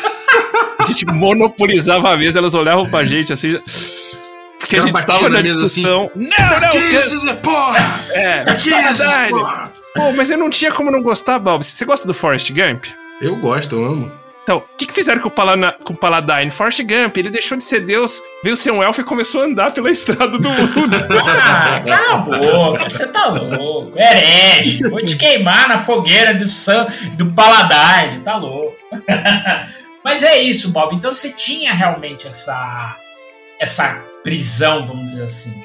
A 0.89 0.93
gente 0.93 1.05
monopolizava 1.05 2.11
a 2.13 2.17
mesa, 2.17 2.39
elas 2.39 2.53
olhavam 2.53 2.89
pra 2.89 3.03
gente 3.05 3.31
assim. 3.33 3.57
Porque 4.59 4.75
a 4.77 4.81
gente 4.81 5.05
tava 5.05 5.29
na 5.29 5.39
assim, 5.39 5.43
discussão. 5.45 6.11
não, 6.15 6.59
não, 6.61 6.69
Que 6.69 6.79
can- 6.89 6.99
isso, 6.99 7.29
é 7.29 7.33
porra! 7.35 7.79
é, 8.13 8.43
Que 8.55 8.69
isso, 8.69 9.03
Paladine. 9.03 9.29
porra! 9.31 9.71
Pô, 9.95 10.11
mas 10.13 10.29
eu 10.29 10.37
não 10.37 10.49
tinha 10.49 10.71
como 10.71 10.91
não 10.91 11.01
gostar, 11.01 11.39
Bob. 11.39 11.63
Você 11.63 11.85
gosta 11.85 12.05
do 12.07 12.13
Forrest 12.13 12.51
Gump? 12.51 12.85
Eu 13.21 13.35
gosto, 13.37 13.75
eu 13.75 13.85
amo. 13.85 14.11
Então, 14.43 14.57
o 14.57 14.63
que, 14.77 14.87
que 14.87 14.93
fizeram 14.93 15.21
com 15.21 15.27
o, 15.27 15.31
Palana, 15.31 15.75
com 15.83 15.93
o 15.93 15.97
Paladine? 15.97 16.49
Forrest 16.49 16.81
Gump, 16.81 17.17
ele 17.17 17.29
deixou 17.29 17.55
de 17.57 17.63
ser 17.63 17.81
Deus, 17.81 18.21
veio 18.43 18.55
ser 18.55 18.71
um 18.71 18.81
elfo 18.81 19.01
e 19.01 19.03
começou 19.03 19.41
a 19.41 19.45
andar 19.45 19.71
pela 19.71 19.89
estrada 19.91 20.37
do 20.39 20.49
mundo. 20.49 20.95
Ah, 21.27 21.81
cala 21.85 22.13
a 22.13 22.17
boca, 22.17 22.89
você 22.89 23.07
tá 23.07 23.27
louco. 23.27 23.97
Herege. 23.97 24.81
Vou 24.89 25.03
te 25.03 25.15
queimar 25.17 25.67
na 25.69 25.77
fogueira 25.77 26.33
do, 26.33 26.45
Sam, 26.45 26.87
do 27.13 27.27
Paladine, 27.27 28.21
tá 28.23 28.37
louco. 28.37 28.75
Mas 30.03 30.23
é 30.23 30.39
isso, 30.41 30.71
Bob. 30.71 30.95
Então 30.95 31.11
você 31.11 31.31
tinha 31.33 31.73
realmente 31.73 32.27
essa, 32.27 32.95
essa 33.59 34.01
prisão, 34.23 34.85
vamos 34.87 35.11
dizer 35.11 35.23
assim. 35.23 35.63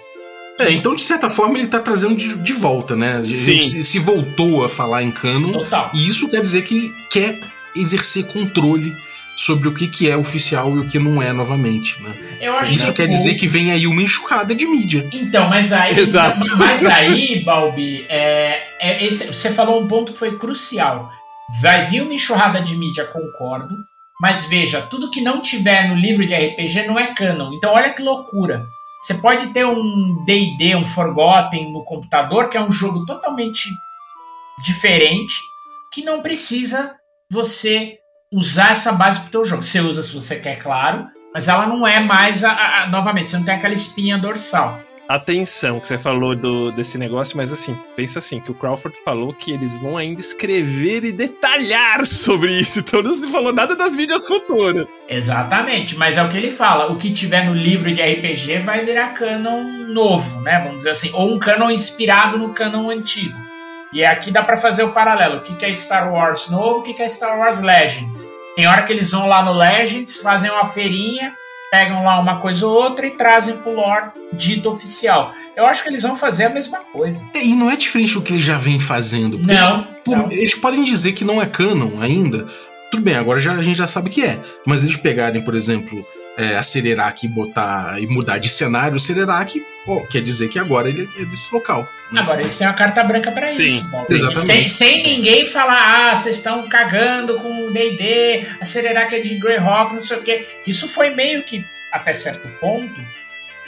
É, 0.59 0.71
então 0.71 0.95
de 0.95 1.03
certa 1.03 1.29
forma 1.29 1.59
ele 1.59 1.67
tá 1.67 1.81
trazendo 1.81 2.15
de, 2.17 2.37
de 2.37 2.53
volta, 2.53 2.95
né? 2.95 3.19
Ele 3.19 3.35
Sim. 3.35 3.61
se, 3.61 3.83
se 3.83 3.99
voltou 3.99 4.65
a 4.65 4.69
falar 4.69 5.03
em 5.03 5.11
canon. 5.11 5.53
Total. 5.53 5.91
E 5.93 6.07
isso 6.07 6.29
quer 6.29 6.41
dizer 6.41 6.63
que 6.63 6.93
quer 7.11 7.41
exercer 7.75 8.25
controle 8.27 8.95
sobre 9.37 9.67
o 9.67 9.75
que, 9.75 9.89
que 9.89 10.09
é 10.09 10.17
oficial 10.17 10.77
e 10.77 10.79
o 10.79 10.87
que 10.87 10.97
não 10.97 11.21
é 11.21 11.33
novamente, 11.33 12.01
né? 12.01 12.15
Eu 12.41 12.57
acho 12.57 12.73
Isso 12.73 12.87
que 12.93 12.99
quer 12.99 13.07
o- 13.07 13.09
dizer 13.09 13.35
que 13.35 13.49
vem 13.49 13.73
aí 13.73 13.85
uma 13.89 14.01
enxurrada 14.01 14.55
de 14.55 14.65
mídia. 14.65 15.09
Então, 15.13 15.49
mas 15.49 15.73
aí. 15.73 15.91
Exato. 15.99 16.57
Mas 16.57 16.87
aí, 16.87 17.41
Balbi, 17.43 18.07
é, 18.09 18.63
é 18.79 19.05
esse- 19.05 19.27
você 19.27 19.51
falou 19.53 19.83
um 19.83 19.89
ponto 19.89 20.13
que 20.13 20.19
foi 20.21 20.39
crucial. 20.39 21.11
Vai 21.61 21.85
vir 21.85 22.03
uma 22.03 22.15
enxurrada 22.15 22.63
de 22.63 22.77
mídia, 22.77 23.05
concordo. 23.07 23.75
Mas 24.21 24.45
veja, 24.45 24.83
tudo 24.83 25.11
que 25.11 25.21
não 25.21 25.41
tiver 25.41 25.89
no 25.89 25.95
livro 25.95 26.25
de 26.27 26.35
RPG 26.35 26.87
não 26.87 26.99
é 26.99 27.15
canon. 27.15 27.53
Então, 27.53 27.73
olha 27.75 27.93
que 27.93 28.03
loucura. 28.03 28.65
Você 29.03 29.15
pode 29.15 29.49
ter 29.49 29.67
um 29.67 30.25
DD, 30.25 30.75
um 30.77 30.85
Forgotten 30.85 31.71
no 31.73 31.85
computador, 31.85 32.49
que 32.49 32.57
é 32.57 32.61
um 32.63 32.73
jogo 32.73 33.05
totalmente 33.05 33.69
diferente, 34.63 35.35
que 35.93 36.03
não 36.03 36.23
precisa 36.23 36.95
você 37.31 37.99
usar 38.33 38.71
essa 38.73 38.93
base 38.93 39.21
pro 39.21 39.31
teu 39.31 39.45
jogo. 39.45 39.63
Você 39.63 39.81
usa 39.81 40.03
se 40.03 40.13
você 40.15 40.41
quer, 40.41 40.59
claro, 40.59 41.07
mas 41.33 41.49
ela 41.49 41.67
não 41.67 41.87
é 41.87 42.01
mais 42.01 42.45
a- 42.45 42.83
a- 42.83 42.87
novamente, 42.89 43.31
você 43.31 43.37
não 43.37 43.45
tem 43.45 43.55
aquela 43.55 43.75
espinha 43.75 44.17
dorsal. 44.19 44.81
Atenção 45.07 45.79
que 45.79 45.87
você 45.87 45.99
falou 45.99 46.35
do, 46.35 46.73
desse 46.73 46.97
negócio, 46.97 47.37
mas 47.37 47.53
assim, 47.53 47.77
pensa 47.95 48.21
assim, 48.21 48.41
que 48.41 48.51
o 48.51 48.55
Crawford 48.55 48.97
falou 49.05 49.35
que 49.35 49.53
eles 49.53 49.75
vão 49.75 49.99
ainda 49.99 50.19
escrever 50.19 51.05
e 51.05 51.13
detalhar 51.13 52.07
sobre 52.07 52.59
isso, 52.59 52.81
então 52.87 53.03
não 53.03 53.29
falou 53.29 53.53
nada 53.53 53.77
das 53.77 53.95
mídias 53.95 54.27
futuras. 54.27 54.87
Exatamente, 55.07 55.97
mas 55.97 56.17
é 56.17 56.23
o 56.23 56.29
que 56.31 56.39
ele 56.39 56.51
fala. 56.51 56.91
O 56.91 56.97
que 56.97 57.13
tiver 57.13 57.45
no 57.45 57.53
livro 57.53 57.93
de 57.93 58.03
RPG 58.03 58.61
vai 58.61 58.85
virar 58.85 59.09
canon 59.09 59.63
novo, 59.89 60.41
né? 60.41 60.61
Vamos 60.61 60.79
dizer 60.79 60.91
assim, 60.91 61.11
ou 61.13 61.35
um 61.35 61.39
canon 61.39 61.71
inspirado 61.71 62.39
no 62.39 62.55
canon 62.55 62.89
antigo. 62.89 63.37
E 63.93 64.03
aqui 64.05 64.31
dá 64.31 64.43
pra 64.43 64.57
fazer 64.57 64.85
o 64.85 64.93
paralelo. 64.93 65.39
O 65.39 65.43
que 65.43 65.65
é 65.65 65.73
Star 65.75 66.13
Wars 66.13 66.49
novo, 66.49 66.79
o 66.79 66.83
que 66.83 67.01
é 67.01 67.09
Star 67.09 67.39
Wars 67.39 67.61
Legends. 67.61 68.33
Tem 68.57 68.67
hora 68.67 68.83
que 68.83 68.93
eles 68.93 69.11
vão 69.11 69.27
lá 69.29 69.43
no 69.45 69.53
Legends, 69.53 70.21
fazem 70.21 70.51
uma 70.51 70.65
feirinha, 70.65 71.35
pegam 71.75 72.05
lá 72.05 72.21
uma 72.21 72.37
coisa 72.37 72.65
ou 72.69 72.73
outra 72.73 73.05
e 73.05 73.11
trazem 73.11 73.57
pro 73.57 73.75
lore 73.75 74.11
dito 74.33 74.69
oficial. 74.71 75.33
Eu 75.57 75.67
acho 75.67 75.83
que 75.83 75.89
eles 75.89 76.03
vão 76.05 76.15
fazer 76.15 76.45
a 76.45 76.49
mesma 76.51 76.79
coisa. 76.93 77.29
É, 77.35 77.45
E 77.45 77.53
não 77.53 77.69
é 77.69 77.75
diferente 77.75 78.15
do 78.15 78.23
que 78.23 78.33
eles 78.33 78.45
já 78.45 78.57
vêm 78.57 78.79
fazendo. 78.79 79.37
porque 79.39 79.53
Não, 79.53 79.85
Pô, 80.05 80.15
não. 80.15 80.31
Eles 80.31 80.55
podem 80.55 80.85
dizer 80.85 81.15
que 81.15 81.25
não 81.25 81.43
é 81.43 81.47
canon 81.47 82.01
ainda. 82.01 82.47
Tudo 82.93 83.03
bem, 83.03 83.17
agora 83.17 83.41
já, 83.41 83.55
a 83.55 83.63
gente 83.63 83.77
já 83.77 83.89
sabe 83.89 84.09
que 84.09 84.23
é. 84.25 84.39
Mas 84.65 84.85
eles 84.85 84.97
pegarem, 84.97 85.43
por 85.43 85.57
exemplo, 85.57 86.07
é, 86.37 86.57
a 86.57 86.63
Cererac 86.63 87.25
e 87.27 87.29
botar 87.29 88.01
e 88.01 88.07
mudar 88.07 88.39
de 88.39 88.49
cenário, 88.49 88.97
o 88.97 89.01
Cererac, 89.01 89.61
ó, 89.87 90.01
quer 90.01 90.21
dizer 90.23 90.49
que 90.49 90.59
agora 90.59 90.89
ele 90.89 91.09
é 91.19 91.25
desse 91.25 91.53
local. 91.53 91.89
Agora 92.17 92.41
eles 92.41 92.57
têm 92.57 92.67
uma 92.67 92.73
carta 92.75 93.03
branca 93.03 93.33
pra 93.33 93.55
Sim, 93.57 93.65
isso, 93.65 93.89
Bob. 93.89 94.07
exatamente. 94.09 94.39
Sem, 94.45 94.69
sem 94.69 95.03
ninguém 95.03 95.47
falar, 95.47 96.11
ah, 96.11 96.15
vocês 96.17 96.37
estão 96.37 96.63
cagando 96.69 97.35
com 97.35 97.49
o 97.49 97.54
D&D, 97.75 98.47
a 98.61 98.65
Cereraca 98.65 99.17
é 99.17 99.21
de 99.21 99.35
Greyhawk, 99.39 99.95
não 99.95 100.03
sei 100.03 100.17
o 100.19 100.23
quê. 100.23 100.47
Isso 100.67 100.89
foi 100.89 101.11
meio 101.11 101.43
que, 101.43 101.63
até 101.93 102.15
certo 102.15 102.49
ponto, 102.59 102.95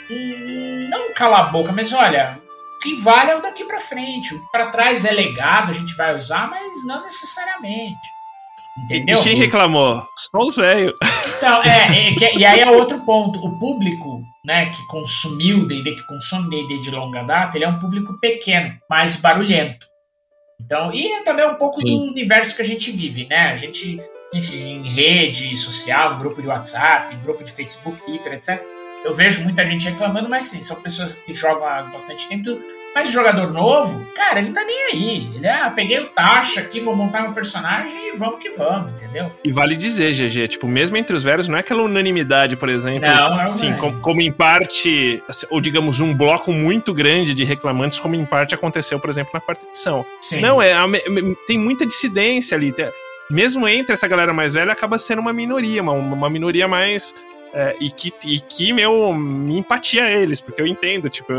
um, 0.09 0.87
não 0.89 1.13
cala 1.13 1.39
a 1.39 1.43
boca, 1.43 1.71
mas 1.71 1.93
olha, 1.93 2.39
o 2.75 2.79
que 2.79 2.95
vale 3.01 3.31
é 3.31 3.35
o 3.35 3.41
daqui 3.41 3.65
pra 3.65 3.79
frente. 3.79 4.33
O 4.33 4.51
pra 4.51 4.69
trás 4.71 5.05
é 5.05 5.11
legado, 5.11 5.69
a 5.69 5.73
gente 5.73 5.95
vai 5.95 6.15
usar, 6.15 6.49
mas 6.49 6.85
não 6.87 7.03
necessariamente. 7.03 7.97
Entendeu? 8.85 9.19
E 9.19 9.23
quem 9.23 9.35
reclamou? 9.35 10.07
Só 10.15 10.37
os 10.45 10.55
velhos. 10.55 10.93
Então, 11.37 11.63
é, 11.63 12.09
é 12.09 12.13
que- 12.13 12.37
e 12.37 12.45
aí 12.45 12.59
é 12.59 12.69
outro 12.69 12.99
ponto. 12.99 13.39
O 13.43 13.57
público, 13.57 14.21
né, 14.45 14.67
que 14.67 14.85
consumiu 14.87 15.67
D&D, 15.67 15.95
que 15.95 16.03
consome 16.05 16.49
D&D 16.49 16.79
de 16.81 16.91
longa 16.91 17.23
data, 17.23 17.57
ele 17.57 17.65
é 17.65 17.69
um 17.69 17.79
público 17.79 18.19
pequeno, 18.19 18.71
mais 18.89 19.15
barulhento. 19.15 19.85
Então, 20.59 20.91
e 20.93 21.11
é 21.13 21.23
também 21.23 21.45
um 21.45 21.55
pouco 21.55 21.79
Sim. 21.81 21.87
do 21.87 22.11
universo 22.11 22.55
que 22.55 22.61
a 22.61 22.65
gente 22.65 22.91
vive, 22.91 23.25
né? 23.27 23.51
A 23.51 23.55
gente, 23.55 24.01
enfim, 24.33 24.85
em 24.85 24.89
rede 24.89 25.55
social, 25.55 26.17
grupo 26.17 26.41
de 26.41 26.47
WhatsApp, 26.47 27.15
grupo 27.17 27.43
de 27.43 27.51
Facebook, 27.51 28.03
Twitter, 28.05 28.33
etc. 28.33 28.61
Eu 29.05 29.13
vejo 29.13 29.43
muita 29.43 29.65
gente 29.65 29.87
reclamando, 29.87 30.27
mas 30.27 30.45
sim, 30.45 30.61
são 30.61 30.81
pessoas 30.81 31.15
que 31.15 31.33
jogam 31.33 31.65
há 31.65 31.83
bastante 31.83 32.27
tempo. 32.27 32.59
Mas 32.97 33.11
jogador 33.11 33.53
novo, 33.53 34.03
cara, 34.15 34.39
ele 34.39 34.47
não 34.47 34.55
tá 34.55 34.65
nem 34.65 34.85
aí. 34.91 35.29
Ele, 35.35 35.47
ah, 35.47 35.69
peguei 35.69 35.99
o 35.99 36.09
taxa 36.09 36.61
aqui, 36.61 36.79
vou 36.79 36.95
montar 36.95 37.21
meu 37.21 37.31
personagem 37.31 38.07
e 38.07 38.17
vamos 38.17 38.39
que 38.39 38.49
vamos, 38.49 38.91
entendeu? 38.93 39.31
E 39.43 39.51
vale 39.51 39.75
dizer, 39.75 40.15
GG, 40.15 40.47
tipo, 40.47 40.67
mesmo 40.67 40.97
entre 40.97 41.15
os 41.15 41.21
velhos, 41.21 41.47
não 41.47 41.57
é 41.57 41.59
aquela 41.59 41.83
unanimidade, 41.83 42.55
por 42.55 42.69
exemplo. 42.69 43.07
Não, 43.07 43.37
não 43.37 43.49
Sim, 43.51 43.73
é. 43.73 43.77
como, 43.77 43.99
como 43.99 44.19
em 44.19 44.31
parte, 44.31 45.21
assim, 45.29 45.45
ou 45.51 45.61
digamos, 45.61 45.99
um 45.99 46.11
bloco 46.11 46.51
muito 46.51 46.91
grande 46.91 47.35
de 47.35 47.43
reclamantes, 47.43 47.99
como 47.99 48.15
em 48.15 48.25
parte 48.25 48.55
aconteceu, 48.55 48.99
por 48.99 49.11
exemplo, 49.11 49.29
na 49.31 49.41
quarta 49.41 49.63
edição. 49.67 50.03
Sim. 50.19 50.41
Não, 50.41 50.59
é, 50.59 50.73
tem 51.45 51.55
muita 51.55 51.85
dissidência 51.85 52.57
ali. 52.57 52.73
mesmo 53.29 53.67
entre 53.67 53.93
essa 53.93 54.07
galera 54.07 54.33
mais 54.33 54.55
velha, 54.55 54.71
acaba 54.71 54.97
sendo 54.97 55.19
uma 55.19 55.31
minoria, 55.31 55.83
uma, 55.83 55.91
uma 55.91 56.29
minoria 56.31 56.67
mais. 56.67 57.13
é, 57.53 57.75
e, 57.79 57.91
que, 57.91 58.11
e 58.25 58.39
que, 58.39 58.73
meu, 58.73 59.13
me 59.13 59.59
empatia 59.59 60.05
a 60.05 60.09
eles, 60.09 60.41
porque 60.41 60.59
eu 60.59 60.65
entendo, 60.65 61.11
tipo. 61.11 61.31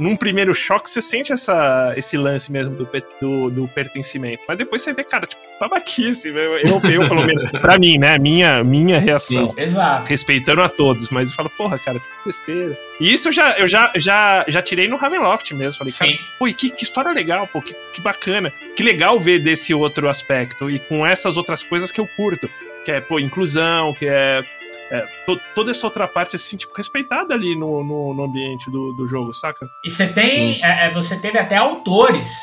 Num 0.00 0.16
primeiro 0.16 0.54
choque, 0.54 0.88
você 0.88 1.02
sente 1.02 1.30
essa, 1.30 1.92
esse 1.94 2.16
lance 2.16 2.50
mesmo 2.50 2.74
do, 2.74 2.88
do, 3.20 3.50
do 3.50 3.68
pertencimento. 3.68 4.42
Mas 4.48 4.56
depois 4.56 4.80
você 4.80 4.94
vê, 4.94 5.04
cara, 5.04 5.26
tipo, 5.26 5.42
babaquice. 5.60 6.28
Eu, 6.28 6.36
eu, 6.56 6.80
eu, 6.90 7.06
pelo 7.06 7.26
menos, 7.26 7.50
pra 7.60 7.78
mim, 7.78 7.98
né? 7.98 8.18
Minha, 8.18 8.64
minha 8.64 8.98
reação 8.98 9.52
Exato. 9.58 10.08
respeitando 10.08 10.62
a 10.62 10.70
todos, 10.70 11.10
mas 11.10 11.28
eu 11.28 11.36
falo, 11.36 11.50
porra, 11.50 11.78
cara, 11.78 12.00
que 12.00 12.06
besteira. 12.24 12.78
E 12.98 13.12
isso 13.12 13.28
eu 13.28 13.32
já, 13.32 13.58
eu 13.58 13.68
já, 13.68 13.92
já, 13.94 14.42
já 14.48 14.62
tirei 14.62 14.88
no 14.88 14.96
Ravenloft 14.96 15.52
mesmo. 15.52 15.76
Falei, 15.76 15.92
cara, 15.92 16.10
Sim. 16.10 16.18
pô, 16.38 16.48
e 16.48 16.54
que, 16.54 16.70
que 16.70 16.82
história 16.82 17.12
legal, 17.12 17.46
pô, 17.46 17.60
que, 17.60 17.74
que 17.92 18.00
bacana. 18.00 18.50
Que 18.74 18.82
legal 18.82 19.20
ver 19.20 19.38
desse 19.40 19.74
outro 19.74 20.08
aspecto 20.08 20.70
e 20.70 20.78
com 20.78 21.06
essas 21.06 21.36
outras 21.36 21.62
coisas 21.62 21.90
que 21.90 22.00
eu 22.00 22.06
curto. 22.06 22.48
Que 22.86 22.92
é, 22.92 23.00
pô, 23.02 23.20
inclusão, 23.20 23.92
que 23.92 24.06
é. 24.06 24.42
É, 24.90 25.06
to- 25.26 25.40
toda 25.54 25.70
essa 25.70 25.86
outra 25.86 26.06
parte, 26.08 26.36
assim, 26.36 26.56
tipo, 26.56 26.72
respeitada 26.76 27.34
ali 27.34 27.54
no, 27.54 27.84
no, 27.84 28.14
no 28.14 28.24
ambiente 28.24 28.70
do, 28.70 28.92
do 28.94 29.06
jogo, 29.06 29.32
saca? 29.32 29.66
E 29.84 29.90
você 29.90 30.06
tem, 30.12 30.62
é, 30.64 30.86
é, 30.86 30.90
você 30.90 31.20
teve 31.20 31.38
até 31.38 31.56
autores 31.56 32.36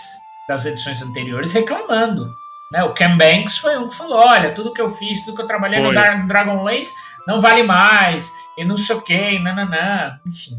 das 0.48 0.66
edições 0.66 1.02
anteriores 1.02 1.52
reclamando. 1.54 2.32
Né? 2.72 2.84
O 2.84 2.94
Ken 2.94 3.16
Banks 3.18 3.58
foi 3.58 3.78
um 3.78 3.88
que 3.88 3.96
falou: 3.96 4.18
olha, 4.20 4.54
tudo 4.54 4.74
que 4.74 4.82
eu 4.82 4.90
fiz, 4.90 5.24
tudo 5.24 5.36
que 5.36 5.42
eu 5.42 5.48
trabalhei 5.48 5.80
no 5.80 5.86
Foi. 5.86 5.94
Dra- 5.96 6.16
Dragonlance 6.26 6.94
não 7.26 7.40
vale 7.42 7.64
mais, 7.64 8.32
e 8.58 8.64
não 8.66 8.76
sei 8.78 8.96
o 8.96 9.02
que, 9.02 9.40
nananã. 9.40 10.20
Enfim. 10.26 10.56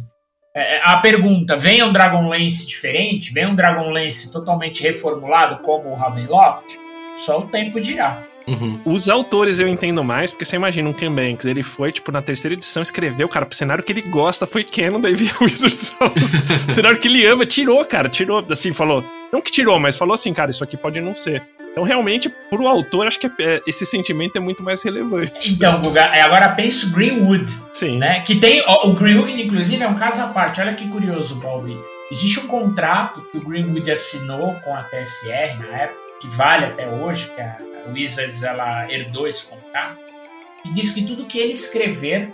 É, 0.54 0.76
é, 0.76 0.80
a 0.84 0.96
pergunta: 0.98 1.56
vem 1.56 1.82
um 1.82 1.92
Dragonlance 1.92 2.66
diferente? 2.66 3.32
Vem 3.32 3.46
um 3.46 3.54
Dragonlance 3.54 4.32
totalmente 4.32 4.82
reformulado 4.82 5.62
como 5.62 5.90
o 5.90 5.94
Ravenloft? 5.94 6.66
Só 7.16 7.40
o 7.40 7.48
tempo 7.48 7.80
dirá. 7.80 8.22
Uhum. 8.48 8.80
Os 8.84 9.08
autores 9.08 9.60
eu 9.60 9.68
entendo 9.68 10.02
mais, 10.02 10.30
porque 10.30 10.44
você 10.44 10.56
imagina 10.56 10.88
um 10.88 10.92
Ken 10.92 11.10
Banks, 11.12 11.44
ele 11.46 11.62
foi, 11.62 11.92
tipo, 11.92 12.10
na 12.10 12.22
terceira 12.22 12.54
edição, 12.54 12.82
escreveu, 12.82 13.28
cara, 13.28 13.44
pro 13.46 13.54
cenário 13.56 13.84
que 13.84 13.92
ele 13.92 14.02
gosta 14.02 14.46
foi 14.46 14.64
Canon, 14.64 15.00
daí 15.00 15.14
veio 15.14 15.30
Wizards 15.40 15.92
o 16.68 16.72
cenário 16.72 16.98
que 16.98 17.08
ele 17.08 17.26
ama, 17.26 17.44
tirou, 17.44 17.84
cara, 17.84 18.08
tirou, 18.08 18.44
assim, 18.50 18.72
falou, 18.72 19.04
não 19.32 19.40
que 19.40 19.50
tirou, 19.50 19.78
mas 19.78 19.96
falou 19.96 20.14
assim, 20.14 20.32
cara, 20.32 20.50
isso 20.50 20.64
aqui 20.64 20.76
pode 20.76 21.00
não 21.00 21.14
ser. 21.14 21.42
Então, 21.70 21.82
realmente, 21.84 22.28
pro 22.50 22.66
autor, 22.66 23.06
acho 23.06 23.20
que 23.20 23.26
é- 23.26 23.32
é- 23.38 23.62
esse 23.66 23.86
sentimento 23.86 24.36
é 24.36 24.40
muito 24.40 24.64
mais 24.64 24.82
relevante. 24.82 25.52
Então, 25.52 25.80
Guga, 25.80 26.00
é, 26.06 26.22
agora 26.22 26.48
penso 26.48 26.90
Greenwood. 26.90 27.48
Sim. 27.72 27.98
né? 27.98 28.20
Que 28.20 28.34
tem. 28.34 28.62
o 28.66 28.92
Greenwood, 28.94 29.40
inclusive, 29.40 29.82
é 29.82 29.86
um 29.86 29.94
caso 29.94 30.22
à 30.22 30.28
parte. 30.28 30.60
Olha 30.60 30.74
que 30.74 30.88
curioso, 30.88 31.36
Balbi. 31.36 31.78
Existe 32.10 32.40
um 32.40 32.46
contrato 32.48 33.22
que 33.30 33.38
o 33.38 33.40
Greenwood 33.42 33.88
assinou 33.90 34.54
com 34.64 34.74
a 34.74 34.82
TSR 34.82 35.58
na 35.60 35.76
época, 35.82 36.00
que 36.20 36.26
vale 36.26 36.64
até 36.64 36.88
hoje, 36.88 37.30
que 37.34 37.40
a 37.40 37.56
Wizards 37.92 38.42
ela 38.42 38.90
herdou 38.92 39.26
esse 39.26 39.46
contrato, 39.46 39.98
que 40.62 40.72
diz 40.72 40.92
que 40.92 41.06
tudo 41.06 41.26
que 41.26 41.38
ele 41.38 41.52
escrever 41.52 42.32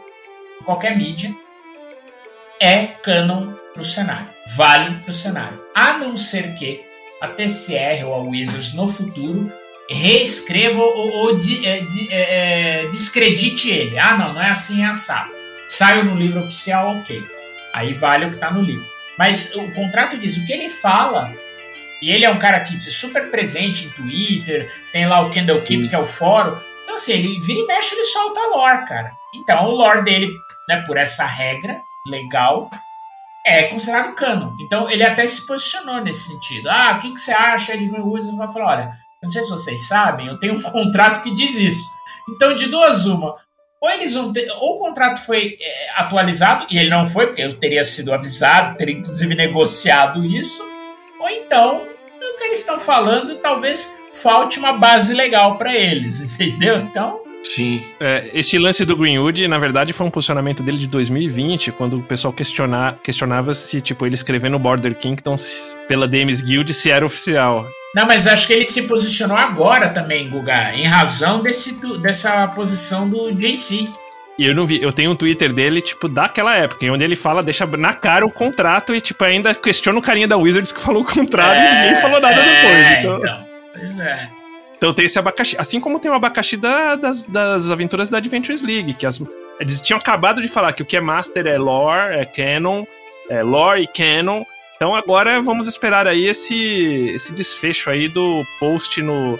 em 0.60 0.64
qualquer 0.64 0.96
mídia 0.96 1.34
é 2.60 2.86
canon 3.02 3.52
pro 3.72 3.84
cenário. 3.84 4.28
Vale 4.56 4.96
pro 5.02 5.12
cenário. 5.12 5.62
A 5.74 5.98
não 5.98 6.16
ser 6.16 6.54
que 6.54 6.80
a 7.20 7.28
TCR 7.28 8.04
ou 8.06 8.14
a 8.14 8.18
Wizards 8.18 8.74
no 8.74 8.86
futuro 8.88 9.50
reescreva 9.90 10.80
ou, 10.80 11.10
ou 11.18 11.38
de- 11.38 11.66
é, 11.66 11.80
de- 11.80 12.12
é, 12.12 12.84
é, 12.84 12.88
descredite 12.88 13.68
ele. 13.70 13.98
Ah, 13.98 14.16
não, 14.16 14.32
não 14.34 14.42
é 14.42 14.50
assim, 14.50 14.82
é 14.82 14.86
assado. 14.86 15.30
Saiu 15.68 16.04
no 16.04 16.14
livro 16.16 16.40
oficial, 16.40 16.90
ok. 16.98 17.22
Aí 17.72 17.92
vale 17.92 18.26
o 18.26 18.30
que 18.30 18.36
tá 18.38 18.50
no 18.50 18.62
livro. 18.62 18.84
Mas 19.18 19.54
o 19.54 19.70
contrato 19.72 20.16
diz 20.16 20.36
o 20.36 20.46
que 20.46 20.52
ele 20.52 20.70
fala. 20.70 21.32
E 22.02 22.10
ele 22.10 22.24
é 22.24 22.30
um 22.30 22.38
cara 22.38 22.60
que 22.60 22.76
é 22.76 22.90
super 22.90 23.30
presente 23.30 23.86
em 23.86 23.90
Twitter, 23.90 24.70
tem 24.92 25.06
lá 25.06 25.20
o 25.22 25.30
Candlekeep, 25.30 25.82
Sim. 25.82 25.88
que 25.88 25.94
é 25.94 25.98
o 25.98 26.06
fórum. 26.06 26.56
Então 26.84 26.96
assim, 26.96 27.12
ele 27.12 27.40
vira 27.40 27.60
e 27.60 27.66
mexe, 27.66 27.94
ele 27.94 28.04
solta 28.04 28.40
a 28.40 28.56
lore, 28.56 28.86
cara. 28.86 29.12
Então, 29.34 29.64
o 29.64 29.70
lore 29.70 30.04
dele, 30.04 30.32
né, 30.68 30.82
por 30.86 30.96
essa 30.96 31.26
regra 31.26 31.80
legal, 32.08 32.70
é 33.44 33.64
considerado 33.64 34.14
canon. 34.14 34.52
Então, 34.60 34.88
ele 34.90 35.02
até 35.02 35.26
se 35.26 35.46
posicionou 35.46 36.00
nesse 36.00 36.32
sentido. 36.32 36.68
Ah, 36.70 36.96
o 36.96 37.00
que, 37.00 37.12
que 37.12 37.20
você 37.20 37.32
acha 37.32 37.76
de 37.76 37.86
Greenwood? 37.86 38.36
Vai 38.36 38.50
falar, 38.52 38.66
olha, 38.66 38.92
não 39.22 39.30
sei 39.30 39.42
se 39.42 39.50
vocês 39.50 39.86
sabem, 39.86 40.26
eu 40.28 40.38
tenho 40.38 40.54
um 40.54 40.62
contrato 40.70 41.22
que 41.22 41.34
diz 41.34 41.58
isso. 41.58 41.84
Então, 42.28 42.54
de 42.54 42.68
duas 42.68 43.06
uma, 43.06 43.36
ou 43.82 43.90
eles 43.90 44.14
vão 44.14 44.32
ter, 44.32 44.50
ou 44.60 44.76
o 44.76 44.78
contrato 44.78 45.20
foi 45.20 45.58
é, 45.60 45.90
atualizado 45.96 46.66
e 46.70 46.78
ele 46.78 46.88
não 46.88 47.06
foi, 47.06 47.26
porque 47.26 47.42
eu 47.42 47.52
teria 47.58 47.84
sido 47.84 48.14
avisado, 48.14 48.78
teria 48.78 48.94
inclusive 48.94 49.34
negociado 49.34 50.24
isso, 50.24 50.62
ou 51.24 51.30
então 51.30 51.76
o 51.78 52.38
que 52.38 52.44
eles 52.44 52.60
estão 52.60 52.78
falando 52.78 53.36
talvez 53.36 54.02
falte 54.12 54.58
uma 54.58 54.74
base 54.74 55.14
legal 55.14 55.56
para 55.56 55.74
eles, 55.74 56.20
entendeu? 56.38 56.78
Então 56.78 57.24
Sim. 57.42 57.84
É, 58.00 58.30
este 58.32 58.58
lance 58.58 58.84
do 58.84 58.96
Greenwood, 58.96 59.46
na 59.46 59.58
verdade, 59.58 59.92
foi 59.92 60.06
um 60.06 60.10
posicionamento 60.10 60.62
dele 60.62 60.78
de 60.78 60.86
2020, 60.86 61.72
quando 61.72 61.98
o 61.98 62.02
pessoal 62.02 62.32
questionar, 62.32 62.98
questionava 63.02 63.54
se, 63.54 63.80
tipo, 63.80 64.04
ele 64.06 64.14
escrevendo 64.14 64.58
Border 64.58 64.94
Kingdom 64.96 65.36
pela 65.86 66.08
Dames 66.08 66.40
Guild 66.40 66.72
se 66.72 66.90
era 66.90 67.04
oficial. 67.04 67.68
Não, 67.94 68.06
mas 68.06 68.26
acho 68.26 68.48
que 68.48 68.52
ele 68.52 68.64
se 68.64 68.84
posicionou 68.88 69.36
agora 69.36 69.88
também, 69.90 70.28
Guga, 70.28 70.72
em 70.74 70.84
razão 70.84 71.42
desse, 71.42 71.80
dessa 72.00 72.48
posição 72.48 73.08
do 73.08 73.32
JC. 73.32 73.88
E 74.36 74.46
eu 74.46 74.54
não 74.54 74.66
vi, 74.66 74.82
eu 74.82 74.90
tenho 74.92 75.12
um 75.12 75.16
Twitter 75.16 75.52
dele, 75.52 75.80
tipo, 75.80 76.08
daquela 76.08 76.56
época, 76.56 76.84
onde 76.90 77.04
ele 77.04 77.14
fala, 77.14 77.42
deixa 77.42 77.64
na 77.66 77.94
cara 77.94 78.26
o 78.26 78.30
contrato 78.30 78.92
e, 78.94 79.00
tipo, 79.00 79.22
ainda 79.24 79.54
questiona 79.54 79.98
o 79.98 80.02
carinha 80.02 80.26
da 80.26 80.36
Wizards 80.36 80.72
que 80.72 80.80
falou 80.80 81.02
o 81.02 81.04
contrato 81.04 81.56
e 81.56 81.74
ninguém 81.76 81.94
falou 82.00 82.20
nada 82.20 82.34
é, 82.40 82.44
depois. 82.44 82.98
Então, 82.98 83.18
então. 83.18 83.46
Pois 83.78 83.98
é. 84.00 84.28
então 84.76 84.92
tem 84.94 85.04
esse 85.04 85.18
abacaxi. 85.18 85.56
Assim 85.58 85.78
como 85.80 86.00
tem 86.00 86.10
o 86.10 86.14
abacaxi 86.14 86.56
da- 86.56 86.96
das, 86.96 87.24
das 87.24 87.70
aventuras 87.70 88.08
da 88.08 88.18
Adventures 88.18 88.62
League, 88.62 88.94
que 88.94 89.06
as, 89.06 89.20
eles 89.60 89.80
tinham 89.80 89.98
acabado 89.98 90.42
de 90.42 90.48
falar 90.48 90.72
que 90.72 90.82
o 90.82 90.86
que 90.86 90.96
é 90.96 91.00
Master 91.00 91.46
é 91.46 91.56
lore, 91.56 92.16
é 92.16 92.24
canon, 92.24 92.84
é 93.30 93.40
lore 93.42 93.82
e 93.82 93.86
canon. 93.86 94.42
Então 94.76 94.96
agora 94.96 95.40
vamos 95.40 95.68
esperar 95.68 96.08
aí 96.08 96.26
esse, 96.26 97.12
esse 97.14 97.32
desfecho 97.32 97.88
aí 97.88 98.08
do 98.08 98.44
post 98.58 99.00
no. 99.00 99.38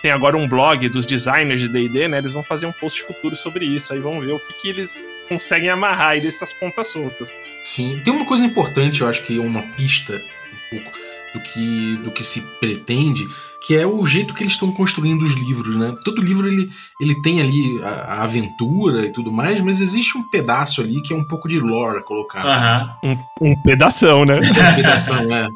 Tem 0.00 0.10
agora 0.10 0.36
um 0.36 0.48
blog 0.48 0.88
dos 0.88 1.06
designers 1.06 1.60
de 1.60 1.68
DD, 1.68 2.08
né? 2.08 2.18
Eles 2.18 2.32
vão 2.32 2.42
fazer 2.42 2.66
um 2.66 2.72
post 2.72 3.02
futuro 3.02 3.34
sobre 3.34 3.64
isso. 3.64 3.92
Aí 3.92 3.98
vamos 3.98 4.24
ver 4.24 4.32
o 4.32 4.38
que, 4.38 4.54
que 4.54 4.68
eles 4.68 5.06
conseguem 5.28 5.68
amarrar 5.68 6.10
aí 6.10 6.20
dessas 6.20 6.52
pontas 6.52 6.88
soltas. 6.88 7.32
Sim. 7.64 8.00
Tem 8.04 8.12
uma 8.12 8.24
coisa 8.24 8.44
importante, 8.44 9.00
eu 9.00 9.08
acho 9.08 9.22
que 9.22 9.38
é 9.38 9.40
uma 9.40 9.62
pista 9.62 10.14
um 10.14 10.76
pouco 10.76 10.98
do 11.34 11.40
que, 11.40 11.96
do 12.04 12.10
que 12.12 12.22
se 12.22 12.40
pretende, 12.60 13.26
que 13.66 13.74
é 13.74 13.86
o 13.86 14.04
jeito 14.06 14.34
que 14.34 14.42
eles 14.42 14.52
estão 14.52 14.70
construindo 14.70 15.22
os 15.22 15.34
livros, 15.34 15.74
né? 15.74 15.96
Todo 16.04 16.22
livro 16.22 16.46
ele, 16.46 16.70
ele 17.00 17.20
tem 17.22 17.40
ali 17.40 17.82
a, 17.82 17.88
a 17.88 18.22
aventura 18.22 19.04
e 19.04 19.12
tudo 19.12 19.32
mais, 19.32 19.60
mas 19.60 19.80
existe 19.80 20.16
um 20.16 20.22
pedaço 20.22 20.80
ali 20.80 21.00
que 21.02 21.12
é 21.12 21.16
um 21.16 21.24
pouco 21.24 21.48
de 21.48 21.58
lore 21.58 22.04
colocado. 22.04 22.46
Aham. 22.46 22.96
Um, 23.02 23.16
um 23.50 23.62
pedação, 23.62 24.24
né? 24.24 24.38
Redação, 24.76 25.34
é. 25.34 25.48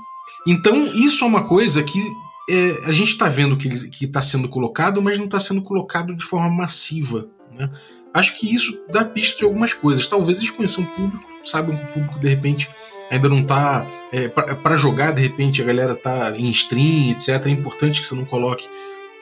Então, 0.47 0.87
isso 0.95 1.25
é 1.25 1.29
uma 1.29 1.45
coisa 1.45 1.83
que 1.83 2.11
é, 2.49 2.89
a 2.89 2.93
gente 2.93 3.13
está 3.13 3.29
vendo 3.29 3.57
que 3.57 4.05
está 4.05 4.23
sendo 4.23 4.49
colocado, 4.49 5.03
mas 5.03 5.19
não 5.19 5.27
está 5.27 5.39
sendo 5.39 5.63
colocado 5.63 6.15
de 6.15 6.25
forma 6.25 6.49
massiva. 6.49 7.29
Né? 7.57 7.71
Acho 8.13 8.39
que 8.39 8.53
isso 8.53 8.77
dá 8.91 9.05
pista 9.05 9.39
de 9.39 9.45
algumas 9.45 9.73
coisas. 9.75 10.07
Talvez 10.07 10.39
eles 10.39 10.51
conheçam 10.51 10.85
o 10.85 10.87
público, 10.87 11.25
sabem 11.45 11.77
que 11.77 11.83
o 11.85 11.87
público, 11.89 12.19
de 12.19 12.29
repente, 12.29 12.71
ainda 13.11 13.29
não 13.29 13.41
está. 13.41 13.87
É, 14.11 14.29
para 14.29 14.77
jogar, 14.77 15.13
de 15.13 15.21
repente, 15.21 15.61
a 15.61 15.65
galera 15.65 15.95
tá 15.95 16.35
em 16.37 16.51
stream, 16.51 17.11
etc. 17.11 17.47
É 17.47 17.51
importante 17.51 18.01
que 18.01 18.07
você 18.07 18.15
não 18.15 18.25
coloque 18.25 18.67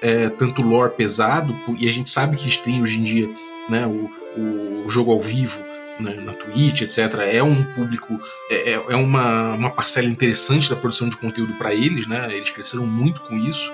é, 0.01 0.29
tanto 0.29 0.63
lore 0.63 0.93
pesado, 0.95 1.59
e 1.79 1.89
a 1.89 1.93
gente 1.93 2.09
sabe 2.11 2.37
que 2.37 2.49
stream 2.49 2.83
hoje 2.83 2.99
em 2.99 3.03
dia, 3.03 3.29
né, 3.69 3.87
o, 3.87 4.85
o 4.85 4.89
jogo 4.89 5.11
ao 5.11 5.21
vivo 5.21 5.61
né, 6.01 6.15
na 6.15 6.33
Twitch, 6.33 6.83
etc., 6.83 6.99
é 7.31 7.43
um 7.43 7.63
público, 7.75 8.21
é, 8.51 8.73
é- 8.73 8.85
é 8.91 8.97
uma, 8.97 9.55
uma 9.55 9.71
parcela 9.71 10.07
interessante 10.09 10.69
da 10.71 10.77
produção 10.77 11.09
de 11.09 11.17
conteúdo 11.17 11.55
para 11.55 11.75
eles, 11.75 12.07
né? 12.07 12.29
Eles 12.31 12.51
cresceram 12.51 12.87
muito 12.87 13.23
com 13.23 13.37
isso. 13.37 13.73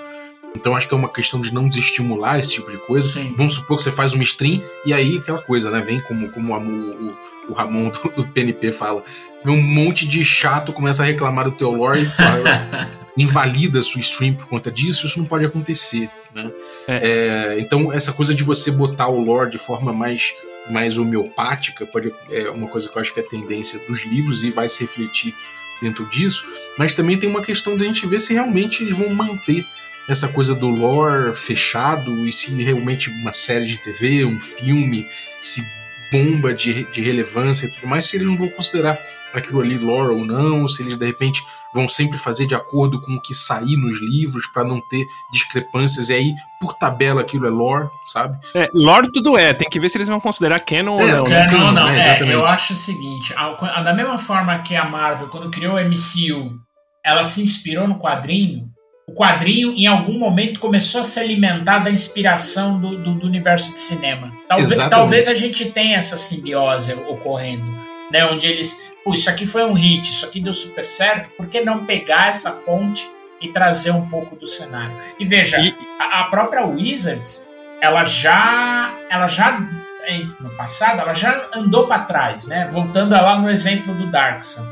Então 0.55 0.77
acho 0.77 0.87
que 0.87 0.93
é 0.93 0.97
uma 0.97 1.09
questão 1.09 1.41
de 1.41 1.53
não 1.55 1.67
desestimular 1.69 2.39
esse 2.39 2.53
tipo 2.53 2.71
de 2.71 2.77
coisa. 2.77 3.09
Sim. 3.09 3.33
Vamos 3.37 3.55
supor 3.55 3.79
que 3.79 3.83
você 3.83 3.91
faz 3.93 4.13
uma 4.13 4.23
stream 4.23 4.63
e 4.85 4.93
aí 4.93 5.17
aquela 5.19 5.41
coisa, 5.41 5.71
né? 5.71 5.81
Vem 5.81 5.99
como, 6.03 6.29
como 6.31 6.55
a- 6.55 6.59
o, 6.59 7.11
o- 7.49 7.53
Ramon 7.55 7.89
do, 7.89 8.09
do 8.23 8.27
PNP 8.29 8.71
fala. 8.71 9.03
Vem 9.45 9.55
um 9.55 9.61
monte 9.63 10.07
de 10.07 10.23
chato 10.25 10.73
começa 10.73 11.03
a 11.03 11.07
reclamar 11.07 11.47
do 11.47 11.53
teu 11.53 11.71
lore 11.73 12.03
e 12.03 12.07
invalida 13.23 13.81
a 13.81 13.83
sua 13.83 14.01
stream 14.01 14.35
por 14.35 14.47
conta 14.47 14.71
disso. 14.71 15.07
Isso 15.07 15.19
não 15.19 15.27
pode 15.27 15.45
acontecer, 15.47 16.09
né? 16.35 16.51
É, 16.87 17.57
então 17.59 17.91
essa 17.93 18.13
coisa 18.13 18.35
de 18.35 18.43
você 18.45 18.71
botar 18.71 19.09
o 19.09 19.19
lore 19.21 19.51
de 19.51 19.59
forma 19.59 19.93
mais 19.93 20.35
mais 20.71 20.99
homeopática 20.99 21.85
pode 21.87 22.13
é 22.31 22.49
uma 22.51 22.69
coisa 22.69 22.89
que 22.89 22.97
eu 22.97 23.01
acho 23.01 23.13
que 23.13 23.21
é 23.21 23.23
tendência 23.23 23.79
dos 23.87 24.05
livros 24.05 24.45
e 24.45 24.51
vai 24.51 24.69
se 24.69 24.81
refletir 24.81 25.35
dentro 25.81 26.05
disso, 26.07 26.45
mas 26.79 26.93
também 26.93 27.19
tem 27.19 27.29
uma 27.29 27.43
questão 27.43 27.77
de 27.77 27.83
a 27.83 27.87
gente 27.87 28.07
ver 28.07 28.21
se 28.21 28.33
realmente 28.33 28.83
eles 28.83 28.97
vão 28.97 29.11
manter 29.11 29.67
essa 30.09 30.29
coisa 30.29 30.55
do 30.55 30.69
lore 30.69 31.35
fechado 31.35 32.27
e 32.27 32.33
se 32.33 32.51
realmente 32.63 33.11
uma 33.11 33.33
série 33.33 33.67
de 33.67 33.79
TV, 33.79 34.25
um 34.25 34.39
filme, 34.41 35.07
se 35.41 35.65
bomba 36.11 36.53
de, 36.53 36.85
de 36.85 37.01
relevância 37.01 37.67
e 37.67 37.71
tudo 37.71 37.87
mais, 37.87 38.07
se 38.07 38.17
eles 38.17 38.27
não 38.27 38.37
vão 38.37 38.49
considerar 38.49 38.99
aquilo 39.33 39.61
ali 39.61 39.79
lore 39.79 40.15
ou 40.15 40.25
não, 40.25 40.69
se 40.69 40.83
eles 40.83 40.97
de 40.97 41.07
repente 41.07 41.43
vão 41.75 41.89
sempre 41.89 42.19
fazer 42.19 42.47
de 42.47 42.55
acordo 42.55 43.01
com 43.01 43.15
o 43.15 43.21
que 43.21 43.35
sair 43.35 43.77
nos 43.77 44.01
livros 44.03 44.47
para 44.47 44.63
não 44.65 44.81
ter 44.89 45.07
discrepâncias 45.33 46.11
e 46.11 46.15
aí 46.15 46.35
por 46.61 46.75
tabela 46.75 47.23
aquilo 47.23 47.47
é 47.47 47.51
lore, 47.51 47.89
sabe? 48.05 48.39
É, 48.55 48.69
lore 48.75 49.11
tudo 49.13 49.37
é, 49.39 49.55
tem 49.55 49.69
que 49.71 49.81
ver 49.81 49.89
se 49.89 49.97
eles 49.99 50.09
vão 50.09 50.21
considerar 50.21 50.61
canon 50.61 51.01
É, 51.01 51.05
ou 51.05 51.09
não. 51.11 51.25
o 51.25 51.29
né? 51.29 51.47
É, 51.49 51.51
não, 51.53 51.73
não. 51.73 51.87
né? 51.87 51.97
É, 51.97 51.99
Exatamente. 52.01 52.33
eu 52.33 52.45
acho 52.45 52.73
o 52.75 52.77
seguinte: 52.77 53.33
a- 53.37 53.57
a- 53.79 53.83
da 53.83 53.93
mesma 53.95 54.19
forma 54.19 54.59
que 54.61 54.77
a 54.77 54.85
Marvel, 54.85 55.29
quando 55.29 55.51
criou 55.51 55.75
o 55.75 55.79
MCU, 55.81 56.59
ela 57.05 57.25
se 57.25 57.43
inspirou 57.43 57.89
no 57.89 57.97
quadrinho, 57.99 58.69
o 59.09 59.15
quadrinho, 59.15 59.73
em 59.75 59.87
algum 59.87 60.19
momento, 60.19 60.61
começou 60.61 61.01
a 61.01 61.05
se 61.05 61.19
alimentar 61.19 61.81
da 61.81 61.91
inspiração 61.91 62.79
do, 62.79 62.97
do- 63.03 63.15
do 63.15 63.27
universo 63.27 63.73
de 63.73 63.79
cinema. 63.81 64.31
Talvez, 64.49 64.71
Exatamente. 64.71 64.91
talvez 64.97 65.29
a 65.29 65.35
gente 65.35 65.65
tenha 65.73 65.97
essa 65.97 66.17
simbiose 66.17 66.93
ocorrendo, 67.09 67.65
né? 68.13 68.25
Onde 68.27 68.47
eles. 68.47 68.92
Isso 69.07 69.29
aqui 69.29 69.47
foi 69.47 69.65
um 69.65 69.73
hit, 69.73 70.11
isso 70.11 70.25
aqui 70.27 70.41
deu 70.41 70.53
super 70.53 70.85
certo, 70.85 71.31
por 71.37 71.47
que 71.47 71.61
não 71.61 71.85
pegar 71.85 72.29
essa 72.29 72.53
fonte 72.53 73.11
e 73.41 73.49
trazer 73.49 73.91
um 73.91 74.09
pouco 74.09 74.37
do 74.37 74.47
cenário? 74.47 74.97
E 75.19 75.25
veja, 75.27 75.59
E- 75.59 75.75
a, 75.99 76.21
a 76.21 76.25
própria 76.25 76.65
Wizards, 76.65 77.49
ela 77.81 78.05
já, 78.05 78.95
ela 79.11 79.27
já 79.27 79.61
em- 80.07 80.31
no 80.41 80.51
passado, 80.57 81.01
ela 81.01 81.15
já 81.15 81.49
andou 81.55 81.87
para 81.89 82.05
trás, 82.05 82.47
né? 82.47 82.69
Voltando 82.71 83.11
lá 83.13 83.39
no 83.39 83.51
exemplo 83.51 83.95
do 83.95 84.07
Darksun. 84.11 84.67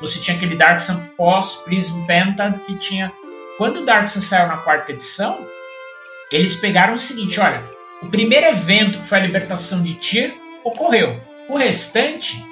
Você 0.00 0.20
tinha 0.20 0.36
aquele 0.36 0.56
Darksun 0.56 1.00
pós 1.16 1.56
Prism 1.64 2.04
Pentad 2.06 2.58
que 2.60 2.74
tinha 2.76 3.12
quando 3.58 3.78
o 3.80 3.84
Darksun 3.84 4.20
saiu 4.20 4.48
na 4.48 4.56
quarta 4.56 4.90
edição, 4.92 5.46
eles 6.30 6.56
pegaram 6.56 6.94
o 6.94 6.98
seguinte, 6.98 7.38
olha, 7.38 7.62
o 8.00 8.06
primeiro 8.06 8.46
evento 8.46 8.98
que 8.98 9.06
foi 9.06 9.18
a 9.18 9.22
libertação 9.22 9.82
de 9.82 9.94
Tyr 9.94 10.34
ocorreu. 10.64 11.20
O 11.48 11.56
restante 11.56 12.44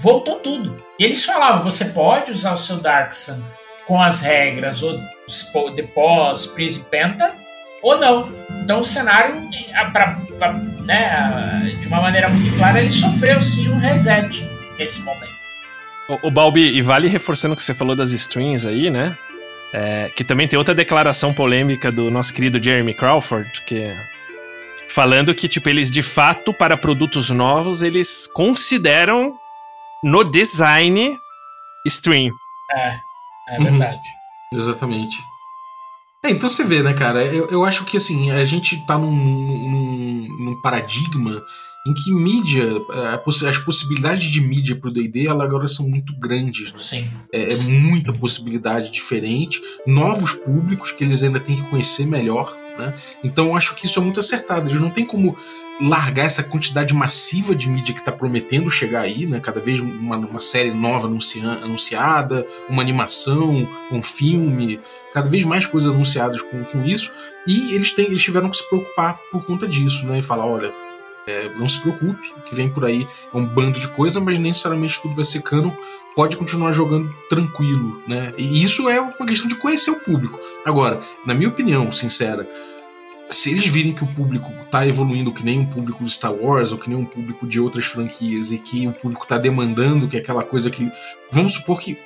voltou 0.00 0.36
tudo. 0.36 0.82
E 0.98 1.04
eles 1.04 1.24
falavam, 1.24 1.62
você 1.62 1.86
pode 1.86 2.30
usar 2.32 2.54
o 2.54 2.58
seu 2.58 2.76
Darksun 2.78 3.42
com 3.86 4.00
as 4.02 4.22
regras 4.22 4.82
ou 4.82 5.00
de 5.74 5.82
pós 5.82 6.46
Prism 6.46 6.82
Pentad 6.84 7.32
ou 7.82 7.98
não. 7.98 8.28
Então 8.62 8.80
o 8.80 8.84
cenário, 8.84 9.34
pra- 9.92 10.18
pra- 10.38 10.52
né, 10.52 11.76
de 11.80 11.86
uma 11.86 12.00
maneira 12.00 12.28
muito 12.28 12.56
clara, 12.56 12.80
ele 12.80 12.92
sofreu 12.92 13.42
sim 13.42 13.68
um 13.68 13.78
reset 13.78 14.44
nesse 14.78 15.02
momento. 15.02 15.36
O, 16.08 16.28
o 16.28 16.30
Balbi, 16.30 16.76
e 16.76 16.82
vale 16.82 17.08
reforçando 17.08 17.54
o 17.54 17.56
que 17.56 17.62
você 17.62 17.74
falou 17.74 17.94
das 17.94 18.10
strings 18.12 18.64
aí, 18.66 18.90
né? 18.90 19.16
É, 19.72 20.10
que 20.16 20.24
também 20.24 20.48
tem 20.48 20.58
outra 20.58 20.74
declaração 20.74 21.32
polêmica 21.34 21.92
do 21.92 22.10
nosso 22.10 22.32
querido 22.32 22.62
Jeremy 22.62 22.94
Crawford, 22.94 23.50
que 23.66 23.92
falando 24.88 25.34
que 25.34 25.46
tipo 25.46 25.68
eles 25.68 25.90
de 25.90 26.02
fato 26.02 26.52
para 26.54 26.76
produtos 26.76 27.28
novos 27.28 27.82
eles 27.82 28.26
consideram 28.32 29.38
no 30.04 30.24
design 30.24 31.18
stream. 31.86 32.30
É, 32.72 32.98
é 33.50 33.58
Uhum. 33.58 33.64
verdade. 33.64 34.00
Exatamente. 34.52 35.16
É, 36.24 36.30
então 36.30 36.50
você 36.50 36.64
vê, 36.64 36.82
né, 36.82 36.92
cara? 36.94 37.24
Eu, 37.24 37.48
eu 37.48 37.64
acho 37.64 37.84
que 37.84 37.96
assim, 37.96 38.30
a 38.30 38.44
gente 38.44 38.84
tá 38.86 38.98
num, 38.98 39.10
num, 39.10 40.26
num 40.40 40.60
paradigma 40.60 41.42
em 41.86 41.94
que 41.94 42.12
mídia, 42.12 42.64
a 43.14 43.18
possi- 43.18 43.46
as 43.46 43.56
possibilidades 43.56 44.24
de 44.28 44.40
mídia 44.40 44.74
pro 44.76 44.90
DD 44.90 45.26
ela 45.28 45.44
agora 45.44 45.68
são 45.68 45.88
muito 45.88 46.12
grandes. 46.18 46.72
né? 46.72 46.78
Sim. 46.80 47.10
É, 47.32 47.54
é 47.54 47.56
muita 47.56 48.12
possibilidade 48.12 48.90
diferente, 48.90 49.60
novos 49.86 50.32
públicos 50.34 50.90
que 50.92 51.04
eles 51.04 51.22
ainda 51.22 51.40
têm 51.40 51.56
que 51.56 51.70
conhecer 51.70 52.04
melhor, 52.04 52.54
né? 52.76 52.92
Então 53.22 53.46
eu 53.46 53.56
acho 53.56 53.74
que 53.76 53.86
isso 53.86 53.98
é 54.00 54.02
muito 54.02 54.20
acertado. 54.20 54.68
Eles 54.68 54.80
não 54.80 54.90
tem 54.90 55.04
como 55.06 55.36
largar 55.80 56.24
essa 56.26 56.42
quantidade 56.42 56.92
massiva 56.92 57.54
de 57.54 57.68
mídia 57.68 57.94
que 57.94 58.00
está 58.00 58.10
prometendo 58.10 58.70
chegar 58.70 59.02
aí, 59.02 59.26
né? 59.26 59.38
Cada 59.40 59.60
vez 59.60 59.78
uma, 59.80 60.16
uma 60.16 60.40
série 60.40 60.72
nova 60.72 61.06
anuncia, 61.06 61.48
anunciada, 61.48 62.46
uma 62.68 62.82
animação, 62.82 63.68
um 63.90 64.02
filme, 64.02 64.80
cada 65.14 65.28
vez 65.28 65.44
mais 65.44 65.66
coisas 65.66 65.92
anunciadas 65.92 66.42
com, 66.42 66.64
com 66.64 66.84
isso. 66.84 67.12
E 67.46 67.74
eles, 67.74 67.92
têm, 67.92 68.06
eles 68.06 68.22
tiveram 68.22 68.50
que 68.50 68.56
se 68.56 68.68
preocupar 68.68 69.18
por 69.30 69.44
conta 69.44 69.68
disso, 69.68 70.04
né? 70.06 70.18
E 70.18 70.22
falar, 70.22 70.46
olha, 70.46 70.72
é, 71.28 71.48
não 71.58 71.68
se 71.68 71.80
preocupe, 71.80 72.32
o 72.36 72.40
que 72.40 72.54
vem 72.54 72.68
por 72.68 72.84
aí 72.84 73.06
é 73.32 73.36
um 73.36 73.44
bando 73.44 73.78
de 73.78 73.88
coisa, 73.88 74.18
mas 74.18 74.38
nem 74.38 74.48
necessariamente 74.48 75.00
tudo 75.00 75.14
vai 75.14 75.24
ser 75.24 75.42
canon. 75.42 75.70
Pode 76.16 76.36
continuar 76.36 76.72
jogando 76.72 77.14
tranquilo, 77.28 78.02
né? 78.08 78.34
E 78.36 78.62
isso 78.62 78.88
é 78.88 79.00
uma 79.00 79.26
questão 79.26 79.46
de 79.46 79.54
conhecer 79.54 79.90
o 79.90 80.00
público. 80.00 80.40
Agora, 80.64 81.00
na 81.24 81.34
minha 81.34 81.48
opinião, 81.48 81.92
sincera, 81.92 82.48
se 83.30 83.50
eles 83.50 83.66
virem 83.66 83.92
que 83.92 84.04
o 84.04 84.06
público 84.06 84.52
tá 84.70 84.86
evoluindo 84.86 85.32
que 85.32 85.44
nem 85.44 85.60
um 85.60 85.66
público 85.66 86.02
de 86.02 86.10
Star 86.10 86.32
Wars 86.32 86.72
ou 86.72 86.78
que 86.78 86.88
nem 86.88 86.98
um 86.98 87.04
público 87.04 87.46
de 87.46 87.60
outras 87.60 87.84
franquias 87.84 88.52
e 88.52 88.58
que 88.58 88.86
o 88.86 88.92
público 88.92 89.26
tá 89.26 89.36
demandando 89.36 90.08
que 90.08 90.16
é 90.16 90.20
aquela 90.20 90.42
coisa 90.42 90.70
que. 90.70 90.90
Vamos 91.30 91.54
supor 91.54 91.78
que 91.78 91.98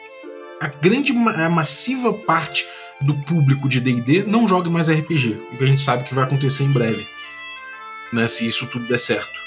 a 0.61 0.69
grande, 0.69 1.12
a 1.12 1.49
massiva 1.49 2.12
parte 2.12 2.66
do 3.01 3.15
público 3.15 3.69
de 3.69 3.81
DD 3.81 4.24
não 4.24 4.47
jogue 4.49 4.70
mais 4.70 4.89
RPG, 4.89 5.39
o 5.53 5.57
que 5.57 5.65
a 5.65 5.66
gente 5.66 5.82
sabe 5.82 6.05
que 6.05 6.15
vai 6.15 6.24
acontecer 6.24 6.65
em 6.65 6.70
breve, 6.70 7.07
né? 8.12 8.28
Se 8.28 8.47
isso 8.47 8.66
tudo 8.66 8.86
der 8.86 8.99
certo. 8.99 9.40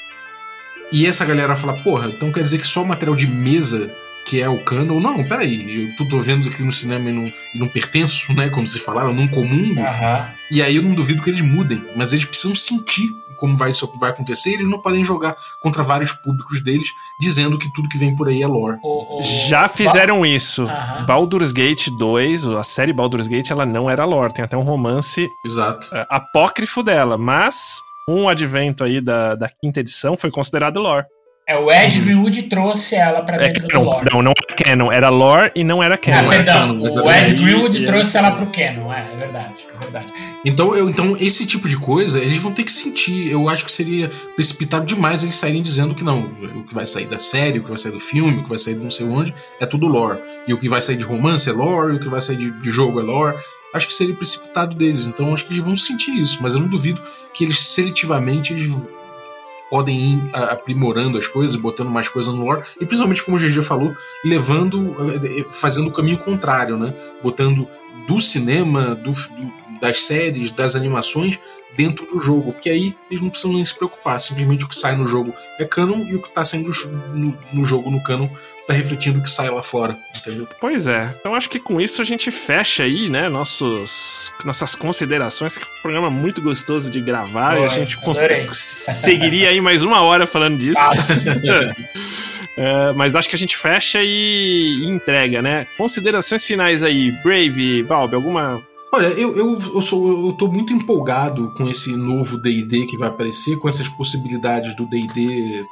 E 0.91 1.05
essa 1.05 1.25
galera 1.25 1.55
fala, 1.55 1.73
porra, 1.73 2.07
então 2.07 2.31
quer 2.31 2.43
dizer 2.43 2.59
que 2.59 2.67
só 2.67 2.83
o 2.83 2.87
material 2.87 3.15
de 3.15 3.27
mesa 3.27 3.93
que 4.25 4.41
é 4.41 4.49
o 4.49 4.63
canon. 4.63 4.99
Não, 4.99 5.23
peraí, 5.23 5.87
eu 5.99 6.07
tô 6.07 6.17
vendo 6.19 6.49
aqui 6.49 6.63
no 6.63 6.71
cinema 6.71 7.09
e 7.09 7.13
não, 7.13 7.25
e 7.53 7.57
não 7.59 7.67
pertenço, 7.67 8.33
né? 8.33 8.49
Como 8.49 8.67
vocês 8.67 8.83
falaram, 8.83 9.13
não 9.13 9.27
comungo. 9.27 9.79
Aham. 9.81 10.27
E 10.51 10.61
aí 10.61 10.75
eu 10.75 10.81
não 10.83 10.93
duvido 10.93 11.21
que 11.21 11.29
eles 11.29 11.41
mudem, 11.41 11.81
mas 11.95 12.11
eles 12.13 12.25
precisam 12.25 12.55
sentir 12.55 13.09
como 13.37 13.53
vai, 13.53 13.69
isso 13.69 13.91
vai 13.99 14.11
acontecer, 14.11 14.51
e 14.51 14.53
eles 14.53 14.69
não 14.69 14.79
podem 14.81 15.03
jogar 15.03 15.35
contra 15.61 15.83
vários 15.83 16.13
públicos 16.13 16.63
deles, 16.63 16.87
dizendo 17.19 17.57
que 17.57 17.69
tudo 17.73 17.89
que 17.89 17.97
vem 17.97 18.15
por 18.15 18.29
aí 18.29 18.41
é 18.41 18.47
lore. 18.47 18.77
O- 18.81 19.19
o- 19.19 19.23
Já 19.49 19.67
fizeram 19.67 20.25
isso. 20.25 20.63
Aham. 20.63 21.05
Baldur's 21.05 21.51
Gate 21.51 21.89
2, 21.99 22.45
a 22.45 22.63
série 22.63 22.93
Baldur's 22.93 23.27
Gate, 23.27 23.51
ela 23.51 23.65
não 23.65 23.89
era 23.89 24.05
lore. 24.05 24.33
Tem 24.33 24.45
até 24.45 24.55
um 24.55 24.61
romance 24.61 25.27
Exato. 25.45 25.93
é, 25.93 26.07
apócrifo 26.09 26.81
dela, 26.81 27.17
mas 27.17 27.75
o 28.07 28.29
advento 28.29 28.85
aí 28.85 29.01
da, 29.01 29.35
da 29.35 29.49
quinta 29.61 29.81
edição 29.81 30.15
foi 30.15 30.31
considerado 30.31 30.79
lore. 30.79 31.05
É, 31.47 31.55
o 31.55 31.71
Ed 31.71 31.99
Greenwood 32.01 32.41
trouxe 32.43 32.95
ela 32.95 33.21
pra 33.21 33.35
É 33.35 33.47
dentro 33.49 33.61
do 33.63 33.67
canon, 33.69 33.83
lore. 33.83 34.09
não, 34.11 34.21
não 34.23 34.31
era 34.31 34.55
canon, 34.63 34.91
era 34.91 35.09
lore 35.09 35.51
e 35.53 35.63
não 35.63 35.83
era 35.83 35.93
Ah, 35.93 35.97
canon. 35.97 36.17
Era 36.17 36.43
perdão, 36.43 36.53
canon, 36.69 36.81
o. 36.81 37.11
Ed 37.11 37.83
E- 37.83 37.85
trouxe 37.85 38.17
ela 38.17 38.31
pro 38.31 38.47
Canon, 38.47 38.91
é, 38.91 39.11
é 39.13 39.15
verdade, 39.15 39.53
é 39.71 39.79
verdade. 39.83 40.13
Então, 40.43 40.75
eu, 40.75 40.89
então, 40.89 41.15
esse 41.19 41.45
tipo 41.45 41.69
de 41.69 41.77
coisa, 41.77 42.19
eles 42.19 42.39
vão 42.39 42.51
ter 42.51 42.63
que 42.63 42.71
sentir. 42.71 43.29
Eu 43.31 43.47
acho 43.47 43.63
que 43.63 43.71
seria 43.71 44.09
precipitado 44.35 44.85
demais 44.87 45.21
eles 45.21 45.35
saírem 45.35 45.61
dizendo 45.61 45.93
que 45.93 46.03
não, 46.03 46.21
o 46.55 46.63
que 46.63 46.73
vai 46.73 46.85
sair 46.87 47.05
da 47.05 47.19
série, 47.19 47.59
o 47.59 47.63
que 47.63 47.69
vai 47.69 47.77
sair 47.77 47.91
do 47.91 47.99
filme, 47.99 48.39
o 48.39 48.43
que 48.43 48.49
vai 48.49 48.57
sair 48.57 48.73
de 48.73 48.81
não 48.83 48.89
sei 48.89 49.05
onde, 49.07 49.31
é 49.59 49.67
tudo 49.67 49.85
lore. 49.87 50.19
E 50.47 50.53
o 50.53 50.57
que 50.57 50.67
vai 50.67 50.81
sair 50.81 50.97
de 50.97 51.03
romance 51.03 51.47
é 51.47 51.53
lore, 51.53 51.93
e 51.93 51.97
o 51.97 51.99
que 51.99 52.09
vai 52.09 52.21
sair 52.21 52.37
de, 52.37 52.49
de 52.59 52.69
jogo 52.71 52.99
é 52.99 53.03
lore. 53.03 53.37
Acho 53.71 53.87
que 53.87 53.93
seria 53.93 54.15
precipitado 54.15 54.73
deles. 54.73 55.05
Então, 55.05 55.31
acho 55.31 55.45
que 55.45 55.53
eles 55.53 55.63
vão 55.63 55.75
sentir 55.75 56.09
isso. 56.19 56.39
Mas 56.41 56.55
eu 56.55 56.61
não 56.61 56.67
duvido 56.67 56.99
que 57.33 57.43
eles 57.43 57.59
seletivamente 57.59 58.51
eles 58.51 58.89
podem 59.69 60.13
ir 60.13 60.29
aprimorando 60.33 61.17
as 61.17 61.27
coisas, 61.27 61.55
botando 61.55 61.89
mais 61.89 62.07
coisa 62.07 62.31
no 62.31 62.43
lore, 62.45 62.63
e 62.79 62.85
principalmente, 62.85 63.23
como 63.23 63.37
o 63.37 63.39
GG 63.39 63.61
falou, 63.63 63.95
levando, 64.23 64.95
eh, 65.11 65.41
eh, 65.41 65.45
fazendo 65.49 65.87
o 65.87 65.91
caminho 65.91 66.17
contrário, 66.17 66.77
né? 66.77 66.93
Botando 67.23 67.67
do 68.07 68.19
cinema, 68.19 68.93
do, 68.95 69.11
do- 69.11 69.65
das 69.81 70.03
séries, 70.03 70.51
das 70.51 70.75
animações 70.75 71.37
dentro 71.75 72.05
do 72.07 72.21
jogo, 72.21 72.53
porque 72.53 72.69
aí 72.69 72.95
eles 73.11 73.21
não 73.21 73.29
precisam 73.29 73.53
nem 73.53 73.65
se 73.65 73.75
preocupar, 73.75 74.19
simplesmente 74.21 74.63
o 74.63 74.67
que 74.69 74.75
sai 74.75 74.95
no 74.95 75.05
jogo 75.05 75.33
é 75.59 75.65
canon 75.65 76.05
e 76.05 76.15
o 76.15 76.21
que 76.21 76.29
tá 76.29 76.45
saindo 76.45 76.71
no, 77.13 77.37
no 77.51 77.65
jogo 77.65 77.91
no 77.91 78.01
canon 78.01 78.29
tá 78.67 78.73
refletindo 78.73 79.19
o 79.19 79.21
que 79.21 79.29
sai 79.29 79.49
lá 79.49 79.61
fora, 79.61 79.97
entendeu? 80.17 80.47
Pois 80.59 80.87
é. 80.87 81.13
Então 81.19 81.35
acho 81.35 81.49
que 81.49 81.59
com 81.59 81.79
isso 81.79 82.01
a 82.01 82.05
gente 82.05 82.31
fecha 82.31 82.83
aí, 82.83 83.09
né, 83.09 83.29
nossos, 83.29 84.31
nossas 84.43 84.73
considerações, 84.75 85.57
que 85.57 85.63
é 85.63 85.67
um 85.67 85.81
programa 85.81 86.09
muito 86.09 86.41
gostoso 86.41 86.89
de 86.89 86.99
gravar, 86.99 87.59
e 87.59 87.65
a 87.65 87.67
gente 87.67 87.97
seguiria 88.53 89.49
aí 89.49 89.61
mais 89.61 89.83
uma 89.83 90.01
hora 90.01 90.25
falando 90.25 90.57
disso. 90.57 90.81
Fácil. 90.81 91.15
É, 92.57 92.93
mas 92.93 93.17
acho 93.17 93.27
que 93.27 93.35
a 93.35 93.37
gente 93.37 93.57
fecha 93.57 93.99
e, 94.01 94.79
e 94.81 94.85
entrega, 94.85 95.41
né? 95.41 95.67
Considerações 95.77 96.45
finais 96.45 96.83
aí, 96.83 97.11
Brave, 97.21 97.83
Balbi, 97.83 98.15
alguma. 98.15 98.63
Olha, 98.93 99.07
eu, 99.07 99.35
eu, 99.35 99.59
eu, 99.75 99.81
sou, 99.81 100.27
eu 100.27 100.33
tô 100.33 100.47
muito 100.47 100.71
empolgado 100.71 101.53
com 101.57 101.67
esse 101.67 101.91
novo 101.97 102.37
D&D 102.37 102.85
que 102.85 102.97
vai 102.97 103.09
aparecer, 103.09 103.57
com 103.57 103.67
essas 103.67 103.89
possibilidades 103.89 104.73
do 104.73 104.85
D&D 104.85 105.65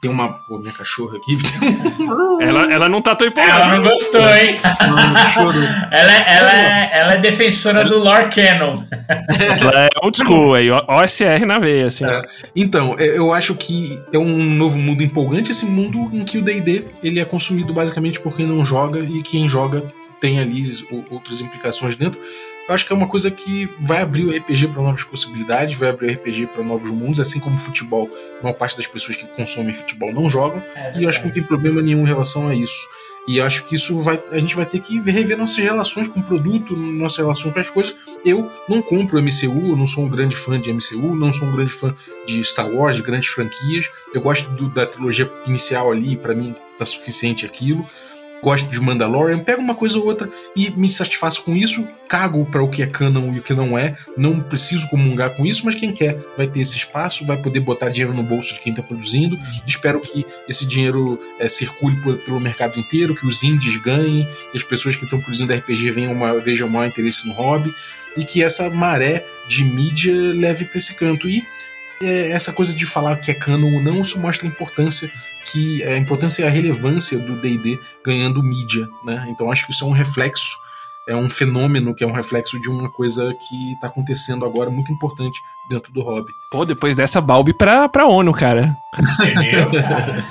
tem 0.00 0.10
uma... 0.10 0.28
Pô, 0.28 0.58
minha 0.58 0.72
cachorra 0.72 1.16
aqui 1.16 1.36
um 2.02 2.40
Ela, 2.40 2.72
ela 2.72 2.88
não 2.88 3.00
tá 3.00 3.14
tão 3.14 3.26
empolgada. 3.26 3.64
Ela 3.64 3.76
não 3.76 3.82
gostou, 3.82 4.20
hein? 4.28 4.58
Ela, 5.90 6.12
é- 6.12 6.24
ela, 6.36 6.52
é- 6.52 6.90
ela 7.00 7.14
é 7.14 7.18
defensora 7.18 7.84
do 7.84 7.98
lore 7.98 8.28
Canon. 8.28 8.82
Ela 9.60 9.84
é 9.86 9.88
old 10.02 10.16
school 10.18 10.54
aí, 10.54 10.70
OSR 10.70 11.44
na 11.46 11.58
veia, 11.58 11.86
assim. 11.86 12.04
É. 12.04 12.22
Então, 12.54 12.96
é, 12.98 13.06
eu 13.06 13.32
acho 13.32 13.54
que 13.54 13.98
é 14.12 14.18
um 14.18 14.42
novo 14.54 14.78
mundo 14.78 15.02
empolgante, 15.02 15.50
esse 15.50 15.66
mundo 15.66 15.98
em 16.12 16.24
que 16.24 16.38
o 16.38 16.42
D&D 16.42 16.84
ele 17.02 17.20
é 17.20 17.24
consumido 17.24 17.72
basicamente 17.72 18.20
por 18.20 18.36
quem 18.36 18.46
não 18.46 18.64
joga 18.64 19.00
e 19.00 19.22
quem 19.22 19.48
joga 19.48 19.82
tem 20.20 20.38
ali 20.40 20.72
outras 21.10 21.40
implicações 21.40 21.96
dentro. 21.96 22.20
Eu 22.68 22.74
acho 22.74 22.84
que 22.84 22.92
é 22.92 22.96
uma 22.96 23.06
coisa 23.06 23.30
que 23.30 23.68
vai 23.80 24.02
abrir 24.02 24.24
o 24.24 24.30
RPG 24.36 24.68
para 24.68 24.82
novas 24.82 25.04
possibilidades, 25.04 25.76
vai 25.76 25.88
abrir 25.90 26.08
o 26.08 26.12
RPG 26.14 26.48
para 26.48 26.64
novos 26.64 26.90
mundos, 26.90 27.20
assim 27.20 27.38
como 27.38 27.54
o 27.56 27.58
futebol. 27.58 28.10
A 28.40 28.42
maior 28.42 28.54
parte 28.54 28.76
das 28.76 28.86
pessoas 28.86 29.16
que 29.16 29.26
consomem 29.28 29.72
futebol 29.72 30.12
não 30.12 30.28
jogam, 30.28 30.62
É 30.74 30.98
e 30.98 31.04
eu 31.04 31.08
acho 31.08 31.20
que 31.20 31.26
não 31.26 31.32
tem 31.32 31.42
problema 31.44 31.80
nenhum 31.80 32.02
em 32.02 32.06
relação 32.06 32.48
a 32.48 32.54
isso. 32.54 32.88
E 33.28 33.38
eu 33.38 33.44
acho 33.44 33.64
que 33.66 33.74
isso 33.74 33.98
vai. 33.98 34.22
A 34.30 34.38
gente 34.38 34.54
vai 34.54 34.64
ter 34.64 34.78
que 34.80 35.00
rever 35.00 35.36
nossas 35.36 35.56
relações 35.56 36.06
com 36.06 36.20
o 36.20 36.22
produto, 36.22 36.76
nossas 36.76 37.18
relações 37.18 37.52
com 37.52 37.58
as 37.60 37.68
coisas. 37.70 37.96
Eu 38.24 38.48
não 38.68 38.80
compro 38.80 39.18
MCU, 39.20 39.70
eu 39.70 39.76
não 39.76 39.86
sou 39.86 40.04
um 40.04 40.08
grande 40.08 40.36
fã 40.36 40.60
de 40.60 40.72
MCU, 40.72 41.12
não 41.14 41.32
sou 41.32 41.48
um 41.48 41.52
grande 41.52 41.72
fã 41.72 41.92
de 42.24 42.42
Star 42.44 42.68
Wars, 42.70 42.94
de 42.96 43.02
grandes 43.02 43.28
franquias. 43.28 43.90
Eu 44.14 44.20
gosto 44.20 44.48
do- 44.50 44.68
da 44.68 44.86
trilogia 44.86 45.28
inicial 45.44 45.90
ali, 45.90 46.16
pra 46.16 46.36
mim 46.36 46.54
tá 46.78 46.84
suficiente 46.84 47.44
aquilo. 47.44 47.84
Gosto 48.42 48.68
de 48.70 48.80
Mandalorian, 48.80 49.38
pego 49.40 49.60
uma 49.60 49.74
coisa 49.74 49.98
ou 49.98 50.06
outra 50.06 50.28
e 50.54 50.70
me 50.70 50.88
satisfaço 50.88 51.42
com 51.42 51.56
isso, 51.56 51.86
cago 52.08 52.44
para 52.46 52.62
o 52.62 52.68
que 52.68 52.82
é 52.82 52.86
canon 52.86 53.34
e 53.34 53.38
o 53.38 53.42
que 53.42 53.52
não 53.54 53.76
é, 53.76 53.96
não 54.16 54.38
preciso 54.40 54.88
comungar 54.88 55.30
com 55.36 55.44
isso, 55.44 55.62
mas 55.64 55.74
quem 55.74 55.90
quer 55.92 56.16
vai 56.36 56.46
ter 56.46 56.60
esse 56.60 56.76
espaço, 56.76 57.24
vai 57.26 57.36
poder 57.38 57.60
botar 57.60 57.88
dinheiro 57.88 58.14
no 58.14 58.22
bolso 58.22 58.54
de 58.54 58.60
quem 58.60 58.70
está 58.72 58.82
produzindo. 58.82 59.36
Espero 59.66 59.98
que 60.00 60.24
esse 60.48 60.64
dinheiro 60.66 61.18
eh, 61.40 61.48
circule 61.48 61.96
por- 62.02 62.16
pelo 62.18 62.38
mercado 62.38 62.78
inteiro, 62.78 63.16
que 63.16 63.26
os 63.26 63.42
indies 63.42 63.78
ganhem, 63.78 64.28
que 64.52 64.56
as 64.58 64.62
pessoas 64.62 64.94
que 64.96 65.04
estão 65.04 65.20
produzindo 65.20 65.52
RPG 65.52 65.90
venham 65.90 66.12
uma- 66.12 66.38
vejam 66.38 66.68
maior 66.68 66.86
interesse 66.88 67.26
no 67.26 67.34
hobby 67.34 67.74
e 68.16 68.24
que 68.24 68.42
essa 68.42 68.70
maré 68.70 69.24
de 69.48 69.64
mídia 69.64 70.14
leve 70.34 70.66
para 70.66 70.78
esse 70.78 70.94
canto. 70.94 71.28
E 71.28 71.38
é, 71.38 71.42
essa 72.02 72.52
coisa 72.52 72.74
de 72.74 72.84
falar 72.86 73.16
que 73.16 73.30
é 73.30 73.34
canon 73.34 73.74
ou 73.74 73.80
não, 73.82 74.00
isso 74.00 74.18
mostra 74.18 74.46
a 74.46 74.50
importância 74.50 75.10
que 75.52 75.82
a 75.84 75.96
importância 75.96 76.42
e 76.42 76.46
a 76.46 76.50
relevância 76.50 77.18
do 77.18 77.36
D&D 77.40 77.78
ganhando 78.04 78.42
mídia, 78.42 78.86
né? 79.04 79.26
Então 79.30 79.50
acho 79.50 79.64
que 79.66 79.72
isso 79.72 79.84
é 79.84 79.88
um 79.88 79.92
reflexo, 79.92 80.56
é 81.08 81.14
um 81.14 81.30
fenômeno 81.30 81.94
que 81.94 82.02
é 82.02 82.06
um 82.06 82.12
reflexo 82.12 82.58
de 82.60 82.68
uma 82.68 82.90
coisa 82.90 83.32
que 83.48 83.72
está 83.74 83.86
acontecendo 83.86 84.44
agora 84.44 84.68
muito 84.70 84.90
importante 84.92 85.38
dentro 85.70 85.92
do 85.92 86.02
hobby. 86.02 86.32
Pô, 86.50 86.64
depois 86.64 86.96
dessa 86.96 87.20
Balbi 87.20 87.56
pra, 87.56 87.88
pra 87.88 88.06
ONU, 88.06 88.32
cara. 88.32 88.74
Entendeu, 89.20 89.70
cara? 89.80 90.26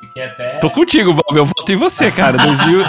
Fiquei 0.00 0.22
até. 0.24 0.58
Tô 0.58 0.68
contigo, 0.70 1.12
Balbi. 1.14 1.38
Eu 1.38 1.46
voto 1.46 1.72
em 1.72 1.76
você, 1.76 2.10
cara. 2.10 2.36
2000... 2.44 2.84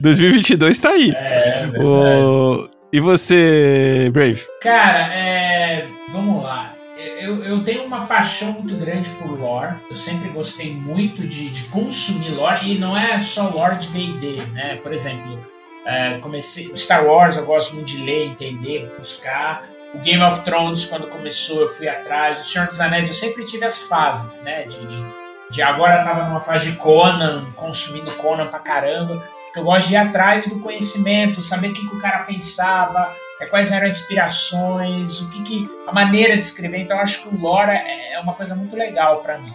2022 0.00 0.78
tá 0.78 0.90
aí. 0.90 1.12
É, 1.16 1.60
verdade. 1.66 1.84
O- 1.84 2.68
E 2.94 3.00
você, 3.00 4.08
Brave? 4.12 4.46
Cara, 4.60 5.12
é, 5.12 5.88
vamos 6.12 6.44
lá. 6.44 6.72
Eu, 6.96 7.42
eu 7.42 7.64
tenho 7.64 7.82
uma 7.82 8.06
paixão 8.06 8.52
muito 8.52 8.76
grande 8.76 9.10
por 9.16 9.36
lore. 9.36 9.74
Eu 9.90 9.96
sempre 9.96 10.28
gostei 10.28 10.72
muito 10.72 11.26
de, 11.26 11.48
de 11.48 11.64
consumir 11.70 12.30
lore. 12.30 12.72
E 12.72 12.78
não 12.78 12.96
é 12.96 13.18
só 13.18 13.48
lore 13.48 13.78
de 13.78 13.88
D&D, 13.88 14.46
né? 14.52 14.76
Por 14.76 14.92
exemplo, 14.92 15.44
é, 15.84 16.18
comecei 16.18 16.70
Star 16.76 17.04
Wars 17.04 17.36
eu 17.36 17.44
gosto 17.44 17.74
muito 17.74 17.88
de 17.88 18.00
ler, 18.00 18.26
entender, 18.26 18.94
buscar. 18.96 19.64
O 19.92 19.98
Game 19.98 20.22
of 20.22 20.44
Thrones, 20.44 20.84
quando 20.84 21.08
começou, 21.08 21.62
eu 21.62 21.68
fui 21.68 21.88
atrás. 21.88 22.42
O 22.42 22.44
Senhor 22.44 22.68
dos 22.68 22.80
Anéis, 22.80 23.08
eu 23.08 23.14
sempre 23.14 23.44
tive 23.44 23.64
as 23.64 23.88
fases, 23.88 24.44
né? 24.44 24.62
De, 24.62 24.86
de, 24.86 25.04
de 25.50 25.62
agora 25.62 25.98
eu 25.98 26.04
tava 26.04 26.28
numa 26.28 26.40
fase 26.40 26.70
de 26.70 26.76
Conan, 26.76 27.46
consumindo 27.56 28.12
Conan 28.12 28.46
pra 28.46 28.60
caramba. 28.60 29.20
Eu 29.56 29.62
gosto 29.64 29.88
de 29.88 29.94
ir 29.94 29.98
atrás 29.98 30.48
do 30.48 30.60
conhecimento, 30.60 31.40
saber 31.40 31.68
o 31.68 31.72
que, 31.72 31.88
que 31.88 31.94
o 31.94 32.00
cara 32.00 32.20
pensava, 32.20 33.14
é, 33.40 33.46
quais 33.46 33.70
eram 33.70 33.86
as 33.86 34.00
inspirações, 34.00 35.20
o 35.20 35.30
que, 35.30 35.42
que 35.42 35.70
a 35.86 35.92
maneira 35.92 36.36
de 36.36 36.42
escrever. 36.42 36.80
Então 36.80 36.98
acho 36.98 37.22
que 37.22 37.28
o 37.28 37.38
lore 37.38 37.70
é, 37.70 38.14
é 38.14 38.20
uma 38.20 38.34
coisa 38.34 38.54
muito 38.54 38.74
legal 38.74 39.22
para 39.22 39.38
mim. 39.38 39.54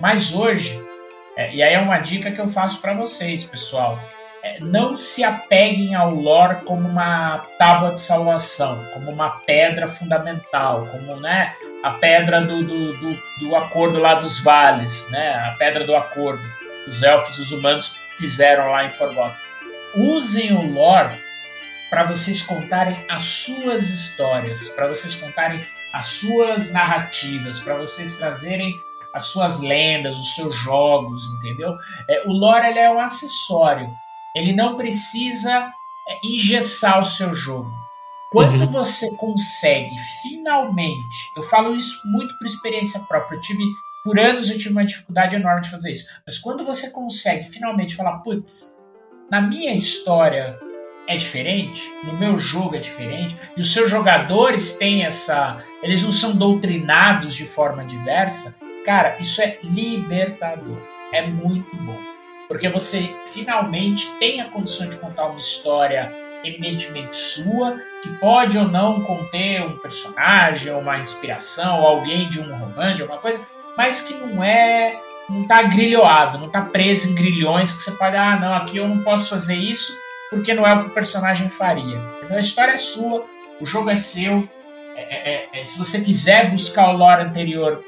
Mas 0.00 0.34
hoje, 0.34 0.82
é, 1.36 1.52
e 1.52 1.62
aí 1.62 1.74
é 1.74 1.80
uma 1.80 1.98
dica 1.98 2.30
que 2.30 2.40
eu 2.40 2.48
faço 2.48 2.80
para 2.80 2.94
vocês, 2.94 3.44
pessoal, 3.44 3.98
é, 4.42 4.58
não 4.60 4.96
se 4.96 5.22
apeguem 5.22 5.94
ao 5.94 6.14
lore 6.14 6.64
como 6.64 6.88
uma 6.88 7.46
tábua 7.58 7.92
de 7.92 8.00
salvação, 8.00 8.84
como 8.94 9.10
uma 9.10 9.30
pedra 9.30 9.86
fundamental, 9.86 10.86
como 10.86 11.16
né, 11.16 11.54
a 11.82 11.90
pedra 11.92 12.40
do, 12.40 12.62
do, 12.64 12.92
do, 12.98 13.18
do 13.40 13.56
acordo 13.56 13.98
lá 13.98 14.14
dos 14.14 14.40
vales, 14.40 15.10
né? 15.10 15.34
A 15.46 15.56
pedra 15.58 15.84
do 15.84 15.94
acordo. 15.94 16.42
Os 16.86 17.02
elfos 17.02 17.36
e 17.36 17.40
os 17.42 17.52
humanos 17.52 17.99
fizeram 18.20 18.70
lá 18.70 18.84
em 18.84 18.90
Forgotten. 18.90 19.34
Usem 19.96 20.52
o 20.52 20.72
lore 20.72 21.18
para 21.88 22.04
vocês 22.04 22.42
contarem 22.42 22.96
as 23.08 23.24
suas 23.24 23.88
histórias, 23.88 24.68
para 24.68 24.86
vocês 24.86 25.16
contarem 25.16 25.66
as 25.92 26.06
suas 26.06 26.70
narrativas, 26.72 27.58
para 27.58 27.74
vocês 27.74 28.16
trazerem 28.16 28.80
as 29.12 29.24
suas 29.24 29.60
lendas, 29.60 30.16
os 30.16 30.36
seus 30.36 30.54
jogos, 30.54 31.24
entendeu? 31.34 31.76
É, 32.08 32.22
o 32.28 32.32
lore 32.32 32.68
ele 32.68 32.78
é 32.78 32.90
um 32.92 33.00
acessório. 33.00 33.90
Ele 34.36 34.52
não 34.52 34.76
precisa 34.76 35.72
é, 36.08 36.18
engessar 36.22 37.00
o 37.00 37.04
seu 37.04 37.34
jogo. 37.34 37.72
Quando 38.30 38.60
uhum. 38.60 38.70
você 38.70 39.16
consegue 39.16 39.96
finalmente, 40.22 41.32
eu 41.34 41.42
falo 41.42 41.74
isso 41.74 42.02
muito 42.04 42.38
por 42.38 42.46
experiência 42.46 43.00
própria, 43.08 43.36
eu 43.36 43.40
tive 43.40 43.64
por 44.04 44.18
anos 44.18 44.50
eu 44.50 44.58
tive 44.58 44.70
uma 44.70 44.84
dificuldade 44.84 45.36
enorme 45.36 45.62
de 45.62 45.70
fazer 45.70 45.92
isso, 45.92 46.08
mas 46.24 46.38
quando 46.38 46.64
você 46.64 46.90
consegue 46.90 47.50
finalmente 47.50 47.94
falar, 47.94 48.18
putz, 48.18 48.76
na 49.30 49.40
minha 49.40 49.74
história 49.74 50.56
é 51.06 51.16
diferente, 51.16 51.82
no 52.04 52.16
meu 52.16 52.38
jogo 52.38 52.76
é 52.76 52.78
diferente, 52.78 53.36
e 53.56 53.60
os 53.60 53.72
seus 53.72 53.90
jogadores 53.90 54.76
têm 54.76 55.04
essa, 55.04 55.58
eles 55.82 56.02
não 56.02 56.12
são 56.12 56.36
doutrinados 56.36 57.34
de 57.34 57.44
forma 57.44 57.84
diversa, 57.84 58.56
cara, 58.84 59.16
isso 59.18 59.42
é 59.42 59.58
libertador, 59.62 60.80
é 61.12 61.22
muito 61.22 61.76
bom, 61.76 61.98
porque 62.48 62.68
você 62.68 63.14
finalmente 63.32 64.10
tem 64.18 64.40
a 64.40 64.50
condição 64.50 64.88
de 64.88 64.96
contar 64.96 65.26
uma 65.26 65.38
história 65.38 66.12
eminentemente 66.44 67.16
sua, 67.16 67.78
que 68.02 68.08
pode 68.18 68.56
ou 68.56 68.66
não 68.66 69.02
conter 69.02 69.62
um 69.62 69.78
personagem, 69.78 70.72
uma 70.72 70.98
inspiração, 70.98 71.84
alguém 71.84 72.28
de 72.28 72.40
um 72.40 72.56
romance, 72.56 73.02
alguma 73.02 73.20
coisa, 73.20 73.44
mas 73.80 74.02
que 74.02 74.12
não 74.12 74.44
é, 74.44 74.94
não 75.26 75.46
tá 75.46 75.62
grilhoado, 75.62 76.38
não 76.38 76.50
tá 76.50 76.60
preso 76.60 77.10
em 77.10 77.14
grilhões 77.14 77.72
que 77.72 77.82
você 77.82 77.92
pode, 77.92 78.14
ah, 78.14 78.38
não, 78.38 78.52
aqui 78.52 78.76
eu 78.76 78.86
não 78.86 79.02
posso 79.02 79.30
fazer 79.30 79.54
isso 79.54 79.98
porque 80.28 80.52
não 80.52 80.66
é 80.66 80.74
o 80.74 80.82
que 80.82 80.90
o 80.90 80.92
personagem 80.92 81.48
faria. 81.48 81.98
Então 82.22 82.36
a 82.36 82.40
história 82.40 82.72
é 82.72 82.76
sua, 82.76 83.24
o 83.58 83.64
jogo 83.64 83.88
é 83.88 83.96
seu. 83.96 84.46
É, 84.94 85.00
é, 85.00 85.32
é, 85.32 85.60
é, 85.60 85.64
se 85.64 85.78
você 85.78 86.02
quiser 86.02 86.50
buscar 86.50 86.90
o 86.90 86.96
lore 86.98 87.22
anterior, 87.22 87.82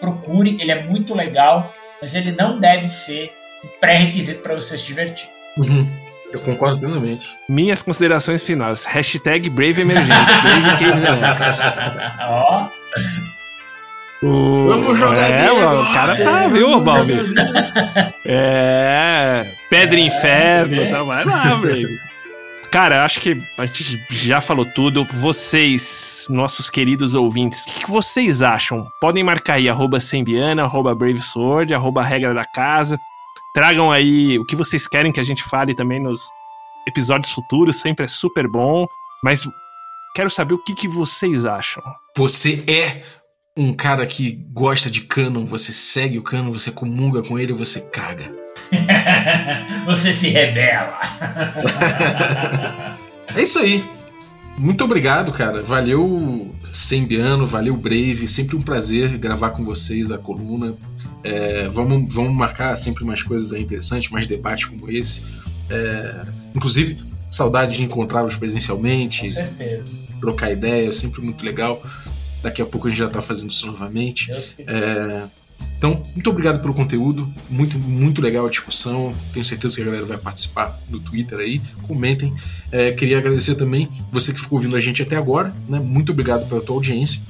procure, 0.00 0.56
ele 0.58 0.72
é 0.72 0.82
muito 0.82 1.14
legal, 1.14 1.74
mas 2.00 2.14
ele 2.14 2.32
não 2.32 2.58
deve 2.58 2.88
ser 2.88 3.30
um 3.62 3.68
pré-requisito 3.78 4.42
para 4.42 4.54
você 4.54 4.78
se 4.78 4.86
divertir. 4.86 5.28
Uhum. 5.58 5.86
Eu 6.32 6.40
concordo 6.40 6.80
plenamente. 6.80 7.36
Minhas 7.46 7.82
considerações 7.82 8.42
finais. 8.42 8.86
Hashtag 8.86 9.50
Brave 9.50 9.82
Emergente. 9.82 10.08
Brave 10.08 10.78
Caves 10.78 11.04
Alex. 11.04 11.60
Ó. 12.30 12.68
O... 14.24 14.68
Vamos 14.68 14.98
jogar 14.98 15.30
é, 15.30 15.52
o 15.52 15.92
cara 15.92 16.16
tá, 16.16 16.48
viu, 16.48 16.80
Balbi? 16.80 17.12
é. 18.24 19.46
Pedra 19.68 20.00
é, 20.00 20.02
Inferno, 20.02 20.90
tá, 20.90 21.02
vai 21.02 21.24
lá, 21.24 21.56
Brave. 21.56 21.98
Cara, 22.70 23.04
acho 23.04 23.20
que 23.20 23.40
a 23.58 23.66
gente 23.66 24.00
já 24.10 24.40
falou 24.40 24.64
tudo. 24.64 25.04
Vocês, 25.04 26.26
nossos 26.30 26.70
queridos 26.70 27.14
ouvintes, 27.14 27.62
o 27.62 27.66
que, 27.66 27.84
que 27.84 27.90
vocês 27.90 28.42
acham? 28.42 28.88
Podem 29.00 29.22
marcar 29.22 29.54
aí, 29.54 29.68
arroba 29.68 30.00
Sembiana, 30.00 30.64
arroba 30.64 30.94
BraveSword, 30.94 31.72
arroba 31.74 32.02
Regra 32.02 32.34
da 32.34 32.44
Casa. 32.44 32.98
Tragam 33.54 33.92
aí 33.92 34.38
o 34.38 34.44
que 34.44 34.56
vocês 34.56 34.88
querem 34.88 35.12
que 35.12 35.20
a 35.20 35.24
gente 35.24 35.44
fale 35.44 35.74
também 35.74 36.02
nos 36.02 36.20
episódios 36.88 37.30
futuros, 37.30 37.76
sempre 37.76 38.06
é 38.06 38.08
super 38.08 38.48
bom. 38.48 38.86
Mas 39.22 39.46
quero 40.16 40.30
saber 40.30 40.54
o 40.54 40.62
que, 40.64 40.74
que 40.74 40.88
vocês 40.88 41.46
acham. 41.46 41.82
Você 42.16 42.64
é 42.66 43.02
um 43.56 43.72
cara 43.72 44.04
que 44.04 44.32
gosta 44.52 44.90
de 44.90 45.02
canon, 45.02 45.44
você 45.44 45.72
segue 45.72 46.18
o 46.18 46.22
canon, 46.22 46.50
você 46.50 46.70
comunga 46.72 47.22
com 47.22 47.38
ele, 47.38 47.52
você 47.52 47.80
caga. 47.80 48.34
você 49.86 50.12
se 50.12 50.28
rebela. 50.28 50.98
é 53.34 53.42
isso 53.42 53.60
aí. 53.60 53.84
Muito 54.58 54.82
obrigado, 54.84 55.30
cara. 55.32 55.62
Valeu 55.62 56.52
Sembiano, 56.72 57.46
valeu 57.46 57.76
Brave. 57.76 58.26
Sempre 58.26 58.56
um 58.56 58.62
prazer 58.62 59.18
gravar 59.18 59.50
com 59.50 59.62
vocês 59.62 60.10
a 60.10 60.18
coluna. 60.18 60.72
É, 61.22 61.68
vamos, 61.68 62.12
vamos 62.12 62.36
marcar 62.36 62.76
sempre 62.76 63.04
mais 63.04 63.22
coisas 63.22 63.52
interessantes, 63.58 64.10
mais 64.10 64.26
debates 64.26 64.66
como 64.66 64.90
esse. 64.90 65.22
É, 65.70 66.26
inclusive, 66.54 66.98
saudade 67.30 67.76
de 67.76 67.84
encontrá-los 67.84 68.34
presencialmente. 68.34 69.22
Com 69.22 69.28
certeza. 69.28 69.88
Trocar 70.20 70.50
ideia, 70.50 70.90
sempre 70.92 71.20
muito 71.20 71.44
legal. 71.44 71.80
Daqui 72.44 72.60
a 72.60 72.66
pouco 72.66 72.86
a 72.86 72.90
gente 72.90 72.98
já 72.98 73.06
está 73.06 73.22
fazendo 73.22 73.50
isso 73.50 73.66
novamente. 73.66 74.30
É, 74.30 75.26
então, 75.78 76.02
muito 76.14 76.28
obrigado 76.28 76.60
pelo 76.60 76.74
conteúdo. 76.74 77.32
Muito, 77.48 77.78
muito 77.78 78.20
legal 78.20 78.46
a 78.46 78.50
discussão. 78.50 79.14
Tenho 79.32 79.42
certeza 79.46 79.76
que 79.76 79.80
a 79.80 79.86
galera 79.86 80.04
vai 80.04 80.18
participar 80.18 80.78
no 80.90 81.00
Twitter 81.00 81.38
aí. 81.38 81.62
Comentem. 81.88 82.34
É, 82.70 82.92
queria 82.92 83.16
agradecer 83.16 83.54
também 83.54 83.88
você 84.12 84.30
que 84.30 84.38
ficou 84.38 84.58
ouvindo 84.58 84.76
a 84.76 84.80
gente 84.80 85.00
até 85.00 85.16
agora. 85.16 85.54
Né? 85.66 85.80
Muito 85.80 86.12
obrigado 86.12 86.46
pela 86.46 86.60
tua 86.60 86.76
audiência 86.76 87.22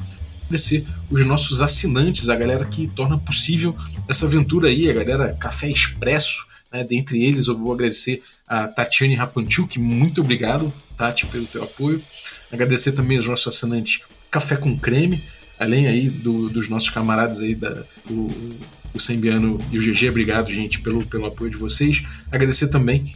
agradecer 0.47 0.85
os 1.11 1.24
nossos 1.24 1.62
assinantes, 1.62 2.28
a 2.28 2.36
galera 2.36 2.65
que 2.65 2.86
torna 2.89 3.16
possível 3.16 3.74
essa 4.09 4.27
aventura 4.27 4.69
aí, 4.69 4.91
a 4.91 4.93
galera 4.93 5.32
Café 5.35 5.70
Expresso, 5.70 6.47
né? 6.70 6.85
dentre 6.85 7.24
eles 7.24 7.47
eu 7.47 7.57
vou 7.57 7.73
agradecer 7.73 8.23
a 8.47 8.69
Tatiane 8.69 9.15
Rapanchuk, 9.15 9.78
muito 9.78 10.20
obrigado, 10.20 10.73
Tati, 10.97 11.27
pelo 11.27 11.47
teu 11.47 11.65
apoio. 11.65 12.03
Agradecer 12.53 12.93
também 12.93 13.19
os 13.19 13.27
nossos 13.27 13.49
assinantes 13.49 14.01
Café 14.35 14.56
com 14.56 14.77
Creme, 14.77 15.23
além 15.61 15.86
aí 15.86 16.11
do, 16.11 16.48
dos 16.48 16.69
nossos 16.69 16.90
camaradas 16.90 17.39
aí 17.39 17.55
da, 17.55 17.70
do, 18.05 18.27
o 18.93 18.98
Sembiano 18.98 19.59
e 19.70 19.78
o 19.78 19.81
GG, 19.81 20.09
obrigado, 20.09 20.51
gente, 20.51 20.81
pelo, 20.81 21.06
pelo 21.06 21.27
apoio 21.27 21.52
de 21.52 21.56
vocês. 21.56 22.02
Agradecer 22.32 22.66
também 22.66 23.15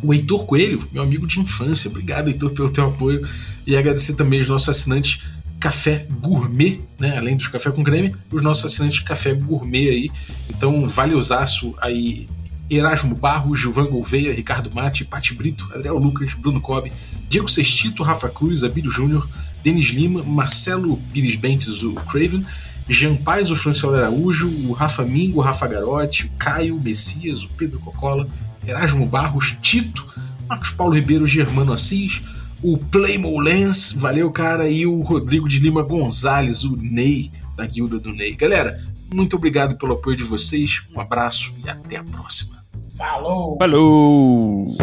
o 0.00 0.14
Heitor 0.14 0.46
Coelho, 0.46 0.88
meu 0.92 1.02
amigo 1.02 1.26
de 1.26 1.40
infância. 1.40 1.90
Obrigado, 1.90 2.28
Heitor, 2.28 2.50
pelo 2.50 2.70
teu 2.70 2.86
apoio. 2.86 3.28
E 3.66 3.76
agradecer 3.76 4.14
também 4.14 4.38
os 4.38 4.46
nossos 4.46 4.68
assinantes 4.68 5.20
café 5.58 6.06
gourmet, 6.20 6.80
né? 6.96 7.16
Além 7.16 7.36
dos 7.36 7.48
café 7.48 7.72
com 7.72 7.82
creme, 7.82 8.14
os 8.30 8.40
nossos 8.40 8.66
assinantes 8.66 9.00
café 9.00 9.34
gourmet 9.34 9.88
aí. 9.88 10.10
Então, 10.48 10.86
vale 10.86 11.16
usaço 11.16 11.74
aí. 11.80 12.28
Erasmo 12.70 13.16
Barro, 13.16 13.56
Gilvan 13.56 13.86
Gouveia, 13.86 14.32
Ricardo 14.32 14.72
Mate, 14.72 15.04
Pati 15.04 15.34
Brito, 15.34 15.68
Adriel 15.72 15.98
Lucas, 15.98 16.34
Bruno 16.34 16.60
Cobb, 16.60 16.90
Diego 17.28 17.48
Sextito, 17.48 18.02
Rafa 18.02 18.28
Cruz, 18.28 18.64
Abílio 18.64 18.90
Júnior, 18.90 19.28
Denis 19.66 19.86
Lima, 19.86 20.22
Marcelo 20.22 20.96
Pires 21.12 21.34
Bentes, 21.34 21.82
o 21.82 21.92
Craven, 21.92 22.46
Jean 22.88 23.16
Paz, 23.16 23.50
o 23.50 23.56
Franciolo 23.56 23.96
Araújo, 23.96 24.48
o 24.48 24.72
Rafa 24.72 25.02
Mingo, 25.02 25.40
o 25.40 25.42
Rafa 25.42 25.66
Garotti, 25.66 26.26
o 26.26 26.30
Caio, 26.38 26.76
o 26.76 26.80
Messias, 26.80 27.42
o 27.42 27.48
Pedro 27.48 27.80
Cocola, 27.80 28.28
Erasmo 28.64 29.04
Barros, 29.04 29.56
Tito, 29.60 30.06
Marcos 30.48 30.70
Paulo 30.70 30.94
Ribeiro, 30.94 31.26
Germano 31.26 31.72
Assis, 31.72 32.22
o 32.62 32.78
Playmo 32.78 33.40
Lens, 33.40 33.90
valeu, 33.90 34.30
cara, 34.30 34.70
e 34.70 34.86
o 34.86 35.00
Rodrigo 35.00 35.48
de 35.48 35.58
Lima 35.58 35.82
Gonzalez, 35.82 36.62
o 36.62 36.76
Ney, 36.76 37.32
da 37.56 37.66
Guilda 37.66 37.98
do 37.98 38.12
Ney. 38.12 38.36
Galera, 38.36 38.80
muito 39.12 39.34
obrigado 39.34 39.76
pelo 39.76 39.94
apoio 39.94 40.16
de 40.16 40.22
vocês, 40.22 40.82
um 40.94 41.00
abraço 41.00 41.52
e 41.64 41.68
até 41.68 41.96
a 41.96 42.04
próxima. 42.04 42.64
Falou! 42.96 43.56
Falou! 43.58 44.76